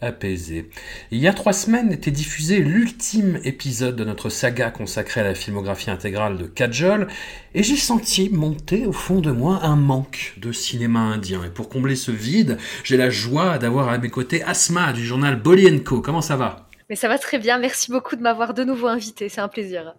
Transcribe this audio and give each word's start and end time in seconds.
apaisée. 0.00 0.70
Il 1.10 1.18
y 1.18 1.28
a 1.28 1.32
trois 1.32 1.52
semaines 1.52 1.92
était 1.92 2.10
diffusé 2.10 2.58
l'ultime 2.58 3.40
épisode 3.44 3.96
de 3.96 4.04
notre 4.04 4.28
saga 4.28 4.70
consacrée 4.70 5.22
à 5.22 5.24
la 5.24 5.34
filmographie 5.34 5.90
intégrale 5.90 6.36
de 6.36 6.46
Kajol 6.46 7.08
et 7.54 7.62
j'ai 7.62 7.76
senti 7.76 8.28
monter 8.30 8.86
au 8.86 8.92
fond 8.92 9.20
de 9.20 9.30
moi 9.30 9.60
un 9.62 9.76
manque 9.76 10.34
de 10.36 10.52
cinéma 10.52 11.00
indien. 11.00 11.42
Et 11.44 11.50
pour 11.50 11.68
combler 11.68 11.96
ce 11.96 12.10
vide, 12.10 12.58
j'ai 12.84 12.96
la 12.96 13.10
joie 13.10 13.58
d'avoir 13.58 13.88
à 13.88 13.98
mes 13.98 14.10
côtés 14.10 14.42
Asma 14.42 14.92
du 14.92 15.04
journal 15.04 15.40
Bolly 15.40 15.82
Co. 15.82 16.00
Comment 16.00 16.22
ça 16.22 16.36
va? 16.36 16.68
Mais 16.90 16.96
ça 16.96 17.08
va 17.08 17.18
très 17.18 17.38
bien, 17.38 17.58
merci 17.58 17.90
beaucoup 17.90 18.14
de 18.16 18.22
m'avoir 18.22 18.54
de 18.54 18.64
nouveau 18.64 18.86
invité, 18.86 19.28
c'est 19.28 19.40
un 19.40 19.48
plaisir. 19.48 19.94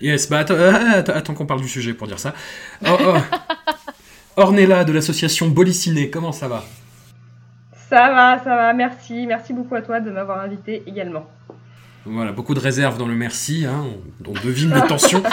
Yes, 0.00 0.28
bah 0.28 0.38
attends, 0.38 0.54
euh, 0.54 0.72
attends, 0.98 1.12
attends 1.14 1.34
qu'on 1.34 1.46
parle 1.46 1.60
du 1.60 1.68
sujet 1.68 1.94
pour 1.94 2.06
dire 2.06 2.18
ça. 2.18 2.34
Oh, 2.86 2.96
oh. 3.00 3.16
Ornella 4.36 4.84
de 4.84 4.92
l'association 4.92 5.48
Boliciné, 5.48 6.10
comment 6.10 6.32
ça 6.32 6.46
va? 6.46 6.64
Ça 7.88 8.12
va, 8.12 8.38
ça 8.42 8.56
va, 8.56 8.72
merci. 8.74 9.26
Merci 9.26 9.52
beaucoup 9.52 9.74
à 9.74 9.82
toi 9.82 10.00
de 10.00 10.10
m'avoir 10.10 10.40
invité 10.40 10.82
également. 10.86 11.26
Voilà, 12.04 12.32
beaucoup 12.32 12.54
de 12.54 12.60
réserves 12.60 12.98
dans 12.98 13.06
le 13.06 13.14
merci, 13.14 13.66
hein, 13.66 13.84
on, 14.26 14.30
on 14.30 14.32
devine 14.32 14.74
les 14.74 14.86
tensions. 14.86 15.22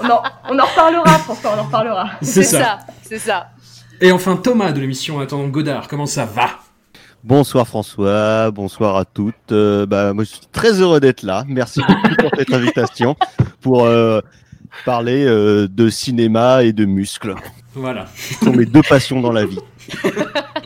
On 0.00 0.10
en, 0.10 0.22
on 0.50 0.58
en 0.58 0.64
reparlera, 0.64 1.18
François, 1.18 1.52
on 1.56 1.60
en 1.60 1.62
reparlera. 1.62 2.10
C'est 2.20 2.42
ça. 2.42 2.58
ça, 2.58 2.78
c'est 3.02 3.18
ça. 3.20 3.50
Et 4.00 4.10
enfin 4.10 4.34
Thomas 4.34 4.72
de 4.72 4.80
l'émission 4.80 5.20
Attendant 5.20 5.46
Godard, 5.46 5.86
comment 5.86 6.06
ça 6.06 6.24
va? 6.24 6.50
Bonsoir 7.22 7.66
François, 7.66 8.50
bonsoir 8.50 8.96
à 8.96 9.04
toutes. 9.04 9.52
Euh, 9.52 9.86
bah, 9.86 10.12
moi, 10.12 10.24
je 10.24 10.30
suis 10.30 10.46
très 10.50 10.80
heureux 10.80 10.98
d'être 10.98 11.22
là. 11.22 11.44
Merci 11.46 11.80
beaucoup 11.86 12.14
pour 12.18 12.30
cette 12.36 12.52
invitation 12.52 13.14
pour 13.60 13.84
euh, 13.84 14.20
parler 14.84 15.24
euh, 15.24 15.68
de 15.68 15.88
cinéma 15.88 16.64
et 16.64 16.72
de 16.72 16.84
muscles. 16.84 17.36
Voilà. 17.74 18.06
Ce 18.16 18.44
sont 18.44 18.52
mes 18.52 18.66
deux 18.66 18.82
passions 18.82 19.20
dans 19.20 19.32
la 19.32 19.46
vie. 19.46 19.60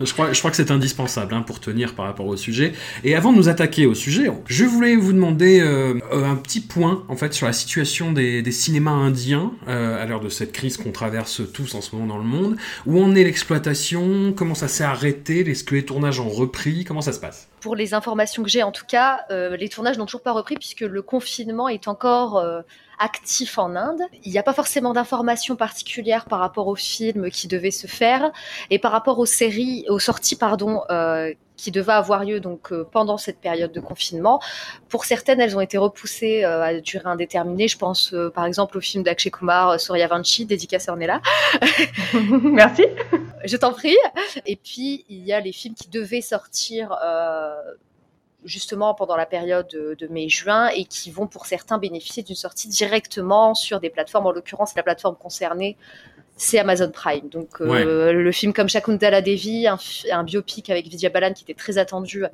Je 0.00 0.12
crois, 0.12 0.30
que 0.32 0.56
c'est 0.56 0.70
indispensable 0.70 1.34
hein, 1.34 1.42
pour 1.42 1.60
tenir 1.60 1.94
par 1.94 2.06
rapport 2.06 2.26
au 2.26 2.36
sujet. 2.36 2.72
Et 3.04 3.14
avant 3.14 3.32
de 3.32 3.36
nous 3.36 3.48
attaquer 3.48 3.86
au 3.86 3.94
sujet, 3.94 4.30
je 4.46 4.64
voulais 4.64 4.96
vous 4.96 5.12
demander 5.12 5.60
euh, 5.60 6.00
euh, 6.12 6.24
un 6.24 6.36
petit 6.36 6.60
point 6.60 7.04
en 7.08 7.16
fait 7.16 7.32
sur 7.32 7.46
la 7.46 7.52
situation 7.52 8.12
des, 8.12 8.42
cinémas 8.50 8.92
indiens 8.92 9.52
euh, 9.68 10.02
à 10.02 10.06
l'heure 10.06 10.20
de 10.20 10.28
cette 10.28 10.52
crise 10.52 10.76
qu'on 10.76 10.92
traverse 10.92 11.42
tous 11.52 11.74
en 11.74 11.80
ce 11.80 11.94
moment 11.94 12.14
dans 12.14 12.18
le 12.18 12.24
monde. 12.24 12.56
Où 12.86 13.00
en 13.02 13.14
est 13.14 13.24
l'exploitation? 13.24 14.32
Comment 14.32 14.54
ça 14.54 14.68
s'est 14.68 14.84
arrêté? 14.84 15.48
Est-ce 15.48 15.64
que 15.64 15.74
les 15.74 15.84
tournages 15.84 16.20
ont 16.20 16.28
repris? 16.28 16.84
Comment 16.84 17.00
ça 17.00 17.12
se 17.12 17.20
passe? 17.20 17.48
Pour 17.60 17.76
les 17.76 17.94
informations 17.94 18.42
que 18.42 18.50
j'ai 18.50 18.62
en 18.62 18.72
tout 18.72 18.84
cas, 18.86 19.20
les 19.30 19.68
tournages 19.68 19.96
n'ont 19.96 20.04
toujours 20.06 20.22
pas 20.22 20.32
repris 20.32 20.56
puisque 20.56 20.80
le 20.80 21.02
confinement 21.02 21.68
est 21.68 21.88
encore 21.88 22.44
actif 22.98 23.58
en 23.58 23.74
Inde. 23.76 24.02
Il 24.24 24.32
n'y 24.32 24.38
a 24.38 24.42
pas 24.42 24.52
forcément 24.52 24.92
d'informations 24.92 25.56
particulières 25.56 26.26
par 26.26 26.40
rapport 26.40 26.68
aux 26.68 26.76
films 26.76 27.30
qui 27.30 27.48
devaient 27.48 27.70
se 27.70 27.86
faire 27.86 28.32
et 28.70 28.78
par 28.78 28.92
rapport 28.92 29.18
aux 29.18 29.26
séries, 29.26 29.84
aux 29.88 29.98
sorties 29.98 30.36
pardon, 30.36 30.82
euh, 30.90 31.32
qui 31.56 31.70
devaient 31.70 31.92
avoir 31.92 32.24
lieu 32.24 32.40
donc 32.40 32.72
euh, 32.72 32.86
pendant 32.90 33.16
cette 33.16 33.38
période 33.38 33.72
de 33.72 33.80
confinement. 33.80 34.40
Pour 34.88 35.04
certaines, 35.04 35.40
elles 35.40 35.56
ont 35.56 35.60
été 35.60 35.78
repoussées 35.78 36.44
euh, 36.44 36.62
à 36.62 36.74
durée 36.80 37.06
indéterminée. 37.06 37.68
Je 37.68 37.78
pense 37.78 38.12
euh, 38.12 38.30
par 38.30 38.44
exemple 38.44 38.78
au 38.78 38.80
film 38.80 39.02
d'Akshay 39.04 39.30
Kumar, 39.30 39.70
euh, 39.70 39.78
Surya 39.78 40.08
Vanchi, 40.08 40.46
dédicace 40.46 40.88
à 40.88 40.92
Ornella. 40.92 41.20
merci. 42.42 42.84
Je 43.44 43.56
t'en 43.56 43.72
prie. 43.72 43.96
Et 44.46 44.56
puis 44.56 45.04
il 45.08 45.24
y 45.24 45.32
a 45.32 45.40
les 45.40 45.52
films 45.52 45.74
qui 45.74 45.88
devaient 45.88 46.20
sortir. 46.20 46.96
Justement 48.44 48.94
pendant 48.94 49.16
la 49.16 49.26
période 49.26 49.68
de, 49.68 49.96
de 49.98 50.06
mai-juin 50.06 50.68
et 50.68 50.84
qui 50.84 51.10
vont 51.10 51.26
pour 51.26 51.46
certains 51.46 51.78
bénéficier 51.78 52.22
d'une 52.22 52.36
sortie 52.36 52.68
directement 52.68 53.54
sur 53.54 53.80
des 53.80 53.90
plateformes. 53.90 54.26
En 54.26 54.32
l'occurrence, 54.32 54.74
la 54.74 54.82
plateforme 54.82 55.16
concernée, 55.16 55.76
c'est 56.36 56.58
Amazon 56.58 56.90
Prime. 56.90 57.28
Donc 57.28 57.60
euh, 57.60 58.12
le 58.12 58.32
film 58.32 58.52
comme 58.52 58.68
Shakuntala 58.68 59.22
Devi, 59.22 59.66
un, 59.66 59.78
un 60.12 60.24
biopic 60.24 60.68
avec 60.68 60.86
Vidya 60.88 61.08
Balan 61.08 61.32
qui 61.32 61.44
était 61.44 61.54
très 61.54 61.78
attendu 61.78 62.24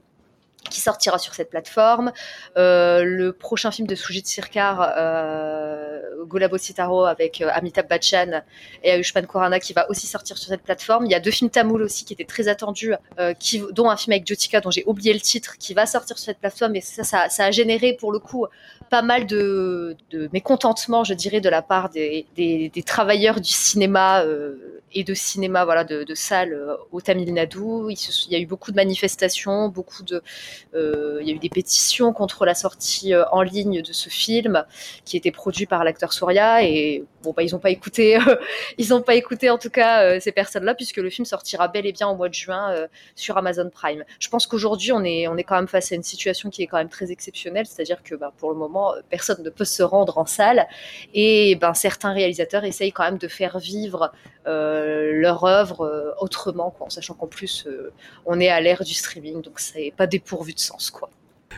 qui 0.68 0.80
sortira 0.80 1.18
sur 1.18 1.34
cette 1.34 1.50
plateforme. 1.50 2.12
Euh, 2.56 3.02
le 3.04 3.32
prochain 3.32 3.70
film 3.70 3.86
de 3.86 3.94
Sujit 3.94 4.22
Sirkar, 4.24 4.92
euh, 4.96 6.00
Sitaro 6.58 7.04
avec 7.04 7.40
euh, 7.40 7.48
Amitabh 7.52 7.88
Bachchan 7.88 8.42
et 8.82 8.90
Ayushmann 8.90 9.26
Khurrana 9.26 9.60
qui 9.60 9.72
va 9.72 9.88
aussi 9.90 10.06
sortir 10.06 10.36
sur 10.36 10.48
cette 10.48 10.62
plateforme. 10.62 11.06
Il 11.06 11.12
y 11.12 11.14
a 11.14 11.20
deux 11.20 11.30
films 11.30 11.50
tamouls 11.50 11.82
aussi 11.82 12.04
qui 12.04 12.12
étaient 12.12 12.24
très 12.24 12.48
attendus, 12.48 12.94
euh, 13.18 13.34
dont 13.72 13.88
un 13.88 13.96
film 13.96 14.12
avec 14.12 14.26
Jyotika 14.26 14.60
dont 14.60 14.70
j'ai 14.70 14.84
oublié 14.86 15.12
le 15.12 15.20
titre, 15.20 15.56
qui 15.58 15.74
va 15.74 15.86
sortir 15.86 16.18
sur 16.18 16.26
cette 16.26 16.38
plateforme. 16.38 16.76
Et 16.76 16.80
ça, 16.80 17.04
ça, 17.04 17.28
ça 17.28 17.44
a 17.46 17.50
généré 17.50 17.94
pour 17.94 18.12
le 18.12 18.18
coup 18.18 18.46
pas 18.90 19.02
mal 19.02 19.24
de, 19.24 19.96
mécontentement, 20.32 21.04
je 21.04 21.14
dirais, 21.14 21.40
de 21.40 21.48
la 21.48 21.62
part 21.62 21.88
des, 21.90 22.26
travailleurs 22.84 23.40
du 23.40 23.50
cinéma 23.50 24.24
euh, 24.24 24.80
et 24.92 25.04
de 25.04 25.14
cinéma, 25.14 25.64
voilà, 25.64 25.84
de, 25.84 26.02
de 26.02 26.14
salles 26.16 26.52
euh, 26.52 26.74
au 26.90 27.00
Tamil 27.00 27.32
Nadu. 27.32 27.60
Il, 27.88 28.32
y 28.32 28.34
a 28.34 28.40
eu 28.40 28.46
beaucoup 28.46 28.72
de 28.72 28.76
manifestations, 28.76 29.68
beaucoup 29.68 30.02
de, 30.02 30.20
euh, 30.74 31.18
il 31.20 31.28
y 31.28 31.30
a 31.30 31.34
eu 31.34 31.38
des 31.38 31.48
pétitions 31.48 32.12
contre 32.12 32.44
la 32.44 32.54
sortie 32.54 33.14
en 33.30 33.42
ligne 33.42 33.80
de 33.80 33.92
ce 33.92 34.08
film 34.08 34.64
qui 35.04 35.16
était 35.16 35.30
produit 35.30 35.66
par 35.66 35.84
l'acteur 35.84 36.12
Surya 36.12 36.64
et 36.64 37.04
bon 37.22 37.32
bah 37.36 37.44
ils 37.44 37.52
n'ont 37.52 37.60
pas 37.60 37.70
écouté, 37.70 38.18
ils 38.78 38.88
n'ont 38.88 39.02
pas 39.02 39.14
écouté 39.14 39.50
en 39.50 39.58
tout 39.58 39.70
cas 39.70 40.18
ces 40.18 40.32
personnes-là 40.32 40.74
puisque 40.74 40.96
le 40.96 41.10
film 41.10 41.24
sortira 41.24 41.68
bel 41.68 41.86
et 41.86 41.92
bien 41.92 42.08
au 42.08 42.16
mois 42.16 42.28
de 42.28 42.34
juin 42.34 42.74
sur 43.14 43.36
Amazon 43.36 43.70
Prime. 43.70 44.04
Je 44.18 44.28
pense 44.28 44.48
qu'aujourd'hui 44.48 44.90
on 44.90 45.04
est 45.04 45.28
on 45.28 45.36
est 45.36 45.44
quand 45.44 45.56
même 45.56 45.68
face 45.68 45.92
à 45.92 45.94
une 45.94 46.02
situation 46.02 46.50
qui 46.50 46.62
est 46.62 46.66
quand 46.66 46.78
même 46.78 46.88
très 46.88 47.12
exceptionnelle, 47.12 47.66
c'est-à-dire 47.66 48.02
que 48.02 48.16
bah, 48.16 48.32
pour 48.38 48.50
le 48.50 48.56
moment 48.56 48.79
euh, 48.88 49.00
personne 49.08 49.42
ne 49.42 49.50
peut 49.50 49.64
se 49.64 49.82
rendre 49.82 50.18
en 50.18 50.26
salle 50.26 50.66
et 51.14 51.56
ben 51.56 51.74
certains 51.74 52.12
réalisateurs 52.12 52.64
essayent 52.64 52.92
quand 52.92 53.04
même 53.04 53.18
de 53.18 53.28
faire 53.28 53.58
vivre 53.58 54.12
euh, 54.46 55.12
leur 55.12 55.44
œuvre 55.44 55.82
euh, 55.82 56.10
autrement 56.20 56.70
quoi, 56.70 56.86
en 56.86 56.90
sachant 56.90 57.14
qu'en 57.14 57.26
plus 57.26 57.66
euh, 57.66 57.92
on 58.26 58.40
est 58.40 58.48
à 58.48 58.60
l'ère 58.60 58.82
du 58.84 58.94
streaming 58.94 59.42
donc 59.42 59.60
c'est 59.60 59.92
pas 59.96 60.06
dépourvu 60.06 60.52
de 60.54 60.60
sens 60.60 60.90
quoi. 60.90 61.10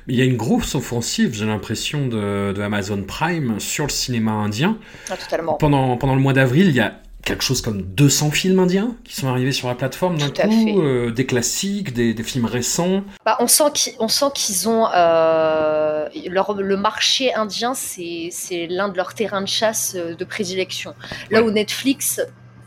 Il 0.09 0.17
y 0.17 0.23
a 0.23 0.25
une 0.25 0.37
grosse 0.37 0.75
offensive, 0.75 1.35
j'ai 1.35 1.45
l'impression, 1.45 2.09
de, 2.09 2.53
de 2.53 2.63
Amazon 2.63 3.03
Prime 3.03 3.61
sur 3.61 3.85
le 3.85 3.91
cinéma 3.91 4.33
indien. 4.33 4.79
Ah, 5.11 5.17
totalement. 5.17 5.55
Pendant, 5.55 5.97
pendant 5.97 6.15
le 6.15 6.21
mois 6.21 6.33
d'avril, 6.33 6.69
il 6.69 6.75
y 6.75 6.81
a 6.81 6.95
quelque 7.25 7.45
chose 7.45 7.63
comme 7.63 7.83
200 7.83 8.31
films 8.33 8.59
indiens 8.59 8.97
qui 9.05 9.15
sont 9.15 9.29
arrivés 9.29 9.53
sur 9.53 9.69
la 9.69 9.75
plateforme 9.75 10.19
d'un 10.19 10.31
coup, 10.31 10.83
euh, 10.83 11.11
des 11.11 11.25
classiques, 11.25 11.93
des, 11.93 12.15
des 12.15 12.23
films 12.23 12.47
récents. 12.47 13.05
Bah, 13.25 13.37
on 13.41 13.47
sent 13.47 13.71
qu'ils 13.75 13.95
on 14.01 14.09
sent 14.09 14.27
qu'ils 14.35 14.69
ont 14.69 14.87
euh, 14.95 16.09
leur, 16.29 16.55
le 16.55 16.77
marché 16.77 17.33
indien, 17.35 17.75
c'est 17.75 18.29
c'est 18.31 18.67
l'un 18.67 18.89
de 18.89 18.97
leurs 18.97 19.15
terrains 19.15 19.43
de 19.43 19.49
chasse 19.49 19.95
euh, 19.97 20.15
de 20.15 20.25
prédilection. 20.25 20.95
Là 21.31 21.43
où 21.43 21.51
Netflix 21.51 22.21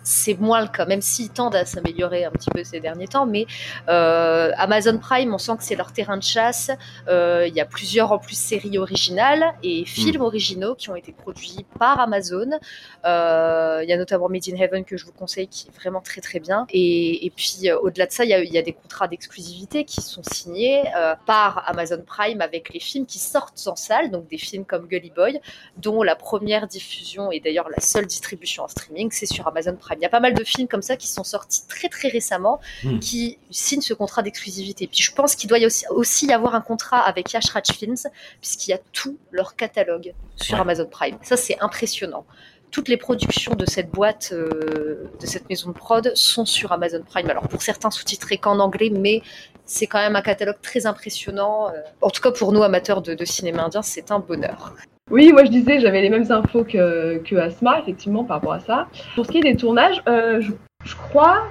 c'est 0.05 0.39
moins 0.39 0.61
le 0.61 0.67
cas, 0.67 0.85
même 0.85 1.01
s'ils 1.01 1.29
tendent 1.29 1.55
à 1.55 1.65
s'améliorer 1.65 2.23
un 2.25 2.31
petit 2.31 2.51
peu 2.51 2.63
ces 2.63 2.79
derniers 2.79 3.07
temps. 3.07 3.25
Mais 3.25 3.47
euh, 3.89 4.51
Amazon 4.55 4.97
Prime, 4.99 5.33
on 5.33 5.37
sent 5.39 5.57
que 5.57 5.63
c'est 5.63 5.75
leur 5.75 5.91
terrain 5.91 6.15
de 6.17 6.23
chasse. 6.23 6.69
Euh, 7.07 7.45
Il 7.47 7.55
y 7.55 7.59
a 7.59 7.65
plusieurs 7.65 8.11
en 8.11 8.19
plus 8.19 8.37
séries 8.37 8.77
originales 8.77 9.43
et 9.63 9.83
films 9.83 10.21
originaux 10.21 10.75
qui 10.75 10.89
ont 10.89 10.95
été 10.95 11.11
produits 11.11 11.65
par 11.79 11.99
Amazon. 11.99 12.51
Euh, 13.05 13.81
Il 13.83 13.89
y 13.89 13.93
a 13.93 13.97
notamment 13.97 14.29
Made 14.29 14.43
in 14.47 14.55
Heaven 14.55 14.85
que 14.85 14.95
je 14.95 15.05
vous 15.05 15.11
conseille, 15.11 15.47
qui 15.47 15.67
est 15.67 15.75
vraiment 15.75 16.01
très 16.01 16.21
très 16.21 16.39
bien. 16.39 16.67
Et, 16.69 17.25
et 17.25 17.29
puis 17.31 17.71
au-delà 17.71 18.05
de 18.05 18.11
ça, 18.11 18.23
il 18.23 18.29
y 18.29 18.53
y 18.55 18.57
a 18.57 18.61
des 18.61 18.73
contrats 18.73 19.07
d'exclusivité 19.07 19.83
qui 19.85 20.01
sont 20.01 20.21
signés 20.23 20.83
par 21.25 21.67
Amazon 21.67 22.01
Prime 22.05 22.41
avec 22.41 22.71
les 22.73 22.79
films 22.79 23.07
qui 23.07 23.17
sortent 23.17 23.67
en 23.67 23.75
salle, 23.75 24.11
donc 24.11 24.27
des 24.27 24.37
films 24.37 24.65
comme 24.65 24.87
Gully 24.87 25.11
Boy, 25.15 25.41
dont 25.77 26.03
la 26.03 26.15
première 26.15 26.67
diffusion 26.67 27.31
et 27.31 27.39
d'ailleurs 27.39 27.69
la 27.69 27.81
seule 27.81 28.05
distribution 28.05 28.63
en 28.63 28.67
streaming, 28.67 29.09
c'est 29.11 29.25
sur 29.25 29.47
Amazon 29.47 29.75
Prime 29.75 29.94
Prime. 29.95 30.01
Il 30.01 30.03
y 30.03 30.05
a 30.05 30.09
pas 30.09 30.19
mal 30.19 30.33
de 30.33 30.43
films 30.43 30.67
comme 30.67 30.81
ça 30.81 30.95
qui 30.97 31.07
sont 31.07 31.23
sortis 31.23 31.63
très 31.67 31.89
très 31.89 32.07
récemment, 32.09 32.59
Hmm. 32.83 32.99
qui 32.99 33.37
signent 33.51 33.81
ce 33.81 33.93
contrat 33.93 34.21
d'exclusivité. 34.21 34.87
Puis 34.87 35.01
je 35.03 35.13
pense 35.13 35.35
qu'il 35.35 35.49
doit 35.49 35.59
y 35.59 35.65
aussi, 35.65 35.85
aussi 35.89 36.27
y 36.27 36.33
avoir 36.33 36.55
un 36.55 36.61
contrat 36.61 36.99
avec 36.99 37.31
Yash 37.33 37.49
Raj 37.51 37.67
Films, 37.71 37.95
puisqu'il 38.41 38.71
y 38.71 38.73
a 38.73 38.79
tout 38.93 39.17
leur 39.31 39.55
catalogue 39.55 40.13
sur 40.35 40.55
Ouais. 40.55 40.61
Amazon 40.61 40.85
Prime. 40.87 41.17
Ça, 41.21 41.37
c'est 41.37 41.57
impressionnant. 41.61 42.25
Toutes 42.71 42.89
les 42.89 42.97
productions 42.97 43.53
de 43.53 43.65
cette 43.65 43.89
boîte, 43.89 44.29
euh, 44.33 45.09
de 45.21 45.25
cette 45.25 45.47
maison 45.49 45.69
de 45.69 45.73
prod, 45.75 46.11
sont 46.15 46.45
sur 46.45 46.71
Amazon 46.73 47.01
Prime. 47.07 47.29
Alors 47.29 47.47
pour 47.47 47.61
certains 47.61 47.89
sous-titrés 47.91 48.37
qu'en 48.37 48.59
anglais, 48.59 48.89
mais 48.91 49.21
c'est 49.65 49.87
quand 49.87 49.99
même 49.99 50.15
un 50.15 50.21
catalogue 50.21 50.59
très 50.61 50.85
impressionnant. 50.85 51.69
Euh, 51.69 51.81
En 52.01 52.09
tout 52.09 52.21
cas, 52.21 52.31
pour 52.31 52.51
nous 52.51 52.63
amateurs 52.63 53.01
de, 53.01 53.13
de 53.13 53.25
cinéma 53.25 53.63
indien, 53.63 53.81
c'est 53.81 54.11
un 54.11 54.19
bonheur. 54.19 54.75
Oui, 55.11 55.31
moi 55.31 55.45
je 55.45 55.51
disais, 55.51 55.79
j'avais 55.79 56.01
les 56.01 56.09
mêmes 56.09 56.31
infos 56.31 56.63
que, 56.63 57.17
que 57.19 57.35
Asma, 57.35 57.79
effectivement, 57.79 58.23
par 58.23 58.37
rapport 58.37 58.53
à 58.53 58.59
ça. 58.59 58.87
Pour 59.13 59.25
ce 59.27 59.31
qui 59.31 59.37
est 59.37 59.41
des 59.41 59.55
tournages, 59.55 60.01
euh, 60.09 60.41
je, 60.41 60.51
je 60.83 60.95
crois 60.95 61.43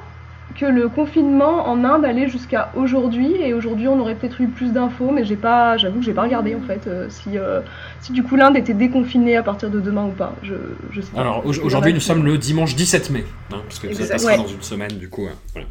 que 0.58 0.66
le 0.66 0.88
confinement 0.88 1.68
en 1.68 1.84
Inde 1.84 2.04
allait 2.04 2.28
jusqu'à 2.28 2.70
aujourd'hui, 2.76 3.32
et 3.40 3.54
aujourd'hui 3.54 3.86
on 3.88 3.98
aurait 4.00 4.16
peut-être 4.16 4.40
eu 4.40 4.48
plus 4.48 4.72
d'infos, 4.72 5.10
mais 5.12 5.24
j'ai 5.24 5.36
pas, 5.36 5.76
j'avoue 5.76 6.00
que 6.00 6.04
j'ai 6.04 6.12
pas 6.12 6.22
regardé 6.22 6.54
en 6.56 6.60
fait 6.60 6.86
euh, 6.88 7.06
si, 7.08 7.38
euh, 7.38 7.60
si 8.00 8.12
du 8.12 8.22
coup 8.24 8.34
l'Inde 8.36 8.56
était 8.56 8.74
déconfinée 8.74 9.36
à 9.36 9.42
partir 9.44 9.70
de 9.70 9.80
demain 9.80 10.04
ou 10.06 10.10
pas. 10.12 10.34
Je, 10.42 10.54
je 10.90 11.00
sais 11.00 11.10
pas. 11.12 11.20
Alors 11.20 11.46
aujourd'hui, 11.46 11.94
nous 11.94 12.00
sommes 12.00 12.24
le 12.24 12.38
dimanche 12.38 12.74
17 12.74 13.10
mai, 13.10 13.24
hein, 13.52 13.58
parce 13.68 13.78
que 13.78 13.92
ça 13.94 14.06
passera 14.14 14.32
Ouais. 14.32 14.36
dans 14.36 14.46
une 14.48 14.62
semaine, 14.62 14.92
du 14.98 15.08
coup. 15.08 15.26
hein, 15.30 15.36
voilà. 15.52 15.68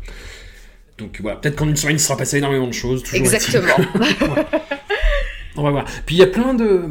Donc 0.98 1.20
voilà, 1.22 1.38
peut-être 1.38 1.56
qu'en 1.58 1.68
une 1.68 1.76
semaine, 1.76 1.98
il 1.98 2.00
sera 2.00 2.18
passé 2.18 2.38
énormément 2.38 2.68
de 2.68 2.74
choses. 2.74 3.04
Toujours 3.04 3.26
Exactement. 3.26 3.68
On 5.56 5.62
va 5.64 5.70
voir. 5.72 5.86
Puis 6.06 6.16
il 6.16 6.20
y 6.20 6.24
a 6.24 6.28
plein 6.28 6.54
de, 6.56 6.84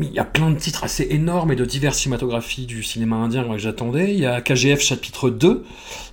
il 0.00 0.12
y 0.12 0.18
a 0.18 0.24
plein 0.24 0.50
de 0.50 0.58
titres 0.58 0.84
assez 0.84 1.06
énormes 1.10 1.52
et 1.52 1.56
de 1.56 1.64
diverses 1.64 1.98
cinématographies 1.98 2.66
du 2.66 2.82
cinéma 2.82 3.16
indien 3.16 3.44
que 3.48 3.56
j'attendais. 3.58 4.12
Il 4.12 4.20
y 4.20 4.26
a 4.26 4.40
KGF 4.42 4.80
chapitre 4.80 5.30
2 5.30 5.64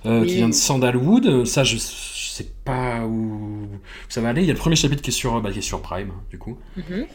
euh, 0.06 0.20
Oui. 0.22 0.26
qui 0.26 0.34
vient 0.36 0.48
de 0.48 0.54
Sandalwood. 0.54 1.44
Ça, 1.44 1.62
je, 1.62 1.76
je 1.76 1.80
sais 2.30 2.46
pas 2.64 3.04
où 3.04 3.68
ça 4.08 4.20
va 4.22 4.30
aller. 4.30 4.40
Il 4.42 4.46
y 4.46 4.50
a 4.50 4.54
le 4.54 4.58
premier 4.58 4.76
chapitre 4.76 5.02
qui 5.02 5.10
est 5.10 5.12
sur, 5.12 5.40
bah, 5.42 5.50
qui 5.52 5.58
est 5.58 5.62
sur 5.62 5.82
Prime, 5.82 6.12
du 6.30 6.38
coup. 6.38 6.56
Mhm. 6.76 7.06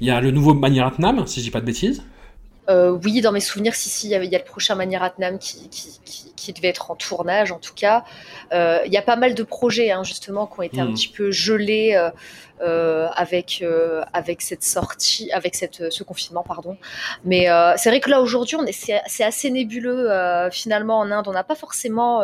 Il 0.00 0.06
y 0.06 0.10
a 0.10 0.20
le 0.20 0.30
nouveau 0.30 0.54
Maniratnam, 0.54 1.26
si 1.26 1.40
je 1.40 1.46
dis 1.46 1.50
pas 1.50 1.60
de 1.60 1.66
bêtises. 1.66 2.04
Euh, 2.68 2.90
oui, 3.04 3.20
dans 3.22 3.32
mes 3.32 3.40
souvenirs, 3.40 3.74
si, 3.74 3.88
si, 3.88 4.08
il 4.08 4.10
y, 4.10 4.14
avait- 4.14 4.26
il 4.26 4.32
y 4.32 4.36
a 4.36 4.38
le 4.38 4.44
prochain 4.44 4.74
Maniratnam 4.74 5.38
qui, 5.38 5.68
qui, 5.70 5.98
qui, 6.04 6.32
qui 6.36 6.52
devait 6.52 6.68
être 6.68 6.90
en 6.90 6.96
tournage, 6.96 7.50
en 7.50 7.58
tout 7.58 7.72
cas. 7.74 8.04
Euh, 8.52 8.80
il 8.84 8.92
y 8.92 8.96
a 8.98 9.02
pas 9.02 9.16
mal 9.16 9.34
de 9.34 9.42
projets, 9.42 9.90
hein, 9.90 10.04
justement, 10.04 10.46
qui 10.46 10.60
ont 10.60 10.62
été 10.62 10.80
un 10.80 10.84
Mhm. 10.86 10.94
petit 10.94 11.08
peu 11.08 11.30
gelés 11.30 11.94
euh, 12.60 13.08
avec, 13.14 13.64
avec 14.12 14.42
cette 14.42 14.64
sortie, 14.64 15.30
avec 15.32 15.54
cette, 15.54 15.90
ce 15.92 16.02
confinement, 16.02 16.42
pardon. 16.42 16.76
Mais 17.24 17.46
c'est 17.76 17.88
vrai 17.88 18.00
que 18.00 18.10
là, 18.10 18.20
aujourd'hui, 18.20 18.56
on 18.56 18.64
est- 18.66 18.72
c'est 18.72 19.00
c'est 19.06 19.24
assez 19.24 19.50
nébuleux, 19.50 20.10
finalement, 20.50 20.98
en 20.98 21.10
Inde. 21.10 21.26
On 21.28 21.32
n'a 21.32 21.44
pas 21.44 21.54
forcément 21.54 22.20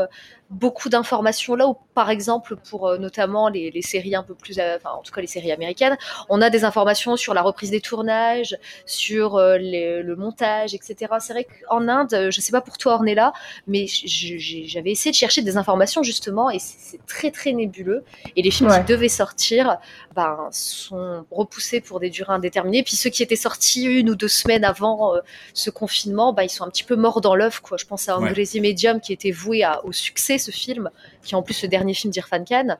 beaucoup 0.55 0.89
d'informations. 0.89 1.55
Là 1.55 1.67
où, 1.69 1.77
par 1.95 2.11
exemple, 2.11 2.56
pour 2.71 2.87
euh, 2.89 2.99
notamment 2.99 3.49
les, 3.49 3.71
les 3.71 3.83
séries 3.83 4.15
un 4.15 4.23
peu 4.23 4.35
plus, 4.35 4.59
euh, 4.59 4.77
enfin, 4.77 4.91
en 4.99 5.03
tout 5.03 5.12
cas, 5.12 5.21
les 5.21 5.27
séries 5.27 5.53
américaines, 5.53 5.97
on 6.29 6.41
a 6.41 6.51
des 6.51 6.65
informations 6.65 7.17
sur 7.17 7.35
la 7.35 7.43
reprise 7.43 7.71
des 7.71 7.81
tournages, 7.81 8.56
sur 8.87 9.37
euh, 9.37 9.59
les- 9.59 10.03
le 10.03 10.17
montage, 10.17 10.75
etc. 10.75 11.12
C'est 11.21 11.33
vrai 11.33 11.45
qu'en 11.69 11.89
Inde, 11.89 12.29
je 12.31 12.41
sais 12.41 12.53
pas 12.53 12.61
pour 12.61 12.79
toi 12.79 12.95
Ornella, 12.95 13.33
mais 13.67 13.87
j'avais 13.87 14.91
essayé 14.91 15.11
de 15.11 15.17
chercher 15.17 15.43
des 15.43 15.56
informations 15.56 16.03
justement 16.03 16.51
et 16.51 16.59
c'est 16.59 16.75
c'est 16.95 17.06
très 17.06 17.31
très 17.31 17.53
nébuleux. 17.53 18.05
Et 18.37 18.43
les 18.43 18.51
films 18.51 18.71
Ouais. 18.71 18.79
qui 18.85 18.93
devaient 18.93 19.09
sortir 19.09 19.79
ben, 20.14 20.49
sont 20.52 21.25
repoussés 21.31 21.81
pour 21.81 22.00
des 22.00 22.11
durées 22.11 22.32
indéterminées. 22.34 22.82
Puis 22.82 22.96
ceux 22.96 23.11
qui 23.11 23.22
étaient 23.22 23.37
sortis 23.37 23.84
une 23.84 24.11
ou 24.11 24.14
deux 24.14 24.28
semaines 24.28 24.64
avant 24.64 25.14
euh, 25.14 25.20
ce 25.52 25.70
confinement, 25.70 26.32
ben, 26.32 26.43
ils 26.44 26.49
sont 26.50 26.64
un 26.64 26.70
petit 26.70 26.84
peu 26.84 26.96
morts 26.96 27.20
dans 27.20 27.34
l'œuf. 27.34 27.61
Je 27.76 27.84
pense 27.84 28.08
à 28.08 28.19
Ouais. 28.19 28.28
Angrezi 28.31 28.61
Medium 28.61 29.00
qui 29.00 29.12
était 29.12 29.31
voué 29.32 29.64
à- 29.64 29.84
au 29.84 29.93
succès, 29.93 30.38
ce 30.38 30.50
film, 30.50 30.90
qui 31.22 31.34
est 31.34 31.37
en 31.37 31.43
plus 31.43 31.62
le 31.62 31.69
dernier 31.69 31.94
film 31.94 32.12
d'Irfan 32.12 32.44
Khan. 32.44 32.76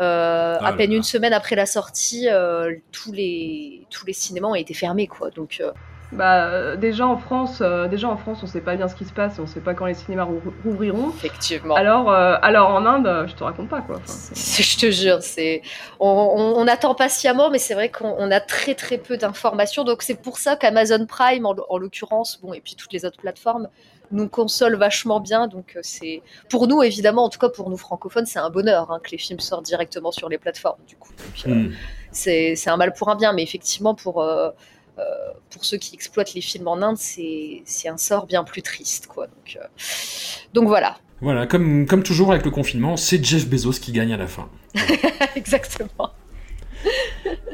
Euh, 0.00 0.56
Ah 0.60 0.68
à 0.68 0.72
peine 0.74 0.90
là. 0.90 0.96
une 0.96 1.02
semaine 1.02 1.32
après 1.32 1.56
la 1.56 1.66
sortie, 1.66 2.28
euh, 2.28 2.72
tous 2.92 3.10
les 3.12 3.84
tous 3.90 4.06
les 4.06 4.12
cinémas 4.12 4.46
ont 4.48 4.54
été 4.54 4.72
fermés 4.72 5.08
quoi. 5.08 5.30
Donc 5.30 5.60
Bah, 6.10 6.46
euh, 6.46 6.76
déjà 6.76 7.06
en 7.06 7.18
France, 7.18 7.58
euh, 7.60 7.86
déjà 7.86 8.08
en 8.08 8.16
France, 8.16 8.38
on 8.42 8.46
sait 8.46 8.62
pas 8.62 8.76
bien 8.76 8.88
ce 8.88 8.94
qui 8.94 9.04
se 9.04 9.12
passe, 9.12 9.36
et 9.38 9.42
on 9.42 9.46
sait 9.46 9.60
pas 9.60 9.74
quand 9.74 9.84
les 9.84 9.92
cinémas 9.92 10.24
rou- 10.24 10.40
rouvriront. 10.64 11.10
effectivement. 11.10 11.74
Alors, 11.74 12.10
euh, 12.10 12.36
alors 12.40 12.70
en 12.70 12.86
Inde, 12.86 13.06
euh, 13.06 13.26
je 13.26 13.34
te 13.34 13.44
raconte 13.44 13.68
pas 13.68 13.82
quoi. 13.82 13.96
Enfin, 13.96 14.14
Je 14.34 14.78
te 14.78 14.90
jure, 14.90 15.18
c'est 15.22 15.60
on, 16.00 16.08
on- 16.08 16.56
on 16.56 16.66
attend 16.66 16.94
patiemment, 16.94 17.50
mais 17.50 17.58
c'est 17.58 17.74
vrai 17.74 17.90
qu'on 17.90 18.14
on 18.18 18.30
a 18.30 18.40
très 18.40 18.74
très 18.74 18.96
peu 18.96 19.18
d'informations. 19.18 19.84
Donc 19.84 20.00
c'est 20.00 20.14
pour 20.22 20.38
ça 20.38 20.56
qu'Amazon 20.56 21.04
Prime, 21.04 21.44
en, 21.44 21.54
en 21.68 21.76
l'occurrence, 21.76 22.40
bon 22.42 22.54
et 22.54 22.60
puis 22.62 22.74
toutes 22.74 22.94
les 22.94 23.04
autres 23.04 23.18
plateformes, 23.20 23.68
nous 24.10 24.30
consolent 24.30 24.78
vachement 24.78 25.20
bien. 25.20 25.46
Donc 25.46 25.76
c'est 25.82 26.22
pour 26.48 26.68
nous 26.68 26.82
évidemment, 26.82 27.24
en 27.24 27.28
tout 27.28 27.38
cas 27.38 27.50
pour 27.50 27.68
nous 27.68 27.76
francophones, 27.76 28.24
c'est 28.24 28.38
un 28.38 28.48
bonheur 28.48 28.90
hein, 28.90 28.98
que 29.04 29.10
les 29.10 29.18
films 29.18 29.40
sortent 29.40 29.66
directement 29.66 30.10
sur 30.10 30.30
les 30.30 30.38
plateformes. 30.38 30.80
Du 30.86 30.96
coup, 30.96 31.12
euh, 31.46 31.50
Hmm. 31.50 31.72
c'est 32.12 32.56
c'est 32.56 32.70
un 32.70 32.78
mal 32.78 32.94
pour 32.94 33.10
un 33.10 33.14
bien, 33.16 33.34
mais 33.34 33.42
effectivement 33.42 33.94
pour 33.94 34.22
pour 35.50 35.64
ceux 35.64 35.78
qui 35.78 35.94
exploitent 35.94 36.34
les 36.34 36.40
films 36.40 36.68
en 36.68 36.80
Inde, 36.82 36.98
c'est 36.98 37.88
un 37.88 37.96
sort 37.96 38.26
bien 38.26 38.44
plus 38.44 38.62
triste, 38.62 39.06
quoi. 39.06 39.26
Donc 39.26 39.56
euh, 39.56 39.66
donc 40.54 40.68
voilà, 40.68 40.98
Voilà, 41.20 41.46
comme, 41.46 41.86
comme 41.86 42.02
toujours 42.02 42.30
avec 42.32 42.44
le 42.44 42.50
confinement, 42.50 42.96
c'est 42.96 43.22
Jeff 43.24 43.46
Bezos 43.48 43.72
qui 43.80 43.92
gagne 43.92 44.12
à 44.12 44.16
la 44.16 44.26
fin. 44.26 44.48
exactement. 45.36 46.12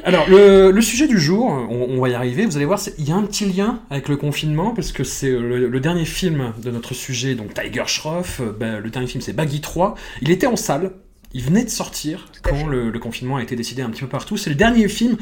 Alors, 0.05 0.29
le, 0.29 0.71
le 0.71 0.81
sujet 0.83 1.07
du 1.07 1.19
jour, 1.19 1.47
on, 1.47 1.87
on 1.89 2.01
va 2.01 2.11
y 2.11 2.15
arriver, 2.15 2.45
vous 2.45 2.57
allez 2.57 2.67
voir, 2.67 2.79
il 2.99 3.09
y 3.09 3.13
a 3.13 3.17
un 3.17 3.23
petit 3.23 3.47
lien 3.47 3.81
avec 3.89 4.09
le 4.09 4.17
confinement, 4.17 4.75
parce 4.75 4.93
que 4.93 5.03
c'est 5.03 5.31
le, 5.31 5.67
le 5.67 5.81
dernier 5.81 6.05
film 6.05 6.53
de 6.63 6.71
notre 6.71 6.93
sujet, 6.93 7.35
donc 7.35 7.55
Tiger 7.55 7.85
Shroff, 7.87 8.41
euh, 8.41 8.53
ben, 8.53 8.81
le 8.81 8.91
dernier 8.91 9.09
film 9.09 9.23
c'est 9.23 9.33
Baggy 9.33 9.63
3, 9.63 9.95
il 10.21 10.31
était 10.31 10.47
en 10.47 10.57
salle, 10.57 10.93
il 11.35 11.43
venait 11.43 11.65
de 11.65 11.71
sortir 11.71 12.31
quand 12.43 12.67
le 12.67 12.97
confinement 12.99 13.37
a 13.37 13.43
été 13.43 13.57
décidé 13.57 13.83
un 13.83 13.91
petit 13.91 14.03
peu 14.03 14.09
partout, 14.09 14.37
c'est 14.37 14.51
le 14.51 14.57
dernier 14.57 14.89
film 14.89 15.17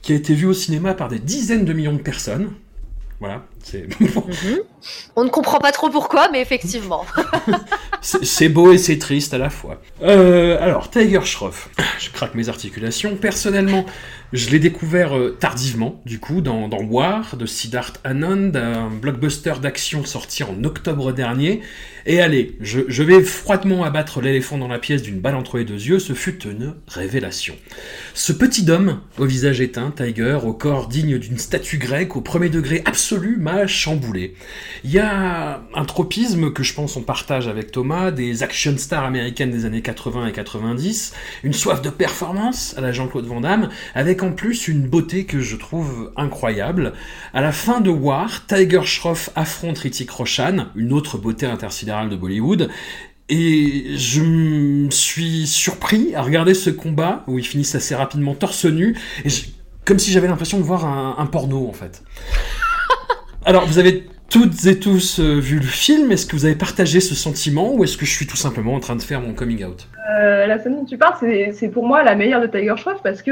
qui 0.00 0.12
a 0.12 0.16
été 0.16 0.34
vu 0.34 0.46
au 0.46 0.54
cinéma 0.54 0.94
par 0.94 1.08
des 1.08 1.18
dizaines 1.18 1.64
de 1.64 1.72
millions 1.72 1.92
de 1.92 2.02
personnes. 2.02 2.52
Voilà, 3.20 3.44
c'est 3.62 3.86
Mhm. 4.00 4.60
On 5.16 5.24
ne 5.24 5.30
comprend 5.30 5.58
pas 5.58 5.72
trop 5.72 5.88
pourquoi, 5.90 6.28
mais 6.30 6.40
effectivement. 6.40 7.04
C'est 8.02 8.24
c'est 8.24 8.48
beau 8.48 8.70
et 8.72 8.78
c'est 8.78 8.98
triste 8.98 9.34
à 9.34 9.38
la 9.38 9.50
fois. 9.50 9.80
Euh, 10.02 10.58
alors, 10.60 10.90
Tiger 10.90 11.24
Shroff, 11.24 11.70
je 11.98 12.10
craque 12.10 12.36
mes 12.36 12.48
articulations. 12.48 13.16
Personnellement, 13.16 13.84
je 14.32 14.50
l'ai 14.50 14.60
découvert 14.60 15.16
euh, 15.16 15.36
tardivement, 15.40 16.00
du 16.04 16.20
coup, 16.20 16.40
dans, 16.40 16.68
dans 16.68 16.82
War 16.82 17.36
de 17.36 17.46
Siddharth 17.46 17.98
Anand, 18.04 18.54
un 18.54 18.90
blockbuster 18.90 19.54
d'action 19.60 20.04
sorti 20.04 20.44
en 20.44 20.62
octobre 20.62 21.12
dernier. 21.12 21.62
Et 22.04 22.20
allez, 22.20 22.56
je, 22.60 22.82
je 22.86 23.02
vais 23.02 23.22
froidement 23.22 23.82
abattre 23.82 24.20
l'éléphant 24.20 24.58
dans 24.58 24.68
la 24.68 24.78
pièce 24.78 25.02
d'une 25.02 25.18
balle 25.18 25.34
entre 25.34 25.58
les 25.58 25.64
deux 25.64 25.74
yeux, 25.74 25.98
ce 25.98 26.12
fut 26.12 26.46
une 26.46 26.74
révélation. 26.86 27.56
Ce 28.14 28.32
petit 28.32 28.70
homme, 28.70 29.00
au 29.18 29.24
visage 29.24 29.60
éteint, 29.60 29.92
Tiger, 29.96 30.38
au 30.44 30.52
corps 30.52 30.86
digne 30.86 31.18
d'une 31.18 31.38
statue 31.38 31.78
grecque, 31.78 32.14
au 32.14 32.20
premier 32.20 32.50
degré 32.50 32.82
absolu, 32.84 33.05
m'a 33.14 33.66
chamboulé. 33.66 34.34
Il 34.84 34.90
y 34.90 34.98
a 34.98 35.62
un 35.74 35.84
tropisme 35.84 36.52
que 36.52 36.62
je 36.62 36.74
pense 36.74 36.96
on 36.96 37.02
partage 37.02 37.48
avec 37.48 37.72
Thomas, 37.72 38.10
des 38.10 38.42
action 38.42 38.76
stars 38.76 39.04
américaines 39.04 39.50
des 39.50 39.64
années 39.64 39.82
80 39.82 40.28
et 40.28 40.32
90, 40.32 41.12
une 41.44 41.52
soif 41.52 41.82
de 41.82 41.90
performance 41.90 42.74
à 42.76 42.80
la 42.80 42.92
Jean-Claude 42.92 43.26
Van 43.26 43.40
Damme, 43.40 43.70
avec 43.94 44.22
en 44.22 44.32
plus 44.32 44.68
une 44.68 44.86
beauté 44.86 45.24
que 45.24 45.40
je 45.40 45.56
trouve 45.56 46.12
incroyable. 46.16 46.92
À 47.32 47.40
la 47.40 47.52
fin 47.52 47.80
de 47.80 47.90
War, 47.90 48.46
Tiger 48.46 48.82
Shroff 48.84 49.30
affronte 49.34 49.78
Hrithik 49.78 50.10
Roshan, 50.10 50.66
une 50.74 50.92
autre 50.92 51.18
beauté 51.18 51.46
intersidérale 51.46 52.08
de 52.08 52.16
Bollywood, 52.16 52.70
et 53.28 53.96
je 53.96 54.22
me 54.22 54.90
suis 54.90 55.46
surpris 55.46 56.14
à 56.14 56.22
regarder 56.22 56.54
ce 56.54 56.70
combat 56.70 57.24
où 57.26 57.38
ils 57.38 57.46
finissent 57.46 57.74
assez 57.74 57.94
rapidement 57.94 58.34
torse 58.34 58.66
nu, 58.66 58.96
comme 59.84 59.98
si 59.98 60.12
j'avais 60.12 60.28
l'impression 60.28 60.58
de 60.58 60.62
voir 60.62 60.84
un 60.84 61.26
porno 61.26 61.68
en 61.68 61.72
fait. 61.72 62.02
Alors, 63.48 63.64
vous 63.64 63.78
avez 63.78 64.04
toutes 64.28 64.66
et 64.66 64.80
tous 64.80 65.20
euh, 65.20 65.38
vu 65.38 65.58
le 65.60 65.62
film, 65.62 66.10
est-ce 66.10 66.26
que 66.26 66.34
vous 66.34 66.46
avez 66.46 66.56
partagé 66.56 66.98
ce 66.98 67.14
sentiment 67.14 67.72
ou 67.72 67.84
est-ce 67.84 67.96
que 67.96 68.04
je 68.04 68.10
suis 68.10 68.26
tout 68.26 68.36
simplement 68.36 68.74
en 68.74 68.80
train 68.80 68.96
de 68.96 69.02
faire 69.02 69.20
mon 69.20 69.34
coming 69.34 69.64
out? 69.64 69.86
Euh, 70.18 70.46
la 70.46 70.58
scène 70.58 70.74
dont 70.74 70.84
tu 70.84 70.98
parles, 70.98 71.14
c'est 71.52 71.68
pour 71.68 71.86
moi 71.86 72.02
la 72.02 72.16
meilleure 72.16 72.40
de 72.40 72.48
Tiger 72.48 72.74
Shroff 72.76 73.00
parce 73.04 73.22
que 73.22 73.30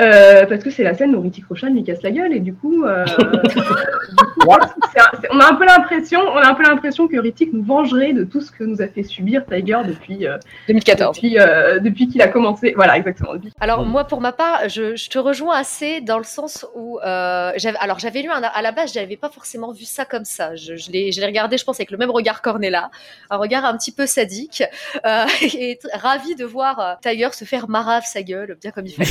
euh, 0.00 0.46
parce 0.46 0.62
que 0.64 0.70
c'est 0.70 0.82
la 0.82 0.94
scène 0.94 1.14
où 1.14 1.20
Ritik 1.20 1.44
Roshan 1.48 1.68
lui 1.68 1.84
casse 1.84 2.02
la 2.02 2.10
gueule 2.10 2.32
et 2.32 2.40
du 2.40 2.54
coup, 2.54 2.84
euh, 2.84 3.04
du 3.06 3.14
coup, 3.62 4.50
c'est 4.92 5.00
un- 5.00 5.10
c'est- 5.20 5.28
on 5.30 5.38
a 5.40 5.50
un 5.50 5.54
peu 5.54 5.64
l'impression, 5.66 6.20
on 6.20 6.36
a 6.38 6.48
un 6.48 6.54
peu 6.54 6.62
l'impression 6.62 7.08
que 7.08 7.16
Ritik 7.18 7.52
nous 7.52 7.62
vengerait 7.62 8.12
de 8.12 8.24
tout 8.24 8.40
ce 8.40 8.50
que 8.50 8.64
nous 8.64 8.80
a 8.82 8.88
fait 8.88 9.02
subir 9.02 9.44
Tiger 9.46 9.78
depuis 9.86 10.26
euh, 10.26 10.38
2014. 10.68 11.16
depuis 11.16 11.38
euh, 11.38 11.78
depuis 11.78 12.08
qu'il 12.08 12.22
a 12.22 12.28
commencé. 12.28 12.72
Voilà, 12.76 12.96
exactement. 12.96 13.34
depuis- 13.34 13.52
Alors 13.60 13.84
moi, 13.84 14.04
pour 14.04 14.20
ma 14.20 14.32
part, 14.32 14.68
je, 14.68 14.96
je 14.96 15.10
te 15.10 15.18
rejoins 15.18 15.56
assez 15.56 16.00
dans 16.00 16.18
le 16.18 16.24
sens 16.24 16.66
où 16.74 16.98
euh, 17.00 17.52
j'avais, 17.56 17.78
alors 17.78 17.98
j'avais 17.98 18.22
lu 18.22 18.30
un, 18.30 18.42
à 18.42 18.62
la 18.62 18.72
base, 18.72 18.92
j'avais 18.92 19.16
pas 19.16 19.28
forcément 19.30 19.72
vu 19.72 19.84
ça 19.84 20.04
comme 20.04 20.24
ça. 20.24 20.56
Je, 20.56 20.76
je 20.76 20.90
l'ai 20.90 21.10
regardé, 21.26 21.56
je 21.58 21.64
pense, 21.64 21.76
avec 21.78 21.90
le 21.90 21.98
même 21.98 22.10
regard 22.10 22.42
Cornella, 22.42 22.90
un 23.30 23.36
regard 23.36 23.64
un 23.64 23.76
petit 23.76 23.92
peu 23.92 24.06
sadique, 24.06 24.62
euh, 25.06 25.24
et 25.54 25.78
ravi 25.94 26.34
de 26.34 26.44
voir 26.44 26.98
Tiger 27.02 27.28
se 27.32 27.44
faire 27.44 27.68
marave 27.68 28.04
sa 28.06 28.22
gueule, 28.22 28.56
bien 28.60 28.70
comme 28.70 28.86
il 28.86 28.92
fallait. 28.94 29.10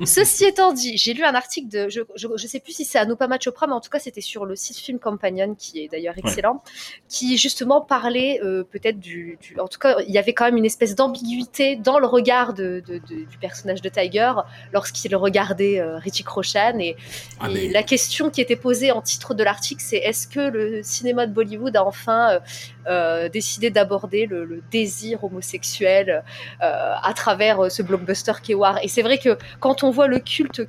Ceci 0.06 0.44
étant 0.44 0.72
dit, 0.72 0.96
j'ai 0.96 1.14
lu 1.14 1.24
un 1.24 1.34
article 1.34 1.68
de, 1.68 1.88
je, 1.88 2.00
je, 2.16 2.46
sais 2.46 2.60
plus 2.60 2.72
si 2.72 2.84
c'est 2.84 2.98
Anupama 2.98 3.38
Chopra, 3.38 3.66
mais 3.66 3.72
en 3.72 3.80
tout 3.80 3.90
cas 3.90 3.98
c'était 3.98 4.20
sur 4.20 4.44
le 4.44 4.56
site 4.56 4.78
Film 4.78 4.98
Companion, 4.98 5.54
qui 5.54 5.80
est 5.80 5.88
d'ailleurs 5.88 6.16
excellent, 6.16 6.62
qui 7.08 7.36
justement 7.38 7.80
parlait 7.80 8.40
euh, 8.42 8.64
peut-être 8.64 8.98
du, 8.98 9.38
du, 9.40 9.58
en 9.58 9.68
tout 9.68 9.78
cas, 9.78 9.96
il 10.06 10.12
y 10.12 10.18
avait 10.18 10.32
quand 10.32 10.44
même 10.44 10.56
une 10.56 10.64
espèce 10.64 10.94
d'ambiguïté 10.94 11.76
dans 11.76 11.98
le 11.98 12.06
regard 12.06 12.54
de, 12.54 12.82
de, 12.86 12.98
du 12.98 13.38
personnage 13.40 13.82
de 13.82 13.88
Tiger 13.88 14.32
lorsqu'il 14.72 15.14
regardait 15.16 15.80
euh, 15.80 15.98
Richie 15.98 16.24
Roshan, 16.26 16.78
et, 16.78 16.96
ah, 17.40 17.48
la 17.48 17.82
question 17.82 18.30
qui 18.30 18.40
était 18.40 18.56
posée 18.56 18.92
en 18.92 19.02
titre 19.02 19.34
de 19.34 19.42
l'article, 19.42 19.82
c'est 19.84 19.96
est-ce 19.96 20.26
que 20.26 20.40
le 20.40 20.82
cinéma 20.82 21.26
de 21.26 21.32
Bollywood 21.32 21.76
a 21.76 21.84
enfin 21.84 22.40
euh, 22.88 23.28
décidé 23.28 23.70
d'aborder 23.70 24.26
le, 24.26 24.62
désir 24.70 25.22
homosexuel 25.24 26.22
euh, 26.62 26.94
à 27.02 27.12
travers 27.14 27.64
euh, 27.64 27.68
ce 27.68 27.82
blockbuster 27.82 28.32
qu'est 28.42 28.54
War. 28.54 28.78
Et 28.82 28.88
c'est 28.88 29.02
vrai 29.02 29.18
que 29.18 29.38
quand 29.60 29.82
on 29.82 29.90
voit 29.90 30.06
le 30.06 30.18
culte 30.18 30.62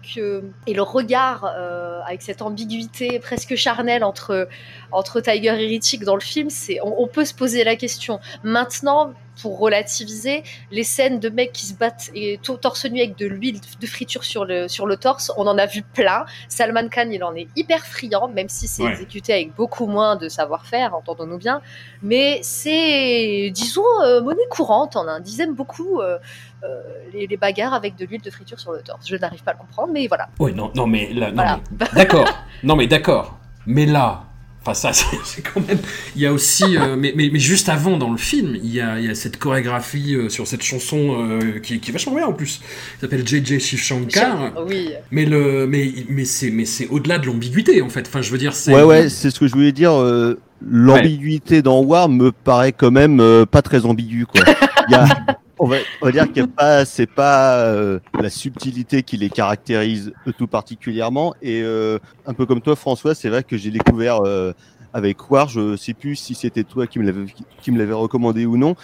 et 0.67 0.73
le 0.73 0.81
regard 0.81 1.45
euh, 1.57 1.99
avec 2.05 2.21
cette 2.21 2.41
ambiguïté 2.41 3.19
presque 3.19 3.55
charnelle 3.55 4.03
entre, 4.03 4.47
entre 4.91 5.21
Tiger 5.21 5.49
et 5.49 5.67
Ritchie 5.67 5.99
dans 5.99 6.15
le 6.15 6.21
film, 6.21 6.49
on 6.81 7.07
peut 7.07 7.25
se 7.25 7.33
poser 7.33 7.63
la 7.63 7.75
question. 7.75 8.19
Maintenant, 8.43 9.13
pour 9.41 9.59
relativiser, 9.59 10.43
les 10.71 10.83
scènes 10.83 11.19
de 11.19 11.29
mecs 11.29 11.51
qui 11.51 11.65
se 11.65 11.73
battent 11.73 12.09
et 12.15 12.39
tout 12.41 12.57
torse 12.57 12.85
nu 12.85 12.99
avec 12.99 13.17
de 13.17 13.25
l'huile 13.25 13.59
de 13.79 13.87
friture 13.87 14.23
sur 14.23 14.45
le, 14.45 14.67
sur 14.67 14.85
le 14.85 14.97
torse, 14.97 15.31
on 15.37 15.45
en 15.47 15.57
a 15.57 15.65
vu 15.65 15.81
plein. 15.81 16.25
Salman 16.47 16.87
Khan, 16.89 17.09
il 17.11 17.23
en 17.23 17.35
est 17.35 17.47
hyper 17.55 17.85
friand, 17.85 18.27
même 18.29 18.49
si 18.49 18.67
c'est 18.67 18.83
Ouais. 18.83 18.91
exécuté 18.91 19.33
avec 19.33 19.55
beaucoup 19.55 19.87
moins 19.87 20.15
de 20.15 20.29
savoir-faire, 20.29 20.93
entendons-nous 20.95 21.37
bien. 21.37 21.61
Mais 22.03 22.39
c'est, 22.43 23.49
disons, 23.53 23.81
euh, 24.03 24.21
monnaie 24.21 24.47
courante 24.49 24.95
en 24.95 25.07
Inde. 25.07 25.27
Ils 25.27 25.41
aiment 25.41 25.55
beaucoup 25.55 26.01
euh, 26.01 26.17
euh, 26.63 26.81
les, 27.13 27.27
les 27.27 27.37
bagarres 27.37 27.73
avec 27.73 27.95
de 27.95 28.05
l'huile 28.05 28.21
de 28.21 28.29
friture 28.29 28.59
sur 28.59 28.71
le 28.71 28.81
torse. 28.81 29.07
Je 29.07 29.15
n'arrive 29.15 29.43
pas 29.43 29.51
à 29.51 29.53
le 29.55 29.59
comprendre, 29.59 29.91
mais 29.93 30.07
voilà. 30.07 30.27
Ouais, 30.39 30.51
non, 30.51 30.71
non, 30.75 30.87
mais 30.87 31.11
là, 31.13 31.29
non, 31.29 31.35
Voilà. 31.35 31.59
mais- 31.79 31.87
d'accord. 31.93 32.27
Non, 32.63 32.75
mais 32.75 32.87
d'accord. 32.87 33.37
Mais 33.65 33.85
là, 33.85 34.24
enfin, 34.65 34.73
ça, 34.73 34.91
c'est 35.23 35.41
quand 35.41 35.65
même. 35.67 35.77
Il 36.15 36.21
y 36.21 36.25
a 36.25 36.33
aussi, 36.33 36.77
euh, 36.77 36.95
mais, 36.97 37.13
mais, 37.15 37.29
mais 37.31 37.39
juste 37.39 37.69
avant 37.69 37.97
dans 37.97 38.11
le 38.11 38.17
film, 38.17 38.57
il 38.63 38.73
y 38.73 38.81
a, 38.81 38.99
il 38.99 39.05
y 39.05 39.09
a 39.09 39.15
cette 39.15 39.37
chorégraphie 39.37 40.15
euh, 40.15 40.29
sur 40.29 40.47
cette 40.47 40.63
chanson 40.63 41.17
euh, 41.19 41.59
qui, 41.59 41.79
qui 41.79 41.91
est 41.91 41.93
vachement 41.93 42.15
bien 42.15 42.25
en 42.27 42.33
plus. 42.33 42.57
qui 42.95 43.01
s'appelle 43.01 43.25
JJ 43.27 43.59
Shiv 43.59 43.79
Shankar. 43.79 44.53
Oui. 44.67 44.89
Mais 45.11 45.25
le, 45.25 45.67
mais, 45.67 45.91
mais 46.09 46.25
c'est, 46.25 46.49
mais 46.51 46.65
c'est 46.65 46.87
au-delà 46.87 47.19
de 47.19 47.27
l'ambiguïté 47.27 47.81
en 47.81 47.89
fait. 47.89 48.05
Enfin, 48.07 48.21
je 48.21 48.31
veux 48.31 48.37
dire, 48.37 48.53
c'est. 48.53 48.73
Ouais, 48.73 48.83
ouais, 48.83 49.09
c'est 49.09 49.29
ce 49.29 49.39
que 49.39 49.47
je 49.47 49.53
voulais 49.53 49.71
dire. 49.71 49.93
euh, 49.93 50.39
L'ambiguïté 50.67 51.61
dans 51.61 51.81
War 51.81 52.09
me 52.09 52.31
paraît 52.31 52.71
quand 52.71 52.89
même 52.89 53.19
euh, 53.19 53.45
pas 53.45 53.61
très 53.61 53.85
ambigu, 53.85 54.25
quoi. 54.25 54.41
Il 54.87 54.91
y 54.93 54.95
a, 54.95 55.05
on, 55.59 55.67
va, 55.67 55.77
on 56.01 56.05
va 56.05 56.11
dire 56.11 56.23
a 56.23 56.47
pas, 56.47 56.85
c'est 56.85 57.09
pas 57.09 57.57
euh, 57.59 57.99
la 58.19 58.29
subtilité 58.29 59.03
qui 59.03 59.17
les 59.17 59.29
caractérise 59.29 60.13
eux 60.27 60.33
tout 60.33 60.47
particulièrement. 60.47 61.33
Et 61.41 61.61
euh, 61.61 61.99
un 62.25 62.33
peu 62.33 62.45
comme 62.45 62.61
toi, 62.61 62.75
François, 62.75 63.15
c'est 63.15 63.29
vrai 63.29 63.43
que 63.43 63.57
j'ai 63.57 63.71
découvert 63.71 64.21
euh, 64.25 64.53
avec 64.93 65.29
War. 65.29 65.47
Je 65.49 65.75
sais 65.75 65.93
plus 65.93 66.15
si 66.15 66.35
c'était 66.35 66.63
toi 66.63 66.87
qui 66.87 66.99
me 66.99 67.05
l'avais 67.05 67.25
qui 67.61 67.71
me 67.71 67.77
l'avait 67.77 67.93
recommandé 67.93 68.45
ou 68.45 68.57
non. 68.57 68.75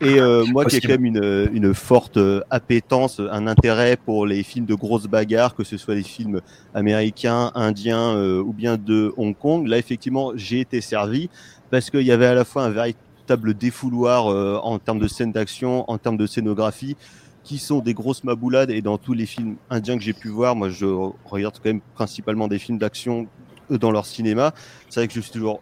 Et 0.00 0.20
euh, 0.20 0.44
moi 0.46 0.64
qui 0.64 0.76
ai 0.76 0.80
quand 0.80 0.90
même 0.90 1.04
une, 1.04 1.48
une 1.52 1.74
forte 1.74 2.18
euh, 2.18 2.40
appétence, 2.50 3.20
un 3.20 3.46
intérêt 3.48 3.96
pour 3.96 4.26
les 4.26 4.44
films 4.44 4.64
de 4.64 4.74
grosses 4.74 5.08
bagarres, 5.08 5.56
que 5.56 5.64
ce 5.64 5.76
soit 5.76 5.96
les 5.96 6.04
films 6.04 6.40
américains, 6.72 7.50
indiens 7.56 8.14
euh, 8.14 8.40
ou 8.40 8.52
bien 8.52 8.76
de 8.76 9.12
Hong 9.16 9.36
Kong, 9.36 9.66
là 9.66 9.76
effectivement 9.76 10.32
j'ai 10.36 10.60
été 10.60 10.80
servi 10.80 11.28
parce 11.70 11.90
qu'il 11.90 12.02
y 12.02 12.12
avait 12.12 12.26
à 12.26 12.34
la 12.34 12.44
fois 12.44 12.62
un 12.62 12.70
véritable 12.70 13.02
défouloir 13.36 14.30
euh, 14.30 14.58
en 14.62 14.78
termes 14.78 14.98
de 14.98 15.08
scènes 15.08 15.32
d'action, 15.32 15.84
en 15.90 15.98
termes 15.98 16.16
de 16.16 16.26
scénographie, 16.26 16.96
qui 17.44 17.58
sont 17.58 17.80
des 17.80 17.94
grosses 17.94 18.24
maboulades 18.24 18.70
et 18.70 18.82
dans 18.82 18.98
tous 18.98 19.14
les 19.14 19.26
films 19.26 19.56
indiens 19.70 19.96
que 19.96 20.02
j'ai 20.02 20.12
pu 20.12 20.28
voir, 20.28 20.54
moi 20.54 20.68
je 20.68 20.86
regarde 21.24 21.56
quand 21.56 21.70
même 21.70 21.80
principalement 21.94 22.48
des 22.48 22.58
films 22.58 22.78
d'action 22.78 23.26
dans 23.70 23.90
leur 23.90 24.06
cinéma. 24.06 24.52
C'est 24.88 25.00
vrai 25.00 25.08
que 25.08 25.14
je 25.14 25.20
suis 25.20 25.32
toujours 25.32 25.60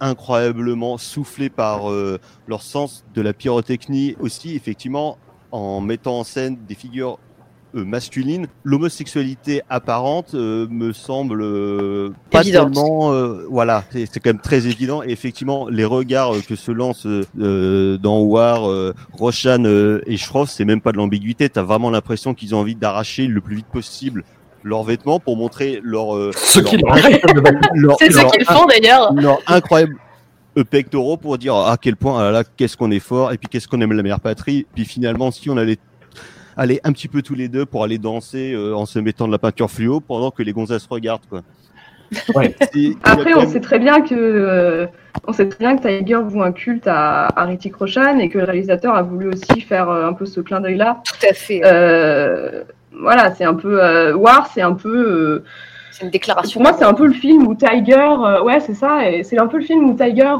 incroyablement 0.00 0.96
soufflé 0.96 1.50
par 1.50 1.90
euh, 1.90 2.20
leur 2.46 2.62
sens 2.62 3.04
de 3.14 3.20
la 3.20 3.32
pyrotechnie 3.32 4.14
aussi 4.20 4.54
effectivement 4.54 5.18
en 5.50 5.80
mettant 5.80 6.20
en 6.20 6.24
scène 6.24 6.56
des 6.68 6.74
figures 6.74 7.18
euh, 7.74 7.84
masculines 7.84 8.46
l'homosexualité 8.64 9.62
apparente 9.68 10.34
euh, 10.34 10.66
me 10.70 10.92
semble 10.92 11.42
euh, 11.42 12.10
pas 12.30 12.40
Évidente. 12.40 12.72
tellement 12.72 13.12
euh, 13.12 13.46
voilà 13.50 13.84
c'est 13.90 14.06
c'est 14.10 14.20
quand 14.20 14.30
même 14.30 14.40
très 14.40 14.66
évident. 14.66 15.02
Et 15.02 15.10
effectivement 15.10 15.68
les 15.68 15.84
regards 15.84 16.34
euh, 16.36 16.40
que 16.46 16.56
se 16.56 16.70
lancent 16.72 17.06
euh, 17.06 17.98
dans 17.98 18.20
War 18.20 18.68
euh, 18.70 18.94
Roshan 19.12 19.64
euh, 19.64 20.00
et 20.06 20.16
Shroff 20.16 20.48
c'est 20.50 20.64
même 20.64 20.80
pas 20.80 20.92
de 20.92 20.96
l'ambiguïté. 20.96 21.48
T'as 21.48 21.62
vraiment 21.62 21.90
l'impression 21.90 22.34
qu'ils 22.34 22.54
ont 22.54 22.58
envie 22.60 22.74
d'arracher 22.74 23.26
le 23.26 23.40
plus 23.40 23.56
vite 23.56 23.66
possible 23.72 24.24
leurs 24.64 24.82
vêtements 24.82 25.20
pour 25.20 25.36
montrer 25.36 25.80
leur 25.82 26.16
euh, 26.16 26.30
Ce 26.34 26.60
leur- 26.60 26.70
qu'il 26.70 26.84
en 26.86 26.92
reste 26.92 27.24
de 27.34 27.40
leur- 27.74 27.96
C'est 27.98 28.10
ce 28.10 28.16
leur- 28.16 28.30
qu'ils 28.32 28.44
font 28.44 28.66
d'ailleurs. 28.66 29.12
leurs 29.14 29.38
incroyables 29.46 29.96
euh, 30.56 30.64
pectoraux 30.64 31.16
pour 31.16 31.38
dire 31.38 31.54
à 31.54 31.76
quel 31.80 31.94
point 31.96 32.18
ah 32.18 32.24
là, 32.24 32.30
là 32.32 32.44
qu'est-ce 32.56 32.76
qu'on 32.76 32.90
est 32.90 32.98
fort 32.98 33.32
et 33.32 33.38
puis 33.38 33.48
qu'est-ce 33.48 33.68
qu'on 33.68 33.80
aime 33.80 33.92
la 33.92 34.02
mère 34.02 34.20
patrie. 34.20 34.66
Puis 34.74 34.84
finalement 34.84 35.30
si 35.30 35.48
on 35.50 35.56
allait 35.56 35.78
aller 36.58 36.80
un 36.84 36.92
petit 36.92 37.08
peu 37.08 37.22
tous 37.22 37.34
les 37.34 37.48
deux 37.48 37.64
pour 37.64 37.84
aller 37.84 37.96
danser 37.96 38.52
euh, 38.52 38.74
en 38.74 38.84
se 38.84 38.98
mettant 38.98 39.26
de 39.26 39.32
la 39.32 39.38
peinture 39.38 39.70
fluo 39.70 40.00
pendant 40.00 40.30
que 40.30 40.42
les 40.42 40.52
gonzesses 40.52 40.86
regardent 40.90 41.26
quoi. 41.30 41.40
Ouais. 42.34 42.54
Après, 43.02 43.34
on 43.34 43.40
même- 43.40 43.48
sait 43.48 43.60
très 43.60 43.78
bien 43.78 44.00
que 44.00 44.14
euh, 44.14 44.86
on 45.26 45.32
sait 45.32 45.48
très 45.48 45.58
bien 45.58 45.76
que 45.76 45.86
Tiger 45.86 46.18
voue 46.24 46.42
un 46.42 46.52
culte 46.52 46.86
à, 46.86 47.26
à 47.26 47.46
Roshan 47.78 48.18
et 48.18 48.28
que 48.28 48.38
le 48.38 48.44
réalisateur 48.44 48.94
a 48.94 49.02
voulu 49.02 49.28
aussi 49.28 49.60
faire 49.60 49.88
euh, 49.88 50.08
un 50.08 50.14
peu 50.14 50.26
ce 50.26 50.40
clin 50.40 50.60
d'œil-là. 50.60 51.00
Tout 51.04 51.26
à 51.28 51.34
fait. 51.34 51.60
Euh, 51.64 52.64
voilà, 52.98 53.34
c'est 53.34 53.44
un 53.44 53.54
peu 53.54 53.82
euh, 53.82 54.14
War, 54.14 54.50
c'est 54.54 54.62
un 54.62 54.72
peu. 54.72 54.88
euh, 54.88 55.44
c'est 55.90 56.04
une 56.04 56.10
déclaration. 56.10 56.60
pour 56.60 56.70
moi, 56.70 56.78
c'est 56.78 56.84
un 56.84 56.94
peu 56.94 57.06
le 57.06 57.12
film 57.12 57.46
où 57.46 57.54
Tiger, 57.54 57.94
euh, 57.96 58.42
ouais, 58.42 58.60
c'est 58.60 58.74
ça, 58.74 59.10
et 59.10 59.22
c'est 59.24 59.38
un 59.38 59.48
peu 59.48 59.58
le 59.58 59.64
film 59.64 59.90
où 59.90 59.94
Tiger, 59.94 60.32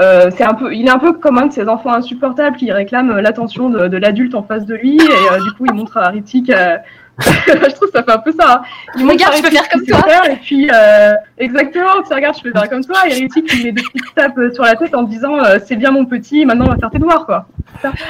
euh, 0.00 0.30
c'est 0.36 0.44
un 0.44 0.54
peu, 0.54 0.74
il 0.74 0.86
est 0.86 0.90
un 0.90 0.98
peu 0.98 1.12
comme 1.12 1.38
un 1.38 1.46
de 1.46 1.52
ces 1.52 1.68
enfants 1.68 1.92
insupportables 1.92 2.56
qui 2.56 2.72
réclament 2.72 3.18
l'attention 3.20 3.68
de, 3.70 3.88
de 3.88 3.96
l'adulte 3.98 4.34
en 4.34 4.42
face 4.42 4.64
de 4.66 4.74
lui, 4.74 4.96
et 4.96 5.00
euh, 5.00 5.42
du 5.44 5.52
coup, 5.52 5.66
il 5.66 5.74
montre 5.74 5.96
à 5.98 6.08
Hrithik. 6.08 6.50
euh, 6.50 6.76
je 7.18 7.74
trouve 7.74 7.90
que 7.90 7.98
ça 7.98 8.02
fait 8.02 8.10
un 8.12 8.18
peu 8.18 8.32
ça. 8.32 8.54
hein. 8.54 8.62
Il 8.96 9.02
montre 9.04 9.12
Regarde, 9.16 9.34
à 9.34 9.36
je 9.36 9.42
peux 9.42 9.50
faire 9.50 9.68
comme 9.68 9.84
toi. 9.84 10.02
faire, 10.02 10.30
Et 10.30 10.36
puis, 10.36 10.70
euh, 10.72 11.12
exactement, 11.36 12.02
tu 12.08 12.14
regardes, 12.14 12.36
je 12.38 12.42
peux 12.42 12.52
faire 12.52 12.70
comme 12.70 12.82
toi, 12.84 12.96
et 13.06 13.12
Hrithik, 13.12 13.52
il 13.52 13.64
met 13.64 13.72
des 13.72 13.82
petites 13.82 14.14
tapes 14.14 14.40
sur 14.54 14.64
la 14.64 14.76
tête 14.76 14.94
en 14.94 15.02
disant, 15.02 15.38
euh, 15.44 15.58
c'est 15.64 15.76
bien 15.76 15.90
mon 15.90 16.06
petit, 16.06 16.46
maintenant 16.46 16.64
on 16.66 16.70
va 16.70 16.78
faire 16.78 16.90
tes 16.90 16.98
devoirs, 16.98 17.26
quoi. 17.26 17.46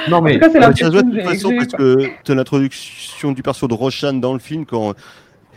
Non 0.09 0.17
En 0.17 0.21
mais 0.21 0.35
tout 0.35 0.39
cas, 0.39 0.49
c'est 0.49 0.59
Ouais, 0.59 0.63
ça 0.63 0.73
se 0.73 0.83
l'impression 0.83 0.89
voit 0.89 1.01
de 1.01 1.09
que 1.09 1.11
toute 1.11 1.15
j'ai- 1.21 1.27
façon 1.35 1.53
parce 1.57 1.73
que 2.25 2.33
l'introduction 2.33 3.31
du 3.33 3.43
perso 3.43 3.67
de 3.67 3.73
Roshan 3.73 4.13
dans 4.13 4.33
le 4.33 4.39
film 4.39 4.65
quand 4.65 4.93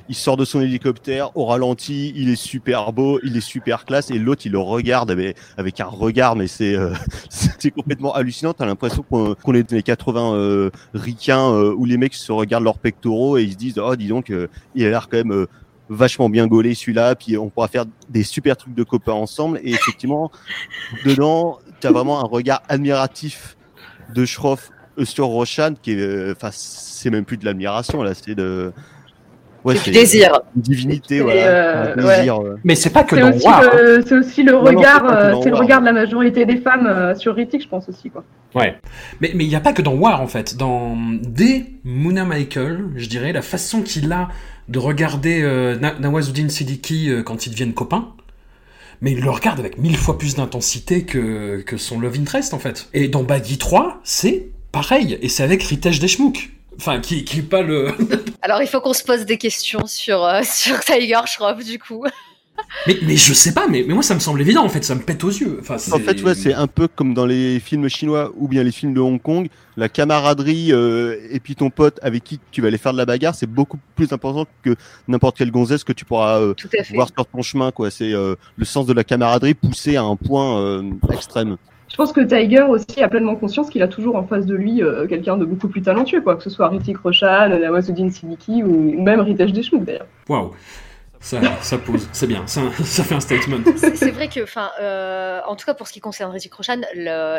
il 0.08 0.14
sort 0.14 0.36
de 0.36 0.44
son 0.44 0.60
hélicoptère 0.60 1.36
au 1.36 1.46
ralenti, 1.46 2.12
il 2.14 2.28
est 2.28 2.36
super 2.36 2.92
beau, 2.92 3.18
il 3.22 3.36
est 3.36 3.40
super 3.40 3.84
classe 3.84 4.10
et 4.10 4.18
l'autre 4.18 4.42
il 4.46 4.52
le 4.52 4.58
regarde 4.58 5.10
avec, 5.10 5.36
avec 5.56 5.80
un 5.80 5.86
regard 5.86 6.36
mais 6.36 6.46
c'est 6.46 6.74
euh, 6.74 6.92
c'est 7.28 7.70
complètement 7.70 8.14
hallucinant. 8.14 8.52
T'as 8.52 8.66
l'impression 8.66 9.02
qu'on 9.02 9.54
est 9.54 9.70
dans 9.70 9.76
les 9.76 9.82
80 9.82 10.34
euh, 10.34 10.70
euh, 10.94 11.74
où 11.76 11.84
les 11.84 11.96
mecs 11.96 12.14
se 12.14 12.32
regardent 12.32 12.64
leurs 12.64 12.78
pectoraux 12.78 13.38
et 13.38 13.42
ils 13.42 13.52
se 13.52 13.56
disent 13.56 13.78
oh 13.78 13.96
dis 13.96 14.08
donc 14.08 14.30
euh, 14.30 14.48
il 14.74 14.84
a 14.84 14.90
l'air 14.90 15.08
quand 15.08 15.16
même 15.16 15.32
euh, 15.32 15.46
vachement 15.88 16.28
bien 16.28 16.46
gaulé 16.46 16.74
celui-là 16.74 17.14
puis 17.14 17.36
on 17.36 17.48
pourra 17.48 17.68
faire 17.68 17.84
des 18.08 18.22
super 18.22 18.56
trucs 18.56 18.74
de 18.74 18.82
copains 18.82 19.12
ensemble 19.12 19.60
et 19.62 19.72
effectivement 19.72 20.30
dedans 21.04 21.58
t'as 21.80 21.90
vraiment 21.90 22.20
un 22.20 22.26
regard 22.26 22.62
admiratif 22.68 23.56
de 24.14 24.24
Schroff 24.24 24.70
euh, 24.98 25.04
sur 25.04 25.26
Roshan 25.26 25.74
qui 25.80 25.92
est 25.92 26.30
enfin 26.30 26.50
c'est 26.52 27.10
même 27.10 27.24
plus 27.24 27.36
de 27.36 27.44
l'admiration 27.44 28.02
là 28.02 28.14
c'est 28.14 28.34
de 28.34 28.72
ouais 29.66 29.76
C'est 29.76 29.90
du 29.90 29.98
désir. 29.98 30.40
une 30.56 30.62
divinité 30.62 31.20
voilà 31.20 31.40
euh, 31.46 31.94
un 31.96 32.16
désir, 32.18 32.40
euh. 32.40 32.56
mais 32.64 32.74
c'est 32.74 32.90
pas 32.90 33.04
que 33.04 33.16
dans 33.16 33.30
aussi, 33.34 33.44
War. 33.46 33.62
hein. 33.62 33.70
le, 33.80 34.04
c'est 34.06 34.14
aussi 34.16 34.42
le 34.42 34.52
Non, 34.52 34.62
non, 34.62 34.78
regard, 34.78 35.04
c'est 35.06 35.14
euh, 35.14 35.30
le 35.44 35.50
War. 35.52 35.58
regard 35.60 35.80
de 35.80 35.86
la 35.86 35.92
majorité 35.92 36.46
des 36.46 36.56
femmes 36.56 36.86
euh, 36.86 37.14
sur 37.14 37.32
Hrithik, 37.34 37.62
je 37.62 37.68
pense 37.68 37.88
aussi, 37.88 38.08
quoi. 38.10 38.24
Ouais. 38.54 38.76
Mais 39.20 39.32
mais 39.34 39.44
il 39.44 39.48
n'y 39.48 39.56
a 39.56 39.60
pas 39.60 39.74
que 39.74 39.82
dans 39.82 39.94
War 39.94 40.22
en 40.22 40.26
fait. 40.28 40.56
Dans 40.56 40.96
dès 41.20 41.66
Muna 41.84 42.24
Michael, 42.24 42.86
je 42.96 43.06
dirais 43.08 43.32
la 43.34 43.42
façon 43.42 43.82
qu'il 43.82 44.10
a 44.12 44.28
de 44.68 44.78
regarder 44.78 45.42
euh, 45.42 45.76
Na- 45.78 45.98
Nawazuddin 45.98 46.48
Siddiqui 46.48 47.10
euh, 47.10 47.22
quand 47.22 47.46
ils 47.46 47.50
deviennent 47.50 47.74
copains. 47.74 48.08
Mais 49.02 49.12
il 49.12 49.20
le 49.20 49.28
regarde 49.30 49.60
avec 49.60 49.76
mille 49.76 49.96
fois 49.96 50.16
plus 50.16 50.36
d'intensité 50.36 51.02
que, 51.04 51.60
que 51.66 51.76
son 51.76 52.00
Love 52.00 52.18
Interest 52.18 52.54
en 52.54 52.58
fait. 52.58 52.88
Et 52.94 53.08
dans 53.08 53.22
Baggy 53.24 53.58
3, 53.58 54.00
c'est 54.04 54.46
pareil. 54.72 55.18
Et 55.20 55.28
c'est 55.28 55.42
avec 55.42 55.62
Ritesh 55.62 55.98
Deshmukh. 56.00 56.52
Enfin, 56.78 57.00
qui, 57.00 57.24
qui 57.24 57.40
est 57.40 57.42
pas 57.42 57.62
le. 57.62 57.88
Alors, 58.42 58.62
il 58.62 58.68
faut 58.68 58.80
qu'on 58.80 58.92
se 58.92 59.02
pose 59.04 59.24
des 59.24 59.38
questions 59.38 59.86
sur, 59.86 60.24
euh, 60.24 60.42
sur 60.44 60.78
Tiger 60.80 61.20
Shroff, 61.26 61.64
du 61.64 61.78
coup. 61.78 62.04
mais, 62.86 62.96
mais 63.02 63.16
je 63.16 63.32
sais 63.34 63.52
pas, 63.52 63.66
mais, 63.68 63.84
mais 63.86 63.94
moi 63.94 64.02
ça 64.02 64.14
me 64.14 64.20
semble 64.20 64.40
évident 64.40 64.64
en 64.64 64.68
fait, 64.68 64.82
ça 64.82 64.94
me 64.94 65.02
pète 65.02 65.22
aux 65.24 65.30
yeux. 65.30 65.58
Enfin, 65.60 65.76
En 65.92 65.98
fait, 65.98 66.22
ouais, 66.22 66.34
c'est 66.34 66.54
un 66.54 66.66
peu 66.66 66.88
comme 66.88 67.12
dans 67.12 67.26
les 67.26 67.60
films 67.60 67.88
chinois 67.88 68.32
ou 68.36 68.48
bien 68.48 68.62
les 68.62 68.72
films 68.72 68.94
de 68.94 69.00
Hong 69.00 69.20
Kong. 69.20 69.48
La 69.76 69.90
camaraderie 69.90 70.72
euh, 70.72 71.18
et 71.30 71.38
puis 71.38 71.54
ton 71.54 71.68
pote 71.68 71.98
avec 72.02 72.24
qui 72.24 72.40
tu 72.50 72.62
vas 72.62 72.68
aller 72.68 72.78
faire 72.78 72.92
de 72.92 72.98
la 72.98 73.04
bagarre, 73.04 73.34
c'est 73.34 73.46
beaucoup 73.46 73.78
plus 73.94 74.10
important 74.12 74.46
que 74.62 74.74
n'importe 75.06 75.36
quelle 75.36 75.50
gonzesse 75.50 75.84
que 75.84 75.92
tu 75.92 76.06
pourras 76.06 76.40
euh, 76.40 76.54
voir 76.94 77.08
sur 77.14 77.26
ton 77.26 77.42
chemin. 77.42 77.72
quoi. 77.72 77.90
C'est 77.90 78.12
euh, 78.12 78.36
le 78.56 78.64
sens 78.64 78.86
de 78.86 78.94
la 78.94 79.04
camaraderie 79.04 79.54
poussé 79.54 79.96
à 79.96 80.02
un 80.02 80.16
point 80.16 80.58
euh, 80.58 80.82
extrême. 81.12 81.58
Je 81.88 81.96
pense 81.96 82.12
que 82.12 82.20
Tiger 82.20 82.62
aussi 82.62 83.02
a 83.02 83.08
pleinement 83.08 83.36
conscience 83.36 83.70
qu'il 83.70 83.82
a 83.82 83.88
toujours 83.88 84.16
en 84.16 84.24
face 84.26 84.44
de 84.44 84.54
lui 84.54 84.82
euh, 84.82 85.06
quelqu'un 85.06 85.36
de 85.36 85.44
beaucoup 85.44 85.68
plus 85.68 85.82
talentueux, 85.82 86.20
quoi, 86.20 86.36
que 86.36 86.42
ce 86.42 86.50
soit 86.50 86.68
Ritik 86.68 86.98
Roshan, 86.98 87.48
Nawazuddin 87.48 88.10
Siddiqui 88.10 88.62
ou, 88.64 88.94
ou 88.98 89.02
même 89.02 89.20
Ritesh 89.20 89.52
Deshmukh 89.52 89.84
d'ailleurs. 89.84 90.06
Waouh, 90.28 90.52
ça, 91.20 91.40
ça 91.62 91.78
pose, 91.78 92.08
c'est 92.12 92.26
bien, 92.26 92.46
ça, 92.46 92.60
ça 92.84 93.02
fait 93.04 93.14
un 93.14 93.20
statement. 93.20 93.58
C'est 93.76 94.10
vrai 94.10 94.28
que, 94.28 94.42
enfin, 94.42 94.70
euh, 94.80 95.40
en 95.46 95.56
tout 95.56 95.64
cas 95.64 95.74
pour 95.74 95.86
ce 95.88 95.92
qui 95.92 96.00
concerne 96.00 96.30
Ritchie 96.32 96.50
Roshan, 96.54 96.80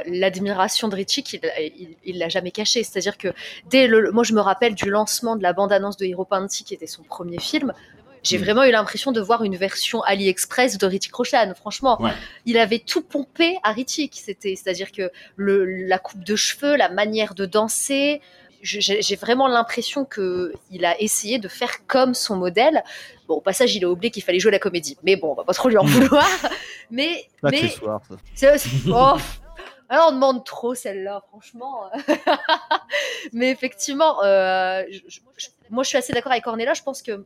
l'admiration 0.05 0.87
de 0.87 0.95
Ritchie, 0.95 1.23
il 1.33 1.39
il- 1.79 1.95
il 2.05 2.17
l'a 2.19 2.29
jamais 2.29 2.51
caché. 2.51 2.83
C'est-à-dire 2.83 3.17
que 3.17 3.29
dès 3.69 3.87
le, 3.87 4.11
moi 4.11 4.23
je 4.23 4.33
me 4.33 4.41
rappelle 4.41 4.75
du 4.75 4.89
lancement 4.89 5.35
de 5.35 5.43
la 5.43 5.53
bande-annonce 5.53 5.97
de 5.97 6.05
Hero 6.05 6.25
Panty, 6.25 6.63
qui 6.63 6.73
était 6.73 6.87
son 6.87 7.03
premier 7.03 7.39
film. 7.39 7.73
J'ai 8.27 8.37
Mm. 8.37 8.41
vraiment 8.43 8.63
eu 8.65 8.71
l'impression 8.71 9.11
de 9.11 9.21
voir 9.21 9.43
une 9.43 9.55
version 9.55 10.01
AliExpress 10.01 10.77
de 10.77 10.85
Ritchie 10.85 11.11
Roshan. 11.13 11.53
Franchement, 11.55 12.01
Ouais. 12.01 12.11
il 12.45 12.57
avait 12.57 12.79
tout 12.79 13.01
pompé 13.01 13.57
à 13.63 13.71
Ritchie. 13.71 14.09
C'était, 14.13 14.55
c'est-à-dire 14.55 14.91
que 14.91 15.11
le, 15.35 15.65
la 15.87 15.99
coupe 15.99 16.23
de 16.23 16.35
cheveux, 16.35 16.75
la 16.75 16.89
manière 16.89 17.33
de 17.35 17.45
danser. 17.45 18.21
J'ai 18.63 19.15
vraiment 19.15 19.47
l'impression 19.47 20.03
que 20.03 20.51
il 20.71 20.83
a 20.83 20.99
essayé 20.99 21.37
de 21.37 21.47
faire 21.47 21.85
comme 21.85 22.13
son 22.15 22.35
modèle. 22.35 22.83
Bon, 23.27 23.35
au 23.35 23.41
passage, 23.41 23.75
il 23.75 23.85
a 23.85 23.87
oublié 23.89 24.09
qu'il 24.11 24.23
fallait 24.23 24.39
jouer 24.39 24.51
la 24.51 24.57
comédie. 24.59 24.97
Mais 25.03 25.15
bon, 25.15 25.31
on 25.31 25.35
va 25.35 25.43
pas 25.43 25.53
trop 25.53 25.69
lui 25.69 25.77
en 25.77 25.83
Mm. 25.85 25.87
vouloir. 25.89 26.27
Mais, 26.89 27.27
mais 27.43 27.49
Accessoire, 27.63 28.01
ça. 28.33 28.53
oh, 28.89 29.15
alors 29.89 30.07
on 30.09 30.11
demande 30.13 30.43
trop 30.43 30.73
celle-là, 30.73 31.21
franchement. 31.29 31.83
Mais 33.33 33.51
effectivement, 33.51 34.23
euh, 34.23 34.83
je- 34.91 34.99
je- 35.07 35.19
je- 35.37 35.47
moi 35.69 35.83
je 35.83 35.89
suis 35.89 35.97
assez 35.97 36.13
d'accord 36.13 36.31
avec 36.31 36.43
Cornelia. 36.43 36.73
Je 36.73 36.81
pense 36.83 37.01
que 37.01 37.25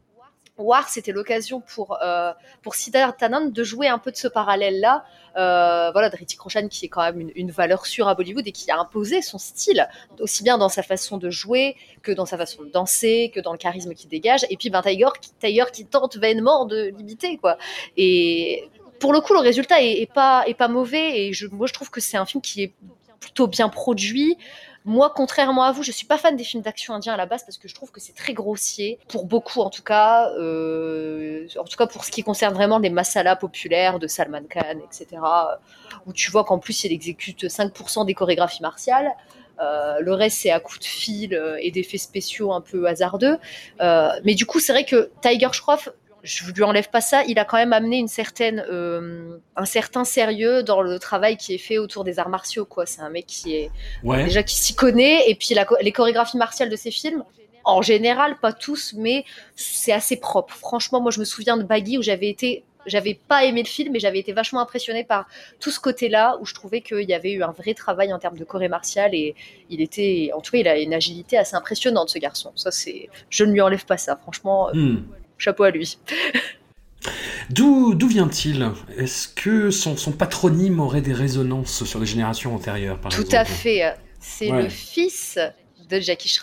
War, 0.61 0.89
c'était 0.89 1.11
l'occasion 1.11 1.61
pour, 1.61 1.97
euh, 2.01 2.31
pour 2.61 2.73
de 2.73 3.63
jouer 3.63 3.87
un 3.87 3.97
peu 3.97 4.11
de 4.11 4.17
ce 4.17 4.27
parallèle-là. 4.27 5.03
Euh, 5.37 5.91
voilà, 5.91 6.09
de 6.09 6.15
Hrithik 6.15 6.39
Roshan 6.41 6.67
qui 6.67 6.85
est 6.85 6.89
quand 6.89 7.01
même 7.01 7.19
une, 7.19 7.31
une 7.35 7.51
valeur 7.51 7.85
sûre 7.85 8.07
à 8.07 8.15
Bollywood 8.15 8.45
et 8.45 8.51
qui 8.51 8.69
a 8.69 8.77
imposé 8.77 9.21
son 9.21 9.37
style, 9.37 9.87
aussi 10.19 10.43
bien 10.43 10.57
dans 10.57 10.67
sa 10.67 10.83
façon 10.83 11.17
de 11.17 11.29
jouer 11.29 11.77
que 12.01 12.11
dans 12.11 12.25
sa 12.25 12.37
façon 12.37 12.63
de 12.63 12.69
danser, 12.69 13.31
que 13.33 13.39
dans 13.39 13.53
le 13.53 13.57
charisme 13.57 13.93
qu'il 13.93 14.09
dégage. 14.09 14.45
Et 14.49 14.57
puis 14.57 14.69
ben, 14.69 14.81
Tiger, 14.81 15.07
qui, 15.21 15.31
Tiger 15.39 15.65
qui 15.71 15.85
tente 15.85 16.17
vainement 16.17 16.65
de 16.65 16.91
l'imiter, 16.97 17.37
quoi. 17.37 17.57
Et 17.95 18.69
pour 18.99 19.13
le 19.13 19.21
coup, 19.21 19.33
le 19.33 19.39
résultat 19.39 19.81
est, 19.81 20.01
est 20.01 20.13
pas, 20.13 20.43
est 20.47 20.53
pas 20.53 20.67
mauvais. 20.67 21.21
Et 21.21 21.33
je, 21.33 21.47
moi, 21.47 21.67
je 21.67 21.73
trouve 21.73 21.89
que 21.89 21.99
c'est 22.01 22.17
un 22.17 22.25
film 22.25 22.41
qui 22.41 22.63
est 22.63 22.73
plutôt 23.21 23.47
bien 23.47 23.69
produit. 23.69 24.37
Moi, 24.83 25.13
contrairement 25.15 25.63
à 25.63 25.71
vous, 25.71 25.83
je 25.83 25.91
suis 25.91 26.07
pas 26.07 26.17
fan 26.17 26.35
des 26.35 26.43
films 26.43 26.63
d'action 26.63 26.95
indiens 26.95 27.13
à 27.13 27.17
la 27.17 27.27
base 27.27 27.43
parce 27.45 27.59
que 27.59 27.67
je 27.67 27.75
trouve 27.75 27.91
que 27.91 27.99
c'est 27.99 28.15
très 28.15 28.33
grossier, 28.33 28.97
pour 29.07 29.25
beaucoup 29.25 29.61
en 29.61 29.69
tout 29.69 29.83
cas. 29.83 30.31
euh, 30.39 31.47
en 31.57 31.63
tout 31.65 31.77
cas, 31.77 31.85
pour 31.85 32.03
ce 32.03 32.11
qui 32.11 32.23
concerne 32.23 32.53
vraiment 32.55 32.79
les 32.79 32.89
masalas 32.89 33.35
populaires 33.35 33.99
de 33.99 34.07
Salman 34.07 34.43
Khan, 34.49 34.79
etc. 34.83 35.21
Où 36.07 36.13
tu 36.13 36.31
vois 36.31 36.43
qu'en 36.43 36.57
plus, 36.57 36.83
il 36.83 36.91
exécute 36.91 37.43
5% 37.45 38.05
des 38.05 38.15
chorégraphies 38.15 38.63
martiales. 38.63 39.11
Euh, 39.61 39.99
le 39.99 40.13
reste, 40.13 40.39
c'est 40.39 40.49
à 40.49 40.59
coups 40.59 40.79
de 40.79 40.85
fil 40.85 41.35
euh, 41.35 41.57
et 41.61 41.69
d'effets 41.69 41.99
spéciaux 41.99 42.51
un 42.51 42.61
peu 42.61 42.87
hasardeux. 42.87 43.37
Mais 43.79 44.33
du 44.33 44.47
coup, 44.47 44.59
c'est 44.59 44.71
vrai 44.73 44.85
que 44.85 45.11
Tiger 45.21 45.49
Shroff, 45.51 45.89
je 46.23 46.51
lui 46.51 46.63
enlève 46.63 46.89
pas 46.89 47.01
ça, 47.01 47.23
il 47.27 47.39
a 47.39 47.45
quand 47.45 47.57
même 47.57 47.73
amené 47.73 47.97
une 47.97 48.07
certaine, 48.07 48.65
euh, 48.71 49.37
un 49.55 49.65
certain 49.65 50.03
sérieux 50.05 50.61
dans 50.63 50.81
le 50.81 50.99
travail 50.99 51.37
qui 51.37 51.53
est 51.55 51.57
fait 51.57 51.77
autour 51.77 52.03
des 52.03 52.19
arts 52.19 52.29
martiaux. 52.29 52.65
quoi. 52.65 52.85
C'est 52.85 53.01
un 53.01 53.09
mec 53.09 53.25
qui 53.27 53.55
est 53.55 53.71
Ouais. 54.03 54.23
déjà 54.25 54.43
qui 54.43 54.55
s'y 54.55 54.75
connaît 54.75 55.29
et 55.29 55.35
puis 55.35 55.53
la 55.55 55.65
les 55.81 55.91
chorégraphies 55.91 56.37
martiales 56.37 56.69
de 56.69 56.75
ses 56.75 56.91
films 56.91 57.23
en 57.63 57.81
général 57.83 58.37
pas 58.39 58.53
tous 58.53 58.93
mais 58.97 59.23
c'est 59.55 59.91
assez 59.91 60.15
propre 60.17 60.55
franchement 60.55 60.99
moi 60.99 61.11
je 61.11 61.19
me 61.19 61.25
souviens 61.25 61.57
de 61.57 61.63
Baggy 61.63 61.99
où 61.99 62.01
j'avais 62.01 62.27
été 62.27 62.63
j'avais 62.87 63.13
pas 63.27 63.45
aimé 63.45 63.61
le 63.61 63.67
film 63.67 63.93
mais 63.93 63.99
j'avais 63.99 64.17
été 64.17 64.33
vachement 64.33 64.61
impressionnée 64.61 65.03
par 65.03 65.27
tout 65.59 65.69
ce 65.69 65.79
côté 65.79 66.09
là 66.09 66.37
où 66.41 66.45
je 66.47 66.55
trouvais 66.55 66.81
qu'il 66.81 67.07
y 67.07 67.13
avait 67.13 67.31
eu 67.33 67.43
un 67.43 67.51
vrai 67.51 67.75
travail 67.75 68.11
en 68.13 68.17
termes 68.17 68.37
de 68.39 68.43
choré 68.45 68.67
martial 68.67 69.13
et 69.13 69.35
il 69.69 69.79
était 69.81 70.31
en 70.33 70.41
tout 70.41 70.51
cas 70.53 70.57
il 70.57 70.67
a 70.67 70.79
une 70.79 70.93
agilité 70.95 71.37
assez 71.37 71.55
impressionnante 71.55 72.09
ce 72.09 72.17
garçon 72.17 72.51
ça 72.55 72.71
c'est 72.71 73.09
je 73.29 73.43
ne 73.43 73.51
lui 73.51 73.61
enlève 73.61 73.85
pas 73.85 73.97
ça 73.97 74.15
franchement 74.15 74.69
euh, 74.69 74.73
Hmm. 74.73 75.03
Chapeau 75.41 75.63
à 75.63 75.71
lui. 75.71 75.97
D'où 77.49 77.95
d'où 77.95 78.07
vient-il? 78.07 78.69
Est-ce 78.97 79.27
que 79.27 79.71
son, 79.71 79.97
son 79.97 80.11
patronyme 80.11 80.79
aurait 80.79 81.01
des 81.01 81.13
résonances 81.13 81.83
sur 81.83 81.99
les 81.99 82.05
générations 82.05 82.53
antérieures, 82.55 82.99
par 82.99 83.11
tout 83.11 83.21
exemple 83.21 83.37
à 83.41 83.45
fait. 83.45 83.95
C'est 84.19 84.51
Ouais. 84.51 84.63
le 84.63 84.69
fils 84.69 85.39
de 85.89 85.99
Jackie 85.99 86.33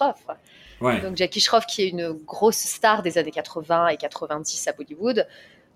Ouais. 0.81 1.01
Donc 1.01 1.17
Jackie 1.17 1.41
Shroff, 1.41 1.67
qui 1.67 1.83
est 1.83 1.89
une 1.89 2.13
grosse 2.13 2.57
star 2.59 3.03
des 3.03 3.19
années 3.19 3.31
80 3.31 3.89
et 3.89 3.97
90 3.97 4.69
à 4.69 4.73
Bollywood, 4.73 5.27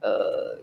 euh, 0.05 0.18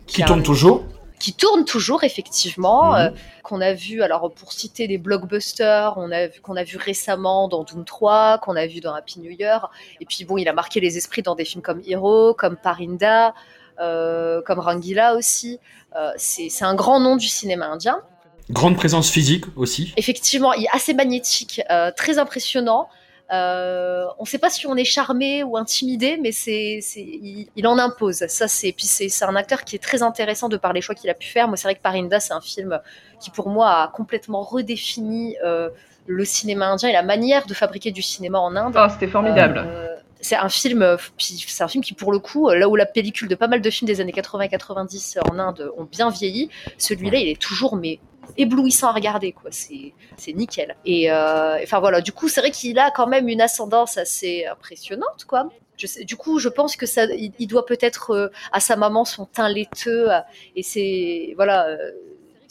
Qui 0.08 0.24
a- 0.24 0.26
tourne 0.26 0.44
toujours 0.44 0.86
qui 1.20 1.34
tourne 1.34 1.66
toujours 1.66 2.04
effectivement, 2.04 2.94
Mhm. 2.94 3.00
euh, 3.00 3.10
qu'on 3.44 3.62
a 3.62 3.74
vu 3.74 4.02
alors 4.02 4.32
pour 4.34 4.54
citer 4.54 4.88
des 4.88 4.98
blockbusters, 4.98 5.94
on 5.98 6.12
a 6.12 6.28
vu 6.28 6.40
qu'on 6.42 6.56
a 6.56 6.64
vu 6.64 6.78
récemment 6.78 7.48
dans 7.48 7.64
Doom 7.64 7.84
3, 7.86 8.38
qu'on 8.40 8.56
a 8.56 8.66
vu 8.68 8.80
dans 8.80 8.94
Happy 8.94 9.20
New 9.20 9.32
Year, 9.32 9.70
et 10.00 10.06
puis 10.06 10.24
bon, 10.26 10.38
il 10.38 10.48
a 10.48 10.54
marqué 10.54 10.80
les 10.80 10.98
esprits 10.98 11.22
dans 11.22 11.36
des 11.36 11.46
films 11.46 11.62
comme 11.62 11.82
Hero, 11.86 12.34
comme 12.34 12.56
Parinda, 12.56 13.34
euh, 13.80 14.42
comme 14.44 14.60
Rangila 14.60 15.16
aussi. 15.16 15.60
Euh, 15.96 16.12
c'est 16.18 16.50
un 16.64 16.76
grand 16.76 17.00
nom 17.00 17.16
du 17.18 17.28
cinéma 17.28 17.68
indien. 17.68 18.02
Grande 18.50 18.78
présence 18.78 19.10
physique 19.12 19.46
aussi. 19.56 19.94
Effectivement, 19.98 20.54
il 20.54 20.64
est 20.64 20.74
assez 20.76 20.94
magnétique, 20.94 21.62
très 21.96 22.18
impressionnant. 22.18 22.90
Euh, 23.32 24.06
on 24.18 24.24
ne 24.24 24.28
sait 24.28 24.40
pas 24.40 24.50
si 24.50 24.66
on 24.66 24.76
est 24.76 24.84
charmé 24.84 25.44
ou 25.44 25.56
intimidé, 25.56 26.18
mais 26.22 26.32
c'est, 26.32 26.80
c'est, 26.82 27.02
il, 27.02 27.48
il 27.56 27.68
en 27.68 27.78
impose. 27.78 28.26
Ça, 28.28 28.48
c'est, 28.48 28.72
puis 28.72 28.86
c'est, 28.86 29.10
c'est 29.10 29.26
un 29.26 29.36
acteur 29.36 29.64
qui 29.64 29.76
est 29.76 29.80
très 29.80 30.02
intéressant 30.02 30.50
de 30.50 30.58
par 30.58 30.74
les 30.74 30.82
choix 30.82 30.96
qu'il 30.96 31.10
a 31.10 31.14
pu 31.14 31.28
faire. 31.28 31.48
Moi, 31.48 31.58
c'est 31.58 31.68
vrai 31.68 31.76
que 31.76 31.82
Parinda, 31.82 32.20
c'est 32.20 32.34
un 32.34 32.42
film 32.42 32.80
qui, 33.20 33.30
pour 33.30 33.50
moi, 33.50 33.70
a 33.70 33.88
complètement 33.90 34.42
redéfini 34.42 35.38
euh, 35.44 35.70
le 36.08 36.26
cinéma 36.26 36.68
indien 36.68 36.90
et 36.90 36.94
la 36.94 37.04
manière 37.04 37.46
de 37.46 37.54
fabriquer 37.54 37.92
du 37.92 38.02
cinéma 38.02 38.40
en 38.40 38.56
Inde. 38.56 38.74
Ah, 38.76 38.90
c'était 38.90 39.08
formidable. 39.08 39.64
Euh, 39.66 39.96
c'est 40.22 40.36
un 40.36 40.50
film, 40.50 40.98
puis 41.18 41.46
c'est 41.48 41.64
un 41.64 41.68
film 41.68 41.84
qui, 41.84 41.94
pour 41.94 42.12
le 42.12 42.20
coup, 42.20 42.50
là 42.50 42.68
où 42.68 42.76
la 42.76 42.86
pellicule 42.86 43.30
de 43.30 43.36
pas 43.36 43.48
mal 43.48 43.62
de 43.62 43.70
films 43.70 43.88
des 43.88 44.02
années 44.02 44.12
80 44.12 44.46
et 44.46 44.50
90 44.50 45.20
en 45.32 45.40
Inde 45.40 45.72
ont 45.78 45.86
bien 45.86 46.10
vieilli, 46.10 46.50
celui-là, 46.78 47.20
il 47.20 47.30
est 47.30 47.42
toujours 47.42 47.78
mais 47.78 48.00
éblouissant 48.38 48.90
à 48.90 48.94
regarder, 48.94 49.32
quoi. 49.32 49.50
C'est, 49.52 49.94
c'est 50.18 50.34
nickel. 50.34 50.76
Et 50.86 51.12
euh, 51.12 51.58
enfin 51.64 51.80
voilà, 51.80 52.02
du 52.02 52.12
coup, 52.12 52.28
c'est 52.28 52.42
vrai 52.42 52.52
qu'il 52.52 52.80
a 52.80 52.92
quand 52.92 53.08
même 53.08 53.28
une 53.28 53.42
ascendance 53.42 53.98
assez 53.98 54.46
impressionnante, 54.46 55.26
quoi. 55.28 55.50
Je 55.78 55.88
sais, 55.88 56.04
du 56.04 56.18
coup, 56.18 56.40
je 56.40 56.50
pense 56.50 56.76
que 56.76 56.86
ça, 56.86 57.06
il, 57.06 57.48
doit 57.48 57.66
peut-être 57.66 58.12
euh, 58.12 58.28
à 58.52 58.60
sa 58.60 58.76
maman 58.76 59.06
son 59.06 59.26
teint 59.26 59.50
laiteux, 59.50 60.12
euh, 60.12 60.20
et 60.56 60.64
c'est 60.64 61.34
voilà. 61.36 61.78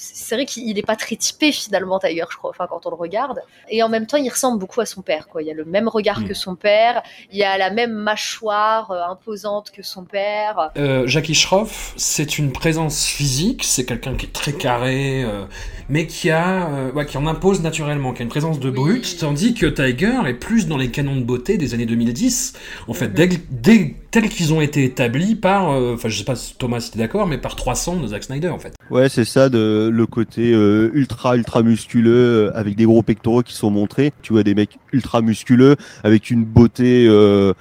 C'est 0.00 0.36
vrai 0.36 0.46
qu'il 0.46 0.72
n'est 0.72 0.82
pas 0.82 0.94
très 0.94 1.16
typé 1.16 1.50
finalement 1.50 1.98
d'ailleurs, 1.98 2.28
je 2.30 2.36
crois, 2.36 2.50
enfin 2.50 2.66
quand 2.70 2.86
on 2.86 2.90
le 2.90 2.94
regarde. 2.96 3.40
Et 3.68 3.82
en 3.82 3.88
même 3.88 4.06
temps, 4.06 4.16
il 4.16 4.28
ressemble 4.30 4.58
beaucoup 4.60 4.80
à 4.80 4.86
son 4.86 5.02
père. 5.02 5.26
Quoi. 5.26 5.42
Il 5.42 5.48
y 5.48 5.50
a 5.50 5.54
le 5.54 5.64
même 5.64 5.88
regard 5.88 6.20
Mm. 6.20 6.28
que 6.28 6.34
son 6.34 6.54
père, 6.54 7.02
il 7.32 7.38
y 7.38 7.42
a 7.42 7.58
la 7.58 7.70
même 7.70 7.92
mâchoire 7.92 8.90
euh, 8.92 9.02
imposante 9.10 9.72
que 9.72 9.82
son 9.82 10.04
père. 10.04 10.70
Euh, 10.76 11.06
Jackie 11.08 11.34
Schroff, 11.34 11.94
c'est 11.96 12.38
une 12.38 12.52
présence 12.52 13.04
physique, 13.06 13.64
c'est 13.64 13.84
quelqu'un 13.84 14.14
qui 14.14 14.26
est 14.26 14.32
très 14.32 14.52
carré, 14.52 15.24
euh, 15.24 15.44
mais 15.88 16.06
qui 16.06 16.30
a, 16.30 16.68
euh, 16.68 16.92
ouais, 16.92 17.04
qui 17.04 17.16
en 17.18 17.26
impose 17.26 17.60
naturellement, 17.62 18.12
qui 18.12 18.22
a 18.22 18.24
une 18.24 18.28
présence 18.30 18.60
de 18.60 18.68
Oui. 18.68 18.74
brute, 18.74 19.16
tandis 19.18 19.54
que 19.54 19.66
Tiger 19.66 20.20
est 20.26 20.34
plus 20.34 20.68
dans 20.68 20.76
les 20.76 20.90
canons 20.92 21.16
de 21.16 21.22
beauté 21.24 21.58
des 21.58 21.74
années 21.74 21.86
2010, 21.86 22.52
en 22.86 22.94
fait, 22.94 23.08
Mhm. 23.08 23.14
dès, 23.14 23.28
dès- 23.50 23.96
tels 24.10 24.28
qu'ils 24.28 24.52
ont 24.52 24.60
été 24.60 24.84
établis 24.84 25.34
par, 25.34 25.70
euh, 25.70 25.94
enfin, 25.94 26.08
je 26.08 26.18
sais 26.18 26.24
pas 26.24 26.36
si 26.36 26.54
Thomas 26.54 26.80
si 26.80 26.90
t'es 26.90 26.98
d'accord, 26.98 27.26
mais 27.26 27.38
par 27.38 27.56
300 27.56 27.96
de 27.96 28.06
Zack 28.08 28.24
Snyder, 28.24 28.48
en 28.48 28.58
fait. 28.58 28.74
Ouais, 28.90 29.08
c'est 29.08 29.24
ça, 29.24 29.48
de, 29.48 29.90
le 29.92 30.06
côté 30.06 30.52
euh, 30.52 30.90
ultra, 30.94 31.36
ultra 31.36 31.62
musculeux, 31.62 32.48
euh, 32.48 32.56
avec 32.58 32.76
des 32.76 32.84
gros 32.84 33.02
pectoraux 33.02 33.42
qui 33.42 33.54
sont 33.54 33.70
montrés. 33.70 34.12
Tu 34.22 34.32
vois 34.32 34.42
des 34.42 34.54
mecs 34.54 34.78
ultra 34.92 35.20
musculeux, 35.20 35.76
avec 36.04 36.30
une 36.30 36.44
beauté 36.44 37.06
euh, 37.06 37.52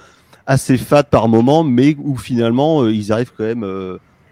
assez 0.46 0.78
fade 0.78 1.08
par 1.08 1.28
moment, 1.28 1.64
mais 1.64 1.96
où 1.98 2.16
finalement, 2.16 2.86
ils 2.86 3.12
arrivent 3.12 3.32
quand 3.36 3.44
même, 3.44 3.66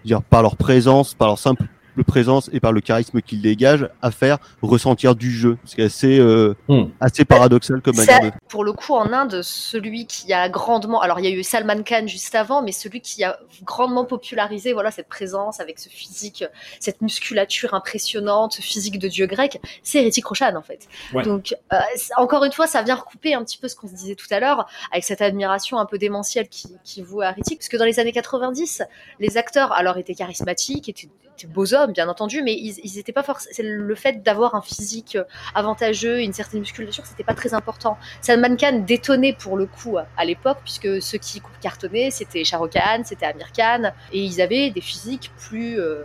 dire, 0.04 0.22
par 0.22 0.42
leur 0.42 0.56
présence, 0.56 1.14
par 1.14 1.28
leur 1.28 1.38
simple 1.38 1.64
simple 1.96 2.04
présence 2.04 2.50
et 2.52 2.60
par 2.60 2.72
le 2.72 2.80
charisme 2.80 3.20
qu'il 3.22 3.40
dégage 3.40 3.88
à 4.02 4.10
faire 4.10 4.38
ressentir 4.62 5.14
du 5.14 5.30
jeu. 5.30 5.56
C'est 5.64 5.82
assez, 5.82 6.18
euh, 6.18 6.54
Hmm. 6.68 6.86
assez 7.00 7.24
paradoxal 7.24 7.80
comme 7.80 7.96
manière 7.96 8.20
de 8.20 8.30
pour 8.48 8.64
le 8.64 8.72
coup, 8.72 8.94
en 8.94 9.12
Inde, 9.12 9.42
celui 9.42 10.06
qui 10.06 10.32
a 10.32 10.48
grandement, 10.48 11.00
alors 11.00 11.20
il 11.20 11.24
y 11.24 11.28
a 11.28 11.30
eu 11.30 11.42
Salman 11.42 11.82
Khan 11.82 12.06
juste 12.06 12.34
avant, 12.34 12.62
mais 12.62 12.72
celui 12.72 13.00
qui 13.00 13.24
a 13.24 13.38
grandement 13.64 14.04
popularisé, 14.04 14.72
voilà, 14.72 14.90
cette 14.90 15.08
présence 15.08 15.60
avec 15.60 15.78
ce 15.78 15.88
physique, 15.88 16.44
cette 16.80 17.00
musculature 17.00 17.74
impressionnante, 17.74 18.54
ce 18.54 18.62
physique 18.62 18.98
de 18.98 19.08
dieu 19.08 19.26
grec, 19.26 19.60
c'est 19.82 20.00
Hrithik 20.00 20.26
Roshan 20.26 20.54
en 20.56 20.62
fait. 20.62 20.88
Ouais. 21.12 21.22
Donc, 21.22 21.54
euh, 21.72 21.76
encore 22.16 22.44
une 22.44 22.52
fois, 22.52 22.66
ça 22.66 22.82
vient 22.82 22.94
recouper 22.94 23.34
un 23.34 23.44
petit 23.44 23.58
peu 23.58 23.68
ce 23.68 23.76
qu'on 23.76 23.88
se 23.88 23.94
disait 23.94 24.14
tout 24.14 24.26
à 24.30 24.40
l'heure, 24.40 24.66
avec 24.92 25.04
cette 25.04 25.22
admiration 25.22 25.78
un 25.78 25.86
peu 25.86 25.98
démentielle 25.98 26.48
qui, 26.48 26.68
qui 26.84 27.02
voue 27.02 27.20
à 27.20 27.30
Hrithik, 27.30 27.58
parce 27.58 27.68
que 27.68 27.76
dans 27.76 27.84
les 27.84 28.00
années 28.00 28.12
90, 28.12 28.82
les 29.20 29.36
acteurs, 29.36 29.72
alors 29.72 29.98
étaient 29.98 30.14
charismatiques, 30.14 30.88
étaient, 30.88 31.08
beaux 31.44 31.74
hommes, 31.74 31.92
bien 31.92 32.08
entendu, 32.08 32.42
mais 32.42 32.54
ils, 32.54 32.76
ils 32.82 32.98
étaient 32.98 33.12
pas 33.12 33.22
forcément. 33.22 33.52
C'est 33.54 33.62
le 33.62 33.94
fait 33.94 34.22
d'avoir 34.22 34.54
un 34.54 34.62
physique 34.62 35.18
avantageux, 35.54 36.20
une 36.22 36.32
certaine 36.32 36.60
musculature, 36.60 37.04
c'était 37.06 37.24
pas 37.24 37.34
très 37.34 37.52
important. 37.52 37.98
Salman 38.22 38.56
Khan 38.56 38.84
détonnait 38.86 39.34
pour 39.38 39.56
le 39.56 39.66
coup 39.66 39.98
à 40.16 40.24
l'époque, 40.24 40.58
puisque 40.64 41.02
ceux 41.02 41.18
qui 41.18 41.42
cartonnaient, 41.60 42.10
c'était 42.10 42.44
Shah 42.44 42.58
Rukh 42.58 42.72
Khan, 42.72 43.02
c'était 43.04 43.26
Amir 43.26 43.48
Khan, 43.52 43.90
et 44.12 44.20
ils 44.20 44.40
avaient 44.40 44.70
des 44.70 44.80
physiques 44.80 45.30
plus 45.48 45.78
euh, 45.80 46.02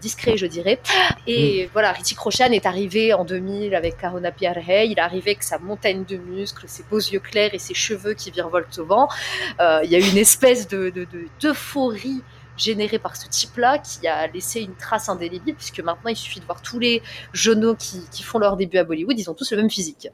discrets, 0.00 0.36
je 0.36 0.46
dirais. 0.46 0.80
Et 1.26 1.68
voilà, 1.72 1.92
Hrithik 1.92 2.18
Roshan 2.18 2.50
est 2.50 2.66
arrivé 2.66 3.12
en 3.12 3.24
2000 3.24 3.74
avec 3.76 3.96
Karuna 3.96 4.32
Piarhe, 4.32 4.58
il 4.86 4.94
est 4.96 4.98
arrivé 4.98 5.30
avec 5.32 5.42
sa 5.44 5.58
montagne 5.58 6.04
de 6.04 6.16
muscles, 6.16 6.64
ses 6.66 6.82
beaux 6.90 6.98
yeux 6.98 7.20
clairs 7.20 7.54
et 7.54 7.58
ses 7.60 7.74
cheveux 7.74 8.14
qui 8.14 8.30
virevoltent 8.32 8.78
au 8.78 8.84
vent. 8.86 9.08
Euh, 9.60 9.80
Il 9.84 9.90
y 9.90 9.94
a 9.94 9.98
eu 10.00 10.08
une 10.10 10.18
espèce 10.18 10.66
de, 10.66 10.90
de, 10.90 11.04
de- 11.04 11.26
d'euphorie 11.40 12.22
générée 12.56 12.98
par 12.98 13.16
ce 13.16 13.28
type-là 13.28 13.78
qui 13.78 14.06
a 14.06 14.26
laissé 14.26 14.60
une 14.60 14.74
trace 14.76 15.08
indélébile 15.08 15.54
puisque 15.54 15.80
maintenant 15.80 16.10
il 16.10 16.16
suffit 16.16 16.40
de 16.40 16.44
voir 16.44 16.62
tous 16.62 16.78
les 16.78 17.02
jeunes 17.32 17.76
qui, 17.76 18.02
qui 18.10 18.22
font 18.22 18.38
leur 18.38 18.56
début 18.56 18.78
à 18.78 18.84
Bollywood, 18.84 19.18
ils 19.18 19.30
ont 19.30 19.34
tous 19.34 19.50
le 19.52 19.58
même 19.58 19.70
physique. 19.70 20.08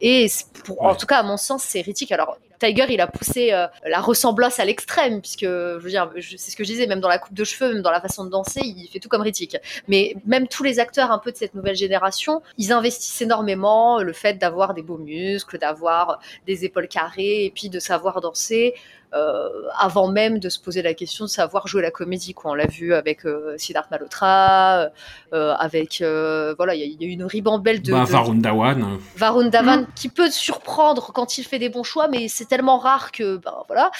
Et 0.00 0.26
pour, 0.64 0.82
en 0.82 0.94
tout 0.94 1.06
cas, 1.06 1.18
à 1.18 1.22
mon 1.22 1.36
sens, 1.36 1.62
c'est 1.62 1.80
Hrithik. 1.80 2.12
Alors, 2.12 2.36
Tiger, 2.66 2.86
il 2.90 3.00
a 3.00 3.06
poussé 3.06 3.52
euh, 3.52 3.66
la 3.86 4.00
ressemblance 4.00 4.60
à 4.60 4.64
l'extrême, 4.64 5.20
puisque, 5.20 5.42
je 5.42 5.78
veux 5.78 5.90
dire, 5.90 6.10
c'est 6.36 6.50
ce 6.50 6.56
que 6.56 6.64
je 6.64 6.68
disais, 6.70 6.86
même 6.86 7.00
dans 7.00 7.08
la 7.08 7.18
coupe 7.18 7.34
de 7.34 7.44
cheveux, 7.44 7.72
même 7.74 7.82
dans 7.82 7.90
la 7.90 8.00
façon 8.00 8.24
de 8.24 8.30
danser, 8.30 8.60
il 8.64 8.88
fait 8.92 8.98
tout 9.00 9.08
comme 9.08 9.22
Hrithik. 9.22 9.56
Mais 9.88 10.14
même 10.26 10.46
tous 10.48 10.62
les 10.62 10.78
acteurs 10.78 11.10
un 11.10 11.18
peu 11.18 11.32
de 11.32 11.36
cette 11.36 11.54
nouvelle 11.54 11.76
génération, 11.76 12.42
ils 12.58 12.72
investissent 12.72 13.22
énormément 13.22 14.02
le 14.02 14.12
fait 14.12 14.34
d'avoir 14.34 14.74
des 14.74 14.82
beaux 14.82 14.98
muscles, 14.98 15.58
d'avoir 15.58 16.20
des 16.46 16.64
épaules 16.64 16.88
carrées, 16.88 17.44
et 17.46 17.50
puis 17.50 17.68
de 17.68 17.80
savoir 17.80 18.20
danser. 18.20 18.74
euh, 19.14 19.48
avant 19.78 20.08
même 20.08 20.38
de 20.38 20.48
se 20.48 20.58
poser 20.58 20.80
la 20.80 20.94
question 20.94 21.26
de 21.26 21.30
savoir 21.30 21.68
jouer 21.68 21.82
la 21.82 21.90
comédie. 21.90 22.32
Quoi. 22.32 22.52
On 22.52 22.54
l'a 22.54 22.66
vu 22.66 22.94
avec 22.94 23.26
euh, 23.26 23.54
Siddharth 23.58 23.90
Malhotra, 23.90 24.88
euh, 25.34 25.52
avec 25.58 26.00
euh, 26.00 26.54
voilà, 26.56 26.74
il 26.74 26.80
y, 26.80 26.94
y 26.94 27.04
a 27.04 27.08
eu 27.08 27.10
une 27.10 27.24
ribambelle 27.24 27.82
de, 27.82 27.92
Bah, 27.92 28.04
de- 28.06 28.10
Varun 28.10 28.36
Dhawan. 28.36 28.98
Varun 29.16 29.48
Dhawan 29.48 29.86
qui 29.94 30.08
peut 30.08 30.30
surprendre 30.30 31.12
quand 31.12 31.36
il 31.36 31.44
fait 31.44 31.58
des 31.58 31.68
bons 31.68 31.82
choix, 31.82 32.08
mais 32.08 32.28
c'est 32.28 32.51
tellement 32.52 32.78
rare 32.78 33.12
que 33.12 33.36
ben 33.38 33.54
voilà. 33.68 33.90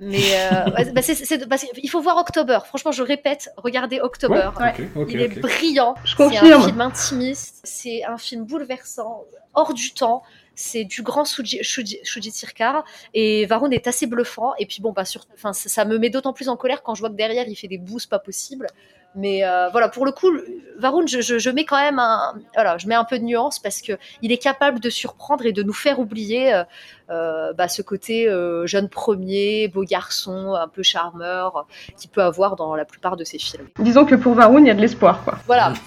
Mais 0.00 0.22
euh, 0.34 0.70
bah, 0.94 1.02
c'est- 1.02 1.14
c'est- 1.14 1.46
parce 1.48 1.62
qu'il 1.64 1.88
faut 1.90 2.00
voir 2.02 2.16
October. 2.18 2.58
Franchement, 2.66 2.92
je 2.92 3.02
répète, 3.02 3.50
regardez 3.56 4.00
October. 4.00 4.50
Ouais, 4.60 4.72
Il 5.08 5.20
est 5.20 5.28
brillant. 5.40 5.94
Je 6.04 6.14
C'est 6.16 6.38
un 6.52 6.60
film 6.66 6.80
intimiste. 6.82 7.60
C'est 7.64 8.04
un 8.04 8.18
film 8.18 8.44
bouleversant, 8.44 9.24
hors 9.54 9.72
du 9.74 9.92
temps. 9.94 10.22
C'est 10.56 10.84
du 10.84 11.02
grand 11.02 11.24
Shuji, 11.24 11.58
Shuji, 11.64 11.98
Shuji 12.04 12.30
Sircar 12.30 12.84
et 13.12 13.44
Varun 13.46 13.70
est 13.70 13.86
assez 13.88 14.06
bluffant. 14.06 14.52
Et 14.58 14.66
puis 14.66 14.80
bon, 14.82 14.92
bah, 14.92 15.04
sur, 15.04 15.22
ça, 15.36 15.52
ça 15.52 15.84
me 15.84 15.98
met 15.98 16.10
d'autant 16.10 16.32
plus 16.32 16.48
en 16.48 16.56
colère 16.56 16.82
quand 16.82 16.94
je 16.94 17.00
vois 17.00 17.10
que 17.10 17.16
derrière 17.16 17.48
il 17.48 17.56
fait 17.56 17.66
des 17.68 17.78
boosts 17.78 18.08
pas 18.10 18.20
possibles. 18.20 18.66
Mais 19.16 19.44
euh, 19.44 19.68
voilà, 19.70 19.88
pour 19.88 20.04
le 20.04 20.12
coup, 20.12 20.30
Varun, 20.78 21.06
je, 21.06 21.20
je, 21.20 21.38
je 21.38 21.50
mets 21.50 21.64
quand 21.64 21.78
même 21.78 21.98
un, 21.98 22.34
voilà, 22.54 22.78
je 22.78 22.88
mets 22.88 22.96
un 22.96 23.04
peu 23.04 23.18
de 23.18 23.24
nuance 23.24 23.58
parce 23.58 23.80
que 23.80 23.92
il 24.22 24.32
est 24.32 24.38
capable 24.38 24.80
de 24.80 24.90
surprendre 24.90 25.46
et 25.46 25.52
de 25.52 25.62
nous 25.62 25.72
faire 25.72 26.00
oublier 26.00 26.52
euh, 26.52 26.64
euh, 27.10 27.52
bah, 27.52 27.68
ce 27.68 27.82
côté 27.82 28.28
euh, 28.28 28.66
jeune 28.66 28.88
premier, 28.88 29.68
beau 29.68 29.84
garçon, 29.84 30.54
un 30.54 30.68
peu 30.68 30.82
charmeur, 30.82 31.56
euh, 31.56 31.92
qu'il 31.96 32.10
peut 32.10 32.22
avoir 32.22 32.56
dans 32.56 32.74
la 32.74 32.84
plupart 32.84 33.16
de 33.16 33.24
ses 33.24 33.38
films. 33.38 33.68
Disons 33.78 34.04
que 34.04 34.14
pour 34.14 34.34
Varun, 34.34 34.60
il 34.60 34.66
y 34.66 34.70
a 34.70 34.74
de 34.74 34.80
l'espoir, 34.80 35.22
quoi. 35.22 35.38
Voilà. 35.46 35.74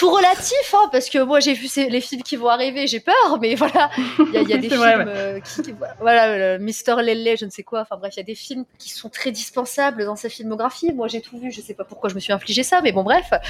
Tout 0.00 0.10
relatif, 0.10 0.74
hein, 0.74 0.88
parce 0.90 1.10
que 1.10 1.18
moi 1.18 1.40
j'ai 1.40 1.52
vu 1.52 1.68
les 1.90 2.00
films 2.00 2.22
qui 2.22 2.36
vont 2.36 2.48
arriver, 2.48 2.86
j'ai 2.86 3.00
peur, 3.00 3.38
mais 3.38 3.54
voilà, 3.54 3.90
il 4.18 4.32
y 4.32 4.36
a, 4.38 4.40
il 4.40 4.48
y 4.48 4.54
a 4.54 4.56
des 4.64 4.68
films, 4.68 4.80
vrai, 4.80 4.96
ouais. 4.96 5.04
euh, 5.06 5.40
qui, 5.40 5.60
qui- 5.62 5.74
voilà, 6.00 6.58
Mister 6.58 6.94
Lele, 7.02 7.36
je 7.38 7.44
ne 7.44 7.50
sais 7.50 7.62
quoi, 7.62 7.82
enfin 7.82 7.98
bref, 7.98 8.14
il 8.16 8.20
y 8.20 8.22
a 8.22 8.24
des 8.24 8.34
films 8.34 8.64
qui 8.78 8.88
sont 8.90 9.10
très 9.10 9.30
dispensables 9.30 10.06
dans 10.06 10.16
sa 10.16 10.30
filmographie. 10.30 10.92
Moi 10.94 11.06
j'ai 11.08 11.20
tout 11.20 11.38
vu, 11.38 11.52
je 11.52 11.60
sais 11.60 11.74
pas 11.74 11.84
pourquoi 11.84 12.08
je 12.08 12.14
me 12.14 12.20
suis 12.20 12.32
infligé 12.32 12.62
ça, 12.62 12.80
mais 12.82 12.92
bon, 12.92 13.02
bref. 13.02 13.30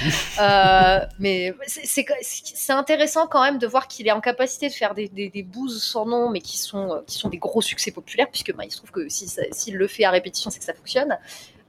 Euh, 0.41 0.99
mais 1.19 1.53
c'est- 1.67 2.69
intéressant 2.71 3.27
quand 3.27 3.43
même 3.43 3.57
de 3.59 3.67
voir 3.67 3.87
qu'il 3.87 4.07
est 4.07 4.11
en 4.11 4.21
capacité 4.21 4.67
de 4.69 4.73
faire 4.73 4.93
des, 4.93 5.07
des, 5.07 5.29
des 5.29 5.43
bouses 5.43 5.83
sans 5.83 6.05
nom, 6.05 6.29
mais 6.29 6.41
qui 6.41 6.57
sont, 6.57 6.91
euh, 6.91 6.99
qui 7.07 7.17
sont 7.17 7.29
des 7.29 7.37
gros 7.37 7.61
succès 7.61 7.91
populaires, 7.91 8.27
puisque 8.29 8.53
bah, 8.55 8.63
il 8.65 8.71
se 8.71 8.77
trouve 8.77 8.91
que 8.91 9.07
si 9.09 9.27
s'il 9.51 9.75
le 9.77 9.87
fait 9.87 10.03
à 10.03 10.09
répétition, 10.11 10.49
c'est 10.49 10.59
que 10.59 10.65
ça 10.65 10.73
fonctionne. 10.73 11.17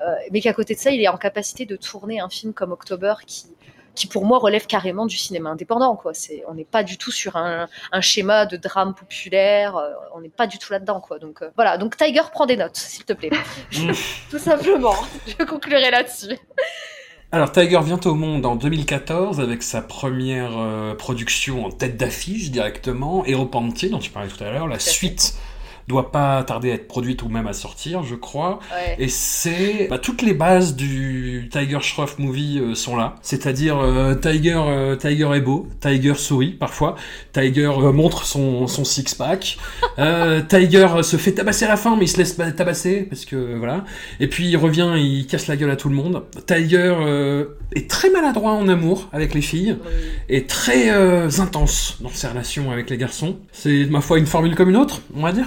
Euh, 0.00 0.14
mais 0.30 0.40
qu'à 0.40 0.52
côté 0.52 0.74
de 0.74 0.80
ça, 0.80 0.90
il 0.90 1.00
est 1.02 1.08
en 1.08 1.16
capacité 1.18 1.66
de 1.66 1.76
tourner 1.76 2.18
un 2.20 2.28
film 2.28 2.52
comme 2.52 2.72
October 2.72 3.14
qui, 3.26 3.44
qui 3.94 4.06
pour 4.06 4.24
moi 4.24 4.38
relève 4.38 4.66
carrément 4.66 5.06
du 5.06 5.16
cinéma 5.16 5.50
indépendant. 5.50 5.96
Quoi. 5.96 6.14
C'est, 6.14 6.44
on 6.48 6.54
n'est 6.54 6.64
pas 6.64 6.82
du 6.82 6.98
tout 6.98 7.10
sur 7.10 7.36
un, 7.36 7.68
un 7.92 8.00
schéma 8.00 8.46
de 8.46 8.56
drame 8.56 8.94
populaire, 8.94 9.76
euh, 9.76 9.90
on 10.14 10.20
n'est 10.20 10.28
pas 10.28 10.46
du 10.46 10.58
tout 10.58 10.72
là-dedans. 10.72 11.00
Quoi. 11.00 11.18
Donc 11.18 11.42
euh, 11.42 11.50
voilà, 11.56 11.78
donc 11.78 11.96
Tiger 11.96 12.22
prend 12.32 12.46
des 12.46 12.56
notes, 12.56 12.76
s'il 12.76 13.04
te 13.04 13.12
plaît. 13.12 13.30
tout 14.30 14.38
simplement, 14.38 14.96
je 15.26 15.44
conclurai 15.44 15.90
là-dessus. 15.90 16.36
Alors 17.34 17.50
Tiger 17.50 17.80
vient 17.82 18.00
au 18.04 18.14
monde 18.14 18.44
en 18.44 18.56
2014 18.56 19.40
avec 19.40 19.62
sa 19.62 19.80
première 19.80 20.52
euh, 20.58 20.94
production 20.94 21.64
en 21.64 21.70
tête 21.70 21.96
d'affiche 21.96 22.50
directement, 22.50 23.24
Hero 23.24 23.46
Panty 23.46 23.88
dont 23.88 24.00
tu 24.00 24.10
parlais 24.10 24.28
tout 24.28 24.44
à 24.44 24.50
l'heure. 24.50 24.68
La 24.68 24.78
fait. 24.78 25.16
Doit 25.88 26.12
pas 26.12 26.42
tarder 26.44 26.70
à 26.70 26.74
être 26.74 26.88
produite 26.88 27.22
ou 27.22 27.28
même 27.28 27.46
à 27.46 27.52
sortir, 27.52 28.02
je 28.02 28.14
crois. 28.14 28.60
Ouais. 28.72 28.96
Et 28.98 29.08
c'est 29.08 29.88
bah, 29.90 29.98
toutes 29.98 30.22
les 30.22 30.34
bases 30.34 30.76
du 30.76 31.48
Tiger 31.50 31.80
Shroff 31.80 32.18
movie 32.18 32.58
euh, 32.58 32.74
sont 32.74 32.96
là, 32.96 33.16
c'est-à-dire 33.22 33.78
euh, 33.78 34.14
Tiger 34.14 34.60
euh, 34.66 34.96
Tiger 34.96 35.30
est 35.34 35.40
beau, 35.40 35.68
Tiger 35.80 36.14
sourit 36.14 36.52
parfois, 36.52 36.96
Tiger 37.32 37.72
montre 37.92 38.24
son 38.24 38.66
son 38.66 38.84
six 38.84 39.14
pack, 39.14 39.58
Tiger 40.48 40.88
se 41.02 41.16
fait 41.16 41.32
tabasser 41.32 41.64
à 41.64 41.68
la 41.68 41.76
fin 41.76 41.96
mais 41.96 42.04
il 42.04 42.08
se 42.08 42.18
laisse 42.18 42.36
tabasser 42.36 43.06
parce 43.08 43.24
que 43.24 43.56
voilà. 43.56 43.84
Et 44.20 44.28
puis 44.28 44.48
il 44.48 44.56
revient, 44.56 44.92
il 44.96 45.26
casse 45.26 45.46
la 45.46 45.56
gueule 45.56 45.70
à 45.70 45.76
tout 45.76 45.88
le 45.88 45.94
monde. 45.94 46.22
Tiger 46.46 46.94
est 47.74 47.88
très 47.88 48.10
maladroit 48.10 48.52
en 48.52 48.68
amour 48.68 49.08
avec 49.12 49.34
les 49.34 49.42
filles 49.42 49.76
et 50.28 50.44
très 50.44 50.90
intense 51.40 51.98
dans 52.00 52.10
ses 52.10 52.28
relations 52.28 52.70
avec 52.70 52.90
les 52.90 52.96
garçons. 52.96 53.36
C'est 53.52 53.86
ma 53.86 54.00
foi 54.00 54.18
une 54.18 54.26
formule 54.26 54.54
comme 54.54 54.70
une 54.70 54.76
autre, 54.76 55.02
on 55.14 55.22
va 55.22 55.32
dire. 55.32 55.46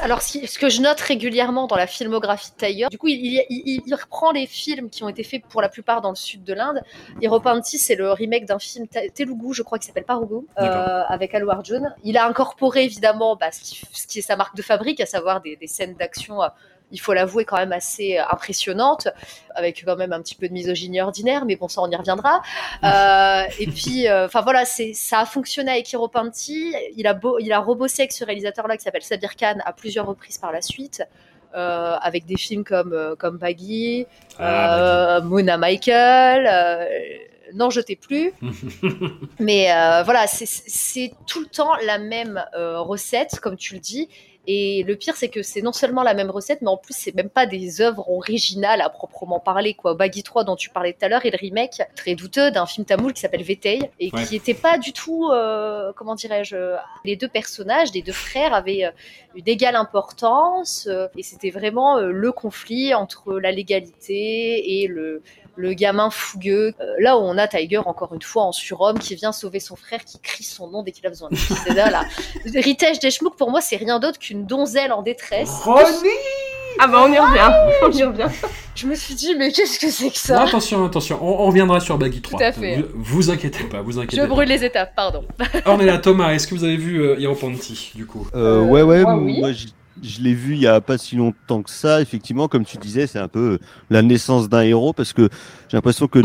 Alors, 0.00 0.22
ce, 0.22 0.58
que 0.58 0.68
je 0.68 0.80
note 0.80 1.00
régulièrement 1.00 1.66
dans 1.66 1.74
la 1.76 1.86
filmographie 1.88 2.50
de 2.52 2.56
Tiger, 2.66 2.86
du 2.88 2.98
coup, 2.98 3.08
il, 3.08 3.16
il- 3.16 3.44
il- 3.50 3.82
il 3.84 3.94
reprend 3.94 4.30
les 4.30 4.46
films 4.46 4.88
qui 4.90 5.02
ont 5.02 5.08
été 5.08 5.24
faits 5.24 5.42
pour 5.48 5.60
la 5.60 5.68
plupart 5.68 6.00
dans 6.00 6.10
le 6.10 6.14
sud 6.16 6.44
de 6.44 6.54
l'Inde. 6.54 6.80
Hiropanti, 7.20 7.78
c'est 7.78 7.96
le 7.96 8.12
remake 8.12 8.46
d'un 8.46 8.60
film 8.60 8.86
te- 8.86 9.10
Telugu, 9.10 9.52
je 9.54 9.62
crois, 9.62 9.78
qui 9.78 9.86
s'appelle 9.86 10.04
Parugu, 10.04 10.46
euh, 10.60 11.02
avec 11.08 11.34
Allu 11.34 11.50
Arjun. 11.50 11.92
Il 12.04 12.16
a 12.16 12.26
incorporé 12.26 12.84
évidemment 12.84 13.34
bah, 13.34 13.50
ce, 13.50 13.60
qui, 13.60 13.80
ce 13.92 14.06
qui 14.06 14.20
est 14.20 14.22
sa 14.22 14.36
marque 14.36 14.54
de 14.56 14.62
fabrique, 14.62 15.00
à 15.00 15.06
savoir 15.06 15.40
des, 15.40 15.56
des 15.56 15.66
scènes 15.66 15.94
d'action. 15.94 16.40
Il 16.92 16.98
faut 17.00 17.12
l'avouer 17.14 17.44
quand 17.44 17.56
même 17.56 17.72
assez 17.72 18.18
euh, 18.18 18.22
impressionnantes, 18.30 19.08
avec 19.54 19.82
quand 19.84 19.96
même 19.96 20.12
un 20.12 20.20
petit 20.22 20.34
peu 20.36 20.46
de 20.48 20.52
misogynie 20.52 21.00
ordinaire, 21.00 21.44
mais 21.44 21.56
bon, 21.56 21.66
ça 21.68 21.80
on 21.82 21.90
y 21.90 21.96
reviendra. 21.96 22.40
Euh, 22.84 23.42
et 23.58 23.66
puis, 23.66 24.06
euh, 24.08 24.26
enfin 24.26 24.40
voilà, 24.42 24.64
c'est 24.64 24.92
ça 24.94 25.20
a 25.20 25.26
fonctionné 25.26 25.70
avec 25.72 25.90
Hiro 25.92 26.08
Panti. 26.08 26.74
Il 26.96 27.06
a 27.06 27.14
beau, 27.14 27.38
il 27.40 27.52
a 27.52 27.58
rebossé 27.60 28.02
avec 28.02 28.12
ce 28.12 28.24
réalisateur-là 28.24 28.76
qui 28.76 28.84
s'appelle 28.84 29.02
Sabir 29.02 29.34
Khan 29.36 29.56
à 29.64 29.72
plusieurs 29.72 30.06
reprises 30.06 30.38
par 30.38 30.52
la 30.52 30.60
suite, 30.62 31.02
euh, 31.56 31.96
avec 32.00 32.24
des 32.26 32.36
films 32.36 32.64
comme 32.64 33.16
comme 33.18 33.38
Baggy, 33.38 34.06
Ah, 34.38 35.16
euh, 35.16 35.20
Mona 35.22 35.56
Michael. 35.58 36.46
euh, 36.50 36.86
non, 37.54 37.68
je 37.68 37.80
t'ai 37.82 37.96
plus. 37.96 38.32
Mais 39.38 39.70
euh, 39.72 40.02
voilà, 40.04 40.26
c'est- 40.26 40.46
c'est 40.66 41.12
tout 41.26 41.40
le 41.40 41.46
temps 41.46 41.72
la 41.84 41.98
même 41.98 42.42
euh, 42.56 42.80
recette, 42.80 43.40
comme 43.40 43.56
tu 43.56 43.74
le 43.74 43.80
dis. 43.80 44.08
Et 44.46 44.82
le 44.82 44.96
pire, 44.96 45.14
c'est 45.14 45.28
que 45.28 45.42
c'est 45.42 45.62
non 45.62 45.72
seulement 45.72 46.02
la 46.02 46.14
même 46.14 46.30
recette, 46.30 46.62
mais 46.62 46.68
en 46.68 46.76
plus, 46.76 46.94
c'est 46.96 47.14
même 47.14 47.30
pas 47.30 47.46
des 47.46 47.80
œuvres 47.80 48.10
originales 48.10 48.80
à 48.80 48.88
proprement 48.90 49.38
parler. 49.38 49.74
Quoi. 49.74 49.94
Baggy 49.94 50.22
3, 50.24 50.42
dont 50.44 50.56
tu 50.56 50.68
parlais 50.70 50.92
tout 50.92 51.04
à 51.04 51.08
l'heure, 51.08 51.24
est 51.24 51.30
le 51.30 51.38
remake 51.38 51.80
très 51.94 52.16
douteux 52.16 52.50
d'un 52.50 52.66
film 52.66 52.84
tamoul 52.84 53.12
qui 53.12 53.20
s'appelle 53.20 53.44
Vetei, 53.44 53.90
et 54.00 54.10
Ouais. 54.12 54.24
qui 54.24 54.34
était 54.34 54.54
pas 54.54 54.78
du 54.78 54.92
tout, 54.92 55.28
euh, 55.30 55.92
comment 55.94 56.16
dirais-je, 56.16 56.56
les 57.04 57.14
deux 57.16 57.28
personnages, 57.28 57.92
les 57.94 58.02
deux 58.02 58.12
frères 58.12 58.52
avaient 58.52 58.84
euh, 58.84 58.90
une 59.36 59.48
égale 59.48 59.76
importance, 59.76 60.88
euh, 60.90 61.06
et 61.16 61.22
c'était 61.22 61.50
vraiment 61.50 61.98
euh, 61.98 62.10
le 62.10 62.32
conflit 62.32 62.94
entre 62.94 63.38
la 63.38 63.52
légalité 63.52 64.82
et 64.82 64.88
le, 64.88 65.22
le 65.56 65.74
gamin 65.74 66.10
fougueux. 66.10 66.74
Euh, 66.80 66.84
là 66.98 67.16
où 67.16 67.20
on 67.20 67.36
a 67.38 67.48
Tiger, 67.48 67.78
encore 67.78 68.14
une 68.14 68.22
fois, 68.22 68.44
en 68.44 68.52
surhomme, 68.52 68.98
qui 68.98 69.14
vient 69.14 69.32
sauver 69.32 69.60
son 69.60 69.76
frère, 69.76 70.04
qui 70.04 70.18
crie 70.20 70.44
son 70.44 70.68
nom 70.68 70.82
dès 70.82 70.92
qu'il 70.92 71.06
a 71.06 71.10
besoin 71.10 71.28
de 71.30 71.34
lui. 71.34 71.42
C'est 71.64 71.74
là, 71.74 71.90
là. 71.90 72.04
Ritesh 72.54 72.98
Deshmukh, 73.00 73.36
pour 73.36 73.50
moi, 73.50 73.60
c'est 73.60 73.76
rien 73.76 73.98
d'autre 73.98 74.18
qu'une 74.18 74.46
donzelle 74.46 74.92
en 74.92 75.02
détresse. 75.02 75.50
Ronnie 75.64 75.82
Ah 76.78 76.86
bah 76.86 77.04
on 77.06 77.12
y 77.12 77.18
revient, 77.18 77.52
on 77.82 77.90
y 77.90 78.02
revient. 78.02 78.28
Je 78.74 78.86
me 78.86 78.94
suis 78.94 79.14
dit, 79.14 79.34
mais 79.36 79.52
qu'est-ce 79.52 79.78
que 79.78 79.90
c'est 79.90 80.08
que 80.08 80.32
Non, 80.32 80.38
ça 80.38 80.42
attention, 80.44 80.84
attention, 80.86 81.18
on, 81.20 81.42
on 81.42 81.46
reviendra 81.48 81.78
sur 81.80 81.98
Baggy 81.98 82.22
3. 82.22 82.38
Tout 82.38 82.44
à 82.44 82.52
fait. 82.52 82.76
Vous, 82.76 82.88
vous 82.94 83.30
inquiétez 83.30 83.64
pas, 83.64 83.82
vous 83.82 83.98
inquiétez 83.98 84.16
Je 84.16 84.22
pas. 84.22 84.28
brûle 84.28 84.48
les 84.48 84.64
étapes, 84.64 84.94
pardon. 84.96 85.24
Ornella, 85.66 85.98
Thomas, 85.98 86.32
est-ce 86.32 86.46
que 86.46 86.54
vous 86.54 86.64
avez 86.64 86.76
vu 86.78 87.02
euh, 87.02 87.16
du 87.94 88.06
coup? 88.06 88.26
Euh, 88.34 88.62
ouais, 88.62 88.82
ouais, 88.82 89.02
moi, 89.02 89.16
oui. 89.16 89.40
moi 89.40 89.50
je, 90.02 90.20
l'ai 90.20 90.34
vu 90.34 90.54
il 90.54 90.60
y 90.60 90.66
a 90.66 90.80
pas 90.80 90.98
si 90.98 91.16
longtemps 91.16 91.62
que 91.62 91.70
ça. 91.70 92.00
Effectivement, 92.00 92.48
comme 92.48 92.64
tu 92.64 92.76
disais, 92.78 93.06
c'est 93.06 93.18
un 93.18 93.28
peu 93.28 93.58
la 93.90 94.02
naissance 94.02 94.48
d'un 94.48 94.62
héros 94.62 94.92
parce 94.92 95.12
que 95.12 95.28
j'ai 95.68 95.76
l'impression 95.76 96.08
que 96.08 96.20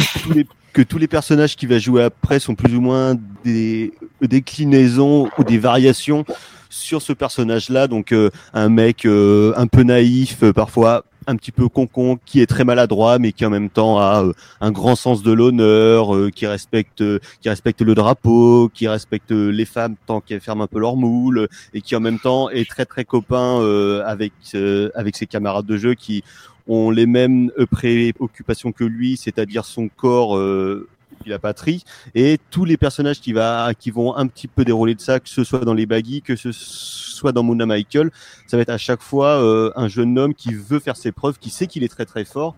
tous 0.84 0.98
les 0.98 1.08
personnages 1.08 1.56
qui 1.56 1.66
va 1.66 1.80
jouer 1.80 2.04
après 2.04 2.40
sont 2.40 2.56
plus 2.56 2.76
ou 2.76 2.82
moins 2.82 3.16
des 3.44 3.94
déclinaisons 4.22 5.30
ou 5.38 5.44
des 5.44 5.58
variations 5.58 6.26
sur 6.70 7.02
ce 7.02 7.14
personnage-là. 7.14 7.88
Donc 7.88 8.12
euh, 8.12 8.30
un 8.54 8.70
mec 8.70 9.06
euh, 9.06 9.54
un 9.56 9.68
peu 9.68 9.84
naïf, 9.84 10.44
euh, 10.44 10.54
parfois 10.54 11.06
un 11.28 11.36
petit 11.36 11.52
peu 11.52 11.70
concon, 11.70 12.18
qui 12.26 12.42
est 12.42 12.46
très 12.48 12.64
maladroit, 12.64 13.20
mais 13.20 13.32
qui 13.32 13.46
en 13.46 13.50
même 13.50 13.70
temps 13.70 14.00
a 14.00 14.24
euh, 14.24 14.34
un 14.62 14.72
grand 14.72 14.96
sens 14.96 15.22
de 15.24 15.32
l'honneur, 15.32 16.16
euh, 16.16 16.30
qui 16.34 16.48
respecte, 16.48 17.04
qui 17.42 17.50
respecte 17.50 17.82
le 17.82 17.94
drapeau, 17.94 18.70
qui 18.74 18.88
respecte 18.88 19.32
les 19.32 19.66
femmes 19.66 19.96
tant 20.06 20.22
qu'elles 20.22 20.42
ferment 20.42 20.64
un 20.64 20.68
peu 20.68 20.80
leur 20.80 20.96
moule, 20.96 21.48
et 21.74 21.82
qui 21.82 21.96
en 21.96 22.00
même 22.00 22.20
temps 22.20 22.50
est 22.50 22.68
très 22.68 22.86
très 22.86 23.06
copain 23.06 23.60
euh, 23.62 24.04
avec 24.06 24.34
euh, 24.56 24.90
avec 24.96 25.16
ses 25.16 25.28
camarades 25.28 25.66
de 25.66 25.78
jeu 25.78 25.94
qui 25.94 26.24
ont 26.68 26.92
les 26.92 27.06
mêmes 27.06 27.52
euh, 27.58 27.66
préoccupations 27.66 28.72
que 28.72 28.84
lui, 28.84 29.18
c'est-à-dire 29.18 29.66
son 29.66 29.90
corps. 29.90 30.38
Euh, 30.38 30.88
la 31.26 31.40
patrie. 31.40 31.84
Et 32.16 32.40
tous 32.52 32.66
les 32.66 32.78
personnages 32.78 33.20
qui 33.20 33.34
va 33.34 33.74
qui 33.78 33.92
vont 33.92 34.16
un 34.16 34.28
petit 34.28 34.48
peu 34.48 34.66
dérouler 34.66 34.96
de 34.96 35.02
ça 35.02 35.20
que 35.20 35.30
ce 35.30 35.44
soit 35.44 35.66
dans 35.66 35.74
les 35.74 35.86
baggy 35.86 36.22
que 36.22 36.36
ce 36.36 36.52
soit 36.52 37.32
dans 37.32 37.44
Mona 37.44 37.66
Michael 37.66 38.12
ça 38.48 38.58
va 38.58 38.62
être 38.62 38.70
à 38.70 38.78
chaque 38.78 39.02
fois 39.02 39.42
euh, 39.42 39.72
un 39.76 39.88
jeune 39.88 40.18
homme 40.18 40.34
qui 40.34 40.54
veut 40.54 40.80
faire 40.80 40.96
ses 40.96 41.12
preuves 41.12 41.40
qui 41.40 41.50
sait 41.50 41.68
qu'il 41.68 41.84
est 41.84 41.90
très 41.90 42.06
très 42.06 42.26
fort. 42.26 42.56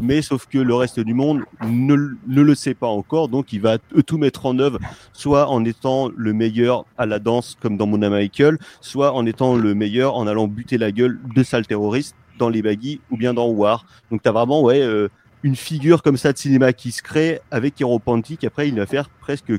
Mais 0.00 0.22
sauf 0.22 0.46
que 0.46 0.58
le 0.58 0.74
reste 0.74 1.00
du 1.00 1.12
monde 1.12 1.42
ne, 1.62 1.94
ne 2.26 2.42
le 2.42 2.54
sait 2.54 2.72
pas 2.72 2.86
encore. 2.86 3.28
Donc 3.28 3.52
il 3.52 3.60
va 3.60 3.76
tout 3.78 4.16
mettre 4.16 4.46
en 4.46 4.58
œuvre 4.58 4.78
soit 5.12 5.48
en 5.48 5.64
étant 5.64 6.10
le 6.16 6.32
meilleur 6.32 6.86
à 6.96 7.06
la 7.06 7.18
danse 7.18 7.56
comme 7.60 7.76
dans 7.76 7.86
Mona 7.86 8.08
Michael 8.08 8.58
soit 8.80 9.12
en 9.12 9.26
étant 9.26 9.56
le 9.56 9.74
meilleur 9.74 10.16
en 10.16 10.26
allant 10.26 10.48
buter 10.48 10.78
la 10.78 10.92
gueule 10.92 11.20
de 11.34 11.42
sales 11.42 11.66
terroristes 11.66 12.16
dans 12.38 12.48
les 12.48 12.62
baggy 12.62 13.00
ou 13.10 13.16
bien 13.16 13.34
dans 13.34 13.48
War. 13.48 13.84
Donc 14.10 14.22
t'as 14.22 14.32
vraiment 14.32 14.62
ouais 14.62 14.80
euh, 14.80 15.08
une 15.42 15.56
figure 15.56 16.02
comme 16.02 16.16
ça 16.16 16.32
de 16.32 16.38
cinéma 16.38 16.72
qui 16.72 16.92
se 16.92 17.02
crée 17.02 17.40
avec 17.50 17.80
Hero 17.80 17.98
Panty 17.98 18.36
qu'après 18.36 18.68
il 18.68 18.76
va 18.76 18.86
faire 18.86 19.08
presque 19.08 19.52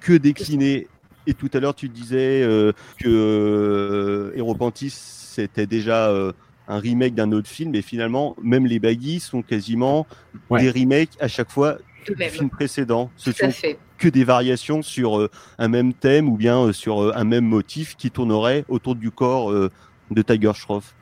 que 0.00 0.12
décliner. 0.12 0.86
Et 1.26 1.34
tout 1.34 1.50
à 1.52 1.60
l'heure 1.60 1.74
tu 1.74 1.88
disais 1.88 2.42
euh, 2.42 2.72
que 2.98 3.08
euh, 3.08 4.32
Hero 4.36 4.54
Panty 4.54 4.90
c'était 4.90 5.66
déjà 5.66 6.08
euh, 6.08 6.32
un 6.68 6.78
remake 6.78 7.14
d'un 7.14 7.32
autre 7.32 7.48
film 7.48 7.74
et 7.74 7.82
finalement 7.82 8.36
même 8.42 8.66
les 8.66 8.78
baggy 8.78 9.20
sont 9.20 9.42
quasiment 9.42 10.06
Ouais. 10.50 10.62
des 10.62 10.70
remakes 10.70 11.10
à 11.20 11.28
chaque 11.28 11.50
fois 11.50 11.78
De 12.08 12.14
du 12.14 12.24
film 12.30 12.50
précédent. 12.50 13.10
Ce 13.16 13.30
Tout 13.30 13.36
sont 13.38 13.50
fait. 13.50 13.78
que 13.98 14.08
des 14.08 14.24
variations 14.24 14.82
sur 14.82 15.18
euh, 15.20 15.30
un 15.58 15.68
même 15.68 15.92
thème 15.94 16.28
ou 16.28 16.36
bien 16.36 16.58
euh, 16.66 16.72
sur 16.72 17.02
euh, 17.02 17.12
un 17.14 17.24
même 17.24 17.44
motif 17.44 17.96
qui 17.96 18.10
tournerait 18.10 18.64
autour 18.68 18.94
du 18.96 19.10
corps 19.10 19.50
euh, 19.52 19.70
de 20.10 20.22
Tiger 20.22 20.52
Shroff. 20.54 20.94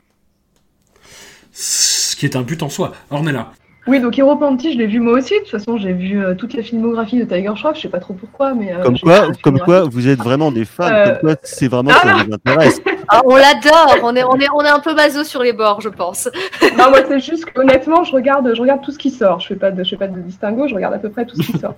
Ce 1.51 2.15
qui 2.15 2.25
est 2.25 2.35
un 2.35 2.41
but 2.43 2.61
en 2.63 2.69
soi. 2.69 2.93
Ornella. 3.09 3.51
Oui, 3.89 3.99
donc 3.99 4.17
Hero 4.19 4.35
Panty, 4.35 4.73
je 4.73 4.77
l'ai 4.77 4.85
vu 4.85 4.99
moi 4.99 5.13
aussi. 5.13 5.33
De 5.33 5.39
toute 5.39 5.49
façon, 5.49 5.77
j'ai 5.77 5.93
vu 5.93 6.23
euh, 6.23 6.35
toute 6.35 6.53
la 6.53 6.61
filmographie 6.61 7.17
de 7.17 7.23
Tiger 7.25 7.51
Shroff. 7.55 7.75
Je 7.75 7.81
sais 7.81 7.89
pas 7.89 7.99
trop 7.99 8.13
pourquoi, 8.13 8.53
mais. 8.53 8.71
euh, 8.71 8.83
Comme 8.83 8.99
quoi, 8.99 9.27
comme 9.43 9.59
quoi, 9.59 9.81
vous 9.81 10.07
êtes 10.07 10.19
vraiment 10.19 10.51
des 10.51 10.63
fans. 10.63 10.83
Euh, 10.83 11.05
Comme 11.15 11.17
quoi, 11.21 11.35
c'est 11.41 11.67
vraiment 11.67 11.89
ah 11.95 11.99
ça 12.07 12.23
vous 12.23 12.33
intéresse. 12.33 12.79
Ah, 13.07 13.21
on 13.25 13.35
l'adore, 13.35 13.97
on 14.03 14.15
est, 14.15 14.23
on, 14.23 14.35
est, 14.35 14.47
on 14.53 14.61
est 14.61 14.69
un 14.69 14.79
peu 14.79 14.93
maso 14.93 15.23
sur 15.23 15.41
les 15.41 15.53
bords, 15.53 15.81
je 15.81 15.89
pense. 15.89 16.29
Non, 16.77 16.89
moi, 16.91 16.99
c'est 17.07 17.19
juste 17.19 17.45
honnêtement, 17.55 18.03
je 18.03 18.11
regarde, 18.11 18.53
je 18.53 18.61
regarde 18.61 18.81
tout 18.83 18.91
ce 18.91 18.99
qui 18.99 19.09
sort. 19.09 19.39
Je 19.39 19.47
fais 19.47 19.55
pas 19.55 19.71
de, 19.71 19.83
je 19.83 19.89
fais 19.89 19.97
pas 19.97 20.07
de 20.07 20.19
distinguo. 20.19 20.67
Je 20.67 20.75
regarde 20.75 20.93
à 20.93 20.99
peu 20.99 21.09
près 21.09 21.25
tout 21.25 21.35
ce 21.41 21.51
qui 21.51 21.57
sort. 21.57 21.73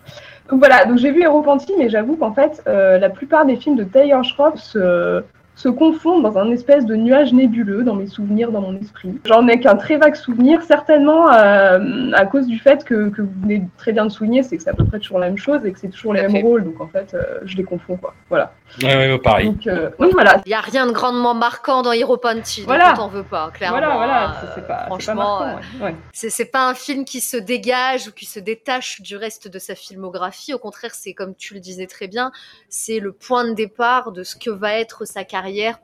Donc 0.49 0.59
voilà. 0.59 0.83
Donc 0.83 0.97
j'ai 0.97 1.11
vu 1.11 1.23
Hero 1.23 1.41
Panty, 1.41 1.71
mais 1.77 1.89
j'avoue 1.89 2.17
qu'en 2.17 2.33
fait, 2.33 2.61
euh, 2.67 2.97
la 2.99 3.09
plupart 3.09 3.45
des 3.45 3.55
films 3.55 3.77
de 3.77 3.85
Tiger 3.85 4.19
Shroff 4.23 4.55
se, 4.59 5.23
se 5.55 5.69
confondent 5.69 6.23
dans 6.23 6.37
un 6.37 6.49
espèce 6.51 6.85
de 6.85 6.95
nuage 6.95 7.33
nébuleux 7.33 7.83
dans 7.83 7.93
mes 7.95 8.07
souvenirs, 8.07 8.51
dans 8.51 8.61
mon 8.61 8.75
esprit. 8.79 9.19
J'en 9.25 9.47
ai 9.47 9.59
qu'un 9.59 9.75
très 9.75 9.97
vague 9.97 10.15
souvenir, 10.15 10.63
certainement 10.63 11.31
euh, 11.31 12.11
à 12.13 12.25
cause 12.25 12.47
du 12.47 12.57
fait 12.57 12.83
que, 12.83 13.09
que 13.09 13.21
vous 13.21 13.31
venez 13.41 13.67
très 13.77 13.91
bien 13.91 14.05
de 14.05 14.09
souligner, 14.11 14.43
c'est 14.43 14.57
que 14.57 14.63
c'est 14.63 14.69
à 14.69 14.73
peu 14.73 14.85
près 14.85 14.99
toujours 14.99 15.19
la 15.19 15.27
même 15.27 15.37
chose 15.37 15.63
et 15.65 15.71
que 15.71 15.77
c'est 15.79 15.89
toujours 15.89 16.13
les 16.13 16.27
mêmes 16.27 16.43
rôles. 16.43 16.63
Donc 16.63 16.79
en 16.81 16.87
fait, 16.87 17.13
euh, 17.13 17.39
je 17.43 17.57
les 17.57 17.63
confonds 17.63 17.97
quoi. 17.97 18.15
Voilà. 18.29 18.53
Ouais, 18.81 19.11
ouais, 19.11 19.19
pareil. 19.19 19.49
Donc 19.49 19.67
euh, 19.67 19.89
oui, 19.99 20.07
voilà. 20.13 20.41
Il 20.45 20.49
n'y 20.49 20.55
a 20.55 20.61
rien 20.61 20.87
de 20.87 20.91
grandement 20.93 21.33
marquant 21.33 21.81
dans 21.81 21.91
Hero 21.91 22.15
Panty, 22.17 22.63
Voilà. 22.65 22.89
donc 22.89 22.93
on 22.93 23.01
t'en 23.01 23.07
veut 23.09 23.23
pas, 23.23 23.51
clairement. 23.53 23.77
Voilà, 23.77 23.95
voilà, 23.95 24.29
hein, 24.29 24.33
c'est- 24.39 24.45
euh, 24.47 24.47
pas, 24.47 24.55
c'est 24.55 24.67
pas 24.67 24.85
franchement, 24.85 25.39
marquant, 25.39 25.43
euh, 25.43 25.79
ouais. 25.79 25.91
Ouais. 25.91 25.95
c'est 26.13 26.29
c'est 26.29 26.45
pas 26.45 26.69
un 26.69 26.73
film 26.73 27.03
qui 27.03 27.19
se 27.19 27.35
dégage 27.37 28.07
ou 28.07 28.11
qui 28.13 28.25
se 28.25 28.39
détache 28.39 29.01
du 29.01 29.17
reste 29.17 29.49
de 29.49 29.59
sa 29.59 29.75
filmographie. 29.75 30.53
Au 30.53 30.59
contraire, 30.59 30.91
c'est 30.93 31.13
comme 31.13 31.35
tu 31.35 31.53
le 31.53 31.59
disais 31.59 31.87
très 31.87 32.07
bien, 32.07 32.31
c'est 32.69 32.99
le 32.99 33.11
point 33.11 33.43
de 33.45 33.53
départ 33.53 34.13
de 34.13 34.23
ce 34.23 34.35
que 34.37 34.49
va 34.49 34.75
être 34.79 35.03
sa 35.05 35.23
carrière 35.25 35.40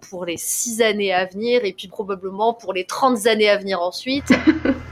pour 0.09 0.25
les 0.25 0.37
six 0.37 0.81
années 0.81 1.13
à 1.13 1.25
venir 1.25 1.65
et 1.65 1.73
puis 1.73 1.87
probablement 1.87 2.53
pour 2.53 2.73
les 2.73 2.85
30 2.85 3.25
années 3.27 3.49
à 3.49 3.57
venir 3.57 3.81
ensuite. 3.81 4.31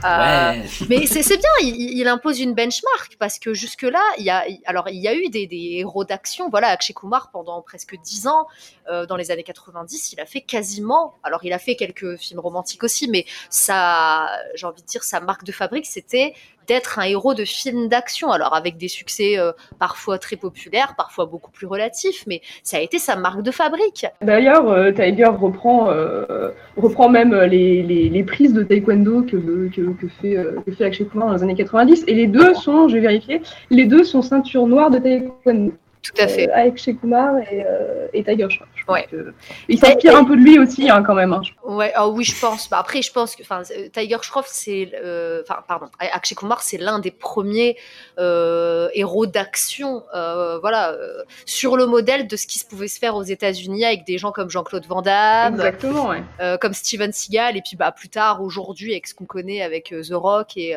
Euh, 0.04 0.52
Ouais. 0.52 0.62
mais 0.88 1.06
c'est 1.06 1.36
bien, 1.36 1.50
il, 1.62 1.98
il 1.98 2.06
impose 2.06 2.38
une 2.38 2.54
benchmark 2.54 3.16
parce 3.18 3.38
que 3.38 3.54
jusque-là, 3.54 4.02
il 4.18 4.24
y 4.24 4.30
a, 4.30 4.44
alors 4.66 4.88
il 4.88 4.98
y 5.00 5.08
a 5.08 5.14
eu 5.14 5.30
des, 5.30 5.46
des 5.46 5.78
héros 5.78 6.04
d'action. 6.04 6.48
Voilà, 6.50 6.68
Akshay 6.68 6.92
Kumar 6.92 7.30
pendant 7.32 7.60
presque 7.62 7.96
dix 8.04 8.26
ans, 8.28 8.46
euh, 8.90 9.06
dans 9.06 9.16
les 9.16 9.30
années 9.30 9.42
90, 9.42 10.12
il 10.12 10.20
a 10.20 10.26
fait 10.26 10.42
quasiment. 10.42 11.14
Alors 11.24 11.44
il 11.44 11.52
a 11.52 11.58
fait 11.58 11.76
quelques 11.76 12.18
films 12.18 12.40
romantiques 12.40 12.84
aussi, 12.84 13.08
mais 13.08 13.24
ça, 13.50 14.28
j'ai 14.54 14.66
envie 14.66 14.82
de 14.82 14.86
dire, 14.86 15.02
sa 15.02 15.18
marque 15.20 15.44
de 15.44 15.50
fabrique, 15.52 15.86
c'était 15.86 16.34
d'être 16.66 16.98
un 16.98 17.04
héros 17.04 17.34
de 17.34 17.44
film 17.44 17.88
d'action. 17.88 18.30
Alors 18.30 18.54
avec 18.54 18.76
des 18.76 18.88
succès 18.88 19.38
euh, 19.38 19.52
parfois 19.78 20.18
très 20.18 20.36
populaires, 20.36 20.94
parfois 20.96 21.26
beaucoup 21.26 21.50
plus 21.50 21.66
relatifs, 21.66 22.24
mais 22.26 22.40
ça 22.62 22.78
a 22.78 22.80
été 22.80 22.98
sa 22.98 23.16
marque 23.16 23.42
de 23.42 23.50
fabrique. 23.50 24.06
D'ailleurs, 24.22 24.68
euh, 24.68 24.92
Tiger 24.92 25.26
reprend, 25.26 25.90
euh, 25.90 26.50
reprend 26.76 27.08
même 27.08 27.34
les, 27.34 27.82
les, 27.82 28.08
les 28.08 28.22
prises 28.22 28.52
de 28.52 28.62
taekwondo 28.62 29.22
que, 29.22 29.36
que, 29.68 29.92
que 29.92 30.08
fait, 30.20 30.36
que 30.66 30.72
fait 30.72 30.84
Akshay 30.84 31.06
Kumar 31.06 31.28
dans 31.28 31.34
les 31.34 31.42
années 31.42 31.54
90. 31.54 32.04
Et 32.06 32.14
les 32.14 32.26
deux 32.26 32.54
sont, 32.54 32.88
j'ai 32.88 33.00
vérifié, 33.00 33.42
les 33.70 33.84
deux 33.84 34.04
sont 34.04 34.22
ceinture 34.22 34.66
noire 34.66 34.90
de 34.90 34.98
taekwondo. 34.98 35.72
Tout 36.14 36.22
à 36.22 36.28
fait. 36.28 36.48
Euh, 36.48 36.54
Akshay 36.68 36.94
Kumar 36.94 37.38
et, 37.50 37.64
euh, 37.66 38.06
et 38.12 38.22
Tiger 38.22 38.44
pense 38.44 38.60
Ouais. 38.88 39.08
Il 39.68 39.78
s'inspire 39.78 40.16
un 40.16 40.24
peu 40.24 40.36
de 40.36 40.40
lui 40.42 40.58
aussi, 40.58 40.88
hein, 40.88 41.02
quand 41.02 41.14
même. 41.14 41.32
hein. 41.32 41.42
Ouais, 41.64 41.92
ah 41.96 42.08
oui, 42.08 42.22
je 42.24 42.38
pense. 42.40 42.68
Bah, 42.70 42.78
après, 42.78 43.02
je 43.02 43.10
pense 43.12 43.34
que, 43.34 43.42
euh, 43.42 43.88
Tiger 43.92 44.18
Shroff, 44.22 44.46
c'est, 44.48 44.92
euh, 45.02 45.42
enfin, 45.42 45.60
pardon, 45.66 45.86
Akshay 45.98 46.34
Kumar, 46.36 46.62
c'est 46.62 46.78
l'un 46.78 46.98
des 47.00 47.10
premiers 47.10 47.76
euh, 48.18 48.88
héros 48.94 49.26
d'action, 49.26 50.04
euh, 50.14 50.58
voilà, 50.60 50.94
sur 51.44 51.76
le 51.76 51.86
modèle 51.86 52.26
de 52.28 52.36
ce 52.36 52.46
qui 52.46 52.58
se 52.58 52.66
pouvait 52.66 52.88
se 52.88 52.98
faire 52.98 53.16
aux 53.16 53.22
États-Unis 53.24 53.84
avec 53.84 54.04
des 54.06 54.18
gens 54.18 54.30
comme 54.30 54.50
Jean-Claude 54.50 54.86
Van 54.86 55.02
Damme, 55.02 55.54
Exactement, 55.54 56.10
ouais. 56.10 56.22
comme 56.60 56.74
Steven 56.74 57.12
Seagal, 57.12 57.56
et 57.56 57.62
puis 57.62 57.76
bah 57.76 57.90
plus 57.92 58.08
tard, 58.08 58.42
aujourd'hui, 58.42 58.92
avec 58.92 59.06
ce 59.08 59.14
qu'on 59.14 59.24
connaît 59.24 59.62
avec 59.62 59.88
The 59.90 60.12
Rock 60.14 60.56
et, 60.56 60.76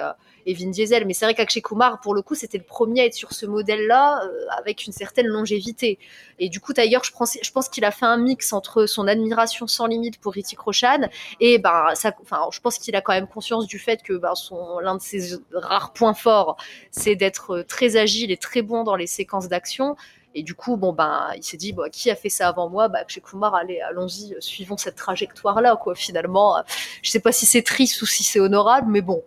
Vin 0.53 0.69
Diesel. 0.69 1.05
Mais 1.05 1.13
c'est 1.13 1.25
vrai 1.25 1.33
qu'Akshay 1.33 1.61
Kumar, 1.61 1.99
pour 2.01 2.13
le 2.13 2.21
coup, 2.21 2.35
c'était 2.35 2.57
le 2.57 2.63
premier 2.63 3.01
à 3.01 3.05
être 3.05 3.13
sur 3.13 3.33
ce 3.33 3.45
modèle-là, 3.45 4.23
euh, 4.23 4.45
avec 4.57 4.85
une 4.85 4.93
certaine 4.93 5.27
longévité. 5.27 5.99
Et 6.39 6.49
du 6.49 6.59
coup, 6.59 6.73
Tiger, 6.73 6.99
je 7.03 7.51
pense, 7.51 7.69
qu'il 7.69 7.85
a 7.85 7.91
fait 7.91 8.05
un 8.05 8.17
mix 8.17 8.53
entre 8.53 8.85
son 8.85 9.07
admiration 9.07 9.67
sans 9.67 9.87
limite 9.87 10.19
pour 10.19 10.33
Hrithik 10.33 10.59
Roshan 10.59 11.09
et 11.39 11.57
ben, 11.57 11.87
enfin, 12.21 12.47
je 12.51 12.59
pense 12.59 12.77
qu'il 12.77 12.95
a 12.95 13.01
quand 13.01 13.13
même 13.13 13.27
conscience 13.27 13.67
du 13.67 13.79
fait 13.79 14.01
que 14.01 14.13
ben, 14.13 14.35
son 14.35 14.79
l'un 14.79 14.95
de 14.95 15.01
ses 15.01 15.37
rares 15.51 15.93
points 15.93 16.13
forts, 16.13 16.57
c'est 16.91 17.15
d'être 17.15 17.63
très 17.67 17.97
agile 17.97 18.31
et 18.31 18.37
très 18.37 18.61
bon 18.61 18.83
dans 18.83 18.95
les 18.95 19.07
séquences 19.07 19.49
d'action. 19.49 19.95
Et 20.35 20.43
du 20.43 20.53
coup, 20.53 20.77
bon 20.77 20.93
ben, 20.93 21.31
il 21.35 21.43
s'est 21.43 21.57
dit, 21.57 21.73
bon, 21.73 21.89
qui 21.91 22.11
a 22.11 22.15
fait 22.15 22.29
ça 22.29 22.47
avant 22.47 22.69
moi? 22.69 22.87
Bah, 22.87 22.99
Akshay 22.99 23.21
Kumar, 23.21 23.55
allez, 23.55 23.81
allons-y, 23.81 24.35
euh, 24.35 24.41
suivons 24.41 24.77
cette 24.77 24.95
trajectoire-là, 24.95 25.75
quoi. 25.75 25.95
Finalement, 25.95 26.57
euh, 26.57 26.61
je 27.01 27.09
sais 27.09 27.19
pas 27.19 27.31
si 27.31 27.45
c'est 27.45 27.63
triste 27.63 28.01
ou 28.01 28.05
si 28.05 28.23
c'est 28.23 28.39
honorable, 28.39 28.91
mais 28.91 29.01
bon, 29.01 29.23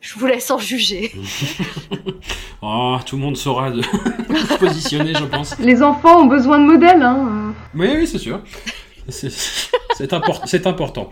je 0.00 0.14
vous 0.18 0.26
laisse 0.26 0.50
en 0.50 0.58
juger. 0.58 1.12
Oh, 2.62 2.96
tout 3.06 3.16
le 3.16 3.22
monde 3.22 3.36
saura 3.36 3.70
de 3.70 3.82
se 4.48 4.58
positionner, 4.58 5.14
je 5.14 5.24
pense. 5.24 5.58
Les 5.58 5.82
enfants 5.82 6.22
ont 6.22 6.26
besoin 6.26 6.58
de 6.58 6.64
modèles. 6.66 7.02
Hein. 7.02 7.54
Oui, 7.74 7.88
oui, 7.96 8.06
c'est 8.06 8.18
sûr. 8.18 8.40
C'est 9.08 9.30
c'est 9.96 10.12
import- 10.12 10.42
c'est 10.46 10.66
important. 10.66 11.10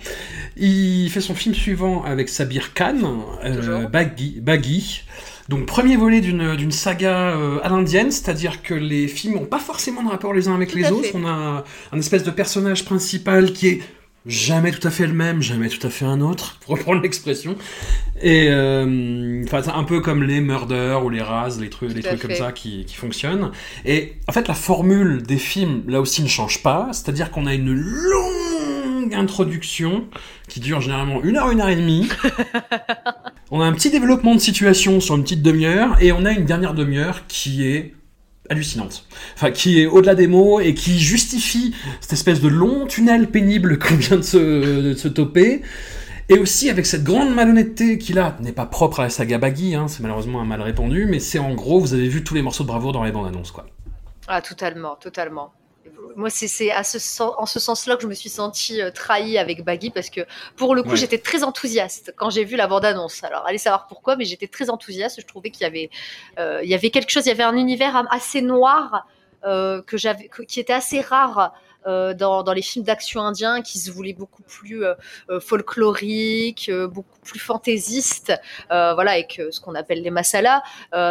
Il 0.56 1.10
fait 1.10 1.20
son 1.20 1.34
film 1.34 1.54
suivant 1.54 2.04
avec 2.04 2.28
Sabir 2.28 2.72
Khan, 2.74 2.96
euh. 3.44 3.86
Baggy, 3.86 4.40
Baggy. 4.40 5.02
Donc 5.48 5.66
premier 5.66 5.96
volet 5.96 6.20
d'une 6.20 6.70
saga 6.70 7.30
euh, 7.30 7.58
à 7.62 7.70
l'indienne, 7.70 8.10
c'est-à-dire 8.10 8.60
que 8.62 8.74
les 8.74 9.08
films 9.08 9.34
n'ont 9.34 9.46
pas 9.46 9.58
forcément 9.58 10.02
de 10.02 10.08
rapport 10.10 10.32
les 10.34 10.46
uns 10.46 10.54
avec 10.54 10.70
Tout 10.70 10.76
les 10.78 10.90
autres. 10.92 11.04
fait. 11.06 11.12
On 11.16 11.26
a 11.26 11.64
un 11.92 11.98
espèce 11.98 12.22
de 12.22 12.30
personnage 12.30 12.84
principal 12.84 13.52
qui 13.52 13.68
est 13.68 13.80
jamais 14.28 14.70
tout 14.70 14.86
à 14.86 14.90
fait 14.90 15.06
le 15.06 15.12
même, 15.12 15.42
jamais 15.42 15.68
tout 15.68 15.84
à 15.86 15.90
fait 15.90 16.04
un 16.04 16.20
autre, 16.20 16.58
pour 16.60 16.76
reprendre 16.76 17.02
l'expression. 17.02 17.56
Et 18.20 18.48
euh, 18.50 19.42
enfin, 19.44 19.62
c'est 19.62 19.70
un 19.70 19.84
peu 19.84 20.00
comme 20.00 20.22
les 20.22 20.40
Murder 20.40 20.98
ou 21.02 21.10
les 21.10 21.22
Raz, 21.22 21.58
les 21.60 21.70
trucs, 21.70 21.94
les 21.94 22.02
Tout 22.02 22.08
trucs 22.08 22.22
comme 22.22 22.34
ça 22.34 22.52
qui, 22.52 22.84
qui 22.84 22.94
fonctionnent. 22.94 23.50
Et 23.84 24.14
en 24.28 24.32
fait, 24.32 24.46
la 24.46 24.54
formule 24.54 25.22
des 25.22 25.38
films, 25.38 25.82
là 25.88 26.00
aussi, 26.00 26.22
ne 26.22 26.28
change 26.28 26.62
pas. 26.62 26.88
C'est-à-dire 26.92 27.30
qu'on 27.30 27.46
a 27.46 27.54
une 27.54 27.72
longue 27.72 28.38
longue 28.98 29.14
introduction 29.14 30.04
qui 30.48 30.60
dure 30.60 30.80
généralement 30.80 31.22
une 31.22 31.36
heure, 31.36 31.50
une 31.50 31.60
heure 31.60 31.68
et 31.68 31.76
demie. 31.76 32.08
on 33.50 33.60
a 33.60 33.64
un 33.64 33.72
petit 33.72 33.90
développement 33.90 34.34
de 34.34 34.40
situation 34.40 35.00
sur 35.00 35.16
une 35.16 35.22
petite 35.22 35.42
demi-heure 35.42 35.96
et 36.00 36.12
on 36.12 36.24
a 36.24 36.32
une 36.32 36.44
dernière 36.44 36.74
demi-heure 36.74 37.26
qui 37.28 37.66
est 37.66 37.94
hallucinante. 38.50 39.04
Enfin, 39.34 39.50
qui 39.50 39.80
est 39.80 39.86
au-delà 39.86 40.14
des 40.14 40.26
mots 40.26 40.60
et 40.60 40.74
qui 40.74 40.98
justifie 41.00 41.74
cette 42.00 42.12
espèce 42.12 42.40
de 42.40 42.48
long 42.48 42.86
tunnel 42.86 43.28
pénible 43.28 43.78
qu'on 43.80 43.96
vient 43.96 44.16
de 44.16 44.22
se, 44.22 44.94
se 44.96 45.08
toper. 45.08 45.62
Et 46.30 46.38
aussi 46.38 46.68
avec 46.68 46.84
cette 46.84 47.04
grande 47.04 47.34
malhonnêteté 47.34 47.96
qui 47.96 48.12
là 48.12 48.36
n'est 48.40 48.52
pas 48.52 48.66
propre 48.66 49.00
à 49.00 49.04
la 49.04 49.10
saga 49.10 49.38
Baggy, 49.38 49.74
hein, 49.74 49.88
c'est 49.88 50.02
malheureusement 50.02 50.42
un 50.42 50.44
mal 50.44 50.60
répandu, 50.60 51.06
mais 51.06 51.20
c'est 51.20 51.38
en 51.38 51.54
gros, 51.54 51.80
vous 51.80 51.94
avez 51.94 52.08
vu 52.08 52.22
tous 52.22 52.34
les 52.34 52.42
morceaux 52.42 52.64
de 52.64 52.68
bravoure 52.68 52.92
dans 52.92 53.02
les 53.02 53.12
bandes 53.12 53.26
annonces, 53.26 53.50
quoi. 53.50 53.66
Ah, 54.26 54.42
totalement, 54.42 54.96
totalement. 54.96 55.54
Moi, 56.16 56.30
c'est 56.30 56.48
ce 56.48 57.22
en 57.22 57.46
ce 57.46 57.60
sens-là 57.60 57.96
que 57.96 58.02
je 58.02 58.08
me 58.08 58.14
suis 58.14 58.28
sentie 58.28 58.80
euh, 58.82 58.90
trahie 58.90 59.38
avec 59.38 59.64
Baggy 59.64 59.90
parce 59.90 60.10
que 60.10 60.22
pour 60.56 60.74
le 60.74 60.82
coup, 60.82 60.90
Ouais. 60.90 60.96
j'étais 60.96 61.18
très 61.18 61.42
enthousiaste 61.44 62.12
quand 62.16 62.30
j'ai 62.30 62.44
vu 62.44 62.56
la 62.56 62.66
bande-annonce. 62.66 63.22
Alors, 63.24 63.44
allez 63.46 63.58
savoir 63.58 63.86
pourquoi, 63.86 64.16
mais 64.16 64.24
j'étais 64.24 64.48
très 64.48 64.70
enthousiaste. 64.70 65.20
Je 65.20 65.26
trouvais 65.26 65.50
qu'il 65.50 65.62
y 65.62 65.66
avait, 65.66 65.90
euh, 66.38 66.60
il 66.62 66.68
y 66.70 66.74
avait 66.74 66.90
quelque 66.90 67.10
chose, 67.10 67.24
il 67.26 67.28
y 67.28 67.32
avait 67.32 67.42
un 67.44 67.56
univers 67.56 68.04
assez 68.10 68.42
noir 68.42 69.06
euh, 69.44 69.82
que 69.82 69.96
j'avais, 69.96 70.28
que- 70.28 70.42
qui 70.42 70.58
était 70.60 70.72
assez 70.72 71.00
rare. 71.00 71.52
euh, 71.86 72.12
dans, 72.12 72.42
dans 72.42 72.52
les 72.52 72.60
films 72.60 72.84
d'action 72.84 73.20
indiens 73.22 73.62
qui 73.62 73.78
se 73.78 73.90
voulaient 73.90 74.12
beaucoup 74.12 74.42
plus 74.42 74.84
euh, 74.84 74.94
folkloriques, 75.40 76.68
euh, 76.68 76.86
beaucoup 76.88 77.18
plus 77.24 77.38
fantaisistes, 77.38 78.32
voilà, 78.68 79.12
avec 79.12 79.40
ce 79.50 79.60
qu'on 79.60 79.74
appelle 79.74 80.02
les 80.02 80.10
masalas, 80.10 80.62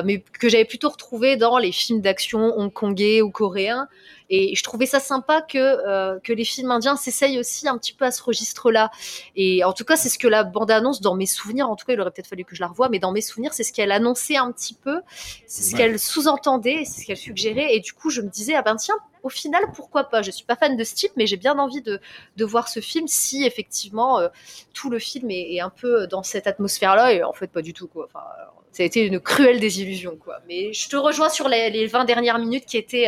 mais 0.03 0.19
que 0.39 0.49
j'avais 0.49 0.65
plutôt 0.65 0.89
retrouvé 0.89 1.37
dans 1.37 1.57
les 1.57 1.71
films 1.71 2.01
d'action 2.01 2.59
hongkongais 2.59 3.21
ou 3.21 3.31
coréens. 3.31 3.87
Et 4.29 4.55
je 4.55 4.63
trouvais 4.63 4.85
ça 4.85 4.99
sympa 4.99 5.41
que, 5.41 5.57
euh, 5.57 6.19
que 6.21 6.33
les 6.33 6.43
films 6.43 6.71
indiens 6.71 6.95
s'essayent 6.97 7.39
aussi 7.39 7.67
un 7.67 7.77
petit 7.77 7.93
peu 7.93 8.05
à 8.05 8.11
ce 8.11 8.21
registre-là. 8.21 8.91
Et 9.35 9.63
en 9.63 9.71
tout 9.73 9.85
cas, 9.85 9.95
c'est 9.95 10.09
ce 10.09 10.19
que 10.19 10.27
la 10.27 10.43
bande-annonce, 10.43 10.99
dans 11.01 11.15
mes 11.15 11.25
souvenirs, 11.25 11.69
en 11.69 11.75
tout 11.75 11.85
cas, 11.85 11.93
il 11.93 12.01
aurait 12.01 12.11
peut-être 12.11 12.27
fallu 12.27 12.43
que 12.43 12.55
je 12.55 12.61
la 12.61 12.67
revoie, 12.67 12.89
mais 12.89 12.99
dans 12.99 13.11
mes 13.11 13.21
souvenirs, 13.21 13.53
c'est 13.53 13.63
ce 13.63 13.71
qu'elle 13.71 13.91
annonçait 13.91 14.35
un 14.37 14.51
petit 14.51 14.73
peu, 14.73 15.01
c'est 15.47 15.63
ce 15.63 15.71
Ouais. 15.71 15.77
qu'elle 15.77 15.99
sous-entendait, 15.99 16.83
c'est 16.85 17.01
ce 17.01 17.05
qu'elle 17.07 17.17
suggérait. 17.17 17.73
Et 17.75 17.79
du 17.79 17.93
coup, 17.93 18.09
je 18.09 18.21
me 18.21 18.29
disais, 18.29 18.53
ah 18.55 18.61
ben 18.61 18.75
tiens, 18.75 18.95
au 19.23 19.29
final, 19.29 19.63
pourquoi 19.73 20.05
pas? 20.05 20.21
Je 20.21 20.31
suis 20.31 20.45
pas 20.45 20.55
fan 20.55 20.75
de 20.77 20.83
ce 20.83 20.93
type, 20.95 21.11
mais 21.15 21.25
j'ai 21.25 21.37
bien 21.37 21.57
envie 21.57 21.81
de, 21.81 21.99
de 22.35 22.45
voir 22.45 22.67
ce 22.67 22.79
film 22.81 23.07
si 23.07 23.45
effectivement 23.45 24.19
euh, 24.19 24.27
tout 24.73 24.89
le 24.89 24.99
film 24.99 25.31
est, 25.31 25.53
est 25.55 25.59
un 25.61 25.69
peu 25.69 26.05
dans 26.07 26.23
cette 26.23 26.47
atmosphère-là. 26.47 27.13
Et 27.13 27.23
en 27.23 27.33
fait, 27.33 27.47
pas 27.47 27.61
du 27.61 27.73
tout, 27.73 27.87
quoi. 27.87 28.05
Enfin, 28.05 28.25
alors, 28.39 28.61
ça 28.71 28.83
a 28.83 28.85
été 28.85 29.05
une 29.05 29.19
cruelle 29.19 29.59
désillusion, 29.59 30.17
quoi. 30.17 30.39
Mais 30.47 30.71
je 30.73 30.87
te 30.89 30.95
rejoins 30.95 31.29
sur 31.29 31.47
les, 31.49 31.69
les 31.69 31.87
20 31.87 32.05
dernières 32.05 32.39
minutes 32.39 32.65
qui 32.65 32.77
étaient. 32.77 33.07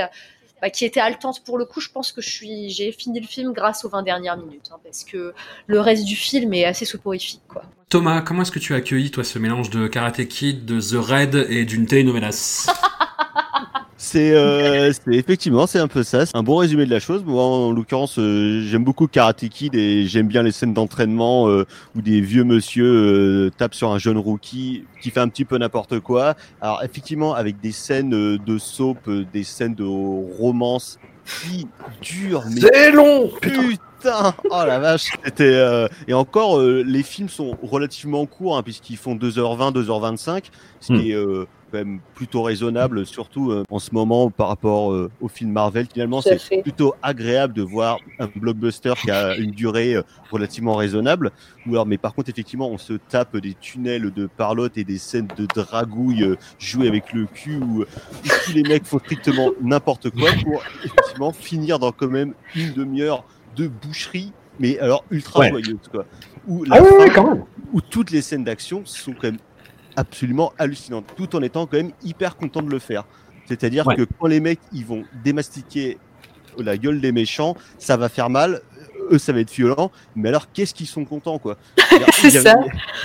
Bah, 0.62 0.69
qui 0.69 0.86
était 0.86 1.00
haletante 1.00 1.43
pour 1.43 1.58
le 1.58 1.65
coup. 1.65 1.80
Je 1.80 1.89
pense 1.89 2.12
que 2.12 2.22
je 2.22 2.30
suis, 2.30 2.69
j'ai 2.69 2.91
fini 2.91 3.19
le 3.19 3.28
film 3.28 3.54
grâce 3.54 3.86
aux 3.86 3.89
20 3.89 4.04
dernières 4.04 4.38
minutes, 4.38 4.69
hein, 4.72 4.78
parce 4.84 5.04
que 5.04 5.34
le 5.67 5.80
reste 5.80 6.06
du 6.06 6.15
film 6.15 6.54
est 6.54 6.65
assez 6.65 6.86
soporifique, 6.86 7.41
quoi. 7.48 7.63
Thomas, 7.89 8.22
comment 8.22 8.43
est-ce 8.43 8.52
que 8.52 8.60
tu 8.60 8.74
as 8.74 8.78
accueilli, 8.78 9.10
toi, 9.10 9.24
ce 9.24 9.39
mélange 9.39 9.72
de 9.72 9.88
Karate 9.88 10.28
Kid, 10.28 10.65
de 10.65 10.80
The 10.80 11.04
Raid 11.04 11.48
et 11.50 11.65
d'une 11.65 11.88
telenovelas 11.88 12.67
C'est 14.02 14.32
euh, 14.34 14.94
c'est- 14.94 15.14
effectivement 15.14 15.68
c'est 15.68 15.78
un 15.80 15.90
peu 15.90 16.04
ça, 16.04 16.26
c'est 16.26 16.36
un 16.36 16.42
bon 16.42 16.56
résumé 16.56 16.86
de 16.86 16.90
la 16.90 17.02
chose. 17.02 17.22
Moi 17.26 17.44
en 17.44 17.72
l'occurrence 17.72 18.18
euh, 18.18 18.64
j'aime 18.66 18.86
beaucoup 18.86 19.08
Karate 19.08 19.48
Kid 19.50 19.76
et 19.76 20.08
j'aime 20.08 20.28
bien 20.28 20.42
les 20.42 20.54
scènes 20.54 20.74
d'entraînement 20.74 21.50
euh, 21.50 21.66
où 21.98 22.02
des 22.02 22.22
vieux 22.22 22.46
monsieur 22.46 22.86
euh, 22.88 23.52
tapent 23.58 23.74
sur 23.76 23.92
un 23.92 24.00
jeune 24.00 24.18
rookie 24.18 24.86
qui 25.02 25.10
fait 25.10 25.20
un 25.20 25.28
petit 25.28 25.44
peu 25.44 25.58
n'importe 25.58 26.00
quoi. 26.00 26.36
Alors 26.62 26.82
effectivement 26.82 27.34
avec 27.36 27.60
des 27.60 27.74
scènes 27.74 28.14
euh, 28.16 28.38
de 28.38 28.58
soap, 28.58 29.00
euh, 29.10 29.26
des 29.34 29.44
scènes 29.44 29.76
de 29.76 29.84
romance 29.84 30.98
qui 31.44 31.68
durent 32.02 32.46
mais 32.50 32.62
C'est 32.62 32.92
long 32.94 33.30
Putain, 33.42 33.64
oh 34.06 34.64
la 34.66 34.80
vache, 34.80 35.12
c'était 35.24 35.44
euh, 35.56 35.88
et 36.08 36.14
encore 36.14 36.60
euh, 36.60 36.84
les 36.86 37.04
films 37.04 37.30
sont 37.30 37.58
relativement 37.62 38.26
courts 38.26 38.58
hein, 38.58 38.64
puisqu'ils 38.64 38.98
font 38.98 39.16
2h20, 39.16 39.74
2h25, 39.74 40.44
ce 40.80 40.94
Hmm. 40.94 41.00
qui 41.00 41.12
est 41.12 41.16
euh, 41.16 41.46
quand 41.72 41.78
même 41.78 42.00
plutôt 42.16 42.42
raisonnable, 42.42 43.06
surtout 43.06 43.52
euh, 43.52 43.64
en 43.70 43.78
ce 43.78 43.94
moment 43.94 44.32
par 44.32 44.48
rapport 44.48 44.92
euh, 44.92 45.12
au 45.22 45.28
film 45.28 45.52
Marvel. 45.52 45.86
Finalement, 45.94 46.20
c'est 46.22 46.62
plutôt 46.64 46.96
agréable 47.04 47.54
de 47.54 47.62
voir 47.62 48.00
un 48.18 48.28
blockbuster 48.36 48.94
qui 49.00 49.12
a 49.12 49.36
une 49.36 49.52
durée 49.52 49.96
euh, 49.96 50.02
relativement 50.32 50.74
raisonnable. 50.76 51.32
Ou 51.68 51.72
alors, 51.74 51.86
mais 51.86 52.00
par 52.00 52.16
contre, 52.16 52.30
effectivement, 52.30 52.70
on 52.70 52.80
se 52.80 52.94
tape 52.94 53.38
des 53.38 53.54
tunnels 53.54 54.12
de 54.12 54.26
parlotte 54.26 54.80
et 54.80 54.84
des 54.84 54.98
scènes 54.98 55.28
de 55.38 55.46
dragouille 55.46 56.24
euh, 56.24 56.38
jouées 56.58 56.88
avec 56.88 57.14
le 57.14 57.28
cul 57.28 57.58
où, 57.58 57.82
où 57.82 57.86
tous 58.46 58.54
les 58.54 58.64
mecs 58.64 58.86
font 58.86 58.98
strictement 59.00 59.52
n'importe 59.62 60.10
quoi 60.10 60.32
pour 60.44 60.64
effectivement 60.84 61.32
finir 61.34 61.78
dans 61.78 61.92
quand 61.92 62.10
même 62.10 62.34
une 62.56 62.74
demi-heure 62.74 63.26
de 63.60 63.67
boucherie, 63.67 64.32
mais 64.60 64.80
alors 64.80 65.04
ultra 65.12 65.39
Ouais. 65.41 65.50
joyeuse 65.50 65.78
quoi. 65.91 66.06
Où, 66.48 66.63
la 66.63 66.78
Ah 66.78 66.82
ouais, 66.82 66.89
fin- 66.89 66.98
ouais, 66.98 67.10
quand 67.10 67.28
même 67.36 67.43
où 67.74 67.82
toutes 67.82 68.12
les 68.12 68.22
scènes 68.22 68.43
d'action 68.43 68.82
sont 68.86 69.12
quand 69.13 69.24
même 69.32 69.38
absolument 69.95 70.54
hallucinantes, 70.58 71.06
tout 71.15 71.36
en 71.36 71.41
étant 71.41 71.65
quand 71.65 71.78
même 71.78 71.91
hyper 72.04 72.36
content 72.38 72.62
de 72.62 72.69
le 72.72 72.80
faire. 72.80 73.04
C'est-à-dire 73.48 73.86
Ouais. 73.88 73.95
que 73.95 74.04
quand 74.19 74.28
les 74.28 74.39
mecs 74.39 74.60
ils 74.72 74.86
vont 74.86 75.04
démastiquer 75.24 75.98
la 76.58 76.78
gueule 76.78 77.02
des 77.02 77.12
méchants, 77.12 77.56
ça 77.78 77.98
va 77.98 78.10
faire 78.10 78.30
mal. 78.30 78.62
Eux, 79.12 79.17
ça 79.17 79.34
va 79.34 79.39
être 79.39 79.52
violent, 79.52 79.91
mais 80.15 80.30
alors 80.30 80.52
qu'est-ce 80.52 80.74
qu'ils 80.74 80.88
sont 80.88 81.04
contents, 81.06 81.39
quoi 81.39 81.58
Il 81.91 82.00
y 82.00 82.04
a- 82.04 82.08
C'est 82.12 82.28
il 82.28 82.34
y 82.36 82.38
a- 82.38 82.41
ça. 82.41 82.56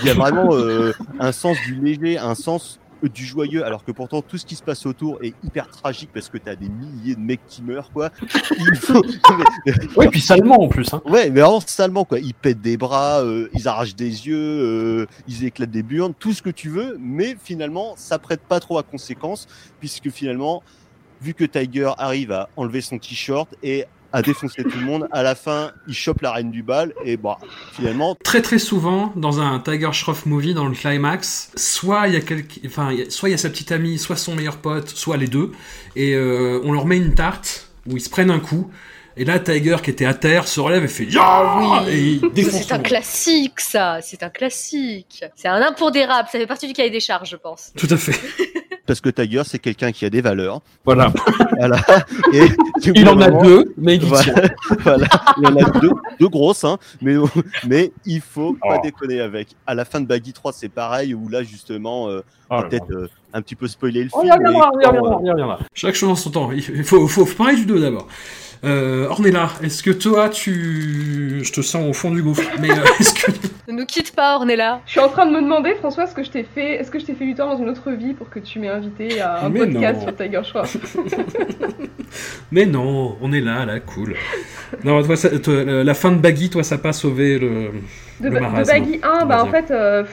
Il 0.01 0.07
y 0.07 0.09
a 0.09 0.13
vraiment 0.13 0.53
euh, 0.53 0.93
un 1.19 1.31
sens 1.31 1.57
du 1.65 1.75
léger, 1.75 2.17
un 2.17 2.35
sens 2.35 2.79
du 3.07 3.25
joyeux, 3.25 3.63
alors 3.65 3.83
que 3.83 3.91
pourtant 3.91 4.21
tout 4.21 4.37
ce 4.37 4.45
qui 4.45 4.55
se 4.55 4.63
passe 4.63 4.85
autour 4.85 5.19
est 5.23 5.33
hyper 5.43 5.67
tragique 5.69 6.09
parce 6.13 6.29
que 6.29 6.37
t'as 6.37 6.55
des 6.55 6.69
milliers 6.69 7.15
de 7.15 7.19
mecs 7.19 7.45
qui 7.47 7.61
meurent, 7.63 7.91
quoi. 7.91 8.09
Il 8.57 8.75
faut- 8.75 9.03
Ouais, 9.95 10.07
puis 10.09 10.21
salement 10.21 10.61
en 10.61 10.67
plus. 10.67 10.93
Hein. 10.93 11.01
Ouais, 11.05 11.29
mais 11.29 11.41
vraiment 11.41 11.59
salement 11.59 12.05
quoi. 12.05 12.19
Ils 12.19 12.33
pètent 12.33 12.61
des 12.61 12.77
bras, 12.77 13.21
euh, 13.21 13.49
ils 13.53 13.67
arrachent 13.67 13.95
des 13.95 14.27
yeux, 14.27 14.37
euh, 14.37 15.05
ils 15.27 15.45
éclatent 15.45 15.71
des 15.71 15.83
burnes, 15.83 16.13
tout 16.17 16.33
ce 16.33 16.41
que 16.41 16.49
tu 16.49 16.69
veux, 16.69 16.97
mais 16.99 17.35
finalement 17.43 17.93
ça 17.97 18.19
prête 18.19 18.41
pas 18.41 18.59
trop 18.59 18.77
à 18.77 18.83
conséquence 18.83 19.47
puisque 19.79 20.09
finalement, 20.09 20.63
vu 21.21 21.33
que 21.33 21.43
Tiger 21.45 21.91
arrive 21.97 22.31
à 22.31 22.49
enlever 22.57 22.81
son 22.81 22.97
t-shirt 22.97 23.47
et 23.63 23.85
à 24.15 24.21
défoncer 24.21 24.63
tout 24.63 24.77
le 24.79 24.85
monde, 24.85 25.07
à 25.11 25.23
la 25.23 25.35
fin 25.35 25.71
il 25.87 25.93
chope 25.93 26.21
la 26.21 26.31
reine 26.31 26.49
du 26.49 26.63
bal 26.63 26.93
et 27.03 27.17
bah 27.17 27.37
finalement 27.73 28.15
Très 28.23 28.41
très 28.41 28.59
souvent, 28.59 29.11
dans 29.17 29.41
un 29.41 29.59
Tiger 29.59 29.91
Shroff 29.91 30.25
movie, 30.25 30.53
dans 30.53 30.67
le 30.67 30.73
climax, 30.73 31.51
soit 31.55 32.07
il 32.07 32.13
y 32.13 32.17
a 32.17 32.21
quelqu'un, 32.21 32.61
enfin, 32.65 32.91
soit 33.09 33.27
il 33.27 33.33
y 33.33 33.35
a 33.35 33.37
sa 33.37 33.49
petite 33.49 33.73
amie, 33.73 33.99
soit 33.99 34.15
son 34.15 34.33
meilleur 34.33 34.57
pote, 34.57 34.87
soit 34.89 35.17
les 35.17 35.27
deux, 35.27 35.51
et 35.97 36.13
euh, 36.15 36.61
on 36.63 36.71
leur 36.71 36.85
met 36.85 36.97
une 36.97 37.13
tarte 37.13 37.69
où 37.87 37.97
ils 37.97 38.01
se 38.01 38.09
prennent 38.09 38.31
un 38.31 38.39
coup. 38.39 38.71
Et 39.17 39.23
là, 39.23 39.39
Tiger 39.39 39.77
qui 39.81 39.89
était 39.91 40.05
à 40.05 40.13
terre 40.13 40.47
se 40.47 40.59
relève 40.59 40.83
et 40.83 40.89
fait 40.89 41.07
Ah 41.17 41.83
oui. 41.85 41.93
et 41.93 42.01
il 42.01 42.29
défonce. 42.33 42.63
C'est 42.67 42.73
un 42.73 42.79
classique, 42.79 43.61
ça. 43.61 43.99
C'est 44.01 44.23
un 44.23 44.29
classique. 44.29 45.23
C'est 45.35 45.47
un 45.47 45.61
impondérable. 45.61 46.27
Ça 46.29 46.37
fait 46.37 46.47
partie 46.47 46.67
du 46.67 46.73
cahier 46.73 46.89
des 46.89 46.99
charges, 46.99 47.29
je 47.29 47.37
pense. 47.37 47.71
Tout 47.77 47.87
à 47.89 47.95
fait. 47.95 48.19
parce 48.85 49.01
que 49.01 49.09
Tiger 49.09 49.41
c'est 49.45 49.59
quelqu'un 49.59 49.91
qui 49.91 50.05
a 50.05 50.09
des 50.09 50.21
valeurs. 50.21 50.61
Voilà. 50.85 51.11
Voilà. 51.57 51.77
Et 52.33 52.47
Il 52.93 53.07
en 53.07 53.19
a 53.21 53.29
deux, 53.31 53.73
mais 53.77 53.95
il. 53.95 54.03
Voilà, 54.05 54.33
voilà. 54.81 55.07
il 55.37 55.47
en 55.47 55.55
a 55.55 55.79
deux, 55.79 55.91
deux 56.19 56.27
grosses, 56.27 56.65
hein, 56.65 56.77
mais, 57.01 57.15
mais 57.65 57.91
il 58.05 58.19
faut 58.19 58.53
pas 58.61 58.75
Oh. 58.77 58.81
déconner 58.83 59.21
avec. 59.21 59.49
À 59.65 59.73
la 59.73 59.85
fin 59.85 60.01
de 60.01 60.05
Baggy 60.05 60.33
3, 60.33 60.51
c'est 60.51 60.67
pareil, 60.67 61.13
où 61.13 61.29
là, 61.29 61.43
justement, 61.43 62.09
euh, 62.09 62.23
on 62.49 62.59
Oh 62.59 62.63
peut-être 62.63 62.91
euh, 62.91 63.07
un 63.33 63.41
petit 63.41 63.55
peu 63.55 63.67
spoiler 63.69 64.03
le 64.03 64.09
On 64.13 64.19
film. 64.21 64.33
y 64.33 64.35
reviendra, 64.37 64.69
reviendra, 64.69 65.15
reviendra. 65.15 65.59
Chaque 65.73 65.95
chose 65.95 66.09
en 66.09 66.15
son 66.15 66.31
temps. 66.31 66.51
Il 66.51 66.61
faut, 66.83 67.07
faut, 67.07 67.25
faut 67.25 67.35
parler 67.43 67.55
du 67.55 67.65
2 67.65 67.79
d'abord. 67.79 68.07
Euh, 68.65 69.07
Ornella, 69.07 69.49
est-ce 69.63 69.81
que 69.81 69.91
toi, 69.91 70.27
tu. 70.27 71.39
Je 71.43 71.51
te 71.53 71.61
sens 71.61 71.87
au 71.89 71.93
fond 71.93 72.11
du 72.11 72.21
gouffre, 72.21 72.43
mais 72.59 72.71
euh, 72.71 72.83
est-ce 72.99 73.13
que. 73.13 73.31
Ne 73.67 73.73
nous 73.73 73.85
quitte 73.85 74.15
pas, 74.15 74.35
Ornella. 74.35 74.81
Je 74.85 74.91
suis 74.91 74.99
en 74.99 75.09
train 75.09 75.25
de 75.25 75.31
me 75.31 75.41
demander, 75.41 75.73
François, 75.75 76.05
ce 76.05 76.13
que 76.13 76.23
je 76.23 76.29
t'ai 76.29 76.43
fait, 76.43 76.73
est-ce 76.75 76.91
que 76.91 76.99
je 76.99 77.05
t'ai 77.05 77.15
fait 77.15 77.25
du 77.25 77.33
tort 77.33 77.49
dans 77.49 77.57
une 77.57 77.69
autre 77.69 77.91
vie 77.91 78.13
pour 78.13 78.29
que 78.29 78.37
tu 78.39 78.59
m'aies 78.59 78.69
invité 78.69 79.19
à 79.21 79.45
un 79.45 79.49
Mais 79.49 79.59
podcast 79.59 79.99
non. 80.01 80.05
sur 80.07 80.15
Tiger 80.15 80.43
Shroff 80.43 80.77
Mais 82.51 82.65
non, 82.67 83.17
on 83.21 83.31
est 83.33 83.41
là, 83.41 83.65
là, 83.65 83.79
cool. 83.79 84.15
Non, 84.83 85.01
toi, 85.03 85.15
ça- 85.15 85.37
toi, 85.39 85.63
la 85.63 85.93
fin 85.95 86.11
de 86.11 86.17
Baggy, 86.19 86.49
toi, 86.51 86.63
ça 86.63 86.75
n'a 86.75 86.81
pas 86.81 86.93
sauvé 86.93 87.39
le. 87.39 87.71
De, 88.19 88.29
le 88.29 88.39
de 88.39 88.65
Baggy 88.67 88.99
1, 89.01 89.23
on 89.23 89.25
bah 89.25 89.43
en 89.43 89.47
fait, 89.47 89.71
euh, 89.71 90.03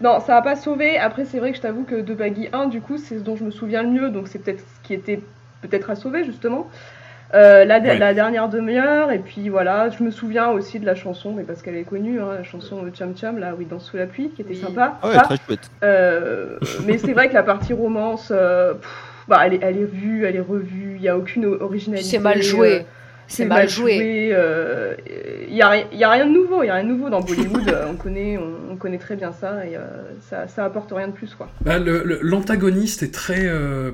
non, 0.00 0.20
ça 0.20 0.34
va 0.34 0.42
pas 0.42 0.56
sauvé. 0.56 0.98
Après, 0.98 1.24
c'est 1.24 1.38
vrai 1.38 1.50
que 1.52 1.56
je 1.56 1.62
t'avoue 1.62 1.84
que 1.84 1.96
de 2.02 2.14
Baggy 2.14 2.48
1, 2.52 2.66
du 2.66 2.80
coup, 2.82 2.98
c'est 2.98 3.18
ce 3.18 3.22
dont 3.24 3.36
je 3.36 3.44
me 3.44 3.50
souviens 3.50 3.82
le 3.82 3.88
mieux, 3.88 4.10
donc 4.10 4.28
c'est 4.28 4.38
peut-être 4.40 4.60
ce 4.60 4.86
qui 4.86 4.92
était 4.94 5.20
peut-être 5.62 5.88
à 5.88 5.94
sauver, 5.94 6.24
justement. 6.24 6.68
Euh, 7.34 7.64
la, 7.64 7.80
Ouais. 7.80 7.98
la 7.98 8.14
dernière 8.14 8.48
demi-heure, 8.48 9.10
et 9.10 9.18
puis 9.18 9.48
voilà, 9.48 9.90
je 9.90 10.02
me 10.04 10.10
souviens 10.12 10.50
aussi 10.50 10.78
de 10.78 10.86
la 10.86 10.94
chanson, 10.94 11.32
mais 11.36 11.42
parce 11.42 11.62
qu'elle 11.62 11.74
est 11.76 11.82
connue, 11.82 12.20
hein, 12.20 12.28
la 12.38 12.44
chanson 12.44 12.80
Cham 12.96 13.12
Cham, 13.16 13.38
là, 13.38 13.54
où 13.58 13.60
il 13.60 13.66
danse 13.66 13.86
sous 13.90 13.96
la 13.96 14.06
pluie, 14.06 14.30
qui 14.30 14.42
était 14.42 14.50
Oui. 14.54 14.56
sympa. 14.60 14.98
Ah 15.02 15.08
ouais, 15.08 15.14
Ça. 15.14 15.22
très 15.22 15.36
chouette. 15.44 15.68
Euh, 15.82 16.58
mais 16.86 16.96
c'est 16.98 17.12
vrai 17.12 17.28
que 17.28 17.34
la 17.34 17.42
partie 17.42 17.72
romance, 17.72 18.30
euh, 18.34 18.74
pff, 18.74 18.88
bah, 19.26 19.40
elle, 19.44 19.54
est, 19.54 19.58
elle 19.62 19.78
est 19.78 19.84
vue, 19.90 20.24
elle 20.26 20.36
est 20.36 20.40
revue, 20.40 20.92
il 20.94 21.00
n'y 21.00 21.08
a 21.08 21.16
aucune 21.18 21.44
originalité. 21.46 22.08
C'est 22.08 22.18
mal 22.20 22.40
joué. 22.40 22.86
Euh, 23.24 23.28
C'est 23.28 23.44
mal 23.46 23.68
joué. 23.68 24.30
euh, 24.32 24.94
Il 25.48 25.54
n'y 25.54 25.62
a, 25.62 25.76
il 25.92 25.98
y 25.98 26.04
a 26.04 26.10
rien 26.10 26.26
de 26.26 26.32
nouveau, 26.32 26.62
il 26.62 26.66
y 26.66 26.70
a 26.70 26.74
rien 26.74 26.84
de 26.84 26.88
nouveau 26.88 27.08
dans 27.10 27.20
Bollywood. 27.20 27.68
euh, 27.68 27.86
on, 27.90 27.94
connaît, 27.96 28.36
on, 28.38 28.72
on 28.72 28.76
connaît 28.76 28.98
très 28.98 29.16
bien 29.16 29.32
ça 29.32 29.64
et 29.66 29.76
euh, 29.76 29.80
ça, 30.28 30.46
ça 30.48 30.64
apporte 30.64 30.92
rien 30.92 31.08
de 31.08 31.12
plus. 31.12 31.34
Quoi. 31.34 31.50
Bah, 31.62 31.78
le- 31.78 32.02
le- 32.04 32.18
L'antagoniste 32.22 33.02
est 33.02 33.12
très. 33.12 33.46
euh, 33.46 33.90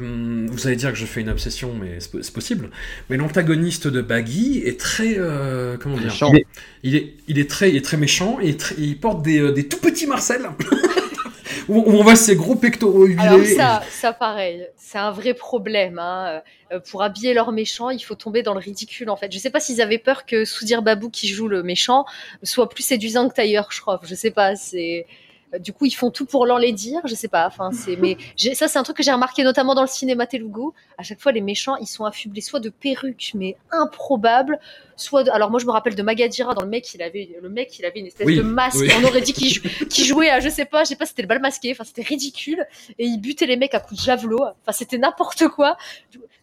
vous 0.51 0.67
allez 0.67 0.77
dire 0.77 0.91
que 0.93 0.99
je 0.99 1.07
fais 1.07 1.21
une 1.21 1.29
obsession, 1.31 1.73
mais 1.81 2.01
c'est 2.01 2.11
po- 2.11 2.23
c'est 2.23 2.35
possible. 2.35 2.71
Mais 3.09 3.17
l'antagoniste 3.17 3.87
de 3.89 4.01
Baggy 4.01 4.63
est 4.65 4.79
très. 4.81 5.15
euh, 5.19 5.77
comment 5.81 5.97
dire? 5.97 6.05
Méchant. 6.07 6.33
il 6.33 6.39
est, 6.39 6.47
il, 6.83 6.97
est, 6.97 7.15
il 7.29 7.39
est 7.39 7.49
très, 7.51 7.71
il 7.71 7.77
est 7.77 7.85
très 7.85 7.97
méchant 7.97 8.39
et 8.41 8.57
très- 8.57 8.75
il 8.79 8.99
porte 8.99 9.23
des, 9.23 9.39
euh, 9.41 9.53
des 9.53 9.67
tout 9.69 9.79
petits 9.81 10.07
Marcel. 10.07 10.43
où, 11.69 11.83
on 11.87 12.03
voit 12.03 12.17
ses 12.17 12.37
gros 12.37 12.55
pectoraux 12.55 13.07
huilés. 13.07 13.21
Alors 13.21 13.45
ça, 13.45 13.83
ça 13.91 14.13
pareil, 14.13 14.67
c'est 14.77 14.99
un 14.99 15.11
vrai 15.11 15.35
problème. 15.35 15.99
hein. 15.99 16.41
Euh, 16.73 16.81
Pour 16.91 17.03
habiller 17.03 17.35
leurs 17.35 17.53
méchants, 17.53 17.91
il 17.91 18.01
faut 18.01 18.15
tomber 18.15 18.43
dans 18.43 18.55
le 18.55 18.61
ridicule 18.61 19.11
en 19.11 19.17
fait. 19.17 19.33
Je 19.33 19.39
sais 19.39 19.51
pas 19.51 19.61
s'ils 19.61 19.81
avaient 19.83 19.99
peur 19.99 20.25
que 20.27 20.45
Soudir 20.45 20.83
Babou 20.83 21.11
qui 21.11 21.29
joue 21.29 21.49
le 21.49 21.63
méchant 21.63 22.05
soit 22.43 22.69
plus 22.69 22.83
séduisant 22.85 23.29
que 23.29 23.35
Tiger 23.35 23.63
Shroff. 23.71 24.01
Je 24.05 24.15
sais 24.15 24.31
pas. 24.31 24.55
C'est 24.57 25.07
du 25.59 25.73
coup 25.73 25.85
ils 25.87 25.91
font 25.95 26.11
tout 26.11 26.27
pour 26.27 26.47
l'enlaidir. 26.47 27.01
Je 27.07 27.15
sais 27.15 27.29
pas. 27.29 27.47
Enfin 27.47 27.71
c'est 27.73 27.97
mais 27.97 28.17
j'ai- 28.37 28.55
ça 28.55 28.69
c'est 28.69 28.79
un 28.79 28.83
truc 28.83 28.97
que 28.97 29.03
j'ai 29.03 29.13
remarqué 29.13 29.43
notamment 29.43 29.75
dans 29.75 29.83
le 29.83 29.89
cinéma 29.89 30.27
Telugu. 30.27 30.69
À 30.99 31.03
chaque 31.03 31.21
fois 31.21 31.33
les 31.33 31.41
méchants 31.41 31.77
ils 31.77 31.87
sont 31.87 32.05
affublés 32.05 32.41
soit 32.41 32.61
de 32.61 32.69
perruques 32.71 33.33
mais 33.35 33.57
improbables, 33.73 34.59
soit 34.97 35.25
de... 35.25 35.31
alors 35.31 35.51
moi 35.51 35.59
je 35.61 35.67
me 35.67 35.71
rappelle 35.73 35.95
de 35.95 36.03
Magadira 36.03 36.55
dans 36.55 36.63
le 36.63 36.69
mec 36.69 36.93
il 36.95 37.03
avait 37.03 37.37
le 37.43 37.49
mec 37.49 37.79
il 37.79 37.85
avait 37.85 38.01
une 38.01 38.07
espèce 38.07 38.27
Oui, 38.27 38.37
de 38.37 38.43
masque. 38.43 38.79
oui. 38.81 38.91
On 39.01 39.05
aurait 39.05 39.21
dit 39.23 39.33
qu'il 39.33 39.49
jou- 39.53 39.63
qu'il 39.91 40.05
jouait 40.05 40.31
à 40.31 40.41
je 40.41 40.49
sais 40.49 40.65
pas, 40.67 40.85
je 40.85 40.91
sais 40.91 40.97
pas 40.97 41.07
c'était 41.07 41.23
le 41.23 41.29
bal 41.29 41.41
masqué. 41.41 41.73
Enfin 41.73 41.85
c'était 41.85 42.03
ridicule 42.03 42.65
et 42.99 43.05
il 43.07 43.19
butait 43.21 43.47
les 43.47 43.57
mecs 43.57 43.75
à 43.75 43.81
coups 43.81 44.01
de 44.01 44.05
javelot. 44.05 44.41
Enfin, 44.43 44.73
c'était 44.73 44.99
n'importe 44.99 45.49
quoi. 45.49 45.77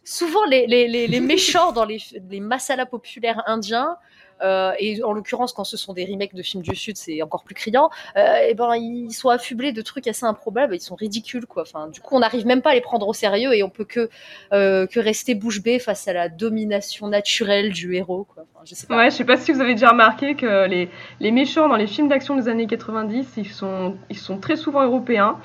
Souvent, 0.04 0.44
les, 0.46 0.66
les, 0.66 0.88
les, 0.88 1.06
les 1.06 1.20
méchants 1.20 1.72
dans 1.72 1.84
les, 1.84 1.98
les 2.30 2.40
masalas 2.40 2.86
populaires 2.86 3.42
indiens, 3.46 3.96
euh, 4.42 4.72
et 4.78 5.02
en 5.02 5.12
l'occurrence, 5.12 5.52
quand 5.52 5.64
ce 5.64 5.76
sont 5.76 5.92
des 5.92 6.04
remakes 6.04 6.34
de 6.34 6.42
films 6.42 6.62
du 6.62 6.74
Sud, 6.74 6.96
c'est 6.96 7.22
encore 7.22 7.44
plus 7.44 7.54
criant, 7.54 7.90
euh, 8.16 8.36
et 8.48 8.54
ben, 8.54 8.74
ils 8.76 9.12
sont 9.12 9.28
affublés 9.28 9.72
de 9.72 9.82
trucs 9.82 10.06
assez 10.06 10.24
improbables, 10.26 10.74
ils 10.74 10.80
sont 10.80 10.94
ridicules, 10.94 11.46
quoi. 11.46 11.62
Enfin, 11.62 11.88
du 11.88 12.00
coup, 12.00 12.16
on 12.16 12.20
n'arrive 12.20 12.46
même 12.46 12.62
pas 12.62 12.70
à 12.70 12.74
les 12.74 12.80
prendre 12.80 13.06
au 13.08 13.12
sérieux 13.12 13.54
et 13.54 13.62
on 13.62 13.70
peut 13.70 13.84
que, 13.84 14.08
euh, 14.52 14.86
que 14.86 15.00
rester 15.00 15.34
bouche 15.34 15.62
bée 15.62 15.78
face 15.78 16.08
à 16.08 16.12
la 16.12 16.28
domination 16.28 17.08
naturelle 17.08 17.72
du 17.72 17.94
héros, 17.94 18.26
quoi. 18.32 18.44
Enfin, 18.54 18.64
je 18.64 18.74
sais 18.74 18.86
pas. 18.86 18.96
Ouais, 18.96 19.10
je 19.10 19.16
sais 19.16 19.24
pas 19.24 19.36
si 19.36 19.52
vous 19.52 19.60
avez 19.60 19.74
déjà 19.74 19.90
remarqué 19.90 20.34
que 20.34 20.66
les, 20.66 20.88
les 21.20 21.30
méchants 21.30 21.68
dans 21.68 21.76
les 21.76 21.86
films 21.86 22.08
d'action 22.08 22.36
des 22.36 22.48
années 22.48 22.66
90, 22.66 23.26
ils 23.36 23.48
sont, 23.48 23.96
ils 24.10 24.18
sont 24.18 24.38
très 24.38 24.56
souvent 24.56 24.82
européens. 24.82 25.38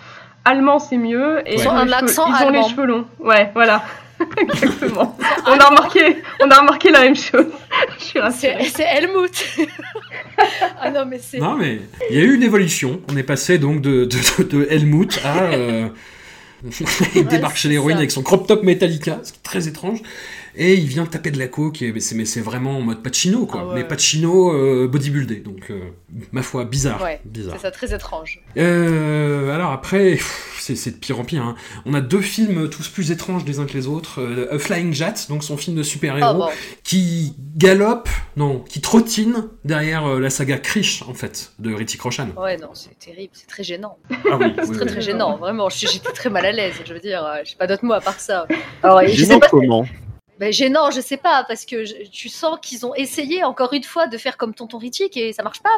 Allemands, 0.46 0.80
c'est 0.80 0.98
mieux. 0.98 1.42
Et 1.48 1.56
Ils 1.56 1.68
ont 1.68 1.72
un 1.72 1.84
cheveux, 1.86 1.94
accent 1.94 2.26
ils 2.28 2.32
ont 2.32 2.48
allemand. 2.48 2.62
les 2.64 2.70
cheveux 2.70 2.86
longs. 2.86 3.06
Ouais, 3.20 3.50
voilà. 3.54 3.82
Exactement. 4.38 5.18
on, 5.48 5.58
a 5.58 5.66
remarqué, 5.66 6.24
on 6.42 6.50
a 6.50 6.60
remarqué 6.60 6.92
la 6.92 7.02
même 7.02 7.16
chose. 7.16 7.48
je 8.00 8.04
suis 8.04 8.20
rassurée. 8.20 8.66
C'est 8.74 8.84
Helmut. 8.84 9.46
ah 10.80 10.92
non, 10.92 11.06
mais 11.06 11.20
c'est. 11.22 11.40
Non, 11.40 11.56
mais 11.56 11.80
il 12.10 12.18
y 12.18 12.20
a 12.20 12.24
eu 12.24 12.36
une 12.36 12.44
évolution. 12.44 13.02
On 13.12 13.18
est 13.18 13.24
passé 13.24 13.58
donc 13.58 13.82
de, 13.82 14.06
de, 14.06 14.44
de, 14.44 14.44
de 14.44 14.68
Helmut 14.70 15.20
à. 15.24 15.44
euh, 15.44 15.90
il 17.16 17.28
débarque 17.28 17.58
chez 17.58 17.68
l'héroïne 17.68 17.98
avec 17.98 18.12
son 18.12 18.24
crop 18.24 18.48
top 18.48 18.64
Metallica, 18.64 19.20
ce 19.24 19.34
qui 19.34 19.40
est 19.40 19.44
très 19.44 19.68
étrange. 19.68 20.00
Et 20.56 20.76
il 20.76 20.86
vient 20.86 21.06
taper 21.06 21.32
de 21.32 21.40
la 21.40 21.48
coke, 21.48 21.82
et, 21.82 21.92
mais 21.92 22.00
c'est 22.00 22.16
mais 22.16 22.26
c'est 22.26 22.42
vraiment 22.42 22.78
en 22.78 22.82
mode 22.82 23.02
Pacino, 23.02 23.46
quoi. 23.48 23.62
Ah 23.64 23.68
ouais. 23.70 23.74
Mais 23.76 23.84
Pacino 23.88 24.54
euh, 24.54 24.88
bodybuildé, 24.88 25.38
donc 25.38 25.72
euh, 25.72 25.80
ma 26.32 26.44
foi, 26.44 26.64
bizarre. 26.66 27.02
Ouais, 27.02 27.20
bizarre. 27.26 27.56
c'est 27.58 27.64
ça, 27.64 27.72
très 27.72 27.94
étrange. 27.96 28.40
Euh, 28.58 29.54
alors 29.54 29.72
après, 29.72 30.12
pff, 30.12 30.58
c'est 30.62 30.76
c'est 30.76 30.92
de 30.92 30.96
pire 30.98 31.20
en 31.20 31.24
pire. 31.24 31.44
hein. 31.44 31.56
On 31.86 31.94
a 31.96 32.02
deux 32.02 32.22
films 32.22 32.70
tous 32.70 32.88
plus 32.88 33.12
étranges 33.12 33.46
les 33.46 33.60
uns 33.60 33.66
que 33.66 33.74
les 33.74 33.88
autres. 33.88 34.22
Euh, 34.22 34.54
A 34.54 34.60
Flying 34.60 34.94
Jet, 34.94 35.28
donc 35.30 35.44
son 35.44 35.58
film 35.58 35.76
de 35.76 35.84
super-héros, 35.84 36.30
Oh, 36.36 36.38
bon. 36.38 36.50
qui 36.84 37.34
galope, 37.56 38.10
non, 38.38 38.60
qui 38.60 38.80
trottine 38.82 39.46
derrière 39.66 40.06
euh, 40.06 40.20
la 40.20 40.30
saga 40.30 40.58
Krish, 40.58 41.04
en 41.08 41.14
fait, 41.14 41.52
de 41.60 41.74
Ritchie 41.74 41.98
Roshan. 42.00 42.28
Ouais, 42.38 42.58
non, 42.58 42.70
c'est 42.74 42.98
terrible, 43.00 43.32
c'est 43.34 43.48
très 43.48 43.64
gênant. 43.64 43.98
Ah 44.12 44.38
oui, 44.40 44.54
C'est 44.56 44.70
oui, 44.70 44.76
très 44.76 44.86
oui. 44.86 44.92
très 44.92 45.02
gênant, 45.02 45.38
vraiment. 45.38 45.70
je- 45.70 45.88
J'étais 45.88 46.12
très 46.12 46.30
mal 46.30 46.46
à 46.46 46.52
l'aise. 46.52 46.74
Je 46.86 46.94
veux 46.94 47.00
dire, 47.00 47.24
euh, 47.26 47.38
j'ai 47.44 47.56
pas 47.56 47.66
d'autres 47.68 47.86
mots 47.86 47.94
à 47.94 48.02
part 48.02 48.20
ça. 48.20 48.46
Alors, 48.84 49.02
je 49.08 49.26
sais 49.26 49.40
pas. 49.40 49.48
comment? 49.50 49.86
Ben, 50.44 50.52
gênant, 50.52 50.92
je 50.92 51.00
sais 51.00 51.16
pas, 51.16 51.46
parce 51.48 51.64
que 51.66 51.86
je- 51.86 51.94
tu 52.12 52.28
sens 52.28 52.58
qu'ils 52.62 52.86
ont 52.86 52.94
essayé 52.96 53.44
encore 53.46 53.72
une 53.72 53.84
fois 53.84 54.08
de 54.08 54.18
faire 54.18 54.36
comme 54.36 54.54
Tonton 54.54 54.78
Ritchie 54.78 55.10
et 55.16 55.32
ça 55.32 55.42
marche 55.42 55.62
pas. 55.62 55.70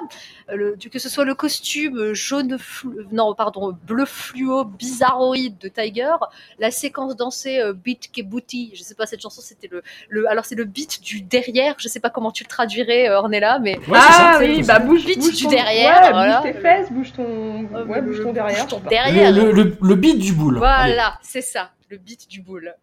Euh, 0.49 0.55
Le, 0.55 0.76
que 0.91 0.97
ce 0.97 1.07
soit 1.07 1.24
le 1.26 1.36
costume 1.36 2.13
jaune, 2.13 2.57
flu- 2.57 3.05
non, 3.11 3.36
pardon, 3.36 3.78
bleu 3.86 4.05
fluo, 4.05 4.63
bizarroïde 4.63 5.57
de 5.59 5.68
Tiger, 5.68 6.16
la 6.57 6.72
séquence 6.72 7.16
dansée 7.16 7.59
euh, 7.59 7.74
Beat 7.74 8.11
Ke 8.11 8.22
Booty, 8.24 8.72
je 8.74 8.82
sais 8.82 8.95
pas, 8.95 9.05
cette 9.05 9.22
chanson 9.22 9.41
c'était 9.41 9.68
le, 9.68 9.84
le, 10.09 10.28
alors 10.30 10.45
c'est 10.45 10.55
le 10.55 10.63
beat 10.66 11.01
du 11.03 11.22
derrière, 11.22 11.76
je 11.78 11.88
sais 11.88 11.99
pas 11.99 12.09
comment 12.09 12.32
tu 12.32 12.43
le 12.43 12.49
traduirais, 12.49 13.07
euh, 13.09 13.20
Ornella, 13.20 13.59
mais 13.59 13.78
Ouais, 13.88 13.99
ah 14.01 14.38
oui, 14.39 14.63
bah 14.63 14.80
bouge, 14.80 15.05
Vite 15.05 15.20
bouge 15.20 15.36
du 15.36 15.43
ton- 15.43 15.49
derrière, 15.49 16.01
ouais, 16.05 16.11
voilà. 16.11 16.41
bouge 16.41 16.51
tes 16.53 16.59
fesses, 16.59 16.91
bouge 16.91 17.13
ton, 17.13 17.63
ouais, 17.86 18.01
bouge 18.01 18.24
ton 18.24 18.34
derrière. 18.34 18.66
bouge 18.66 18.70
ton. 18.70 18.82
Le, 18.89 19.51
le, 19.51 19.51
le, 19.51 19.78
le 19.82 19.95
beat 19.95 20.18
du 20.18 20.34
boule. 20.34 20.57
Voilà, 20.57 21.20
c'est 21.22 21.41
ça, 21.41 21.72
le 21.89 21.97
beat 21.97 22.28
du 22.30 22.41
boule. 22.41 22.74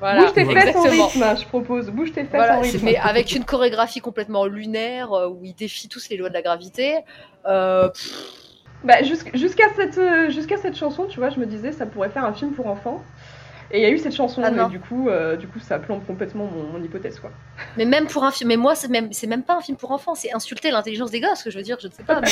Voilà, 0.00 0.22
bouge 0.22 0.32
tes 0.32 0.44
fesses 0.46 0.74
en 0.76 0.82
rythme, 0.82 1.24
je 1.40 1.46
propose. 1.46 1.90
Bouge 1.90 2.12
tes 2.12 2.22
fesses 2.22 2.30
Voilà, 2.32 2.58
en 2.58 2.60
rythme. 2.62 2.84
mais 2.84 2.96
avec 2.96 3.32
une 3.36 3.44
chorégraphie 3.44 4.00
complètement 4.00 4.46
lunaire 4.46 5.12
euh, 5.12 5.28
où 5.28 5.40
ils 5.44 5.54
défient 5.54 5.88
tous 5.88 6.08
les 6.08 6.16
lois 6.16 6.28
de 6.30 6.34
la 6.34 6.42
gravité. 6.42 6.96
Euh, 7.46 7.88
Bah, 8.82 9.02
jusqu'- 9.02 9.36
jusqu'à 9.36 9.66
cette, 9.76 9.98
euh, 9.98 10.30
jusqu'à 10.30 10.56
cette 10.56 10.74
chanson, 10.74 11.04
tu 11.04 11.18
vois, 11.18 11.28
je 11.28 11.38
me 11.38 11.44
disais, 11.44 11.70
ça 11.70 11.84
pourrait 11.84 12.08
faire 12.08 12.24
un 12.24 12.32
film 12.32 12.52
pour 12.52 12.66
enfants. 12.66 13.02
Et 13.72 13.78
il 13.78 13.82
y 13.82 13.86
a 13.86 13.90
eu 13.90 13.98
cette 13.98 14.14
chanson, 14.14 14.42
Ah 14.44 14.50
non. 14.50 14.68
du 14.68 14.80
coup, 14.80 15.08
euh, 15.08 15.36
du 15.36 15.46
coup, 15.46 15.60
ça 15.60 15.78
plombe 15.78 16.04
complètement 16.04 16.44
mon, 16.46 16.64
mon 16.72 16.82
hypothèse, 16.82 17.20
quoi. 17.20 17.30
mais 17.76 17.84
même 17.84 18.06
pour 18.08 18.24
un 18.24 18.32
film, 18.32 18.48
mais 18.48 18.56
moi 18.56 18.74
c'est 18.74 18.88
même 18.88 19.12
c'est 19.12 19.26
même 19.28 19.44
pas 19.44 19.56
un 19.56 19.60
film 19.60 19.76
pour 19.76 19.92
enfants, 19.92 20.14
c'est 20.16 20.32
insulter 20.34 20.70
l'intelligence 20.72 21.10
des 21.12 21.20
gosses 21.20 21.42
que 21.44 21.50
je 21.50 21.56
veux 21.58 21.62
dire, 21.62 21.76
je 21.80 21.86
ne 21.86 21.92
sais 21.92 22.02
pas. 22.02 22.20
Mais 22.20 22.28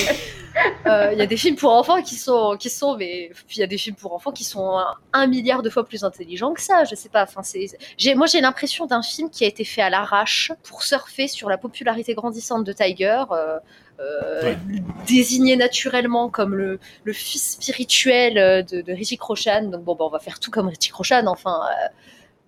euh, 0.90 1.12
il 1.12 1.18
y 1.18 1.22
a 1.22 1.26
des 1.26 1.36
films 1.36 1.56
pour 1.56 1.72
enfants 1.72 2.02
qui 2.02 2.16
sont 2.16 2.56
qui 2.58 2.70
sont, 2.70 2.96
mais 2.96 3.30
puis 3.46 3.56
il 3.58 3.60
y 3.60 3.62
a 3.62 3.66
des 3.68 3.78
films 3.78 3.94
pour 3.96 4.14
enfants 4.14 4.32
qui 4.32 4.44
sont 4.44 4.68
un, 4.78 4.94
un 5.12 5.26
milliard 5.28 5.62
de 5.62 5.70
fois 5.70 5.84
plus 5.84 6.02
intelligents 6.04 6.52
que 6.54 6.60
ça. 6.60 6.84
Je 6.84 6.94
sais 6.94 7.08
pas. 7.08 7.22
Enfin 7.22 7.42
c'est 7.44 7.66
j'ai 7.96 8.14
moi 8.14 8.26
j'ai 8.26 8.40
l'impression 8.40 8.86
d'un 8.86 9.02
film 9.02 9.30
qui 9.30 9.44
a 9.44 9.46
été 9.46 9.64
fait 9.64 9.82
à 9.82 9.90
l'arrache 9.90 10.50
pour 10.68 10.82
surfer 10.82 11.28
sur 11.28 11.48
la 11.48 11.58
popularité 11.58 12.14
grandissante 12.14 12.64
de 12.64 12.72
Tiger. 12.72 13.22
euh, 13.30 13.58
euh, 14.00 14.42
Ouais. 14.42 14.58
désigné 15.06 15.56
naturellement 15.56 16.28
comme 16.28 16.54
le, 16.54 16.78
le 17.04 17.12
fils 17.12 17.52
spirituel 17.52 18.38
euh, 18.38 18.62
de, 18.62 18.80
de 18.82 18.92
Richie 18.92 19.16
Crochan. 19.18 19.64
Donc 19.64 19.82
bon, 19.84 19.94
bah, 19.96 20.04
on 20.06 20.10
va 20.10 20.18
faire 20.20 20.38
tout 20.40 20.50
comme 20.50 20.68
Richie 20.68 20.90
Crochan. 20.90 21.24
Enfin, 21.26 21.60
euh, 21.68 21.88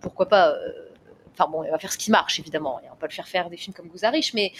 pourquoi 0.00 0.26
pas. 0.28 0.50
euh, 0.50 0.56
Enfin 1.40 1.50
bon, 1.50 1.64
il 1.64 1.70
va 1.70 1.78
faire 1.78 1.92
ce 1.92 1.96
qui 1.98 2.10
marche 2.10 2.38
évidemment. 2.38 2.80
Et 2.82 2.86
on 2.88 2.90
va 2.90 2.96
pas 3.00 3.06
le 3.06 3.12
faire 3.12 3.26
faire 3.28 3.48
des 3.48 3.56
films 3.56 3.72
comme 3.74 3.86
Gouzarich, 3.88 4.34
mais 4.34 4.52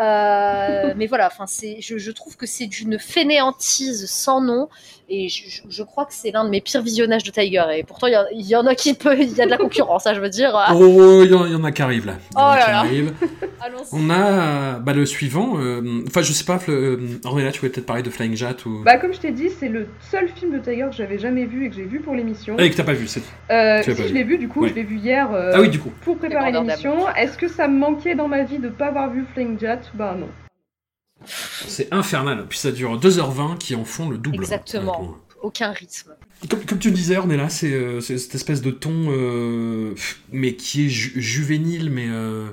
euh, 0.00 0.94
mais 0.96 1.06
voilà. 1.06 1.26
Enfin, 1.26 1.46
c'est, 1.46 1.78
je, 1.80 1.98
je 1.98 2.10
trouve 2.10 2.36
que 2.36 2.46
c'est 2.46 2.66
d'une 2.66 2.98
fainéantise 2.98 4.06
sans 4.10 4.40
nom. 4.40 4.68
Et 5.08 5.28
je, 5.28 5.60
je- 5.68 5.82
crois 5.82 6.06
que 6.06 6.14
c'est 6.14 6.30
l'un 6.30 6.44
de 6.44 6.48
mes 6.48 6.62
pires 6.62 6.80
visionnages 6.80 7.22
de 7.24 7.30
Tiger. 7.30 7.64
Et 7.76 7.82
pourtant, 7.82 8.06
il 8.06 8.46
y, 8.46 8.56
en 8.56 8.64
a 8.66 8.74
qui 8.74 8.94
peut, 8.94 9.14
il 9.20 9.30
y 9.36 9.42
a 9.42 9.44
de 9.44 9.50
la 9.50 9.58
concurrence, 9.58 10.06
hein, 10.06 10.14
je 10.14 10.20
veux 10.20 10.30
dire. 10.30 10.58
Oh, 10.72 11.22
il 11.24 11.30
y, 11.30 11.34
en- 11.34 11.44
il 11.44 11.52
y 11.52 11.54
en 11.54 11.64
a 11.64 11.72
qui 11.72 11.82
arrivent 11.82 12.06
là. 12.06 12.14
Il 12.30 12.34
y 12.34 12.38
en 12.38 12.40
a 12.46 12.52
Oh 12.52 12.56
là 12.56 12.88
qui 12.88 13.02
là. 13.02 13.10
On 13.92 14.08
a 14.10 14.78
bah, 14.78 14.92
le 14.94 15.04
suivant. 15.04 15.58
euh, 15.58 16.02
Enfin, 16.06 16.22
je 16.22 16.32
sais 16.32 16.44
pas, 16.44 16.58
euh, 16.68 17.18
Ornella, 17.24 17.52
tu 17.52 17.60
voulais 17.60 17.70
peut-être 17.72 17.84
parler 17.86 18.02
de 18.02 18.08
Flying 18.10 18.34
Jet 18.36 18.64
ou. 18.64 18.82
Bah, 18.84 18.96
comme 18.96 19.12
je 19.12 19.20
t'ai 19.20 19.32
dit, 19.32 19.50
c'est 19.50 19.68
le 19.68 19.86
seul 20.10 20.28
film 20.30 20.52
de 20.52 20.58
Tiger 20.64 20.86
que 20.90 20.96
j'avais 20.96 21.18
jamais 21.18 21.44
vu 21.44 21.66
et 21.66 21.68
que 21.68 21.76
j'ai 21.76 21.84
vu 21.84 22.00
pour 22.00 22.14
l'émission. 22.14 22.56
Ah, 22.58 22.64
et 22.64 22.70
que 22.70 22.76
t'as 22.76 22.82
pas 22.84 22.92
vu, 22.94 23.06
c'est. 23.06 23.20
Euh, 23.50 23.82
si, 23.82 23.90
pas 23.94 24.06
je 24.08 24.14
l'ai 24.14 24.24
vu, 24.24 24.38
du 24.38 24.48
coup, 24.48 24.62
Ouais. 24.62 24.70
je 24.70 24.74
l'ai 24.74 24.82
vu 24.82 24.96
hier 24.96 25.30
euh, 25.32 25.52
Ah 25.54 25.60
oui, 25.60 25.68
du 25.68 25.78
coup. 25.78 25.92
pour 26.02 26.16
préparer 26.28 26.52
l'émission. 26.52 27.08
Est-ce 27.14 27.36
que 27.38 27.48
ça 27.48 27.68
me 27.68 27.78
manquait 27.78 28.14
dans 28.14 28.28
ma 28.28 28.44
vie 28.44 28.58
de 28.58 28.68
pas 28.68 28.86
avoir 28.86 29.10
vu 29.10 29.24
Flying 29.34 29.58
Jet 29.58 29.80
Bah 29.94 30.14
non. 30.18 30.28
C'est 31.24 31.92
infernal. 31.92 32.46
Puis 32.48 32.58
ça 32.58 32.72
dure 32.72 32.98
2h20 32.98 33.58
qui 33.58 33.74
en 33.74 33.84
font 33.84 34.08
le 34.10 34.18
double. 34.18 34.36
Exactement. 34.42 35.16
Aucun 35.42 35.72
rythme. 35.72 36.12
Comme, 36.48 36.64
comme 36.64 36.78
tu 36.78 36.88
le 36.88 36.94
disais, 36.94 37.16
Ornella, 37.16 37.48
c'est 37.48 37.72
euh, 37.72 38.00
cette 38.00 38.34
espèce 38.34 38.62
de 38.62 38.70
ton, 38.72 38.92
euh, 39.08 39.94
mais 40.32 40.54
qui 40.54 40.86
est 40.86 40.88
ju- 40.88 41.12
juvénile, 41.20 41.90
mais 41.90 42.06
euh, 42.08 42.48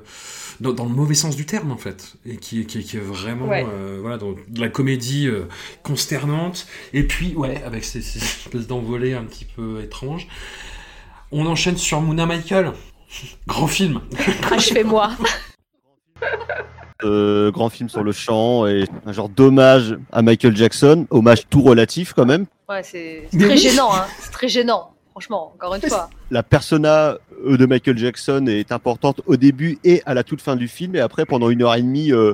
dans, 0.59 0.73
dans 0.73 0.85
le 0.85 0.91
mauvais 0.91 1.15
sens 1.15 1.35
du 1.35 1.45
terme, 1.47 1.71
en 1.71 1.77
fait. 1.77 2.13
Et 2.25 2.37
qui, 2.37 2.65
qui, 2.67 2.83
qui 2.83 2.97
est 2.97 2.99
vraiment 2.99 3.47
Ouais. 3.47 3.65
euh, 3.67 3.97
voilà, 4.01 4.17
dans 4.17 4.31
de 4.33 4.59
la 4.61 4.69
comédie 4.69 5.27
euh, 5.27 5.45
consternante. 5.83 6.67
Et 6.93 7.03
puis, 7.03 7.33
ouais, 7.35 7.63
avec 7.63 7.83
ces, 7.83 8.01
ces 8.01 8.19
espèces 8.19 8.67
d'envolées 8.67 9.13
un 9.13 9.23
petit 9.23 9.45
peu 9.45 9.81
étranges. 9.83 10.27
On 11.31 11.45
enchaîne 11.47 11.77
sur 11.77 12.01
Mouna 12.01 12.25
Michael. 12.27 12.73
Grand 13.47 13.67
film. 13.67 14.01
Achevez-moi. 14.51 15.11
Euh, 17.03 17.49
grand 17.51 17.69
film 17.69 17.87
sur 17.87 18.03
le 18.03 18.11
chant 18.11 18.67
et 18.67 18.83
un 19.05 19.13
genre 19.13 19.29
d'hommage 19.29 19.97
à 20.11 20.21
Michael 20.21 20.55
Jackson, 20.57 21.07
hommage 21.11 21.47
tout 21.49 21.61
relatif 21.61 22.11
quand 22.13 22.25
même. 22.25 22.45
Ouais, 22.67 22.83
c'est 22.83 23.23
très 23.37 23.55
gênant, 23.57 23.89
hein. 23.95 24.05
C'est 24.19 24.31
très 24.31 24.49
gênant. 24.49 24.91
Franchement, 25.11 25.53
encore 25.55 25.75
une 25.75 25.81
fois. 25.81 26.09
La 26.29 26.43
persona 26.43 27.17
euh, 27.45 27.57
de 27.57 27.65
Michael 27.65 27.97
Jackson 27.97 28.45
est 28.47 28.71
importante 28.73 29.21
au 29.27 29.37
début 29.37 29.79
et 29.85 30.01
à 30.05 30.13
la 30.13 30.23
toute 30.23 30.41
fin 30.41 30.55
du 30.57 30.67
film 30.67 30.95
et 30.95 30.99
après 30.99 31.25
pendant 31.25 31.49
une 31.49 31.61
heure 31.63 31.75
et 31.75 31.81
demie, 31.81 32.11
euh, 32.11 32.33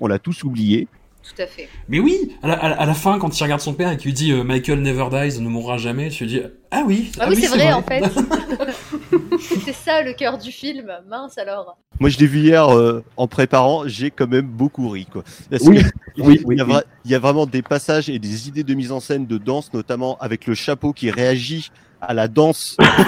on 0.00 0.06
l'a 0.06 0.18
tous 0.18 0.42
oublié. 0.42 0.88
Tout 1.22 1.40
à 1.40 1.46
fait. 1.46 1.68
Mais 1.88 2.00
oui, 2.00 2.32
à 2.42 2.48
la, 2.48 2.54
à 2.54 2.68
la- 2.70 2.80
à 2.80 2.86
la 2.86 2.94
fin, 2.94 3.18
quand 3.18 3.38
il 3.38 3.42
regarde 3.44 3.60
son 3.60 3.74
père 3.74 3.92
et 3.92 3.96
qu'il 3.96 4.06
lui 4.06 4.12
dit 4.14 4.32
euh, 4.32 4.42
Michael 4.42 4.80
never 4.82 5.06
dies, 5.10 5.40
ne 5.40 5.48
mourra 5.48 5.76
jamais, 5.78 6.08
tu 6.08 6.24
te 6.24 6.28
dis 6.30 6.42
Ah 6.72 6.82
oui, 6.84 7.12
Ah 7.20 7.26
oui, 7.28 7.36
c'est 7.36 7.46
vrai, 7.46 7.72
en 7.72 7.82
fait. 7.82 8.02
C'était 9.40 9.72
ça 9.72 10.02
le 10.02 10.12
cœur 10.12 10.38
du 10.38 10.52
film. 10.52 10.92
Mince 11.08 11.38
alors. 11.38 11.76
Moi, 12.00 12.10
je 12.10 12.18
l'ai 12.18 12.26
vu 12.26 12.40
hier 12.40 12.68
euh, 12.74 13.04
en 13.16 13.28
préparant, 13.28 13.84
j'ai 13.86 14.10
quand 14.10 14.26
même 14.26 14.46
beaucoup 14.46 14.88
ri. 14.88 15.06
Quoi. 15.06 15.22
Parce 15.50 15.62
Oui, 15.64 15.82
que 15.82 15.88
oui, 16.18 16.42
il, 16.50 16.56
y 16.56 16.60
a 16.60 16.64
oui, 16.64 16.72
vra- 16.72 16.82
il 17.04 17.10
y 17.10 17.14
a 17.14 17.18
vraiment 17.18 17.46
des 17.46 17.62
passages 17.62 18.08
et 18.08 18.18
des 18.18 18.48
idées 18.48 18.64
de 18.64 18.74
mise 18.74 18.92
en 18.92 19.00
scène 19.00 19.26
de 19.26 19.38
danse, 19.38 19.72
notamment 19.72 20.16
avec 20.18 20.46
le 20.46 20.54
chapeau 20.54 20.92
qui 20.92 21.10
réagit 21.10 21.70
à 22.00 22.14
la 22.14 22.28
danse, 22.28 22.76
à 22.78 22.84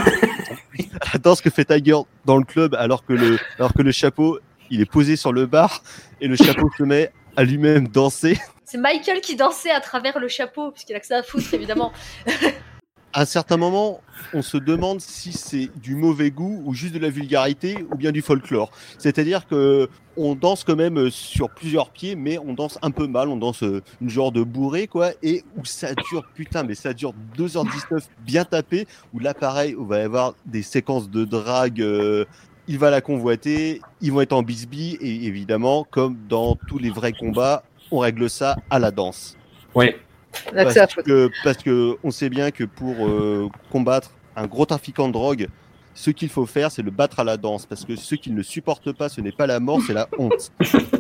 la 1.13 1.19
danse 1.21 1.41
que 1.41 1.51
fait 1.51 1.65
Tiger 1.65 1.97
dans 2.25 2.37
le 2.37 2.45
club, 2.45 2.75
alors 2.75 3.05
que 3.05 3.13
le, 3.13 3.39
alors 3.59 3.73
que 3.73 3.83
le 3.83 3.93
chapeau, 3.93 4.39
il 4.71 4.81
est 4.81 4.91
posé 4.91 5.17
sur 5.17 5.33
le 5.33 5.47
bar 5.47 5.83
et 6.21 6.29
le 6.29 6.37
chapeau 6.37 6.71
se 6.77 6.83
met 6.85 7.13
à 7.37 7.43
lui-même 7.45 7.89
danser. 7.89 8.39
C'est 8.65 8.79
Michael 8.79 9.21
qui 9.21 9.37
dansait 9.37 9.71
à 9.71 9.81
travers 9.81 10.19
le 10.19 10.29
chapeau, 10.29 10.71
puisqu'il 10.71 10.95
a 10.97 11.01
que 11.01 11.07
ça 11.07 11.19
à 11.19 11.23
foutre, 11.23 11.53
évidemment. 11.53 11.93
À 13.17 13.21
un 13.21 13.27
certain 13.27 13.57
moment, 13.57 14.01
on 14.33 14.43
se 14.43 14.57
demande 14.57 15.01
si 15.01 15.33
c'est 15.33 15.71
du 15.81 15.95
mauvais 15.95 16.33
goût 16.33 16.61
ou 16.65 16.75
juste 16.75 16.93
de 16.93 16.99
la 16.99 17.11
vulgarité 17.11 17.87
ou 17.93 17.95
bien 17.95 18.11
du 18.11 18.23
folklore. 18.23 18.73
C'est-à-dire 18.99 19.47
que 19.47 19.89
on 20.17 20.35
danse 20.35 20.65
quand 20.65 20.75
même 20.75 21.11
sur 21.11 21.49
plusieurs 21.49 21.91
pieds, 21.91 22.17
mais 22.17 22.39
on 22.39 22.55
danse 22.55 22.77
un 22.83 22.91
peu 22.91 23.07
mal, 23.07 23.29
on 23.29 23.37
danse 23.37 23.63
euh, 23.63 23.83
une 24.01 24.11
genre 24.11 24.33
de 24.33 24.43
bourré, 24.43 24.89
quoi, 24.89 25.11
et 25.23 25.45
où 25.57 25.65
ça 25.65 25.95
dure, 25.95 26.25
putain, 26.35 26.65
mais 26.65 26.75
ça 26.75 26.93
dure 26.93 27.15
2h19 27.39 28.03
bien 28.27 28.45
tapé, 28.45 28.89
où 29.13 29.21
là, 29.21 29.33
pareil, 29.33 29.77
on 29.79 29.85
va 29.85 30.03
avoir 30.03 30.35
des 30.47 30.63
séquences 30.63 31.09
de 31.09 31.25
drague, 31.25 31.81
euh, 31.81 32.25
il 32.67 32.79
va 32.81 32.91
la 32.91 33.01
convoiter, 33.01 33.81
ils 34.01 34.11
vont 34.11 34.23
être 34.23 34.33
en 34.33 34.43
bisbille, 34.43 34.99
et 35.01 35.25
évidemment, 35.27 35.87
comme 35.89 36.17
dans 36.29 36.57
tous 36.67 36.79
les 36.79 36.91
vrais 36.91 37.13
combats, 37.13 37.63
on 37.93 37.99
règle 37.99 38.29
ça 38.29 38.57
à 38.71 38.81
la 38.81 38.91
danse. 38.91 39.37
Ouais. 39.75 40.01
À 40.57 40.65
Parce 40.65 40.95
que, 40.95 41.31
parce 41.43 41.59
que 41.59 41.97
on 42.03 42.11
sait 42.11 42.31
bien 42.31 42.51
que 42.51 42.65
pour 42.65 43.07
euh, 43.07 43.49
combattre 43.71 44.13
un 44.37 44.47
gros 44.47 44.67
trafiquant 44.67 45.09
de 45.09 45.13
drogue, 45.13 45.49
ce 45.95 46.11
qu'il 46.11 46.29
faut 46.29 46.47
faire, 46.47 46.71
c'est 46.71 46.83
le 46.83 46.91
battre 46.91 47.21
à 47.21 47.25
la 47.25 47.37
danse. 47.37 47.67
Parce 47.67 47.85
que 47.85 47.97
ce 47.97 48.15
qu'il 48.17 48.35
ne 48.35 48.43
supporte 48.43 48.93
pas, 48.93 49.09
ce 49.09 49.21
n'est 49.21 49.33
pas 49.33 49.47
la 49.47 49.61
mort, 49.61 49.81
c'est 49.87 49.95
la 49.95 50.09
honte. 50.19 50.53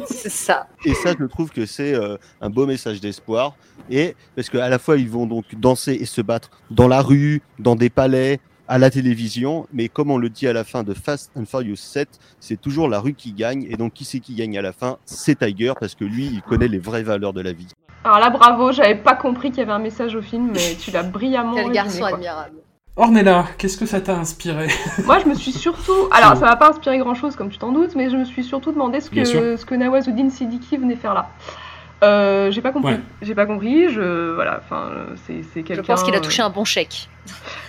C'est 0.06 0.30
ça. 0.30 0.68
Et 0.84 0.94
ça, 0.94 1.12
je 1.18 1.24
trouve 1.24 1.50
que 1.50 1.66
c'est 1.66 1.94
euh, 1.94 2.16
un 2.40 2.50
beau 2.50 2.66
message 2.66 3.00
d'espoir. 3.00 3.56
Et 3.90 4.14
parce 4.36 4.48
qu'à 4.48 4.68
la 4.68 4.78
fois, 4.78 4.96
ils 4.96 5.10
vont 5.10 5.26
donc 5.26 5.44
danser 5.56 5.92
et 5.92 6.04
se 6.04 6.20
battre 6.20 6.50
dans 6.70 6.88
la 6.88 7.02
rue, 7.02 7.42
dans 7.58 7.74
des 7.74 7.90
palais, 7.90 8.40
à 8.68 8.78
la 8.78 8.90
télévision. 8.90 9.66
Mais 9.72 9.88
comme 9.88 10.10
on 10.10 10.18
le 10.18 10.30
dit 10.30 10.46
à 10.46 10.52
la 10.52 10.64
fin 10.64 10.82
de 10.84 10.94
Fast 10.94 11.30
and 11.36 11.44
Furious 11.46 11.76
7, 11.76 12.08
c'est 12.40 12.60
toujours 12.60 12.88
la 12.88 13.00
rue 13.00 13.14
qui 13.14 13.32
gagne. 13.32 13.66
Et 13.68 13.76
donc, 13.76 13.94
qui 13.94 14.04
c'est 14.04 14.20
qui 14.20 14.34
gagne 14.34 14.56
à 14.56 14.62
la 14.62 14.72
fin? 14.72 14.98
C'est 15.04 15.38
Tiger, 15.38 15.72
parce 15.78 15.94
que 15.94 16.04
lui, 16.04 16.26
il 16.26 16.42
connaît 16.42 16.68
les 16.68 16.78
vraies 16.78 17.02
valeurs 17.02 17.32
de 17.32 17.40
la 17.40 17.52
vie. 17.52 17.68
Alors 18.04 18.18
là, 18.18 18.30
bravo, 18.30 18.70
j'avais 18.70 18.94
pas 18.96 19.14
compris 19.14 19.50
qu'il 19.50 19.60
y 19.60 19.62
avait 19.62 19.72
un 19.72 19.78
message 19.78 20.14
au 20.14 20.22
film, 20.22 20.50
mais 20.52 20.76
tu 20.78 20.90
l'as 20.90 21.02
brillamment 21.02 21.54
Quel 21.54 21.68
résumé, 21.68 21.74
garçon 21.74 21.98
quoi. 22.00 22.08
admirable. 22.10 22.56
Ornella, 22.96 23.46
qu'est-ce 23.58 23.76
que 23.76 23.86
ça 23.86 24.00
t'a 24.00 24.14
inspiré? 24.14 24.68
Moi, 25.06 25.18
je 25.18 25.28
me 25.28 25.34
suis 25.34 25.50
surtout. 25.52 26.08
Alors, 26.12 26.36
ça 26.36 26.46
m'a 26.46 26.56
pas 26.56 26.68
inspiré 26.70 26.98
grand 26.98 27.14
chose, 27.14 27.34
comme 27.34 27.48
tu 27.50 27.58
t'en 27.58 27.72
doutes, 27.72 27.96
mais 27.96 28.08
je 28.10 28.16
me 28.16 28.24
suis 28.24 28.44
surtout 28.44 28.70
demandé 28.70 29.00
ce 29.00 29.10
que, 29.10 29.24
ce 29.56 29.64
que 29.64 29.74
Nawazuddin 29.74 30.30
Siddiqui 30.30 30.76
venait 30.76 30.94
faire 30.94 31.14
là. 31.14 31.28
Euh, 32.04 32.50
j'ai 32.50 32.60
pas 32.60 32.72
compris. 32.72 32.94
Ouais. 32.94 33.00
J'ai 33.22 33.34
pas 33.34 33.46
compris. 33.46 33.88
Je 33.92 34.32
voilà. 34.34 34.60
Enfin, 34.64 34.90
euh, 34.92 35.04
c'est 35.26 35.42
c'est 35.52 35.62
quelqu'un. 35.62 35.82
Je 35.82 35.86
pense 35.86 36.02
qu'il 36.02 36.14
a 36.14 36.20
touché 36.20 36.42
un 36.42 36.50
bon 36.50 36.64
chèque. 36.64 37.08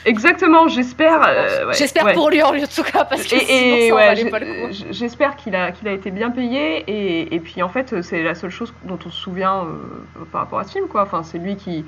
Exactement. 0.06 0.68
J'espère. 0.68 1.22
euh, 1.28 1.68
ouais, 1.68 1.74
J'espère 1.74 2.06
ouais. 2.06 2.14
pour 2.14 2.30
lui 2.30 2.42
en 2.44 2.52
tout 2.52 2.84
cas, 2.84 3.06
parce 3.06 3.24
que 3.24 3.36
Et, 3.36 3.40
sinon 3.40 3.76
et 3.76 3.88
ça 3.90 3.94
en 3.94 3.98
ouais, 3.98 4.06
valait 4.08 4.22
j'ai- 4.24 4.30
pas 4.30 4.40
le 4.40 4.46
coup. 4.46 4.72
j- 4.74 4.86
j'espère 4.92 5.36
qu'il 5.36 5.56
a, 5.56 5.72
qu'il 5.72 5.88
a 5.88 5.92
été 5.92 6.12
bien 6.12 6.30
payé 6.30 6.84
et, 6.88 7.34
et 7.34 7.40
puis 7.40 7.64
en 7.64 7.70
fait 7.70 8.02
c'est 8.02 8.22
la 8.24 8.36
seule 8.36 8.50
chose 8.50 8.74
dont 8.84 9.00
on 9.06 9.10
se 9.10 9.18
souvient 9.18 9.64
euh, 9.64 10.26
par 10.32 10.42
rapport 10.42 10.60
à 10.60 10.64
ce 10.66 10.72
film 10.74 10.88
quoi. 10.88 11.04
Enfin 11.04 11.24
c'est 11.24 11.38
lui 11.38 11.56
qui, 11.56 11.86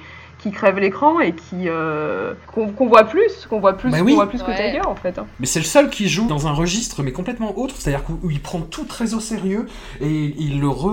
qui 0.47 0.51
crève 0.55 0.77
l'écran 0.79 1.19
et 1.19 1.33
qui 1.33 1.67
euh, 1.67 2.33
qu'on 2.47 2.87
voit 2.87 3.03
plus, 3.05 3.45
qu'on 3.49 3.59
voit 3.59 3.73
plus, 3.77 3.91
Bah 3.91 3.99
qu'on 3.99 4.15
voit 4.15 4.29
plus 4.29 4.41
que. 4.41 4.51
Tiger 4.51 4.81
en 4.85 4.95
fait. 4.95 5.17
hein. 5.19 5.25
Mais 5.39 5.45
c'est 5.45 5.59
le 5.59 5.65
seul 5.65 5.89
qui 5.89 6.07
joue 6.09 6.27
dans 6.27 6.47
un 6.47 6.51
registre 6.53 7.03
mais 7.03 7.11
complètement 7.11 7.57
autre, 7.57 7.75
c'est-à-dire 7.77 8.03
où 8.09 8.27
où 8.27 8.31
il 8.31 8.39
prend 8.41 8.61
tout 8.61 8.85
très 8.85 9.13
au 9.13 9.19
sérieux 9.19 9.67
et 10.01 10.33
il 10.37 10.59
le, 10.59 10.67
re... 10.69 10.89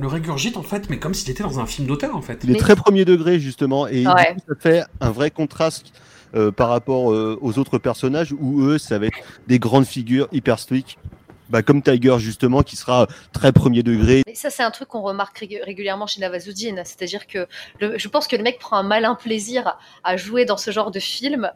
le 0.00 0.06
régurgite 0.06 0.56
en 0.56 0.62
fait, 0.62 0.88
mais 0.90 0.98
comme 0.98 1.14
s'il 1.14 1.30
était 1.30 1.42
dans 1.42 1.60
un 1.60 1.66
film 1.66 1.86
d'auteur 1.88 2.16
en 2.16 2.22
fait. 2.22 2.40
Il 2.44 2.50
est 2.50 2.52
Mais- 2.54 2.58
très 2.58 2.76
premier 2.76 3.04
degré 3.04 3.40
justement 3.40 3.86
et 3.88 4.06
Ouais. 4.06 4.34
du 4.34 4.40
coup, 4.40 4.46
ça 4.48 4.54
fait 4.60 4.82
un 5.00 5.10
vrai 5.10 5.30
contraste 5.30 5.92
euh, 6.34 6.50
par 6.50 6.68
rapport 6.70 7.12
euh, 7.12 7.38
aux 7.42 7.58
autres 7.58 7.78
personnages 7.78 8.32
où 8.38 8.62
eux 8.62 8.78
ça 8.78 8.98
va 8.98 9.06
être 9.06 9.18
des 9.48 9.58
grandes 9.58 9.84
figures 9.86 10.28
hyper 10.32 10.58
stoïques 10.58 10.98
bah, 11.52 11.62
comme 11.62 11.82
Tiger 11.82 12.16
justement 12.18 12.62
qui 12.62 12.76
sera 12.76 13.06
très 13.32 13.52
premier 13.52 13.82
degré 13.82 14.22
Mais 14.26 14.34
ça, 14.34 14.48
c'est 14.48 14.62
un 14.62 14.70
truc 14.70 14.88
qu'on 14.88 15.02
remarque 15.02 15.38
rég- 15.40 15.62
régulièrement 15.62 16.06
chez 16.06 16.20
Navazuddin. 16.20 16.76
C'est-à-dire 16.84 17.26
que 17.26 17.46
je 17.80 18.08
pense 18.08 18.26
que 18.26 18.36
le 18.36 18.42
mec 18.42 18.58
prend 18.58 18.78
un 18.78 18.82
malin 18.82 19.14
plaisir 19.14 19.78
à 20.02 20.16
jouer 20.16 20.46
dans 20.46 20.56
ce 20.56 20.70
genre 20.70 20.90
de 20.90 20.98
film. 20.98 21.52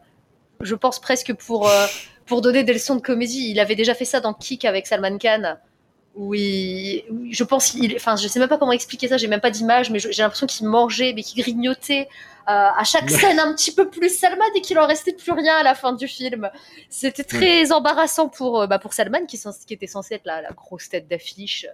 Je 0.61 0.75
pense 0.75 0.99
presque 0.99 1.33
pour, 1.33 1.67
euh, 1.67 1.87
pour 2.27 2.41
donner 2.41 2.63
des 2.63 2.73
leçons 2.73 2.95
de 2.95 3.01
comédie. 3.01 3.49
Il 3.49 3.59
avait 3.59 3.75
déjà 3.75 3.95
fait 3.95 4.05
ça 4.05 4.19
dans 4.19 4.33
Kick 4.33 4.65
avec 4.65 4.85
Salman 4.85 5.17
Khan. 5.17 5.55
Où 6.17 6.33
il, 6.33 7.03
où 7.11 7.27
je 7.31 7.43
pense, 7.43 7.75
il, 7.75 7.95
enfin, 7.95 8.15
je 8.15 8.27
sais 8.27 8.39
même 8.39 8.49
pas 8.49 8.57
comment 8.57 8.71
expliquer 8.71 9.07
ça, 9.07 9.17
j'ai 9.17 9.27
même 9.27 9.39
pas 9.39 9.51
d'image, 9.51 9.91
mais 9.91 9.99
j'ai 9.99 10.23
l'impression 10.23 10.47
qu'il 10.47 10.67
mangeait, 10.67 11.13
mais 11.15 11.21
qu'il 11.21 11.39
grignotait 11.43 12.07
euh, 12.49 12.69
à 12.75 12.83
chaque 12.83 13.09
scène 13.11 13.39
un 13.39 13.53
petit 13.53 13.71
peu 13.71 13.87
plus 13.87 14.09
Salman 14.17 14.43
et 14.55 14.61
qu'il 14.61 14.79
en 14.79 14.87
restait 14.87 15.13
plus 15.13 15.31
rien 15.31 15.55
à 15.57 15.61
la 15.63 15.75
fin 15.75 15.93
du 15.93 16.07
film. 16.07 16.49
C'était 16.89 17.23
très 17.23 17.71
embarrassant 17.71 18.29
pour, 18.29 18.61
euh, 18.61 18.67
bah, 18.67 18.79
pour 18.79 18.93
Salman, 18.93 19.25
qui, 19.27 19.39
était 19.69 19.85
censé 19.85 20.15
être 20.15 20.25
la, 20.25 20.41
la 20.41 20.49
grosse 20.51 20.89
tête 20.89 21.07
d'affiche. 21.07 21.67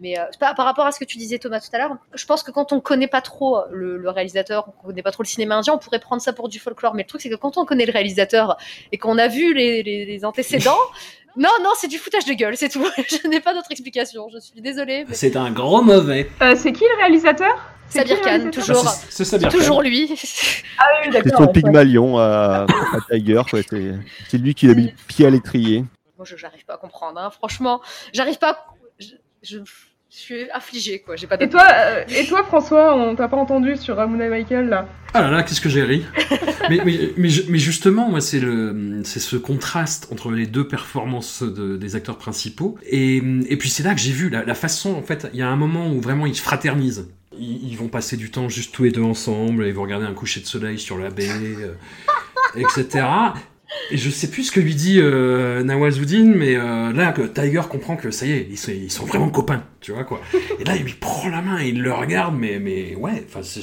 Mais 0.00 0.18
euh, 0.18 0.24
par, 0.40 0.54
par 0.54 0.64
rapport 0.64 0.86
à 0.86 0.92
ce 0.92 0.98
que 0.98 1.04
tu 1.04 1.18
disais 1.18 1.38
Thomas 1.38 1.60
tout 1.60 1.68
à 1.72 1.78
l'heure, 1.78 1.96
je 2.14 2.24
pense 2.26 2.42
que 2.42 2.50
quand 2.50 2.72
on 2.72 2.80
connaît 2.80 3.06
pas 3.06 3.20
trop 3.20 3.58
le, 3.70 3.98
le 3.98 4.10
réalisateur, 4.10 4.66
on 4.82 4.86
connaît 4.86 5.02
pas 5.02 5.12
trop 5.12 5.22
le 5.22 5.28
cinéma 5.28 5.56
indien, 5.56 5.74
on 5.74 5.78
pourrait 5.78 6.00
prendre 6.00 6.22
ça 6.22 6.32
pour 6.32 6.48
du 6.48 6.58
folklore. 6.58 6.94
Mais 6.94 7.02
le 7.02 7.08
truc 7.08 7.20
c'est 7.20 7.28
que 7.30 7.34
quand 7.36 7.58
on 7.58 7.64
connaît 7.66 7.86
le 7.86 7.92
réalisateur 7.92 8.56
et 8.92 8.98
qu'on 8.98 9.18
a 9.18 9.28
vu 9.28 9.52
les, 9.52 9.82
les- 9.82 10.04
les 10.06 10.24
antécédents, 10.24 10.78
non 11.36 11.48
non 11.62 11.70
c'est 11.76 11.88
du 11.88 11.98
foutage 11.98 12.24
de 12.24 12.32
gueule, 12.34 12.56
c'est 12.56 12.68
tout. 12.68 12.84
je 13.08 13.28
n'ai 13.28 13.40
pas 13.40 13.54
d'autre 13.54 13.68
explication. 13.70 14.28
Je 14.32 14.38
suis 14.38 14.60
désolée. 14.60 15.04
mais- 15.08 15.14
C'est 15.14 15.36
un 15.36 15.50
grand 15.50 15.82
mauvais. 15.82 16.30
Euh, 16.42 16.54
c'est 16.56 16.72
qui 16.72 16.84
le 16.84 16.96
réalisateur? 16.98 17.50
C'est 17.88 17.98
Sabir 18.00 18.20
Khan, 18.22 18.50
toujours, 18.50 18.82
Ah, 18.86 18.90
c'est- 18.90 19.06
c'est 19.10 19.24
Sabir 19.24 19.50
c'est 19.50 19.56
Khan. 19.58 19.62
toujours 19.62 19.82
lui. 19.82 20.08
Ah 20.78 20.84
oui, 21.04 21.10
c'est 21.12 21.22
d'accord. 21.22 21.38
son 21.42 21.46
ouais. 21.46 21.52
Pygmalion 21.52 22.18
à, 22.18 22.66
à 22.66 22.98
Tiger 23.10 23.42
quoi. 23.48 23.60
c'est 23.68 23.92
c'est 24.28 24.38
lui 24.38 24.54
qui 24.54 24.68
a 24.68 24.74
mis 24.74 24.86
le 24.86 24.92
pied 25.06 25.26
à 25.26 25.30
l'étrier 25.30 25.84
Moi 26.16 26.24
je 26.24 26.36
j'arrive 26.36 26.64
pas 26.64 26.74
à 26.74 26.78
comprendre. 26.78 27.20
hein. 27.20 27.30
Franchement, 27.30 27.80
j'arrive 28.12 28.38
pas. 28.38 28.50
à- 28.50 28.66
Je, 28.98 29.14
je- 29.42 29.58
je 30.16 30.20
suis 30.20 30.50
affligée 30.50 31.00
quoi. 31.00 31.16
J'ai 31.16 31.26
pas. 31.26 31.36
Et 31.40 31.48
toi, 31.48 31.66
euh, 31.74 32.04
et 32.08 32.26
toi 32.26 32.44
François, 32.44 32.94
on 32.96 33.14
t'a 33.16 33.26
pas 33.28 33.36
entendu 33.36 33.76
sur 33.76 33.96
Ramona 33.96 34.28
Michael 34.28 34.68
là? 34.68 34.88
Ah 35.12 35.22
là 35.22 35.30
là, 35.30 35.42
qu'est-ce 35.42 35.60
que 35.60 35.68
j'ai 35.68 35.82
ri? 35.82 36.04
Mais, 36.70 36.80
mais, 36.82 36.98
mais, 37.18 37.28
ju- 37.28 37.44
mais 37.50 37.58
justement, 37.58 38.08
moi, 38.08 38.22
c'est 38.22 38.40
le, 38.40 39.02
c'est 39.04 39.20
ce 39.20 39.36
contraste 39.36 40.08
entre 40.10 40.30
les 40.30 40.46
deux 40.46 40.66
performances 40.66 41.42
de- 41.42 41.76
des 41.76 41.94
acteurs 41.94 42.16
principaux. 42.16 42.78
Et, 42.86 43.16
et 43.18 43.56
puis 43.58 43.68
c'est 43.68 43.82
là 43.82 43.92
que 43.94 44.00
j'ai 44.00 44.12
vu 44.12 44.30
la, 44.30 44.44
la 44.46 44.54
façon, 44.54 44.94
en 44.94 45.02
fait, 45.02 45.28
il 45.34 45.40
y 45.40 45.42
a 45.42 45.48
un 45.48 45.56
moment 45.56 45.92
où 45.92 46.00
vraiment 46.00 46.24
ils 46.24 46.34
se 46.34 46.40
fraternisent. 46.40 47.10
Ils, 47.38 47.68
ils 47.68 47.76
vont 47.76 47.88
passer 47.88 48.16
du 48.16 48.30
temps 48.30 48.48
juste 48.48 48.72
tous 48.74 48.84
les 48.84 48.92
deux 48.92 49.02
ensemble, 49.02 49.66
ils 49.66 49.74
vont 49.74 49.82
regarder 49.82 50.06
un 50.06 50.14
coucher 50.14 50.40
de 50.40 50.46
soleil 50.46 50.78
sur 50.78 50.96
la 50.96 51.10
baie, 51.10 51.28
euh, 51.28 51.74
etc. 52.56 53.04
Et 53.90 53.96
je 53.96 54.08
sais 54.10 54.28
plus 54.28 54.44
ce 54.44 54.52
que 54.52 54.60
lui 54.60 54.74
dit 54.74 54.98
euh, 55.00 55.62
Nawazuddin, 55.64 56.32
mais 56.36 56.54
euh, 56.54 56.92
là, 56.92 57.12
que 57.12 57.22
Tiger 57.22 57.62
comprend 57.68 57.96
que 57.96 58.10
ça 58.10 58.24
y 58.26 58.32
est, 58.32 58.46
ils 58.50 58.56
sont, 58.58 58.70
ils 58.72 58.90
sont 58.90 59.04
vraiment 59.04 59.28
copains, 59.30 59.62
tu 59.80 59.92
vois 59.92 60.04
quoi. 60.04 60.20
Et 60.60 60.64
là, 60.64 60.76
il 60.76 60.84
lui 60.84 60.92
prend 60.94 61.28
la 61.28 61.42
main 61.42 61.60
et 61.60 61.68
il 61.68 61.82
le 61.82 61.92
regarde, 61.92 62.34
mais, 62.38 62.58
mais 62.60 62.94
ouais, 62.96 63.26
c'est 63.42 63.60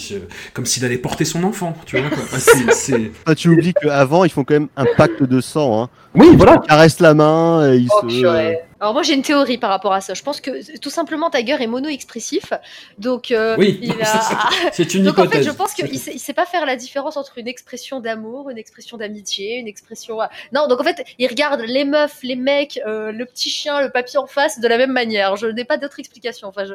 comme 0.53 0.65
s'il 0.65 0.83
allait 0.85 0.97
porter 0.97 1.23
son 1.25 1.43
enfant, 1.43 1.75
tu 1.85 1.97
vois 1.97 2.09
quoi. 2.09 2.23
C'est- 2.39 2.71
c'est... 2.73 3.11
Ah, 3.25 3.35
tu 3.35 3.49
oublies 3.49 3.73
qu'avant 3.73 4.23
ils 4.25 4.29
font 4.31 4.43
quand 4.43 4.55
même 4.55 4.67
un 4.75 4.85
pacte 4.97 5.23
de 5.23 5.39
sang 5.41 5.83
hein. 5.83 5.89
Oui, 6.15 6.27
voilà. 6.35 6.59
ils 6.63 6.67
caressent 6.67 6.99
la 6.99 7.13
main 7.13 7.71
et 7.71 7.77
ils 7.77 7.89
Oh, 7.91 8.09
se 8.09 8.19
purée. 8.19 8.57
Alors 8.82 8.93
moi 8.93 9.03
j'ai 9.03 9.13
une 9.13 9.21
théorie 9.21 9.59
par 9.59 9.69
rapport 9.69 9.93
à 9.93 10.01
ça. 10.01 10.15
Je 10.15 10.23
pense 10.23 10.41
que 10.41 10.77
tout 10.79 10.89
simplement 10.89 11.29
Tiger 11.29 11.57
est 11.61 11.67
mono-expressif, 11.67 12.51
donc 12.97 13.29
euh, 13.29 13.55
Oui, 13.59 13.79
il 13.82 13.91
a... 14.01 14.39
c'est 14.73 14.95
une 14.95 15.03
donc 15.05 15.19
en 15.19 15.29
fait 15.29 15.43
je 15.43 15.51
pense 15.51 15.75
qu'il 15.75 15.99
sait, 15.99 16.11
il 16.15 16.19
sait 16.19 16.34
pas 16.34 16.47
faire 16.47 16.65
la 16.65 16.75
différence 16.75 17.15
entre 17.15 17.38
une 17.38 17.47
expression 17.47 17.99
d'amour, 17.99 18.49
une 18.49 18.57
expression 18.57 18.97
d'amitié, 18.97 19.57
une 19.59 19.67
expression 19.67 20.17
non 20.51 20.67
donc 20.67 20.82
en 20.82 20.84
fait 20.84 21.03
il 21.19 21.27
regarde 21.27 21.61
les 21.61 21.86
meufs, 21.86 22.17
les 22.23 22.36
mecs, 22.36 22.79
euh, 22.88 23.11
le 23.11 23.25
petit 23.25 23.51
chien, 23.51 23.82
le 23.82 23.91
papier 23.91 24.17
en 24.17 24.25
face 24.25 24.59
de 24.59 24.67
la 24.67 24.77
même 24.79 24.91
manière. 24.91 25.36
Je 25.36 25.45
n'ai 25.45 25.63
pas 25.63 25.77
d'autre 25.77 25.99
explication. 25.99 26.47
Enfin 26.47 26.65
je... 26.65 26.73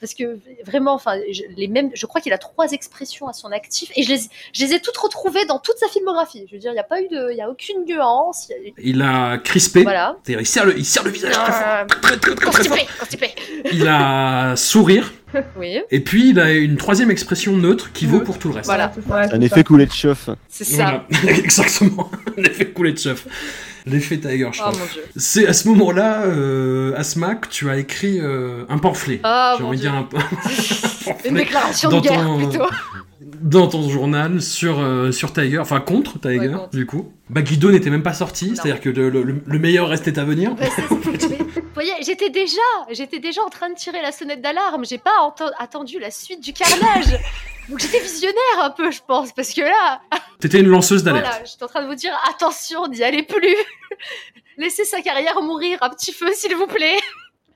parce 0.00 0.14
que 0.14 0.40
vraiment 0.64 0.94
enfin 0.94 1.20
je, 1.30 1.42
les 1.56 1.68
mêmes. 1.68 1.90
Je 1.94 2.06
crois 2.06 2.20
qu'il 2.20 2.32
a 2.32 2.38
trois 2.38 2.72
expressions 2.72 3.28
à 3.28 3.32
son 3.32 3.52
actif 3.52 3.92
et 3.94 4.02
je 4.02 4.12
les 4.12 4.18
je 4.52 4.64
les 4.64 4.74
ai 4.74 4.80
toutes 4.80 4.96
retrouvées 4.96 5.44
dans 5.46 5.60
toute 5.60 5.78
sa 5.78 5.86
filmographie. 5.86 6.46
Je 6.48 6.54
veux 6.54 6.60
dire 6.60 6.72
il 6.72 6.76
y 6.76 6.80
a 6.80 6.82
pas 6.84 7.00
eu 7.00 7.06
de 7.06 7.30
il 7.30 7.36
y 7.36 7.42
a 7.42 7.48
aucune 7.48 7.84
nuance. 7.84 8.48
il 8.48 8.72
a- 8.72 8.82
Il 8.82 9.02
a 9.02 9.38
crispé, 9.38 9.82
Voilà. 9.84 10.16
c'est-à-dire 10.24 10.40
il 10.40 10.46
serre 10.46 10.66
le, 10.66 10.76
il 10.76 10.84
serre 10.84 11.04
le 11.04 11.10
visage 11.10 11.43
Euh, 11.48 11.84
très, 11.86 12.00
très, 12.00 12.16
très, 12.18 12.34
très 12.34 12.44
fort. 12.44 12.52
Constipé, 12.54 12.86
constipé. 13.00 13.30
Il 13.72 13.86
a 13.88 14.54
sourire, 14.56 15.12
Oui. 15.58 15.78
et 15.90 16.00
puis 16.00 16.30
il 16.30 16.40
a 16.40 16.50
une 16.52 16.76
troisième 16.76 17.10
expression 17.10 17.56
neutre 17.56 17.90
qui 17.92 18.06
vaut 18.06 18.20
pour 18.20 18.38
tout 18.38 18.48
le 18.48 18.54
reste. 18.56 18.66
Voilà. 18.66 18.92
Ouais, 18.96 19.02
c'est 19.24 19.30
ça, 19.30 19.36
un 19.36 19.40
effet 19.40 19.64
coulé 19.64 19.86
de 19.86 19.92
chauffe 19.92 20.30
C'est 20.48 20.64
ça. 20.64 21.04
Voilà. 21.10 21.38
Exactement. 21.38 22.10
L'effet 22.36 22.66
coulé 22.66 22.92
de 22.92 22.98
chef. 22.98 23.26
L'effet 23.86 24.16
Tiger, 24.16 24.48
je 24.50 24.62
Oh. 24.64 24.70
C'est 25.16 25.46
à 25.46 25.52
ce 25.52 25.68
moment-là, 25.68 26.22
euh, 26.24 26.94
Asma, 26.96 27.34
que 27.34 27.48
tu 27.48 27.68
as 27.68 27.76
écrit 27.76 28.18
euh, 28.18 28.64
un 28.70 28.78
pamphlet. 28.78 29.20
Ah 29.24 29.56
J'ai 29.58 29.64
envie 29.64 29.76
de 29.76 29.82
dire 29.82 29.92
un, 29.94 29.98
un 29.98 30.02
Une 30.04 31.04
pamphlet 31.04 31.30
déclaration 31.32 31.90
de 31.90 32.00
guerre 32.00 32.22
ton- 32.24 32.48
plutôt. 32.48 32.64
Dans 33.40 33.68
ton 33.68 33.88
journal 33.88 34.40
sur, 34.42 34.78
euh, 34.80 35.10
sur 35.12 35.32
Tiger, 35.32 35.58
enfin 35.58 35.80
contre 35.80 36.18
Tiger, 36.20 36.38
Ouais, 36.38 36.48
contre. 36.52 36.70
du 36.70 36.86
coup. 36.86 37.12
Baggy 37.30 37.56
2 37.58 37.70
n'était 37.70 37.90
même 37.90 38.02
pas 38.02 38.12
sorti, 38.14 38.54
c'est-à-dire 38.54 38.80
que 38.80 38.88
le, 38.90 39.08
le- 39.10 39.42
le 39.44 39.58
meilleur 39.58 39.88
restait 39.88 40.18
à 40.18 40.24
venir. 40.24 40.54
Bah, 40.58 40.66
vous 40.90 41.00
voyez, 41.74 41.92
j'étais 42.06 42.30
déjà, 42.30 42.60
j'étais 42.90 43.18
déjà 43.18 43.42
en 43.42 43.48
train 43.48 43.68
de 43.68 43.74
tirer 43.74 44.00
la 44.00 44.12
sonnette 44.12 44.40
d'alarme. 44.40 44.84
J'ai 44.84 44.98
pas 44.98 45.34
attendu 45.58 45.98
la 45.98 46.10
suite 46.12 46.40
du 46.40 46.52
carnage. 46.52 47.18
Donc 47.68 47.80
j'étais 47.80 47.98
visionnaire 48.00 48.36
un 48.62 48.70
peu, 48.70 48.90
je 48.90 49.00
pense, 49.06 49.32
parce 49.32 49.52
que 49.52 49.62
là, 49.62 50.00
T'étais 50.38 50.60
une 50.60 50.68
lanceuse 50.68 51.02
d'alerte. 51.02 51.24
voilà, 51.26 51.44
j'étais 51.44 51.64
en 51.64 51.66
train 51.66 51.82
de 51.82 51.88
vous 51.88 51.94
dire 51.94 52.12
attention, 52.30 52.86
n'y 52.88 53.02
allez 53.02 53.22
plus. 53.24 53.56
Laissez 54.58 54.84
sa 54.84 55.00
carrière 55.00 55.40
mourir 55.42 55.78
un 55.80 55.88
petit 55.90 56.12
feu, 56.12 56.28
s'il 56.34 56.54
vous 56.54 56.66
plaît. 56.66 56.98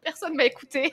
Personne 0.02 0.34
m'a 0.34 0.46
écouté. 0.46 0.92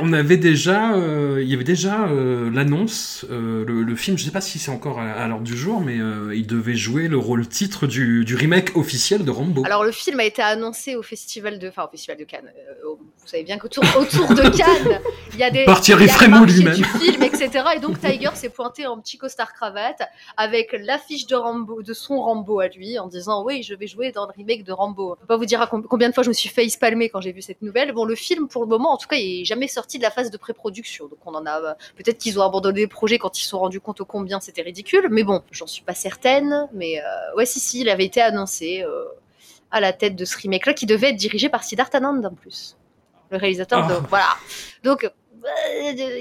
On 0.00 0.12
avait 0.12 0.36
déjà, 0.36 0.94
euh, 0.94 1.40
il 1.42 1.48
y 1.48 1.54
avait 1.54 1.64
déjà 1.64 2.06
euh, 2.08 2.50
l'annonce, 2.50 3.24
euh, 3.30 3.64
le, 3.64 3.82
le 3.82 3.96
film, 3.96 4.18
je 4.18 4.24
sais 4.24 4.30
pas 4.30 4.40
si 4.40 4.58
c'est 4.58 4.70
encore 4.70 4.98
à, 4.98 5.04
à 5.10 5.28
l'ordre 5.28 5.44
du 5.44 5.56
jour, 5.56 5.80
mais 5.80 5.96
il 6.34 6.46
devait 6.46 6.74
jouer 6.74 7.08
le 7.08 7.18
rôle 7.18 7.46
titre 7.46 7.86
du, 7.86 8.24
du 8.24 8.34
remake 8.34 8.76
officiel 8.76 9.24
de 9.24 9.30
Rambo. 9.30 9.62
Alors 9.64 9.84
le 9.84 9.92
film 9.92 10.18
a 10.20 10.24
été 10.24 10.42
annoncé 10.42 10.96
au 10.96 11.02
festival 11.02 11.58
de, 11.58 11.68
enfin 11.68 11.84
au 11.84 11.90
festival 11.90 12.16
de 12.18 12.24
Cannes. 12.24 12.50
Vous 12.84 13.28
savez 13.28 13.44
bien 13.44 13.58
qu'autour 13.58 13.84
autour 13.98 14.34
de 14.34 14.42
Cannes, 14.56 15.00
il 15.34 15.38
y 15.38 15.44
a 15.44 15.50
des 15.50 15.64
Par 15.64 15.80
Thierry 15.80 16.08
Frémaux 16.08 16.44
lui-même. 16.44 16.74
film, 16.74 17.22
etc. 17.22 17.50
Et 17.76 17.80
donc 17.80 18.00
Tiger 18.00 18.30
s'est 18.34 18.48
pointé 18.48 18.86
en 18.86 18.98
petit 18.98 19.18
costard 19.18 19.52
cravate 19.52 20.02
avec 20.36 20.74
l'affiche 20.78 21.26
de 21.26 21.36
Rambo, 21.36 21.82
de 21.82 21.92
son 21.92 22.20
Rambo 22.20 22.60
à 22.60 22.68
lui, 22.68 22.98
en 22.98 23.06
disant 23.06 23.44
oui, 23.44 23.62
je 23.62 23.74
vais 23.74 23.86
jouer 23.86 24.10
dans 24.10 24.26
le 24.26 24.32
remake 24.36 24.64
de 24.64 24.72
Rambo. 24.72 25.14
Je 25.16 25.20
peux 25.20 25.26
pas 25.26 25.36
vous 25.36 25.46
dire 25.46 25.60
à 25.60 25.66
combien 25.66 26.08
de 26.08 26.14
fois 26.14 26.24
je 26.24 26.28
me 26.28 26.34
suis 26.34 26.48
fait 26.48 26.66
palmer 26.80 27.08
quand 27.10 27.20
j'ai 27.20 27.32
vu 27.32 27.42
cette 27.42 27.62
nouvelle. 27.62 27.92
Bon, 27.92 28.04
le 28.04 28.14
film 28.14 28.48
pour 28.48 28.62
le 28.62 28.68
moment, 28.68 28.92
en 28.92 28.96
tout 28.96 29.08
cas, 29.08 29.16
il 29.16 29.31
est 29.40 29.44
jamais 29.44 29.68
sorti 29.68 29.98
de 29.98 30.02
la 30.02 30.10
phase 30.10 30.30
de 30.30 30.36
pré-production. 30.36 31.06
Donc 31.08 31.18
on 31.26 31.34
en 31.34 31.46
a 31.46 31.60
euh, 31.60 31.74
peut-être 31.96 32.18
qu'ils 32.18 32.38
ont 32.38 32.42
abandonné 32.42 32.82
le 32.82 32.88
projet 32.88 33.18
quand 33.18 33.38
ils 33.38 33.42
se 33.42 33.48
sont 33.48 33.58
rendus 33.58 33.80
compte 33.80 34.00
au 34.00 34.04
combien 34.04 34.40
c'était 34.40 34.62
ridicule. 34.62 35.08
Mais 35.10 35.24
bon, 35.24 35.42
j'en 35.50 35.66
suis 35.66 35.82
pas 35.82 35.94
certaine. 35.94 36.68
Mais 36.72 37.00
euh, 37.00 37.36
ouais, 37.36 37.46
si 37.46 37.60
si, 37.60 37.80
il 37.80 37.88
avait 37.88 38.04
été 38.04 38.20
annoncé. 38.20 38.82
euh, 38.82 39.04
à 39.74 39.80
la 39.80 39.94
tête 39.94 40.16
de 40.16 40.26
ce 40.26 40.36
remake-là, 40.36 40.74
qui 40.74 40.84
devait 40.84 41.08
être 41.10 41.16
dirigé 41.16 41.48
par 41.48 41.64
Siddhartha 41.64 41.96
Anand 41.96 42.22
en 42.24 42.34
plus, 42.34 42.76
le 43.30 43.38
réalisateur 43.38 43.86
de 43.86 43.94
Ah. 43.94 44.06
voilà. 44.06 44.28
Donc 44.84 45.04
euh, 45.04 45.08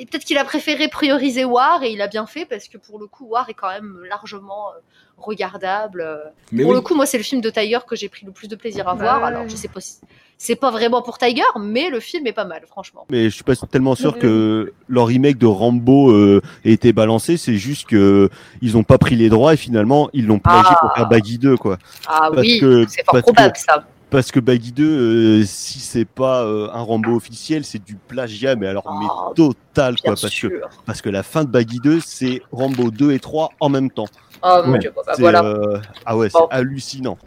peut-être 0.09 0.23
qu'il 0.23 0.37
a 0.37 0.45
préféré 0.45 0.87
prioriser 0.87 1.43
War 1.43 1.83
et 1.83 1.91
il 1.91 2.01
a 2.01 2.07
bien 2.07 2.25
fait 2.25 2.45
parce 2.45 2.69
que 2.69 2.77
pour 2.77 2.97
le 2.97 3.07
coup 3.07 3.25
War 3.27 3.49
est 3.49 3.53
quand 3.53 3.69
même 3.69 4.03
largement 4.09 4.69
euh, 4.69 4.79
regardable. 5.17 6.33
Mais 6.51 6.63
pour 6.63 6.71
oui. 6.71 6.77
le 6.77 6.81
coup, 6.81 6.95
moi 6.95 7.05
c'est 7.05 7.17
le 7.17 7.23
film 7.23 7.41
de 7.41 7.49
Tiger 7.49 7.79
que 7.85 7.95
j'ai 7.97 8.09
pris 8.09 8.25
le 8.25 8.31
plus 8.31 8.47
de 8.47 8.55
plaisir 8.55 8.87
à 8.87 8.93
voir. 8.95 9.19
Ouais. 9.19 9.27
Alors 9.27 9.47
je 9.49 9.55
sais 9.57 9.67
pas 9.67 9.81
si 9.81 9.97
c'est 10.43 10.55
pas 10.55 10.71
vraiment 10.71 11.03
pour 11.03 11.19
Tiger, 11.19 11.43
mais 11.59 11.91
le 11.91 11.99
film 11.99 12.25
est 12.25 12.33
pas 12.33 12.45
mal, 12.45 12.63
franchement. 12.67 13.05
Mais 13.11 13.25
je 13.25 13.29
suis 13.35 13.43
pas 13.43 13.55
tellement 13.55 13.93
sûr 13.93 14.17
que 14.17 14.73
leur 14.89 15.05
remake 15.05 15.37
de 15.37 15.45
Rambo 15.45 16.09
euh, 16.11 16.41
ait 16.65 16.71
été 16.71 16.93
balancé. 16.93 17.37
C'est 17.37 17.57
juste 17.57 17.87
que 17.87 18.27
ils 18.59 18.75
ont 18.75 18.81
pas 18.83 18.97
pris 18.97 19.15
les 19.15 19.29
droits 19.29 19.53
et 19.53 19.57
finalement 19.57 20.09
ils 20.13 20.25
l'ont 20.25 20.39
plagié 20.39 20.73
pour 20.81 20.91
faire 20.95 21.07
Baggy 21.07 21.37
2 21.37 21.57
quoi. 21.57 21.77
Ah 22.07 22.29
Parce 22.33 22.41
oui, 22.41 22.57
que- 22.59 22.87
c'est 22.89 23.03
fort 23.05 23.21
probable 23.21 23.53
que- 23.53 23.59
ça. 23.59 23.85
Parce 24.09 24.31
que 24.31 24.39
Baggy 24.41 24.71
2, 24.73 24.83
euh, 24.83 25.43
si 25.45 25.79
c'est 25.79 26.03
pas 26.05 26.43
euh, 26.43 26.67
un 26.73 26.81
Rambo 26.81 27.15
officiel, 27.15 27.63
c'est 27.63 27.81
du 27.81 27.95
plagiat, 27.95 28.55
mais 28.55 28.65
alors 28.67 28.83
mais 28.99 29.05
Oh, 29.09 29.33
total 29.35 29.95
quoi. 30.01 30.15
Parce 30.19 30.37
que 30.39 30.61
parce 30.87 31.01
que 31.03 31.09
la 31.09 31.21
fin 31.21 31.43
de 31.43 31.49
Baggy 31.49 31.77
2, 31.83 31.99
c'est 32.03 32.41
Rambo 32.51 32.89
2 32.89 33.11
et 33.11 33.19
3 33.19 33.51
en 33.59 33.69
même 33.69 33.91
temps. 33.91 34.07
Oh 34.43 34.61
mon 34.65 34.73
Ouais. 34.73 34.79
dieu, 34.79 34.91
bah, 34.95 35.13
voilà. 35.19 35.43
euh, 35.43 35.77
ah 36.05 36.17
ouais, 36.17 36.29
Bon. 36.33 36.47
c'est 36.49 36.55
hallucinant. 36.57 37.17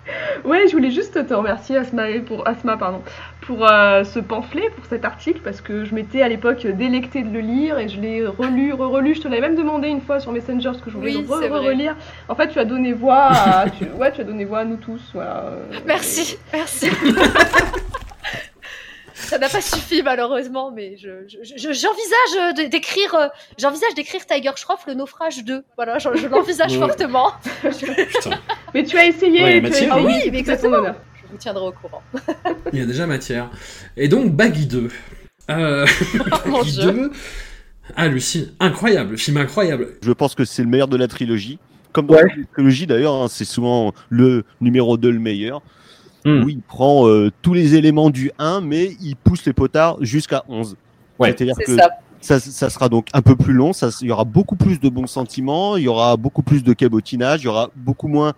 Ouais, 0.44 0.66
je 0.66 0.72
voulais 0.72 0.90
juste 0.90 1.26
te 1.26 1.32
remercier 1.34 1.76
Asma 1.76 2.10
et 2.10 2.20
pour 2.20 2.46
Asma 2.46 2.76
pardon 2.76 3.02
pour 3.42 3.66
euh, 3.70 4.04
ce 4.04 4.18
pamphlet, 4.18 4.68
pour 4.74 4.84
cet 4.86 5.04
article 5.04 5.40
parce 5.44 5.60
que 5.60 5.84
je 5.84 5.94
m'étais 5.94 6.22
à 6.22 6.28
l'époque 6.28 6.66
délectée 6.66 7.22
de 7.22 7.30
le 7.32 7.40
lire 7.40 7.78
et 7.78 7.88
je 7.88 8.00
l'ai 8.00 8.26
relu, 8.26 8.72
re-relu. 8.72 9.14
Je 9.14 9.20
te 9.20 9.28
l'avais 9.28 9.42
même 9.42 9.54
demandé 9.56 9.88
une 9.88 10.00
fois 10.00 10.18
sur 10.18 10.32
Messenger 10.32 10.70
parce 10.70 10.80
que 10.80 10.90
je 10.90 10.96
voulais 10.96 11.14
Oui, 11.14 11.26
le 11.28 11.46
re- 11.48 11.66
relire. 11.66 11.94
En 12.28 12.34
fait, 12.34 12.48
tu 12.48 12.58
as 12.58 12.64
donné 12.64 12.92
voix 12.92 13.28
à 13.30 13.70
tu, 13.70 13.84
ouais, 13.96 14.10
tu 14.12 14.20
as 14.20 14.24
donné 14.24 14.44
voix 14.44 14.60
à 14.60 14.64
nous 14.64 14.76
tous, 14.76 15.00
voilà. 15.14 15.44
Merci, 15.86 16.36
merci. 16.52 16.88
Ça 19.14 19.38
n'a 19.38 19.48
pas 19.48 19.60
suffi 19.60 20.02
malheureusement, 20.02 20.70
mais 20.72 20.96
je, 20.96 21.08
je- 21.28 21.38
je- 21.44 21.72
j'envisage 21.72 22.68
d'écrire, 22.70 23.14
euh, 23.14 23.26
j'envisage 23.58 23.94
d'écrire 23.94 24.26
Tiger 24.26 24.50
Shroff 24.56 24.84
le 24.86 24.94
naufrage 24.94 25.44
2. 25.44 25.62
Voilà, 25.76 25.98
je, 25.98 26.08
je 26.16 26.26
l'envisage 26.26 26.72
Ouais. 26.72 26.78
fortement. 26.78 27.32
Mais 28.74 28.84
tu 28.84 28.96
as 28.98 29.06
essayé, 29.06 29.42
Ouais, 29.42 29.50
tu 29.52 29.58
as 29.58 29.60
Mathieu. 29.62 29.76
essayé, 29.76 29.90
Ah 29.92 30.02
oui, 30.02 30.30
mais 30.32 30.38
exactement. 30.38 30.82
Je 30.84 31.30
vous 31.30 31.36
tiendrai 31.38 31.64
au 31.66 31.72
courant. 31.72 32.02
il 32.72 32.78
y 32.78 32.82
a 32.82 32.86
déjà 32.86 33.06
matière. 33.06 33.50
Et 33.96 34.08
donc 34.08 34.32
Baggy 34.32 34.66
2. 34.66 34.88
Euh, 35.50 35.86
Oh 36.14 36.48
mon 36.48 36.58
Baggy 36.58 36.72
Dieu. 36.72 36.92
2. 36.92 37.12
Ah 37.96 38.08
Lucie, 38.08 38.52
incroyable, 38.60 39.18
film 39.18 39.36
incroyable. 39.36 39.88
Je 40.02 40.12
pense 40.12 40.34
que 40.34 40.44
c'est 40.44 40.62
le 40.62 40.68
meilleur 40.68 40.88
de 40.88 40.96
la 40.96 41.06
trilogie. 41.06 41.58
Comme 41.92 42.06
dans 42.06 42.14
la 42.14 42.24
trilogie 42.54 42.86
d'ailleurs, 42.88 43.14
hein, 43.14 43.26
c'est 43.28 43.44
souvent 43.44 43.92
le 44.08 44.44
numéro 44.60 44.96
2 44.96 45.10
le 45.10 45.20
meilleur. 45.20 45.62
Hmm. 46.24 46.42
Où 46.42 46.48
il 46.48 46.60
prend 46.60 47.06
euh, 47.06 47.30
tous 47.42 47.52
les 47.52 47.74
éléments 47.74 48.10
du 48.10 48.30
1, 48.38 48.62
mais 48.62 48.96
il 49.00 49.14
pousse 49.14 49.44
les 49.44 49.52
potards 49.52 49.98
jusqu'à 50.00 50.42
11. 50.48 50.76
Ouais. 51.18 51.28
C'est-à-dire 51.28 51.54
C'est 51.58 51.64
que 51.64 51.76
ça. 51.76 51.90
ça, 52.20 52.40
ça 52.40 52.70
sera 52.70 52.88
donc 52.88 53.08
un 53.12 53.20
peu 53.20 53.36
plus 53.36 53.52
long, 53.52 53.72
ça, 53.72 53.90
il 54.00 54.08
y 54.08 54.10
aura 54.10 54.24
beaucoup 54.24 54.56
plus 54.56 54.80
de 54.80 54.88
bons 54.88 55.06
sentiments, 55.06 55.76
il 55.76 55.84
y 55.84 55.88
aura 55.88 56.16
beaucoup 56.16 56.42
plus 56.42 56.64
de 56.64 56.72
cabotinage, 56.72 57.42
il 57.42 57.44
y 57.44 57.48
aura 57.48 57.70
beaucoup 57.76 58.08
moins 58.08 58.32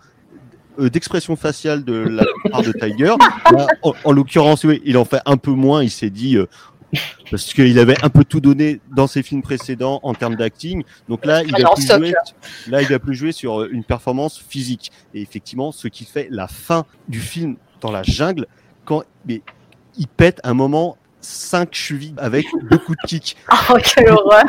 euh, 0.78 0.90
d'expression 0.90 1.36
faciale 1.36 1.84
de 1.84 1.94
la 1.94 2.24
part 2.50 2.62
de 2.62 2.72
Tiger. 2.72 3.14
Là, 3.52 3.66
en 3.82 3.94
en 4.04 4.12
l'occurrence, 4.12 4.64
oui, 4.64 4.82
il 4.84 4.98
en 4.98 5.04
fait 5.04 5.20
un 5.24 5.36
peu 5.36 5.52
moins, 5.52 5.82
il 5.82 5.90
s'est 5.90 6.10
dit, 6.10 6.36
euh, 6.36 6.46
parce 7.30 7.52
qu'il 7.52 7.78
avait 7.78 7.96
un 8.02 8.08
peu 8.08 8.24
tout 8.24 8.40
donné 8.40 8.80
dans 8.94 9.06
ses 9.06 9.22
films 9.22 9.42
précédents 9.42 10.00
en 10.02 10.14
termes 10.14 10.36
d'acting. 10.36 10.84
Donc 11.08 11.24
là, 11.24 11.42
il 11.42 11.50
va 11.50 11.70
plus 11.74 11.86
jouer, 11.86 12.14
là, 12.68 12.82
il 12.82 12.88
va 12.88 12.98
plus 12.98 13.14
jouer 13.14 13.32
sur 13.32 13.62
euh, 13.62 13.68
une 13.72 13.84
performance 13.84 14.42
physique. 14.48 14.92
Et 15.14 15.22
effectivement, 15.22 15.72
ce 15.72 15.88
qui 15.88 16.04
fait 16.04 16.28
la 16.30 16.48
fin 16.48 16.84
du 17.08 17.20
film 17.20 17.56
dans 17.80 17.90
la 17.92 18.02
jungle, 18.02 18.46
quand 18.84 19.02
mais, 19.26 19.42
il 19.98 20.08
pète 20.08 20.40
un 20.44 20.54
moment 20.54 20.96
cinq 21.26 21.74
chevilles 21.74 22.14
avec 22.18 22.46
beaucoup 22.70 22.94
de 22.94 23.06
kicks. 23.06 23.36
Oh, 23.68 23.76
quelle 23.82 24.10
horreur. 24.10 24.44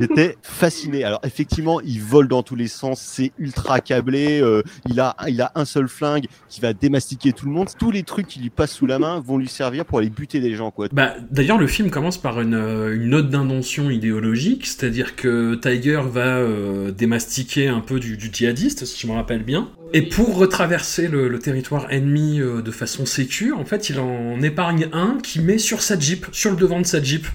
J'étais 0.00 0.38
fasciné. 0.40 1.04
Alors 1.04 1.20
effectivement, 1.22 1.82
il 1.82 2.00
vole 2.00 2.28
dans 2.28 2.42
tous 2.42 2.56
les 2.56 2.68
sens, 2.68 2.98
c'est 3.00 3.32
ultra 3.38 3.80
câblé. 3.80 4.40
euh, 4.40 4.62
il 4.88 5.00
a, 5.00 5.14
il 5.28 5.42
a 5.42 5.52
un 5.54 5.66
seul 5.66 5.86
flingue 5.88 6.26
qui 6.48 6.62
va 6.62 6.72
démastiquer 6.72 7.32
tout 7.34 7.44
le 7.44 7.52
monde. 7.52 7.68
Tous 7.78 7.90
les 7.90 8.04
trucs 8.04 8.26
qui 8.26 8.40
lui 8.40 8.48
passent 8.48 8.72
sous 8.72 8.86
la 8.86 8.98
main 8.98 9.20
vont 9.20 9.36
lui 9.36 9.48
servir 9.48 9.84
pour 9.84 9.98
aller 9.98 10.08
buter 10.08 10.40
des 10.40 10.54
gens, 10.54 10.70
quoi. 10.70 10.88
Bah, 10.92 11.14
D'ailleurs, 11.30 11.58
le 11.58 11.66
film 11.66 11.90
commence 11.90 12.16
par 12.16 12.40
une, 12.40 12.54
euh, 12.54 12.94
une 12.94 13.10
note 13.10 13.28
d'intention 13.28 13.90
idéologique, 13.90 14.66
c'est-à-dire 14.66 15.14
que 15.14 15.56
Tiger 15.56 16.00
va 16.10 16.36
euh, 16.38 16.90
démastiquer 16.90 17.68
un 17.68 17.80
peu 17.80 18.00
du, 18.00 18.16
du 18.16 18.30
djihadiste, 18.32 18.86
si 18.86 18.98
je 18.98 19.06
me 19.06 19.12
rappelle 19.12 19.42
bien. 19.42 19.68
Et 19.96 20.02
pour 20.02 20.36
retraverser 20.36 21.08
le, 21.08 21.38
territoire 21.38 21.90
ennemi 21.90 22.38
euh, 22.38 22.60
de 22.60 22.70
façon 22.70 23.06
sécure, 23.06 23.58
en 23.58 23.64
fait, 23.64 23.88
il 23.88 23.98
en 23.98 24.42
épargne 24.42 24.90
un 24.92 25.16
qui 25.22 25.40
met 25.40 25.56
sur 25.56 25.80
sa 25.80 25.98
Jeep, 25.98 26.26
sur 26.32 26.50
le 26.50 26.58
devant 26.58 26.82
de 26.82 26.84
sa 26.84 27.02
Jeep. 27.02 27.26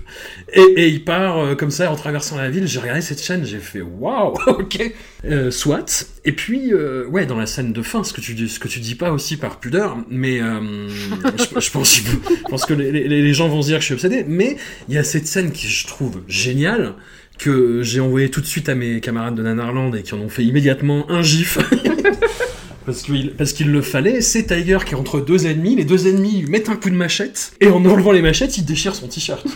Et, 0.53 0.87
il 0.87 1.03
part 1.03 1.39
euh, 1.39 1.55
comme 1.55 1.71
ça 1.71 1.91
en 1.91 1.95
traversant 1.95 2.37
la 2.37 2.51
ville. 2.51 2.67
J'ai 2.67 2.79
regardé 2.79 3.01
cette 3.01 3.19
chaîne, 3.19 3.47
j'ai 3.47 3.57
fait 3.57 3.81
waouh, 3.81 4.35
ok, 4.47 4.93
euh, 5.25 5.49
soit. 5.49 6.07
Et 6.23 6.33
puis, 6.33 6.71
euh, 6.71 7.07
ouais, 7.07 7.25
dans 7.25 7.37
la 7.37 7.47
scène 7.47 7.73
de 7.73 7.81
fin, 7.81 8.03
ce 8.03 8.13
que 8.13 8.21
tu 8.21 8.35
dis, 8.35 8.47
ce 8.47 8.59
que 8.59 8.67
tu 8.67 8.79
dis 8.79 8.93
pas 8.93 9.11
aussi 9.11 9.37
par 9.37 9.59
pudeur, 9.59 9.97
mais 10.07 10.37
je, 10.39 11.71
pense, 11.71 12.65
que 12.67 12.73
les 12.75 13.33
gens 13.33 13.49
vont 13.49 13.63
se 13.63 13.69
dire 13.69 13.77
que 13.77 13.81
je 13.81 13.85
suis 13.85 13.95
obsédé. 13.95 14.23
Mais 14.27 14.57
il 14.87 14.93
y 14.93 14.99
a 14.99 15.03
cette 15.03 15.25
scène 15.25 15.51
qui 15.51 15.67
je 15.67 15.87
trouve 15.87 16.21
géniale 16.27 16.93
que 17.39 17.81
j'ai 17.81 17.99
envoyé 17.99 18.29
tout 18.29 18.39
de 18.39 18.45
suite 18.45 18.69
à 18.69 18.75
mes 18.75 19.01
camarades 19.01 19.33
de 19.33 19.41
Nanarland 19.41 19.95
et 19.95 20.03
qui 20.03 20.13
en 20.13 20.19
ont 20.19 20.29
fait 20.29 20.43
immédiatement 20.43 21.09
un 21.09 21.23
gif. 21.23 21.57
Parce 22.85 23.03
qu'il, 23.03 23.35
parce 23.35 23.53
qu'il 23.53 23.71
le 23.71 23.83
fallait, 23.83 24.21
c'est 24.21 24.47
Tiger 24.47 24.79
qui 24.83 24.95
est 24.95 24.97
entre 24.97 25.19
deux 25.21 25.45
ennemis, 25.45 25.75
les 25.75 25.85
deux 25.85 26.07
ennemis 26.07 26.41
lui 26.41 26.49
mettent 26.49 26.67
un 26.69 26.75
coup 26.75 26.89
de 26.89 26.95
machette, 26.95 27.51
et 27.61 27.67
en 27.67 27.85
enlevant 27.85 28.11
les 28.11 28.23
machettes, 28.23 28.57
il 28.57 28.65
déchire 28.65 28.95
son 28.95 29.07
t-shirt. 29.07 29.45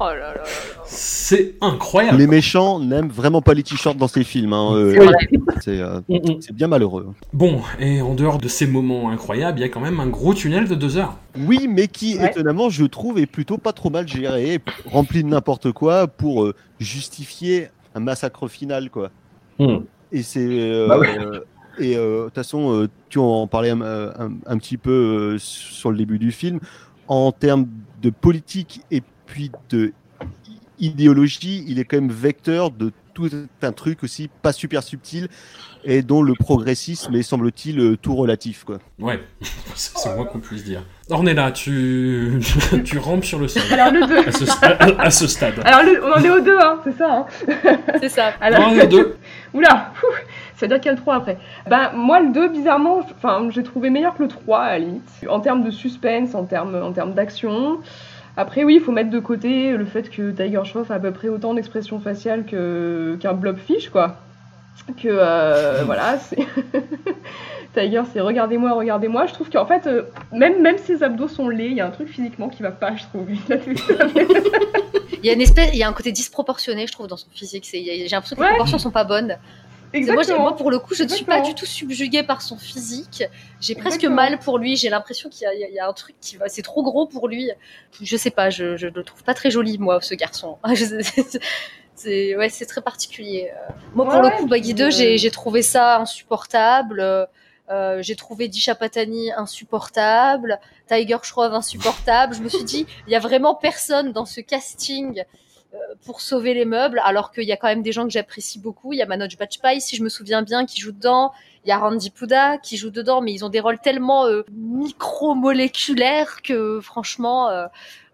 Oh 0.00 0.04
là 0.04 0.14
là 0.16 0.34
là. 0.34 0.42
C'est 0.84 1.54
incroyable. 1.60 2.18
Les 2.18 2.28
méchants 2.28 2.78
n'aiment 2.78 3.08
vraiment 3.08 3.42
pas 3.42 3.52
les 3.52 3.64
t-shirts 3.64 3.96
dans 3.96 4.06
ces 4.06 4.22
films. 4.22 4.52
hein, 4.52 4.72
euh, 4.76 4.92
C'est 4.92 5.04
vrai. 5.04 5.14
c'est 5.60 5.80
euh, 5.80 6.00
Mm, 6.08 6.14
mm. 6.14 6.36
c'est 6.40 6.54
bien 6.54 6.68
malheureux. 6.68 7.12
Bon, 7.32 7.62
et 7.80 8.00
en 8.00 8.14
dehors 8.14 8.38
de 8.38 8.46
ces 8.46 8.68
moments 8.68 9.10
incroyables, 9.10 9.58
il 9.58 9.62
y 9.62 9.64
a 9.64 9.68
quand 9.68 9.80
même 9.80 9.98
un 9.98 10.06
gros 10.06 10.34
tunnel 10.34 10.68
de 10.68 10.76
deux 10.76 10.98
heures. 10.98 11.16
Oui, 11.36 11.66
mais 11.68 11.88
qui, 11.88 12.16
Ouais. 12.16 12.26
étonnamment, 12.30 12.70
je 12.70 12.84
trouve, 12.84 13.18
est 13.18 13.26
plutôt 13.26 13.58
pas 13.58 13.72
trop 13.72 13.90
mal 13.90 14.06
géré, 14.06 14.60
rempli 14.86 15.24
de 15.24 15.28
n'importe 15.30 15.72
quoi 15.72 16.06
pour 16.06 16.44
euh, 16.44 16.54
justifier 16.78 17.66
un 17.96 18.00
massacre 18.00 18.46
final, 18.46 18.90
quoi. 18.90 19.10
Hmm. 19.58 19.78
Et 20.12 20.22
c'est. 20.22 20.46
euh, 20.48 20.88
Bah 20.88 20.98
ouais. 20.98 21.18
euh, 21.18 21.40
et 21.78 21.96
euh, 21.96 22.20
de 22.20 22.24
toute 22.26 22.34
façon, 22.34 22.88
tu 23.08 23.18
en 23.18 23.46
parlais 23.46 23.70
un, 23.70 23.80
un- 23.82 24.32
un 24.46 24.58
petit 24.58 24.76
peu 24.76 24.90
euh, 25.34 25.38
sur 25.38 25.90
le 25.90 25.96
début 25.98 26.18
du 26.18 26.32
film. 26.32 26.58
En 27.06 27.32
termes 27.32 27.66
de 28.02 28.10
politique 28.10 28.80
et 28.90 29.02
puis 29.26 29.50
de 29.70 29.92
idéologie, 30.78 31.64
il 31.66 31.78
est 31.78 31.84
quand 31.84 31.96
même 32.00 32.10
vecteur 32.12 32.70
de 32.70 32.92
tout 33.18 33.30
un 33.62 33.72
truc 33.72 34.04
aussi 34.04 34.30
pas 34.42 34.52
super 34.52 34.84
subtil 34.84 35.28
et 35.84 36.02
dont 36.02 36.22
le 36.22 36.34
progressisme 36.34 37.14
est, 37.16 37.22
semble-t-il, 37.22 37.96
tout 38.00 38.14
relatif. 38.14 38.62
Quoi. 38.62 38.78
Ouais, 39.00 39.20
c'est 39.74 40.14
moins 40.14 40.24
qu'on 40.24 40.38
puisse 40.38 40.62
dire. 40.62 40.82
Ornella, 41.10 41.50
tu... 41.50 42.40
tu 42.84 42.98
rampes 42.98 43.24
sur 43.24 43.40
le 43.40 43.48
sol. 43.48 43.62
Alors 43.72 43.92
le 43.92 44.06
2. 44.06 44.18
À 44.18 44.32
ce, 44.32 45.00
à 45.00 45.10
ce 45.10 45.26
stade. 45.26 45.54
Alors 45.64 45.82
le... 45.82 46.04
on 46.04 46.12
en 46.12 46.22
est 46.22 46.30
au 46.30 46.40
2, 46.40 46.58
hein, 46.60 46.78
c'est 46.84 46.96
ça. 46.96 47.12
Hein 47.12 47.26
c'est 48.00 48.08
ça. 48.08 48.34
Alors... 48.40 48.68
On 48.68 48.74
est 48.76 48.84
au 48.84 48.88
2. 48.88 49.16
Oula, 49.54 49.92
ça 50.54 50.66
veut 50.66 50.68
dire 50.68 50.80
qu'il 50.80 50.86
y 50.86 50.88
a 50.90 50.96
le 50.96 51.00
3 51.00 51.16
après. 51.16 51.38
Ben, 51.68 51.90
moi, 51.94 52.20
le 52.20 52.32
2, 52.32 52.48
bizarrement, 52.50 53.00
enfin, 53.16 53.48
j'ai 53.50 53.64
trouvé 53.64 53.90
meilleur 53.90 54.14
que 54.14 54.22
le 54.22 54.28
3, 54.28 54.60
à 54.60 54.70
la 54.72 54.78
limite. 54.78 55.10
En 55.28 55.40
termes 55.40 55.64
de 55.64 55.70
suspense, 55.70 56.34
en 56.34 56.44
termes, 56.44 56.80
en 56.80 56.92
termes 56.92 57.14
d'action. 57.14 57.80
Après, 58.38 58.62
oui, 58.62 58.76
il 58.76 58.80
faut 58.80 58.92
mettre 58.92 59.10
de 59.10 59.18
côté 59.18 59.76
le 59.76 59.84
fait 59.84 60.08
que 60.08 60.30
Tiger 60.30 60.60
Shroff 60.62 60.92
a 60.92 60.94
à 60.94 61.00
peu 61.00 61.10
près 61.10 61.28
autant 61.28 61.54
d'expressions 61.54 61.98
faciales 61.98 62.44
qu'un 62.46 63.32
blobfish, 63.32 63.88
quoi. 63.88 64.14
Que, 64.96 65.08
euh, 65.08 65.82
voilà, 65.86 66.18
c'est... 66.18 66.38
Tiger, 67.74 68.02
c'est 68.12 68.20
regardez-moi, 68.20 68.74
regardez-moi. 68.74 69.26
Je 69.26 69.34
trouve 69.34 69.50
qu'en 69.50 69.66
fait, 69.66 69.88
euh, 69.88 70.04
même, 70.32 70.62
même 70.62 70.78
ses 70.78 71.02
abdos 71.02 71.26
sont 71.26 71.48
laids, 71.48 71.70
il 71.70 71.78
y 71.78 71.80
a 71.80 71.86
un 71.88 71.90
truc 71.90 72.08
physiquement 72.08 72.48
qui 72.48 72.62
va 72.62 72.70
pas, 72.70 72.94
je 72.94 73.02
trouve. 73.06 73.26
il 73.28 73.40
y 75.24 75.30
a 75.30 75.32
une 75.32 75.40
espèce, 75.40 75.70
il 75.72 75.78
y 75.80 75.82
a 75.82 75.88
un 75.88 75.92
côté 75.92 76.12
disproportionné, 76.12 76.86
je 76.86 76.92
trouve, 76.92 77.08
dans 77.08 77.16
son 77.16 77.30
physique. 77.32 77.68
J'ai 77.68 78.06
l'impression 78.08 78.36
que 78.36 78.42
les 78.42 78.48
proportions 78.50 78.78
sont 78.78 78.92
pas 78.92 79.02
bonnes. 79.02 79.36
Exactement. 79.92 80.40
Moi, 80.40 80.56
pour 80.56 80.70
le 80.70 80.78
coup, 80.78 80.94
je 80.94 81.04
ne 81.04 81.08
suis 81.08 81.24
pas 81.24 81.40
du 81.40 81.54
tout 81.54 81.66
subjuguée 81.66 82.22
par 82.22 82.42
son 82.42 82.58
physique. 82.58 83.24
J'ai 83.60 83.74
presque 83.74 84.04
mal 84.04 84.38
pour 84.38 84.58
lui. 84.58 84.76
J'ai 84.76 84.88
l'impression 84.88 85.28
qu'il 85.28 85.48
y, 85.52 85.74
y, 85.74 85.78
a 85.78 85.88
un 85.88 85.92
truc 85.92 86.16
qui 86.20 86.36
va. 86.36 86.48
C'est 86.48 86.62
trop 86.62 86.82
gros 86.82 87.06
pour 87.06 87.28
lui. 87.28 87.50
Je 88.00 88.16
sais 88.16 88.30
pas. 88.30 88.50
Je, 88.50 88.76
je 88.76 88.86
le 88.88 89.04
trouve 89.04 89.22
pas 89.24 89.34
très 89.34 89.50
joli, 89.50 89.78
moi, 89.78 90.00
ce 90.00 90.14
garçon. 90.14 90.58
c'est 91.94 92.36
ouais, 92.36 92.48
c'est 92.48 92.66
très 92.66 92.82
particulier. 92.82 93.50
Moi, 93.94 94.08
pour 94.08 94.20
le 94.22 94.30
coup, 94.30 94.46
Baggy 94.46 94.74
2, 94.74 94.90
j'ai 94.90 95.30
trouvé 95.30 95.62
ça 95.62 95.98
insupportable. 95.98 97.28
Euh, 97.70 97.98
j'ai 98.00 98.16
trouvé 98.16 98.48
Disha 98.48 98.74
Patani 98.74 99.30
insupportable, 99.32 100.58
Tiger 100.86 101.18
Shroff 101.22 101.52
insupportable. 101.52 102.34
Je 102.34 102.40
me 102.40 102.48
suis 102.48 102.64
dit, 102.64 102.86
il 103.06 103.12
y 103.12 103.16
a 103.16 103.18
vraiment 103.18 103.54
personne 103.54 104.12
dans 104.12 104.24
ce 104.24 104.40
casting 104.40 105.20
euh, 105.20 105.24
pour 106.04 106.20
sauver 106.20 106.54
les 106.54 106.64
meubles, 106.64 107.00
alors 107.04 107.30
qu'il 107.30 107.44
y 107.44 107.52
a 107.52 107.56
quand 107.56 107.68
même 107.68 107.82
des 107.82 107.92
gens 107.92 108.04
que 108.04 108.10
j'apprécie 108.10 108.58
beaucoup. 108.58 108.92
Il 108.92 108.98
y 108.98 109.02
a 109.02 109.06
Manoj 109.06 109.36
Bajpayee, 109.36 109.80
si 109.80 109.96
je 109.96 110.02
me 110.02 110.08
souviens 110.08 110.42
bien, 110.42 110.64
qui 110.66 110.80
joue 110.80 110.92
dedans. 110.92 111.32
Il 111.64 111.68
y 111.68 111.72
a 111.72 111.78
Randy 111.78 112.10
Pouda 112.10 112.56
qui 112.58 112.76
joue 112.76 112.90
dedans, 112.90 113.20
mais 113.20 113.32
ils 113.32 113.44
ont 113.44 113.48
des 113.48 113.60
rôles 113.60 113.78
tellement 113.78 114.26
euh, 114.26 114.42
micromoléculaires 114.50 116.40
que 116.42 116.80
franchement, 116.80 117.48
euh, 117.50 117.66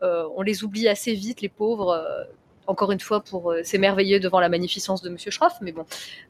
euh, 0.03 0.27
on 0.35 0.43
les 0.43 0.65
oublie 0.65 0.89
assez 0.89 1.15
vite, 1.15 1.41
les 1.41 1.49
pauvres 1.49 2.05
encore 2.67 2.93
une 2.93 3.01
fois 3.01 3.21
pour 3.21 3.53
euh, 3.53 3.63
s'émerveiller 3.63 4.21
devant 4.21 4.41
la 4.41 4.49
magnificence 4.49 5.03
de 5.03 5.11
Monsieur 5.11 5.31
Schroff, 5.31 5.55
mais 5.61 5.73
bon, 5.73 5.85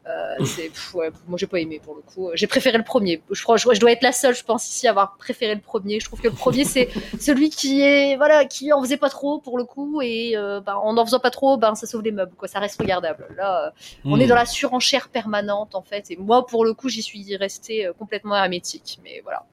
euh, 0.07 0.45
c'est, 0.45 0.71
ouais, 0.95 1.11
moi 1.29 1.39
j'ai 1.39 1.47
pas 1.47 1.61
aimé 1.61 1.81
pour 1.83 1.95
le 1.95 2.03
coup. 2.03 2.31
J'ai 2.35 2.47
préféré 2.47 2.77
le 2.77 2.85
premier. 2.85 3.23
Je 3.31 3.43
crois, 3.43 3.57
je, 3.57 3.69
je, 3.73 3.81
dois 3.81 3.93
être 3.93 4.03
la 4.03 4.13
seule, 4.13 4.35
je 4.35 4.45
pense 4.45 4.69
ici 4.69 4.87
à 4.87 4.91
avoir 4.91 5.17
préféré 5.17 5.55
le 5.55 5.61
premier. 5.61 6.01
Je 6.01 6.07
trouve 6.07 6.21
que 6.21 6.29
le 6.29 6.35
premier 6.35 6.65
c'est 6.65 6.89
celui 7.21 7.51
qui 7.51 7.83
est, 7.83 8.17
voilà, 8.17 8.45
qui 8.45 8.73
en 8.73 8.83
faisait 8.83 8.97
pas 8.97 9.11
trop 9.11 9.39
pour 9.39 9.59
le 9.59 9.65
coup 9.65 10.03
et 10.03 10.37
euh, 10.37 10.61
ben, 10.61 10.75
en 10.75 10.97
en 10.97 11.05
faisant 11.05 11.21
pas 11.21 11.31
trop, 11.31 11.57
ben 11.57 11.75
ça 11.75 11.87
sauve 11.87 12.03
les 12.03 12.13
meubles, 12.13 12.35
quoi. 12.37 12.49
Ça 12.49 12.59
reste 12.59 12.81
regardable. 12.81 13.27
Là, 13.37 13.67
euh, 13.67 13.71
on 14.05 14.19
est 14.19 14.25
Hmm. 14.25 14.29
dans 14.29 14.35
la 14.35 14.47
surenchère 14.47 15.09
permanente 15.09 15.75
en 15.75 15.83
fait, 15.83 16.11
et 16.11 16.17
moi 16.17 16.47
pour 16.47 16.65
le 16.65 16.75
coup 16.75 16.89
j'y 16.89 17.03
suis 17.03 17.37
restée 17.37 17.87
euh, 17.87 17.93
complètement 17.99 18.37
hermétique, 18.37 18.99
mais 19.05 19.21
voilà. 19.23 19.45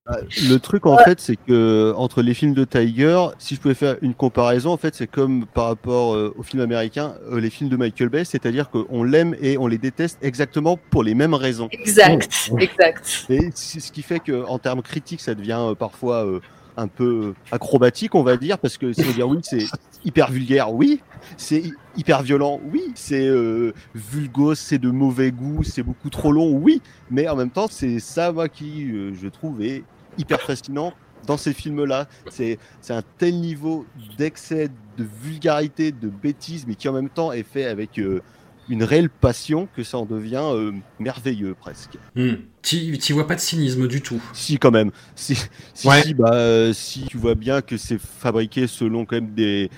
Le 0.50 0.58
truc 0.58 0.86
en 0.86 0.98
fait, 0.98 1.20
c'est 1.20 1.36
que 1.36 1.94
entre 1.96 2.22
les 2.22 2.34
films 2.34 2.54
de 2.54 2.66
Tiger, 2.66 3.28
si 3.38 3.56
je 3.56 3.62
pouvais 3.62 3.74
faire 3.74 3.98
une 4.02 4.14
comparaison, 4.14 4.72
en 4.72 4.78
fait, 4.78 4.96
c'est 4.96 5.08
comme 5.08 5.46
par 5.46 5.66
rapport 5.66 6.16
euh, 6.16 6.34
aux 6.38 6.44
films 6.44 6.62
américains, 6.72 7.16
euh, 7.32 7.40
les 7.40 7.50
films 7.50 7.70
de 7.70 7.76
Michael 7.76 8.10
Bay, 8.10 8.24
c'est-à-dire 8.26 8.70
qu'on 8.70 9.04
l'aime 9.04 9.36
et 9.42 9.58
on 9.58 9.68
les 9.68 9.78
déteste 9.78 10.18
exactement 10.22 10.78
pour 10.90 11.04
les 11.04 11.14
mêmes 11.16 11.34
raisons. 11.34 11.70
Exact, 11.72 12.52
exact. 12.60 13.26
Et 13.30 13.50
c'est 13.54 13.80
ce 13.80 13.92
qui 13.92 14.02
fait 14.02 14.20
que 14.20 14.46
en 14.46 14.60
termes 14.60 14.82
critiques, 14.82 15.22
ça 15.22 15.36
devient 15.36 15.58
euh, 15.60 15.76
parfois 15.76 16.26
euh, 16.26 16.40
un 16.78 16.88
peu 16.88 17.34
acrobatique, 17.52 18.16
on 18.16 18.24
va 18.24 18.38
dire, 18.38 18.58
parce 18.58 18.78
que 18.78 18.94
c'est 18.94 19.14
dire 19.14 19.28
oui, 19.28 19.40
c'est 19.44 19.66
hyper 20.06 20.32
vulgaire, 20.32 20.74
oui, 20.74 21.02
c'est 21.38 21.60
hy- 21.60 21.74
hyper 21.98 22.24
violent, 22.24 22.60
oui, 22.72 22.84
c'est 22.96 23.28
euh, 23.28 23.74
vulgose, 23.94 24.58
c'est 24.58 24.80
de 24.80 24.90
mauvais 24.90 25.32
goût, 25.32 25.64
c'est 25.64 25.84
beaucoup 25.84 26.10
trop 26.10 26.32
long, 26.32 26.52
oui, 26.52 26.82
mais 27.10 27.28
en 27.28 27.36
même 27.36 27.52
temps, 27.52 27.68
c'est 27.70 28.00
ça 28.00 28.32
moi 28.32 28.48
qui 28.48 28.90
je 29.14 29.28
trouve 29.28 29.62
est 29.62 29.84
hyper 30.18 30.42
fascinant 30.42 30.94
dans 31.26 31.38
ces 31.38 31.54
films-là. 31.54 32.08
C'est 32.30 32.58
un 32.90 33.04
tel 33.18 33.40
niveau 33.40 33.86
d'excès, 34.18 34.70
de 34.98 35.06
vulgarité, 35.24 35.92
de 35.92 36.10
bêtise, 36.10 36.66
mais 36.68 36.76
qui 36.76 36.88
en 36.90 36.94
même 36.94 37.10
temps 37.10 37.32
est 37.32 37.44
fait 37.44 37.66
avec 37.66 38.00
euh, 38.00 38.22
une 38.70 38.84
réelle 38.84 39.10
passion 39.10 39.68
que 39.76 39.84
ça 39.84 39.98
en 39.98 40.06
devient 40.06 40.44
euh, 40.44 40.72
merveilleux 41.00 41.56
presque. 41.60 41.98
Hmm. 42.16 42.36
Tu 42.62 43.14
vois 43.14 43.28
pas 43.28 43.36
de 43.36 43.40
cynisme 43.40 43.88
du 43.88 44.02
tout. 44.02 44.22
Si 44.34 44.58
quand 44.58 44.72
même. 44.72 44.92
Si, 45.16 45.36
si, 45.74 45.88
Ouais. 45.88 46.04
si, 46.04 46.14
bah, 46.14 46.32
euh, 46.34 46.74
si 46.74 47.02
tu 47.06 47.18
vois 47.18 47.36
bien 47.36 47.62
que 47.62 47.78
c'est 47.78 48.00
fabriqué 48.00 48.68
selon 48.68 49.06
quand 49.06 49.16
même 49.16 49.34
des, 49.34 49.70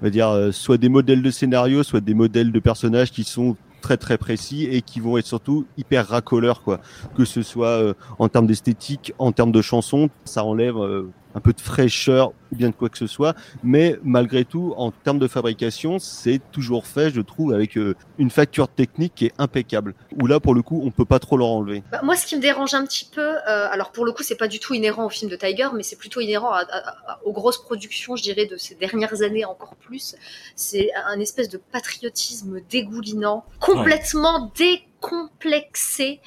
on 0.00 0.04
va 0.04 0.10
dire, 0.10 0.48
soit 0.52 0.78
des 0.78 0.88
modèles 0.88 1.22
de 1.22 1.30
scénario, 1.30 1.82
soit 1.82 2.00
des 2.00 2.14
modèles 2.14 2.52
de 2.52 2.60
personnages 2.60 3.10
qui 3.10 3.24
sont 3.24 3.56
très 3.82 3.98
très 3.98 4.16
précis 4.16 4.64
et 4.64 4.80
qui 4.80 5.00
vont 5.00 5.18
être 5.18 5.26
surtout 5.26 5.66
hyper 5.76 6.08
racoleurs 6.08 6.62
quoi. 6.62 6.80
Que 7.14 7.26
ce 7.26 7.42
soit 7.42 7.66
euh, 7.66 7.94
en 8.18 8.30
termes 8.30 8.46
d'esthétique, 8.46 9.12
en 9.18 9.32
termes 9.32 9.52
de 9.52 9.60
chansons, 9.60 10.08
ça 10.24 10.44
enlève 10.44 10.78
euh, 10.78 11.10
un 11.34 11.40
peu 11.40 11.52
de 11.52 11.60
fraîcheur 11.60 12.30
ou 12.52 12.56
bien 12.56 12.68
de 12.68 12.74
quoi 12.74 12.88
que 12.88 12.98
ce 12.98 13.06
soit. 13.06 13.34
Mais 13.62 13.98
malgré 14.02 14.44
tout, 14.44 14.74
en 14.76 14.90
termes 14.90 15.18
de 15.18 15.28
fabrication, 15.28 15.98
c'est 15.98 16.40
toujours 16.52 16.86
fait, 16.86 17.10
je 17.10 17.20
trouve, 17.20 17.52
avec 17.54 17.76
euh, 17.78 17.94
une 18.18 18.30
facture 18.30 18.68
technique 18.68 19.14
qui 19.14 19.26
est 19.26 19.32
impeccable. 19.38 19.94
Où 20.20 20.26
là, 20.26 20.40
pour 20.40 20.54
le 20.54 20.62
coup, 20.62 20.82
on 20.84 20.90
peut 20.90 21.04
pas 21.06 21.18
trop 21.18 21.36
leur 21.38 21.48
enlever. 21.48 21.82
Bah, 21.90 22.00
moi, 22.02 22.14
ce 22.16 22.26
qui 22.26 22.36
me 22.36 22.40
dérange 22.42 22.74
un 22.74 22.84
petit 22.84 23.06
peu, 23.12 23.20
euh, 23.22 23.38
alors 23.70 23.92
pour 23.92 24.04
le 24.04 24.12
coup, 24.12 24.22
c'est 24.22 24.36
pas 24.36 24.48
du 24.48 24.60
tout 24.60 24.74
inhérent 24.74 25.06
au 25.06 25.10
film 25.10 25.30
de 25.30 25.36
Tiger, 25.36 25.68
mais 25.74 25.82
c'est 25.82 25.96
plutôt 25.96 26.20
inhérent 26.20 26.50
à, 26.50 26.58
à- 26.60 27.12
à- 27.12 27.20
aux 27.24 27.32
grosses 27.32 27.62
productions, 27.62 28.16
je 28.16 28.22
dirais, 28.22 28.46
de 28.46 28.56
ces 28.56 28.74
dernières 28.74 29.22
années 29.22 29.44
encore 29.44 29.76
plus. 29.76 30.14
C'est 30.56 30.90
un 31.06 31.18
espèce 31.20 31.48
de 31.48 31.58
patriotisme 31.58 32.60
dégoulinant, 32.70 33.44
complètement 33.60 34.52
décomplexé. 34.56 36.20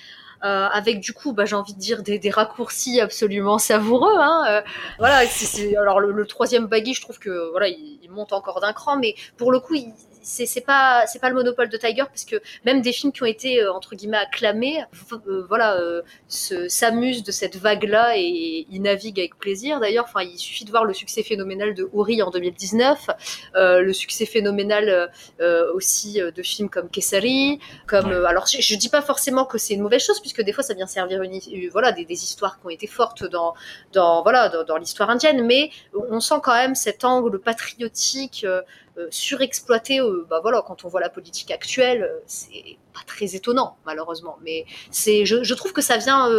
Euh, 0.46 0.68
avec 0.72 1.00
du 1.00 1.14
coup, 1.14 1.34
bah, 1.34 1.46
j'ai 1.46 1.56
envie 1.56 1.74
de 1.74 1.80
dire 1.80 2.04
des, 2.04 2.20
raccourcis 2.30 3.02
absolument 3.02 3.58
savoureux. 3.58 4.14
Hein, 4.18 4.44
euh, 4.50 4.62
voilà, 5.00 5.26
c'est- 5.28 5.76
alors 5.78 6.00
le, 6.00 6.12
le 6.12 6.26
troisième 6.28 6.68
baggy, 6.68 6.94
je 6.94 7.02
trouve 7.02 7.20
que 7.20 7.50
voilà, 7.52 7.68
il, 7.68 8.00
il 8.04 8.12
monte 8.12 8.32
encore 8.34 8.62
d'un 8.62 8.74
cran, 8.74 8.98
mais 8.98 9.16
pour 9.38 9.52
le 9.52 9.60
coup, 9.60 9.74
il- 9.76 9.94
c'est 10.26 10.46
c'est 10.46 10.62
pas 10.62 11.06
c'est 11.08 11.20
pas 11.20 11.30
le 11.30 11.36
monopole 11.36 11.70
de 11.70 11.78
Tiger 11.78 12.04
parce 12.06 12.26
que 12.26 12.38
même 12.66 12.82
des 12.82 12.92
films 12.92 13.12
qui 13.14 13.22
ont 13.24 13.28
été 13.28 13.62
euh, 13.62 13.72
entre 13.72 13.96
guillemets 13.96 14.18
acclamés, 14.18 14.84
euh, 15.28 15.46
voilà, 15.48 15.76
euh, 15.80 16.02
se- 16.28 16.68
s'amusent 16.68 17.24
de 17.24 17.32
cette 17.32 17.56
vague-là 17.58 18.18
et 18.18 18.66
y 18.70 18.80
naviguent 18.80 19.20
avec 19.20 19.38
plaisir. 19.38 19.80
D'ailleurs, 19.80 20.06
enfin, 20.08 20.24
il 20.24 20.38
suffit 20.38 20.66
de 20.66 20.72
voir 20.72 20.84
le 20.84 20.94
succès 20.94 21.22
phénoménal 21.24 21.74
de 21.76 21.88
Uri 21.94 22.22
en 22.24 22.32
2019, 22.32 23.10
euh, 23.56 23.82
le 23.82 23.94
succès 23.94 24.26
phénoménal 24.26 25.12
euh, 25.42 25.72
aussi 25.74 26.20
euh, 26.22 26.32
de 26.32 26.42
films 26.42 26.70
comme 26.70 26.90
Kessari, 26.90 27.60
comme 27.88 28.12
euh, 28.12 28.26
alors 28.26 28.48
je, 28.48 28.62
je 28.62 28.76
dis 28.76 28.90
pas 28.90 29.02
forcément 29.04 29.46
que 29.46 29.58
c'est 29.58 29.76
une 29.76 29.82
mauvaise 29.82 30.04
chose 30.04 30.20
puisque 30.20 30.42
des 30.42 30.54
fois 30.54 30.64
ça 30.64 30.74
vient 30.74 30.88
servir 30.88 31.22
une, 31.22 31.40
voilà 31.72 31.92
des, 31.92 32.04
des 32.06 32.24
histoires 32.24 32.60
qui 32.60 32.66
ont 32.66 32.70
été 32.70 32.88
fortes 32.88 33.24
dans 33.24 33.54
dans 33.94 34.24
voilà 34.24 34.50
dans, 34.50 34.64
dans 34.64 34.78
l'histoire 34.78 35.10
indienne, 35.12 35.46
mais 35.46 35.70
on 36.10 36.20
sent 36.20 36.36
quand 36.44 36.56
même 36.56 36.74
cet 36.76 37.06
angle 37.06 37.40
patriotique. 37.40 38.46
Euh, 38.98 39.08
surexploité, 39.12 40.00
euh, 40.00 40.26
bah 40.30 40.40
voilà, 40.42 40.64
quand 40.66 40.86
on 40.86 40.88
voit 40.88 41.02
la 41.02 41.10
politique 41.10 41.52
actuelle, 41.52 42.04
euh, 42.04 42.20
c'est 42.26 42.78
pas 42.94 43.02
très 43.06 43.36
étonnant 43.36 43.78
malheureusement. 43.86 44.38
Mais 44.44 44.66
c'est, 44.92 45.26
je, 45.26 45.44
je 45.44 45.54
trouve 45.54 45.74
que 45.74 45.82
ça 45.82 45.98
vient, 45.98 46.30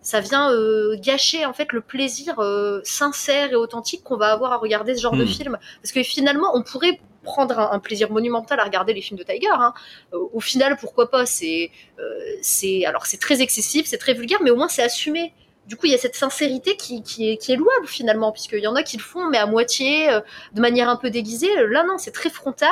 ça 0.00 0.20
vient 0.20 0.50
gâcher 0.96 1.46
en 1.46 1.52
fait 1.52 1.72
le 1.72 1.80
plaisir 1.80 2.34
sincère 2.82 3.52
et 3.52 3.54
authentique 3.54 4.02
qu'on 4.02 4.16
va 4.16 4.32
avoir 4.32 4.52
à 4.52 4.56
regarder 4.56 4.94
ce 4.96 5.02
genre 5.02 5.16
de 5.16 5.24
Hmm. 5.24 5.28
film, 5.28 5.58
parce 5.82 5.92
que 5.92 6.02
finalement 6.02 6.50
on 6.54 6.62
pourrait 6.62 6.98
prendre 7.22 7.58
un, 7.58 7.70
un 7.72 7.78
plaisir 7.78 8.10
monumental 8.10 8.60
à 8.60 8.64
regarder 8.64 8.92
les 8.92 9.00
films 9.00 9.18
de 9.18 9.24
Tiger. 9.24 9.48
Hein. 9.52 9.72
Au 10.12 10.40
final, 10.40 10.76
pourquoi 10.76 11.10
pas 11.10 11.24
C'est, 11.26 11.70
euh, 11.98 12.02
c'est, 12.42 12.84
alors 12.84 13.06
c'est 13.06 13.18
très 13.18 13.40
excessif, 13.40 13.86
c'est 13.86 13.98
très 13.98 14.14
vulgaire, 14.14 14.40
mais 14.42 14.50
au 14.50 14.56
moins 14.56 14.68
c'est 14.68 14.82
assumé. 14.82 15.32
Du 15.66 15.76
coup, 15.76 15.86
il 15.86 15.92
y 15.92 15.94
a 15.94 15.98
cette 15.98 16.14
sincérité 16.16 16.76
qui, 16.76 17.02
qui, 17.02 17.30
est, 17.30 17.36
qui 17.38 17.52
est 17.52 17.56
louable 17.56 17.86
finalement, 17.86 18.32
puisqu'il 18.32 18.58
y 18.60 18.66
en 18.66 18.74
a 18.74 18.82
qui 18.82 18.96
le 18.98 19.02
font, 19.02 19.28
mais 19.30 19.38
à 19.38 19.46
moitié, 19.46 20.10
euh, 20.10 20.20
de 20.52 20.60
manière 20.60 20.88
un 20.88 20.96
peu 20.96 21.10
déguisée. 21.10 21.48
Là, 21.68 21.84
non, 21.84 21.96
c'est 21.98 22.10
très 22.10 22.28
frontal. 22.30 22.68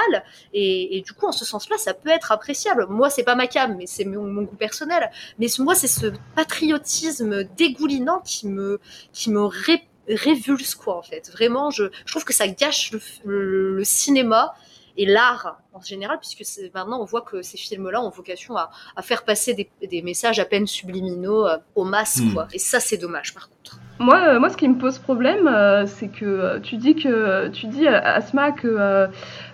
Et, 0.52 0.98
et 0.98 1.00
du 1.00 1.12
coup, 1.12 1.26
en 1.26 1.32
ce 1.32 1.44
sens-là, 1.44 1.78
ça 1.78 1.94
peut 1.94 2.10
être 2.10 2.32
appréciable. 2.32 2.86
Moi, 2.90 3.08
c'est 3.10 3.22
pas 3.22 3.34
ma 3.34 3.46
cam, 3.46 3.76
mais 3.76 3.86
c'est 3.86 4.04
mon, 4.04 4.24
mon 4.24 4.42
goût 4.42 4.56
personnel. 4.56 5.10
Mais 5.38 5.46
moi, 5.58 5.74
c'est 5.74 5.88
ce 5.88 6.12
patriotisme 6.36 7.44
dégoulinant 7.56 8.20
qui 8.20 8.46
me, 8.48 8.80
qui 9.12 9.30
me 9.30 9.42
ré- 9.44 9.88
révulse, 10.08 10.74
quoi, 10.74 10.96
en 10.98 11.02
fait. 11.02 11.30
Vraiment, 11.32 11.70
je, 11.70 11.84
je 12.04 12.12
trouve 12.12 12.24
que 12.24 12.32
ça 12.34 12.46
gâche 12.48 12.92
le, 12.92 13.00
le- 13.24 13.76
le 13.76 13.84
cinéma 13.84 14.54
et 14.96 15.06
l'art 15.06 15.58
en 15.72 15.80
général, 15.80 16.18
puisque 16.20 16.42
maintenant 16.74 17.00
on 17.00 17.04
voit 17.04 17.22
que 17.22 17.42
ces 17.42 17.56
films-là 17.56 18.00
ont 18.02 18.10
vocation 18.10 18.56
à, 18.56 18.70
à 18.96 19.02
faire 19.02 19.24
passer 19.24 19.54
des, 19.54 19.70
des 19.88 20.02
messages 20.02 20.38
à 20.38 20.44
peine 20.44 20.66
subliminaux 20.66 21.46
euh, 21.46 21.56
aux 21.74 21.84
masses, 21.84 22.20
Hmm. 22.20 22.32
quoi. 22.34 22.46
Et 22.52 22.58
ça, 22.58 22.78
c'est 22.80 22.98
dommage, 22.98 23.32
par 23.34 23.48
contre. 23.48 23.78
Moi, 23.98 24.18
euh, 24.28 24.40
moi, 24.40 24.48
ce 24.50 24.56
qui 24.56 24.68
me 24.68 24.74
pose 24.76 24.98
problème, 24.98 25.46
euh, 25.46 25.86
c'est 25.86 26.08
que 26.08 26.58
tu 26.58 26.76
dis 26.76 26.94
que 26.96 27.48
tu 27.48 27.66
dis 27.66 27.86
Asma 27.86 28.50
que 28.52 29.06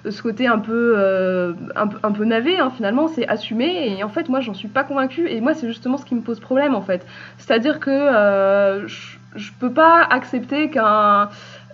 ce 0.08 0.22
côté 0.22 0.46
un 0.46 0.58
peu 0.58 1.54
un, 1.76 1.86
peu- 1.86 1.98
un 2.02 2.12
peu 2.12 2.24
navé, 2.24 2.58
hein, 2.58 2.70
finalement, 2.74 3.08
c'est 3.08 3.28
assumé. 3.28 3.96
Et 3.98 4.02
en 4.04 4.08
fait, 4.08 4.28
moi, 4.28 4.40
j'en 4.40 4.54
suis 4.54 4.68
pas 4.68 4.84
convaincue. 4.84 5.28
Et 5.28 5.40
moi, 5.40 5.54
c'est 5.54 5.68
justement 5.68 5.98
ce 5.98 6.04
qui 6.04 6.14
me 6.14 6.22
pose 6.22 6.40
problème, 6.40 6.74
en 6.74 6.82
fait. 6.82 7.06
C'est-à-dire 7.36 7.78
que 7.80 7.90
euh, 7.90 8.86
je 8.88 9.18
je 9.36 9.50
peux 9.60 9.70
pas 9.72 10.02
accepter 10.02 10.70
qu'un 10.70 11.28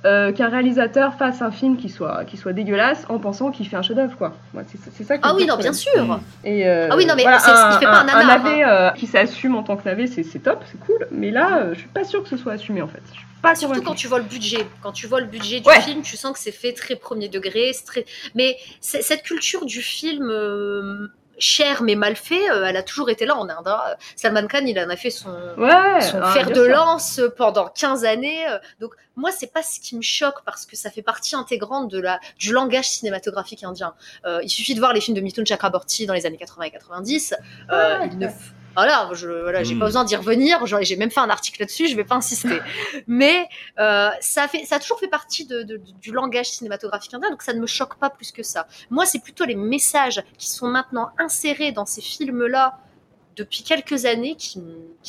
euh, 0.05 0.33
qu'un 0.33 0.49
réalisateur 0.49 1.15
fasse 1.15 1.41
un 1.43 1.51
film 1.51 1.77
qui 1.77 1.89
soit 1.89 2.25
qui 2.27 2.37
soit 2.37 2.53
dégueulasse 2.53 3.07
en 3.09 3.19
pensant 3.19 3.51
qu'il 3.51 3.67
fait 3.67 3.77
un 3.77 3.83
chef-d'œuvre, 3.83 4.17
quoi. 4.17 4.35
C'est 4.69 5.05
ça. 5.05 5.17
qui 5.19 5.25
me 5.25 5.31
Ah 5.31 5.35
oui, 5.35 5.47
non, 5.47 5.57
bien 5.57 5.73
sûr. 5.73 6.21
Et 6.45 6.67
euh, 6.69 6.89
Ah 6.91 6.97
oui, 6.97 7.07
non, 7.07 7.15
mais 7.17 7.23
voilà, 7.23 7.39
c'est- 7.39 7.51
il 7.51 7.79
fait 7.79 7.85
pas 7.87 8.01
un 8.01 8.05
nanar, 8.05 8.27
navet 8.27 8.65
euh, 8.65 8.91
qui 8.91 9.07
s'assume 9.07 9.55
en 9.57 9.63
tant 9.63 9.77
que 9.77 9.85
navet, 9.89 10.07
c'est 10.07 10.23
top, 10.43 10.63
c'est 10.71 10.79
cool. 10.81 11.07
Mais 11.11 11.31
là, 11.31 11.73
je 11.73 11.79
suis 11.79 11.89
pas 11.89 12.05
sûre 12.05 12.23
que 12.23 12.29
ce 12.29 12.37
soit 12.37 12.53
assumé 12.53 12.83
en 12.83 12.89
fait. 12.89 13.03
Je 13.13 13.19
suis 13.19 13.27
pas 13.43 13.55
Surtout 13.55 13.83
quand 13.83 13.95
tu 13.95 14.07
vois 14.09 14.19
le 14.19 14.25
budget. 14.25 14.67
Quand 14.83 14.93
tu 14.93 15.07
vois 15.07 15.21
le 15.21 15.27
budget 15.27 15.61
du 15.61 15.69
Ouais. 15.69 15.81
film, 15.81 16.01
tu 16.03 16.17
sens 16.17 16.33
que 16.33 16.39
c'est 16.39 16.51
fait 16.53 16.73
très 16.73 16.97
premier 16.97 17.29
degré. 17.29 17.73
Très... 17.87 18.07
Mais 18.35 18.57
cette 18.81 19.23
culture 19.23 19.65
du 19.67 19.81
film 19.83 20.31
cher 21.39 21.83
mais 21.83 21.95
mal 21.95 22.17
fait, 22.17 22.51
euh, 22.51 22.65
elle 22.67 22.77
a 22.77 22.83
toujours 22.83 23.11
été 23.11 23.27
là 23.27 23.37
en 23.37 23.49
Inde. 23.49 23.67
hein. 23.67 23.81
Salman 24.17 24.47
Khan, 24.47 24.65
il 24.67 24.79
en 24.79 24.89
a 24.91 24.97
fait 24.97 25.11
son, 25.11 25.31
Ouais, 25.57 26.01
son 26.01 26.21
ah, 26.23 26.33
fer 26.33 26.49
de 26.49 26.55
sûr. 26.55 26.69
lance 26.69 27.21
pendant 27.37 27.69
15 27.69 28.05
années. 28.05 28.47
euh, 28.49 28.59
Donc 28.81 28.93
moi, 29.17 29.31
c'est 29.31 29.53
pas 29.53 29.63
ce 29.63 29.79
qui 29.81 29.97
me 29.97 30.03
choque 30.03 30.43
parce 30.45 30.67
que 30.67 30.77
ça 30.77 30.91
fait 30.91 31.03
partie 31.03 31.37
intégrante 31.37 31.89
de 31.91 32.01
la, 32.01 32.19
du 32.39 32.53
langage 32.53 32.89
cinématographique 32.89 33.63
indien. 33.65 33.95
Euh, 34.27 34.41
il 34.43 34.49
suffit 34.49 34.75
de 34.75 34.81
voir 34.81 34.93
les 34.93 35.01
films 35.01 35.17
de 35.17 35.21
Mithun 35.23 35.45
Chakraborty 35.45 36.07
dans 36.07 36.15
les 36.15 36.27
années 36.27 36.37
80 36.37 36.65
et 36.65 36.71
90. 36.71 37.35
euh, 37.71 37.99
Ouais, 38.01 38.09
il 38.13 38.19
ne 38.19 38.27
ouais. 38.27 38.33
f- 38.33 38.35
Voilà, 38.75 39.11
je, 39.13 39.29
voilà, 39.29 39.63
j'ai 39.65 39.75
pas 39.79 39.85
besoin 39.87 40.05
d'y 40.05 40.17
revenir. 40.17 40.65
J'ai 40.83 40.97
même 40.97 41.11
fait 41.11 41.21
un 41.21 41.31
article 41.31 41.61
là-dessus. 41.61 41.89
Je 41.89 41.97
vais 41.97 42.05
pas 42.05 42.17
insister. 42.17 42.59
Mais 43.07 43.47
euh, 43.79 44.11
ça, 44.21 44.49
fait, 44.49 44.65
ça 44.65 44.77
a 44.77 44.79
toujours 44.81 44.99
fait 45.01 45.09
partie 45.09 45.47
de, 45.47 45.63
de- 45.63 45.81
du 46.01 46.13
langage 46.13 46.47
cinématographique 46.47 47.15
indien, 47.15 47.31
donc 47.31 47.43
ça 47.43 47.53
ne 47.55 47.61
me 47.61 47.67
choque 47.67 47.97
pas 47.97 48.11
plus 48.11 48.33
que 48.33 48.43
ça. 48.43 48.67
Moi, 48.91 49.07
c'est 49.07 49.21
plutôt 49.21 49.45
les 49.45 49.55
messages 49.57 50.23
qui 50.39 50.49
sont 50.51 50.69
maintenant 50.69 51.11
insérés 51.19 51.73
dans 51.73 51.87
ces 51.87 52.01
films-là 52.01 52.79
depuis 53.37 53.65
quelques 53.65 54.05
années 54.05 54.37
qui, 54.37 54.63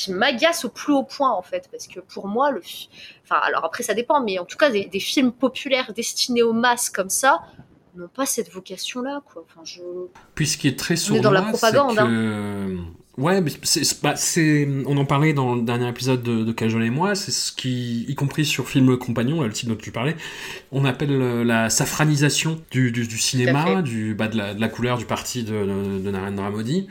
m'agacent 0.09 0.65
au 0.65 0.69
plus 0.69 0.93
haut 0.93 1.03
point, 1.03 1.31
en 1.31 1.41
fait. 1.43 1.67
Parce 1.71 1.87
que 1.87 1.99
pour 1.99 2.27
moi, 2.27 2.51
le. 2.51 2.61
fi- 2.61 2.89
Enfin, 3.23 3.39
alors 3.43 3.63
après, 3.65 3.83
ça 3.83 3.93
dépend, 3.93 4.21
mais 4.21 4.39
en 4.39 4.45
tout 4.45 4.57
cas, 4.57 4.69
des, 4.69 4.85
des 4.85 4.99
films 4.99 5.31
populaires 5.31 5.93
destinés 5.93 6.41
aux 6.43 6.53
masses 6.53 6.89
comme 6.89 7.09
ça 7.09 7.41
n'ont 7.95 8.07
pas 8.09 8.25
cette 8.25 8.51
vocation-là, 8.51 9.21
quoi. 9.31 9.45
Enfin, 9.47 9.61
je. 9.63 9.79
Puis 10.33 10.47
ce 10.47 10.57
qui 10.57 10.67
est 10.67 10.77
très 10.77 10.95
sournois, 10.95 11.21
dans 11.23 11.31
la 11.31 11.41
propagande, 11.43 11.97
hein. 11.99 12.85
Ouais, 13.17 13.41
c'est, 13.63 14.03
bah, 14.03 14.15
c'est, 14.17 14.67
on 14.85 14.97
en 14.97 15.05
parlait 15.05 15.31
dans 15.31 15.55
le 15.55 15.61
dernier 15.61 15.87
épisode 15.87 16.21
de, 16.21 16.43
de 16.43 16.51
Cajol 16.51 16.83
et 16.83 16.89
moi, 16.89 17.15
c'est 17.15 17.31
ce 17.31 17.53
qui, 17.53 18.03
y 18.09 18.15
compris 18.15 18.43
sur 18.43 18.67
Film 18.67 18.97
Compagnon, 18.97 19.41
le 19.41 19.53
titre 19.53 19.71
dont 19.71 19.77
tu 19.77 19.91
parlais, 19.91 20.17
on 20.73 20.83
appelle 20.83 21.11
euh, 21.11 21.45
la 21.45 21.69
safranisation 21.69 22.61
du, 22.71 22.91
du, 22.91 23.07
du 23.07 23.17
cinéma, 23.17 23.81
du, 23.81 24.15
bah, 24.15 24.27
de, 24.27 24.37
la, 24.37 24.53
de 24.53 24.59
la 24.59 24.67
couleur 24.67 24.97
du 24.97 25.05
parti 25.05 25.43
de, 25.43 25.53
de, 25.53 25.99
de 25.99 26.11
Narendra 26.11 26.49
Modi. 26.49 26.87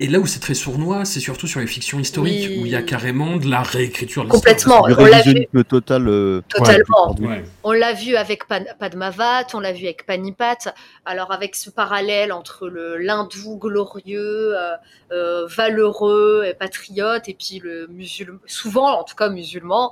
Et 0.00 0.06
là 0.06 0.20
où 0.20 0.26
c'est 0.26 0.38
très 0.38 0.54
sournois, 0.54 1.04
c'est 1.04 1.18
surtout 1.18 1.48
sur 1.48 1.58
les 1.58 1.66
fictions 1.66 1.98
historiques, 1.98 2.46
Oui. 2.50 2.58
où 2.60 2.66
il 2.66 2.70
y 2.70 2.76
a 2.76 2.82
carrément 2.82 3.36
de 3.36 3.48
la 3.50 3.62
réécriture 3.62 4.24
de. 4.24 4.28
Complètement. 4.30 4.86
Du 4.86 4.94
on 4.96 5.04
l'a 5.04 5.22
vu. 5.22 5.46
total. 5.68 6.06
euh, 6.08 6.40
Totalement. 6.48 7.16
Ouais. 7.18 7.42
On 7.64 7.72
l'a 7.72 7.94
vu 7.94 8.14
avec 8.14 8.46
Pan- 8.46 8.64
Padmavat, 8.78 9.46
on 9.54 9.60
l'a 9.60 9.72
vu 9.72 9.86
avec 9.86 10.06
Panipat. 10.06 10.72
Alors 11.04 11.32
avec 11.32 11.56
ce 11.56 11.68
parallèle 11.70 12.32
entre 12.32 12.68
le 12.68 12.96
l'hindou 12.96 13.58
glorieux, 13.58 14.56
euh, 14.56 14.76
euh, 15.10 15.46
valeureux 15.48 16.44
et 16.46 16.54
patriote, 16.54 17.28
et 17.28 17.34
puis 17.34 17.58
le 17.58 17.88
musulman, 17.88 18.38
souvent 18.46 19.00
en 19.00 19.02
tout 19.02 19.16
cas 19.16 19.30
musulman, 19.30 19.90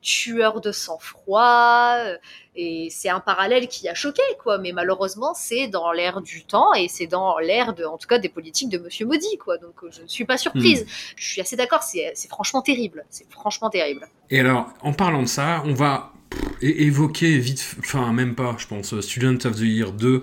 tueur 0.00 0.60
de 0.60 0.70
sang-froid. 0.70 1.96
Et 2.60 2.88
c'est 2.90 3.08
un 3.08 3.20
parallèle 3.20 3.68
qui 3.68 3.88
a 3.88 3.94
choqué, 3.94 4.20
quoi. 4.42 4.58
Mais 4.58 4.72
malheureusement, 4.72 5.32
c'est 5.32 5.68
dans 5.68 5.92
l'air 5.92 6.20
du 6.20 6.44
temps 6.44 6.74
et 6.74 6.88
c'est 6.88 7.06
dans 7.06 7.38
l'air 7.38 7.72
de, 7.72 7.84
en 7.84 7.96
tout 7.98 8.08
cas, 8.08 8.18
des 8.18 8.28
politiques 8.28 8.68
de 8.68 8.78
Monsieur 8.78 9.06
Modi, 9.06 9.38
quoi. 9.38 9.58
Donc 9.58 9.84
euh, 9.84 9.90
je 9.92 10.02
ne 10.02 10.08
suis 10.08 10.24
pas 10.24 10.36
surprise. 10.36 10.84
Je 11.14 11.28
suis 11.28 11.40
assez 11.40 11.54
d'accord. 11.54 11.84
C'est 11.84 12.12
franchement 12.28 12.60
terrible. 12.60 13.04
C'est 13.10 13.30
franchement 13.30 13.70
terrible. 13.70 14.08
Et 14.30 14.40
alors, 14.40 14.66
en 14.82 14.92
parlant 14.92 15.22
de 15.22 15.28
ça, 15.28 15.62
on 15.66 15.72
va 15.72 16.10
é- 16.62 16.84
évoquer 16.84 17.38
vite, 17.38 17.76
enfin 17.80 18.12
même 18.12 18.34
pas, 18.34 18.54
je 18.58 18.66
pense, 18.66 18.92
euh, 18.94 19.00
Student 19.00 19.38
of 19.48 19.56
the 19.56 19.60
Year 19.62 19.92
2, 19.92 20.22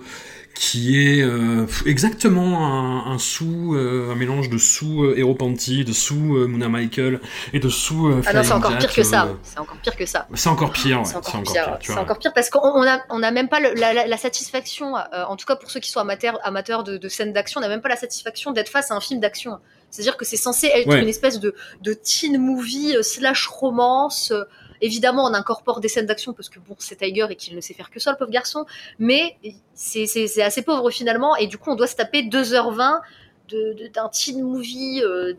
qui 0.54 0.98
est 1.06 1.20
euh, 1.22 1.66
exactement 1.84 2.66
un, 2.66 3.12
un 3.12 3.18
sous, 3.18 3.74
euh, 3.74 4.10
un 4.10 4.14
mélange 4.14 4.48
de 4.48 4.56
sous 4.56 5.04
euh, 5.04 5.14
Hero 5.18 5.34
Panty, 5.34 5.84
de 5.84 5.92
sous 5.92 6.14
Muna 6.16 6.68
Michael 6.70 7.20
et 7.52 7.58
de 7.60 7.68
sous 7.68 8.10
Ah 8.26 8.32
non, 8.32 8.42
c'est 8.42 8.52
encore 8.52 8.78
pire 8.78 8.92
que 8.92 9.02
ça. 9.02 9.28
C'est 9.42 9.58
encore 9.58 9.76
pire 9.82 9.96
que 9.96 10.06
ça. 10.06 10.26
c'est 10.34 10.48
encore 10.48 10.72
pire, 10.72 10.98
ouais, 11.00 11.04
c'est 11.04 11.16
encore, 11.16 11.30
c'est 11.32 11.36
encore 11.38 11.52
pire. 11.52 11.64
pire, 11.64 11.78
tu 11.80 11.86
C'est 11.88 11.92
vois. 11.92 12.02
encore 12.02 12.18
pire 12.18 12.32
parce 12.32 12.48
qu'on 12.48 12.60
on 12.62 12.86
a, 12.86 13.00
on 13.10 13.22
a 13.22 13.30
même 13.30 13.48
pas 13.50 13.60
le- 13.60 13.74
la, 13.74 13.92
la- 13.92 14.06
la 14.06 14.16
satisfaction, 14.16 14.94
en 14.94 15.36
tout 15.36 15.44
cas 15.46 15.56
pour 15.56 15.70
ceux 15.70 15.80
qui 15.80 15.90
sont 15.90 16.00
amateurs, 16.00 16.38
amateurs 16.42 16.84
de, 16.84 16.96
de 16.96 17.08
scènes 17.08 17.34
d'action, 17.34 17.58
on 17.58 17.62
n'a 17.62 17.68
même 17.68 17.82
pas 17.82 17.90
la 17.90 17.96
satisfaction 17.96 18.52
d'être 18.52 18.70
face 18.70 18.90
à 18.90 18.94
un 18.94 19.00
film 19.00 19.20
d'action. 19.20 19.58
C'est-à-dire 19.90 20.16
que 20.16 20.24
c'est 20.24 20.36
censé 20.38 20.68
être 20.74 20.88
Ouais. 20.88 21.02
une 21.02 21.08
espèce 21.08 21.38
de, 21.38 21.54
de 21.82 21.92
teen 21.92 22.38
movie 22.38 22.94
slash 23.02 23.46
romance. 23.46 24.32
Évidemment, 24.80 25.24
on 25.24 25.34
incorpore 25.34 25.80
des 25.80 25.88
scènes 25.88 26.06
d'action 26.06 26.32
parce 26.32 26.48
que 26.48 26.58
bon, 26.58 26.74
c'est 26.78 26.96
Tiger 26.96 27.26
et 27.30 27.36
qu'il 27.36 27.54
ne 27.56 27.60
sait 27.60 27.74
faire 27.74 27.90
que 27.90 28.00
ça, 28.00 28.10
le 28.12 28.16
pauvre 28.18 28.30
garçon. 28.30 28.66
Mais 28.98 29.36
c'est 29.74 30.42
assez 30.42 30.62
pauvre 30.62 30.90
finalement. 30.90 31.36
Et 31.36 31.46
du 31.46 31.58
coup, 31.58 31.70
on 31.70 31.76
doit 31.76 31.86
se 31.86 31.96
taper 31.96 32.22
2h20 32.22 33.00
de- 33.48 33.72
de- 33.74 33.86
d'un 33.88 34.08
teen 34.08 34.42
movie 34.42 35.02
euh, 35.02 35.34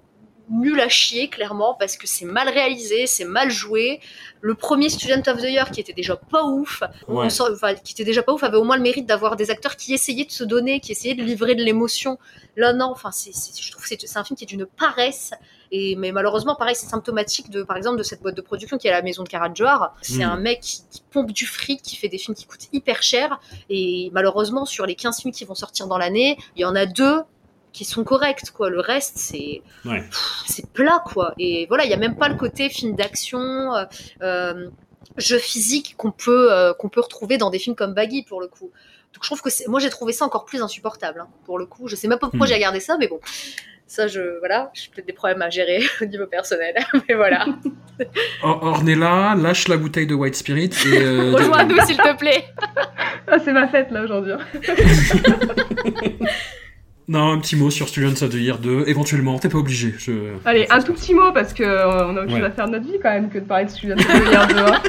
nul 0.49 0.79
à 0.79 0.87
chier, 0.87 1.27
clairement, 1.27 1.73
parce 1.73 1.97
que 1.97 2.07
c'est 2.07 2.23
mal 2.23 2.47
réalisé, 2.47 3.05
c'est 3.05 3.25
mal 3.25 3.51
joué. 3.51 3.99
Le 4.39 4.55
premier 4.55 4.87
Student 4.89 5.21
of 5.29 5.39
the 5.41 5.49
Year, 5.49 5.69
qui 5.71 5.81
était 5.81 5.91
déjà 5.91 6.15
pas 6.15 6.43
ouf, 6.45 6.83
on 7.09 7.15
enfin, 7.51 7.73
qui 7.75 7.91
était 7.91 8.05
déjà 8.05 8.23
pas 8.23 8.31
ouf, 8.31 8.43
avait 8.45 8.55
au 8.55 8.63
moins 8.63 8.77
le 8.77 8.81
mérite 8.81 9.05
d'avoir 9.05 9.35
des 9.35 9.51
acteurs 9.51 9.75
qui 9.75 9.93
essayaient 9.93 10.23
de 10.23 10.31
se 10.31 10.45
donner, 10.45 10.79
qui 10.79 10.93
essayaient 10.93 11.15
de 11.15 11.23
livrer 11.23 11.53
de 11.55 11.63
l'émotion. 11.63 12.17
Là, 12.55 12.71
non, 12.71 12.85
enfin, 12.91 13.11
c'est, 13.11 13.31
je 13.61 13.71
trouve 13.71 13.83
que 13.83 13.89
c'est 13.89 14.17
un 14.17 14.23
film 14.23 14.37
qui 14.37 14.45
est 14.45 14.47
d'une 14.47 14.65
paresse. 14.65 15.31
Et, 15.71 15.95
mais 15.95 16.11
malheureusement, 16.11 16.55
pareil, 16.55 16.75
c'est 16.75 16.87
symptomatique 16.87 17.49
de, 17.49 17.63
par 17.63 17.77
exemple, 17.77 17.97
de 17.97 18.03
cette 18.03 18.21
boîte 18.21 18.35
de 18.35 18.41
production 18.41 18.77
qui 18.77 18.87
est 18.87 18.91
à 18.91 18.93
la 18.93 19.01
maison 19.01 19.23
de 19.23 19.29
Karan 19.29 19.53
Johar. 19.53 19.93
C'est 20.01 20.25
Mm. 20.25 20.29
un 20.29 20.37
mec 20.37 20.61
qui, 20.61 20.81
qui 20.89 21.03
pompe 21.11 21.31
du 21.31 21.45
fric, 21.45 21.81
qui 21.81 21.95
fait 21.95 22.07
des 22.09 22.17
films 22.17 22.35
qui 22.35 22.45
coûtent 22.45 22.67
hyper 22.73 23.01
cher. 23.03 23.39
Et 23.69 24.09
malheureusement, 24.13 24.65
sur 24.65 24.85
les 24.85 24.95
15 24.95 25.21
films 25.21 25.33
qui 25.33 25.45
vont 25.45 25.55
sortir 25.55 25.87
dans 25.87 25.97
l'année, 25.97 26.37
il 26.55 26.61
y 26.61 26.65
en 26.65 26.75
a 26.75 26.85
deux 26.85 27.21
qui 27.73 27.85
sont 27.85 28.03
corrects, 28.03 28.49
quoi. 28.51 28.69
Le 28.69 28.79
reste, 28.79 29.17
c'est, 29.17 29.61
Ouais. 29.85 30.03
c'est 30.47 30.67
plat, 30.71 31.01
quoi. 31.05 31.33
Et 31.37 31.65
voilà, 31.67 31.85
il 31.85 31.91
y 31.91 31.93
a 31.93 31.97
même 31.97 32.15
pas 32.17 32.27
le 32.29 32.35
côté 32.35 32.69
film 32.69 32.95
d'action, 32.95 33.39
euh, 33.75 33.85
euh, 34.23 34.69
jeu 35.17 35.37
physique 35.37 35.95
qu'on 35.97 36.11
peut, 36.11 36.51
euh, 36.51 36.73
qu'on 36.73 36.89
peut 36.89 37.01
retrouver 37.01 37.37
dans 37.37 37.49
des 37.49 37.59
films 37.59 37.75
comme 37.75 37.93
Baggy, 37.93 38.23
pour 38.23 38.41
le 38.41 38.47
coup. 38.47 38.71
Donc 39.17 39.23
je 39.23 39.27
trouve 39.29 39.41
que 39.41 39.49
c'est, 39.49 39.67
moi 39.67 39.79
j'ai 39.79 39.89
trouvé 39.89 40.13
ça 40.13 40.25
encore 40.25 40.45
plus 40.45 40.61
insupportable, 40.61 41.21
hein, 41.21 41.27
pour 41.45 41.57
le 41.57 41.65
coup. 41.65 41.87
Je 41.87 41.95
sais 41.95 42.07
même 42.07 42.19
pas 42.19 42.27
pourquoi 42.29 42.45
Hmm. 42.45 42.49
j'ai 42.49 42.53
regardé 42.55 42.79
ça, 42.79 42.97
mais 42.99 43.07
bon. 43.07 43.19
Ça, 43.89 44.05
je, 44.07 44.37
voilà, 44.39 44.69
j'ai 44.73 44.89
peut-être 44.93 45.07
des 45.07 45.13
problèmes 45.13 45.41
à 45.41 45.49
gérer 45.49 45.81
au 46.01 46.05
niveau 46.05 46.27
personnel, 46.27 46.75
mais 47.09 47.15
voilà. 47.15 47.45
Or- 48.43 48.61
Ornella 48.61 49.33
lâche 49.35 49.67
la 49.69 49.77
bouteille 49.77 50.05
de 50.07 50.13
White 50.13 50.35
Spirit 50.35 50.69
et 50.85 50.97
euh, 51.01 51.31
Rejoins-nous, 51.33 51.79
s'il 51.85 51.97
te 51.97 52.15
plaît. 52.17 52.43
Ah, 53.27 53.39
c'est 53.43 53.53
ma 53.53 53.67
fête 53.67 53.89
là 53.91 54.03
aujourd'hui. 54.03 54.33
non 57.07 57.31
un 57.31 57.39
petit 57.39 57.55
mot 57.55 57.69
sur 57.71 57.87
Students 57.87 58.21
of 58.25 58.29
the 58.31 58.33
Year 58.35 58.57
2 58.57 58.83
éventuellement 58.87 59.39
t'es 59.39 59.47
pas 59.47 59.57
obligé 59.59 59.95
je... 59.97 60.11
Allez, 60.43 60.67
un 60.69 60.81
tout 60.81 60.93
petit 60.93 61.13
mot 61.13 61.31
parce 61.31 61.53
que 61.53 61.63
euh, 61.63 62.05
on 62.05 62.17
a 62.17 62.21
autre 62.23 62.29
chose 62.31 62.39
Ouais. 62.41 62.45
à 62.45 62.51
faire 62.51 62.65
de 62.67 62.71
notre 62.73 62.85
vie 62.85 62.99
quand 63.01 63.11
même 63.11 63.29
que 63.29 63.37
de 63.39 63.45
parler 63.45 63.63
de 63.65 63.69
Student 63.69 63.95
of 63.97 64.05
the 64.05 64.29
Year 64.29 64.47
2. 64.47 64.55
hein. 64.57 64.81